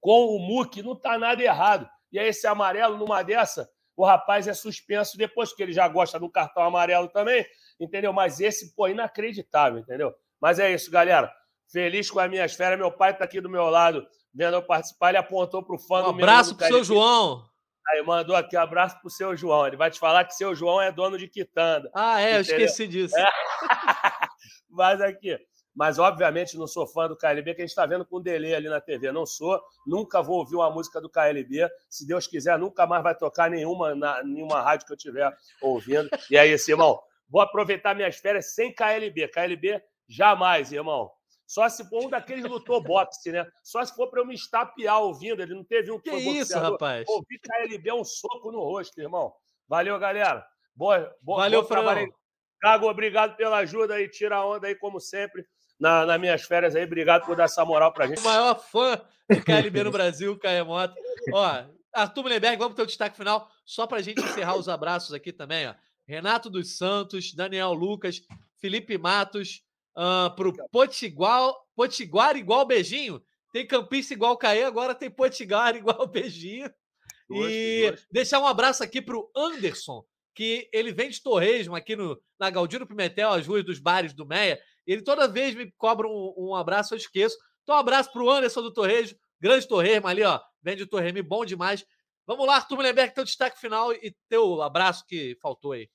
com 0.00 0.26
o 0.26 0.38
MUC, 0.38 0.82
não 0.82 0.92
está 0.92 1.18
nada 1.18 1.42
errado. 1.42 1.88
E 2.12 2.18
aí, 2.18 2.28
esse 2.28 2.46
amarelo, 2.46 2.96
numa 2.96 3.22
dessa, 3.22 3.68
o 3.96 4.04
rapaz 4.04 4.46
é 4.46 4.54
suspenso 4.54 5.16
depois, 5.16 5.52
que 5.52 5.62
ele 5.62 5.72
já 5.72 5.88
gosta 5.88 6.18
do 6.20 6.30
cartão 6.30 6.62
amarelo 6.62 7.08
também, 7.08 7.44
entendeu? 7.80 8.12
Mas 8.12 8.40
esse, 8.40 8.74
pô, 8.74 8.88
inacreditável, 8.88 9.78
entendeu? 9.78 10.14
Mas 10.40 10.58
é 10.58 10.72
isso, 10.72 10.90
galera. 10.90 11.32
Feliz 11.72 12.10
com 12.10 12.20
as 12.20 12.30
minhas 12.30 12.54
férias. 12.54 12.78
Meu 12.78 12.92
pai 12.92 13.12
está 13.12 13.24
aqui 13.24 13.40
do 13.40 13.50
meu 13.50 13.64
lado, 13.64 14.06
vendo 14.32 14.54
eu 14.54 14.62
participar. 14.62 15.08
Ele 15.08 15.18
apontou 15.18 15.62
para 15.62 15.74
o 15.74 15.78
fã 15.78 16.00
um 16.00 16.02
do 16.04 16.08
abraço 16.10 16.54
para 16.56 16.66
o 16.66 16.68
seu 16.68 16.84
João. 16.84 17.44
Aí 17.88 18.02
mandou 18.02 18.34
aqui 18.34 18.56
um 18.56 18.60
abraço 18.60 18.98
para 19.00 19.06
o 19.06 19.10
seu 19.10 19.36
João. 19.36 19.66
Ele 19.66 19.76
vai 19.76 19.90
te 19.90 19.98
falar 19.98 20.24
que 20.24 20.34
seu 20.34 20.54
João 20.54 20.80
é 20.80 20.90
dono 20.90 21.16
de 21.16 21.28
quitanda. 21.28 21.90
Ah, 21.94 22.20
é, 22.20 22.40
entendeu? 22.40 22.58
eu 22.58 22.66
esqueci 22.66 22.88
disso. 22.88 23.16
É. 23.16 23.26
Mas 24.70 25.00
aqui. 25.00 25.38
Mas, 25.74 25.98
obviamente, 25.98 26.56
não 26.56 26.66
sou 26.66 26.86
fã 26.86 27.06
do 27.06 27.16
KLB, 27.16 27.54
que 27.54 27.60
a 27.60 27.64
gente 27.64 27.70
está 27.70 27.84
vendo 27.84 28.06
com 28.06 28.20
delay 28.20 28.54
ali 28.54 28.68
na 28.68 28.80
TV. 28.80 29.12
Não 29.12 29.26
sou, 29.26 29.60
nunca 29.86 30.22
vou 30.22 30.38
ouvir 30.38 30.56
uma 30.56 30.70
música 30.70 31.02
do 31.02 31.10
KLB. 31.10 31.68
Se 31.88 32.06
Deus 32.06 32.26
quiser, 32.26 32.58
nunca 32.58 32.86
mais 32.86 33.02
vai 33.02 33.14
tocar 33.14 33.50
nenhuma, 33.50 33.94
na, 33.94 34.22
nenhuma 34.24 34.62
rádio 34.62 34.86
que 34.86 34.92
eu 34.92 34.96
estiver 34.96 35.30
ouvindo. 35.60 36.08
E 36.30 36.36
é 36.36 36.46
isso, 36.46 36.70
irmão. 36.70 36.98
Vou 37.28 37.42
aproveitar 37.42 37.94
minhas 37.94 38.16
férias 38.16 38.54
sem 38.54 38.72
KLB. 38.74 39.28
KLB 39.28 39.82
Jamais, 40.08 40.72
irmão. 40.72 41.10
Só 41.46 41.68
se 41.68 41.88
for 41.88 42.04
um 42.04 42.10
daqueles 42.10 42.44
lutou 42.44 42.82
boxe, 42.82 43.30
né? 43.30 43.46
Só 43.62 43.84
se 43.84 43.94
for 43.94 44.08
para 44.10 44.20
eu 44.20 44.26
me 44.26 44.34
estapear 44.34 45.00
ouvindo. 45.00 45.40
Ele 45.40 45.54
não 45.54 45.64
teve 45.64 45.92
um 45.92 46.00
que, 46.00 46.10
que 46.10 46.16
isso, 46.16 46.58
rapaz? 46.58 47.06
Ouvi 47.08 47.38
KLB 47.38 47.92
um 47.92 48.04
soco 48.04 48.50
no 48.50 48.60
rosto, 48.60 49.00
irmão. 49.00 49.32
Valeu, 49.68 49.98
galera. 49.98 50.44
Boa, 50.74 51.14
boa, 51.22 51.42
Valeu, 51.42 51.62
bom 51.62 51.68
trabalho 51.68 52.12
Cago, 52.60 52.88
obrigado 52.88 53.36
pela 53.36 53.58
ajuda 53.58 53.94
aí. 53.94 54.08
Tira 54.08 54.36
a 54.36 54.46
onda 54.46 54.66
aí, 54.66 54.74
como 54.74 54.98
sempre, 54.98 55.46
na, 55.78 56.04
nas 56.04 56.20
minhas 56.20 56.42
férias 56.42 56.74
aí. 56.74 56.84
Obrigado 56.84 57.24
por 57.24 57.36
dar 57.36 57.44
essa 57.44 57.64
moral 57.64 57.92
pra 57.92 58.06
gente. 58.06 58.20
O 58.20 58.24
maior 58.24 58.58
fã 58.58 59.00
de 59.30 59.40
KLB 59.40 59.84
no 59.84 59.90
Brasil, 59.92 60.38
Caia 60.38 60.64
Mota. 60.64 60.94
Ó, 61.32 61.64
Arthur 61.92 62.22
Mullenberg, 62.22 62.58
vamos 62.58 62.74
ter 62.74 62.82
o 62.82 62.86
destaque 62.86 63.16
final, 63.16 63.50
só 63.64 63.86
pra 63.86 64.02
gente 64.02 64.22
encerrar 64.22 64.56
os 64.56 64.68
abraços 64.68 65.12
aqui 65.14 65.32
também, 65.32 65.68
ó. 65.68 65.74
Renato 66.06 66.48
dos 66.48 66.76
Santos, 66.76 67.34
Daniel 67.34 67.72
Lucas, 67.72 68.22
Felipe 68.60 68.96
Matos, 68.96 69.62
uh, 69.96 70.34
pro 70.34 70.52
Potiguar, 70.70 71.52
Potiguar 71.74 72.36
igual 72.36 72.66
beijinho. 72.66 73.22
Tem 73.52 73.66
campista 73.66 74.12
igual 74.12 74.36
Caê, 74.36 74.64
agora 74.64 74.94
tem 74.94 75.10
Potiguar 75.10 75.74
igual 75.76 76.06
beijinho. 76.06 76.70
e 77.30 77.94
deixar 78.10 78.40
um 78.40 78.46
abraço 78.46 78.84
aqui 78.84 79.00
para 79.00 79.16
o 79.16 79.30
Anderson, 79.34 80.04
que 80.34 80.68
ele 80.72 80.92
vende 80.92 81.22
torresmo 81.22 81.74
aqui 81.74 81.96
no, 81.96 82.20
na 82.38 82.50
Galdino 82.50 82.86
Pimentel, 82.86 83.30
as 83.30 83.46
ruas 83.46 83.64
dos 83.64 83.78
bares 83.78 84.12
do 84.12 84.26
Meia. 84.26 84.60
Ele 84.86 85.02
toda 85.02 85.26
vez 85.26 85.54
me 85.54 85.72
cobra 85.76 86.06
um, 86.06 86.34
um 86.36 86.54
abraço, 86.54 86.94
eu 86.94 86.98
esqueço. 86.98 87.36
Então, 87.62 87.74
um 87.74 87.78
abraço 87.78 88.12
para 88.12 88.22
o 88.22 88.30
Anderson 88.30 88.62
do 88.62 88.72
Torresmo, 88.72 89.18
grande 89.40 89.66
torresmo 89.66 90.06
ali, 90.06 90.22
ó. 90.22 90.40
Vende 90.62 90.86
torresmo 90.86 91.22
bom 91.24 91.44
demais. 91.44 91.84
Vamos 92.26 92.46
lá, 92.46 92.56
Arthur 92.56 92.76
Mullenberg, 92.76 93.14
teu 93.14 93.24
destaque 93.24 93.58
final 93.58 93.92
e 93.92 94.14
teu 94.28 94.60
abraço 94.62 95.04
que 95.06 95.36
faltou 95.40 95.72
aí. 95.72 95.88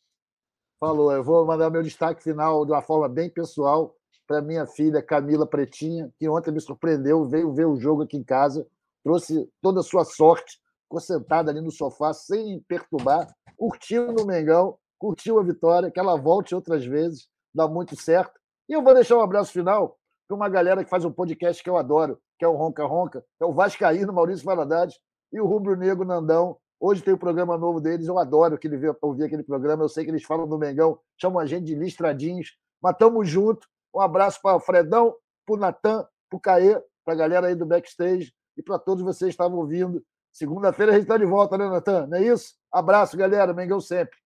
Falou, 0.82 1.12
eu 1.12 1.24
vou 1.24 1.46
mandar 1.46 1.70
meu 1.70 1.84
destaque 1.84 2.24
final 2.24 2.66
de 2.66 2.72
uma 2.72 2.82
forma 2.82 3.08
bem 3.08 3.30
pessoal 3.30 3.96
para 4.26 4.42
minha 4.42 4.66
filha 4.66 5.00
Camila 5.00 5.46
Pretinha, 5.46 6.12
que 6.18 6.28
ontem 6.28 6.50
me 6.50 6.60
surpreendeu, 6.60 7.24
veio 7.24 7.54
ver 7.54 7.68
o 7.68 7.80
jogo 7.80 8.02
aqui 8.02 8.18
em 8.18 8.24
casa, 8.24 8.66
trouxe 9.04 9.48
toda 9.62 9.82
a 9.82 9.84
sua 9.84 10.04
sorte, 10.04 10.60
ficou 10.86 11.00
sentada 11.00 11.52
ali 11.52 11.62
no 11.62 11.70
sofá 11.70 12.14
sem 12.14 12.60
perturbar, 12.62 13.32
curtiu 13.56 14.12
no 14.12 14.26
Mengão, 14.26 14.76
curtiu 14.98 15.40
a 15.40 15.44
vitória, 15.44 15.92
que 15.92 16.00
ela 16.00 16.16
volte 16.16 16.56
outras 16.56 16.84
vezes, 16.84 17.28
dá 17.54 17.68
muito 17.68 17.96
certo. 17.96 18.34
E 18.68 18.74
eu 18.74 18.82
vou 18.82 18.96
deixar 18.96 19.18
um 19.18 19.22
abraço 19.22 19.52
final 19.52 20.00
para 20.28 20.36
uma 20.36 20.50
galera 20.50 20.84
que 20.84 20.90
faz 20.90 21.06
um 21.06 21.12
podcast 21.12 21.62
que 21.62 21.70
eu 21.70 21.78
adoro, 21.78 22.20
que 22.40 22.46
é 22.46 22.48
o 22.48 22.56
Ronca 22.56 22.84
Ronca, 22.88 23.24
é 23.40 23.46
o 23.46 23.54
Vascaíno 23.54 24.12
Maurício 24.12 24.44
Valadares 24.44 24.96
e 25.32 25.40
o 25.40 25.46
Rubro 25.46 25.76
Negro 25.76 26.06
Nandão. 26.06 26.58
Hoje 26.84 27.04
tem 27.04 27.14
o 27.14 27.16
um 27.16 27.20
programa 27.20 27.58
novo 27.58 27.80
deles, 27.80 28.08
eu 28.08 28.18
adoro 28.18 28.58
que 28.58 28.68
ele 28.68 28.78
ouvir 29.02 29.26
aquele 29.26 29.44
programa, 29.44 29.84
eu 29.84 29.90
sei 29.90 30.04
que 30.04 30.10
eles 30.10 30.24
falam 30.24 30.48
do 30.48 30.58
Mengão, 30.58 31.00
chamam 31.16 31.40
a 31.40 31.46
gente 31.46 31.66
de 31.66 31.76
listradinhos, 31.76 32.58
mas 32.82 32.94
estamos 32.94 33.30
juntos. 33.30 33.68
Um 33.94 34.02
abraço 34.02 34.42
para 34.42 34.56
o 34.56 34.60
Fredão, 34.60 35.16
para 35.46 35.56
o 35.56 35.58
Natan, 35.58 36.08
para 36.28 36.38
o 36.38 36.40
Caê, 36.40 36.82
para 37.06 37.14
a 37.14 37.18
galera 37.18 37.48
aí 37.48 37.56
do 37.56 37.66
backstage 37.66 38.34
e 38.58 38.64
para 38.64 38.80
todos 38.80 39.04
vocês 39.04 39.30
que 39.30 39.34
estavam 39.42 39.60
ouvindo 39.60 40.04
Segunda-feira 40.32 40.94
a 40.94 40.96
gente 40.96 41.04
está 41.04 41.18
de 41.18 41.26
volta, 41.26 41.58
né, 41.58 41.68
Natan? 41.68 42.08
Não 42.08 42.18
é 42.18 42.24
isso? 42.24 42.56
Abraço, 42.72 43.18
galera. 43.18 43.54
Mengão 43.54 43.82
sempre. 43.82 44.18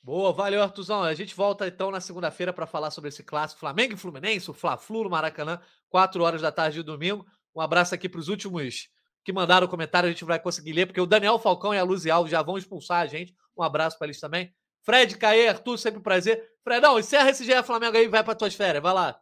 Boa, 0.00 0.32
valeu, 0.32 0.62
Artuzão. 0.62 1.02
A 1.02 1.14
gente 1.14 1.34
volta 1.34 1.66
então 1.66 1.90
na 1.90 2.00
segunda-feira 2.00 2.52
para 2.52 2.66
falar 2.66 2.90
sobre 2.90 3.08
esse 3.08 3.22
clássico 3.22 3.60
Flamengo 3.60 3.94
e 3.94 3.96
Fluminense, 3.96 4.50
o 4.50 4.54
Fla-Flu 4.54 5.04
no 5.04 5.10
Maracanã, 5.10 5.60
4 5.88 6.22
horas 6.22 6.40
da 6.40 6.52
tarde 6.52 6.78
de 6.78 6.82
domingo. 6.82 7.26
Um 7.54 7.60
abraço 7.60 7.94
aqui 7.94 8.08
para 8.08 8.20
os 8.20 8.28
últimos 8.28 8.88
que 9.24 9.32
mandaram 9.32 9.68
comentário, 9.68 10.08
a 10.08 10.12
gente 10.12 10.24
vai 10.24 10.38
conseguir 10.38 10.72
ler, 10.72 10.86
porque 10.86 11.00
o 11.00 11.06
Daniel 11.06 11.38
Falcão 11.38 11.74
e 11.74 11.78
a 11.78 11.82
Luz 11.82 12.06
Alves 12.06 12.30
já 12.30 12.42
vão 12.42 12.58
expulsar 12.58 13.02
a 13.02 13.06
gente. 13.06 13.34
Um 13.56 13.62
abraço 13.62 13.98
para 13.98 14.06
eles 14.08 14.20
também. 14.20 14.52
Fred, 14.82 15.16
Caê, 15.16 15.48
Arthur, 15.48 15.78
sempre 15.78 16.00
um 16.00 16.02
prazer. 16.02 16.44
Fredão, 16.64 16.98
encerra 16.98 17.30
esse 17.30 17.44
GE 17.44 17.62
Flamengo 17.62 17.96
aí 17.96 18.04
e 18.04 18.08
vai 18.08 18.24
para 18.24 18.34
tuas 18.34 18.54
férias. 18.54 18.82
Vai 18.82 18.92
lá. 18.92 19.20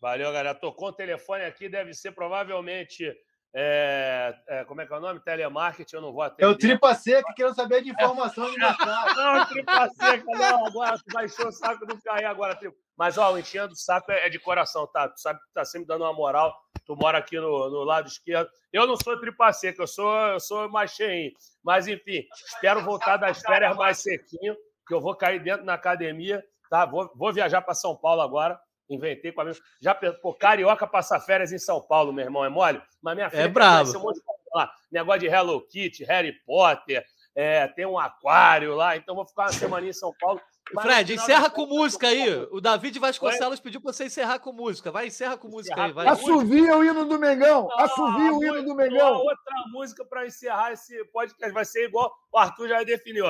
Valeu, 0.00 0.32
galera. 0.32 0.54
Tocou 0.54 0.88
o 0.88 0.92
telefone 0.92 1.44
aqui, 1.44 1.68
deve 1.68 1.94
ser 1.94 2.12
provavelmente 2.12 3.14
é, 3.58 4.34
é, 4.48 4.64
como 4.64 4.82
é 4.82 4.86
que 4.86 4.92
é 4.92 4.96
o 4.96 5.00
nome? 5.00 5.18
Telemarketing, 5.20 5.96
eu 5.96 6.02
não 6.02 6.12
vou 6.12 6.20
atender. 6.20 6.44
É 6.44 6.46
o 6.46 6.58
Tripa 6.58 6.94
Seca, 6.94 7.32
querendo 7.34 7.54
saber 7.54 7.82
de 7.82 7.88
informação 7.88 8.50
de 8.50 8.58
mercado. 8.58 9.16
não, 9.16 9.46
Tripa 9.46 9.88
Seca, 9.88 10.24
não, 10.26 10.66
agora 10.66 11.00
encher 11.24 11.46
o 11.46 11.52
saco 11.52 11.86
do 11.86 11.98
cair 12.02 12.26
agora, 12.26 12.54
Tripa. 12.54 12.76
Mas, 12.96 13.18
ó, 13.18 13.32
o 13.32 13.38
enchendo 13.38 13.72
o 13.72 13.76
saco 13.76 14.10
é, 14.10 14.26
é, 14.26 14.28
de 14.28 14.38
coração, 14.38 14.86
tá? 14.86 15.08
Tu 15.08 15.20
sabe 15.20 15.38
que 15.40 15.52
tá 15.52 15.64
sempre 15.64 15.86
dando 15.86 16.02
uma 16.02 16.12
moral, 16.12 16.54
tu 16.84 16.96
mora 16.96 17.18
aqui 17.18 17.38
no, 17.38 17.70
no 17.70 17.84
lado 17.84 18.08
esquerdo. 18.08 18.48
Eu 18.72 18.86
não 18.86 18.96
sou 18.96 19.18
Tripa 19.20 19.52
Seca, 19.52 19.82
eu 19.82 19.86
sou, 19.86 20.12
eu 20.28 20.40
sou 20.40 20.68
mais 20.68 20.92
cheinho. 20.92 21.32
Mas, 21.62 21.86
enfim, 21.86 22.26
espero 22.46 22.82
voltar 22.82 23.16
das 23.16 23.40
férias 23.40 23.76
mais 23.76 23.98
sequinho, 23.98 24.56
que 24.86 24.94
eu 24.94 25.00
vou 25.00 25.14
cair 25.14 25.42
dentro 25.42 25.64
na 25.64 25.74
academia, 25.74 26.42
tá? 26.70 26.86
Vou, 26.86 27.10
vou 27.14 27.32
viajar 27.32 27.60
para 27.62 27.74
São 27.74 27.96
Paulo 27.96 28.22
agora 28.22 28.58
Inventei 28.88 29.32
com 29.32 29.40
a 29.40 29.44
minha. 29.44 29.56
Já 29.80 29.94
pô, 29.94 30.32
carioca 30.32 30.86
passar 30.86 31.20
férias 31.20 31.52
em 31.52 31.58
São 31.58 31.80
Paulo, 31.80 32.12
meu 32.12 32.24
irmão, 32.24 32.44
é 32.44 32.48
mole? 32.48 32.80
Mas 33.02 33.14
minha 33.16 33.28
filha 33.28 33.42
é 33.42 33.48
bravo. 33.48 33.98
Um 33.98 34.02
monte 34.02 34.16
de... 34.16 34.22
lá. 34.54 34.72
Negócio 34.90 35.20
de 35.20 35.26
Hello 35.26 35.60
Kitty, 35.66 36.04
Harry 36.04 36.32
Potter, 36.44 37.04
é, 37.34 37.66
tem 37.68 37.84
um 37.84 37.98
aquário 37.98 38.74
lá, 38.74 38.96
então 38.96 39.14
vou 39.14 39.26
ficar 39.26 39.42
uma 39.42 39.52
semana 39.52 39.86
em 39.86 39.92
São 39.92 40.12
Paulo. 40.20 40.40
Fred, 40.82 41.14
encerra 41.14 41.48
com 41.48 41.66
música 41.66 42.08
aí. 42.08 42.28
O 42.50 42.60
David 42.60 42.98
Vasconcelos 42.98 43.60
pediu 43.60 43.80
para 43.80 43.92
você 43.92 44.06
encerrar 44.06 44.38
com 44.40 44.52
música. 44.52 44.90
Vai, 44.90 45.06
encerra 45.06 45.36
com 45.36 45.48
música 45.48 45.80
aí. 45.80 45.92
Vai. 45.92 46.08
Assovia 46.08 46.76
o 46.76 46.84
hino 46.84 47.04
do 47.04 47.18
Mengão. 47.18 47.68
Assovia 47.78 48.32
o 48.32 48.44
hino 48.44 48.64
do 48.64 48.74
Mengão. 48.74 49.14
Outra 49.18 49.54
música 49.70 50.04
para 50.04 50.26
encerrar 50.26 50.72
esse 50.72 51.04
podcast. 51.06 51.54
Vai 51.54 51.64
ser 51.64 51.86
igual 51.86 52.12
o 52.32 52.38
Arthur 52.38 52.68
já 52.68 52.82
definiu. 52.82 53.26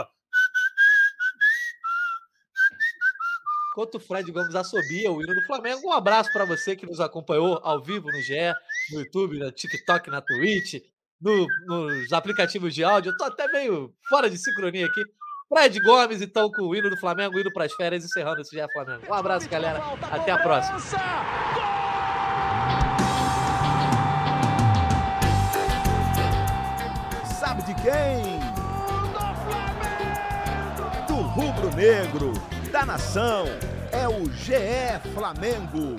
enquanto 3.76 3.96
o 3.96 4.00
Fred 4.00 4.32
Gomes 4.32 4.54
assobia 4.54 5.12
o 5.12 5.22
hino 5.22 5.34
do 5.34 5.42
Flamengo. 5.42 5.86
Um 5.86 5.92
abraço 5.92 6.32
para 6.32 6.46
você 6.46 6.74
que 6.74 6.86
nos 6.86 6.98
acompanhou 6.98 7.60
ao 7.62 7.82
vivo 7.82 8.10
no 8.10 8.22
GE, 8.22 8.54
no 8.90 9.00
YouTube, 9.00 9.38
no 9.38 9.52
TikTok, 9.52 10.08
na 10.08 10.22
Twitch, 10.22 10.82
no, 11.20 11.46
nos 11.66 12.10
aplicativos 12.10 12.74
de 12.74 12.82
áudio. 12.82 13.12
Eu 13.12 13.16
tô 13.18 13.24
até 13.24 13.46
meio 13.48 13.94
fora 14.08 14.30
de 14.30 14.38
sincronia 14.38 14.86
aqui. 14.86 15.04
Fred 15.48 15.78
Gomes, 15.80 16.20
então, 16.20 16.50
com 16.50 16.62
o 16.62 16.74
hino 16.74 16.90
do 16.90 16.96
Flamengo, 16.96 17.38
indo 17.38 17.52
para 17.52 17.66
as 17.66 17.72
férias, 17.72 18.04
encerrando 18.04 18.40
esse 18.40 18.50
GE 18.50 18.66
Flamengo. 18.72 19.02
Um 19.08 19.14
abraço, 19.14 19.48
galera. 19.48 19.80
Até 20.10 20.32
a 20.32 20.38
próxima. 20.38 20.78
Sabe 27.38 27.62
de 27.62 27.74
quem? 27.74 28.40
Do 31.06 31.14
rubro 31.14 31.74
negro 31.76 32.32
da 32.72 32.84
nação. 32.84 33.44
É 33.92 34.08
o 34.08 34.28
GE 34.32 34.98
Flamengo. 35.14 35.96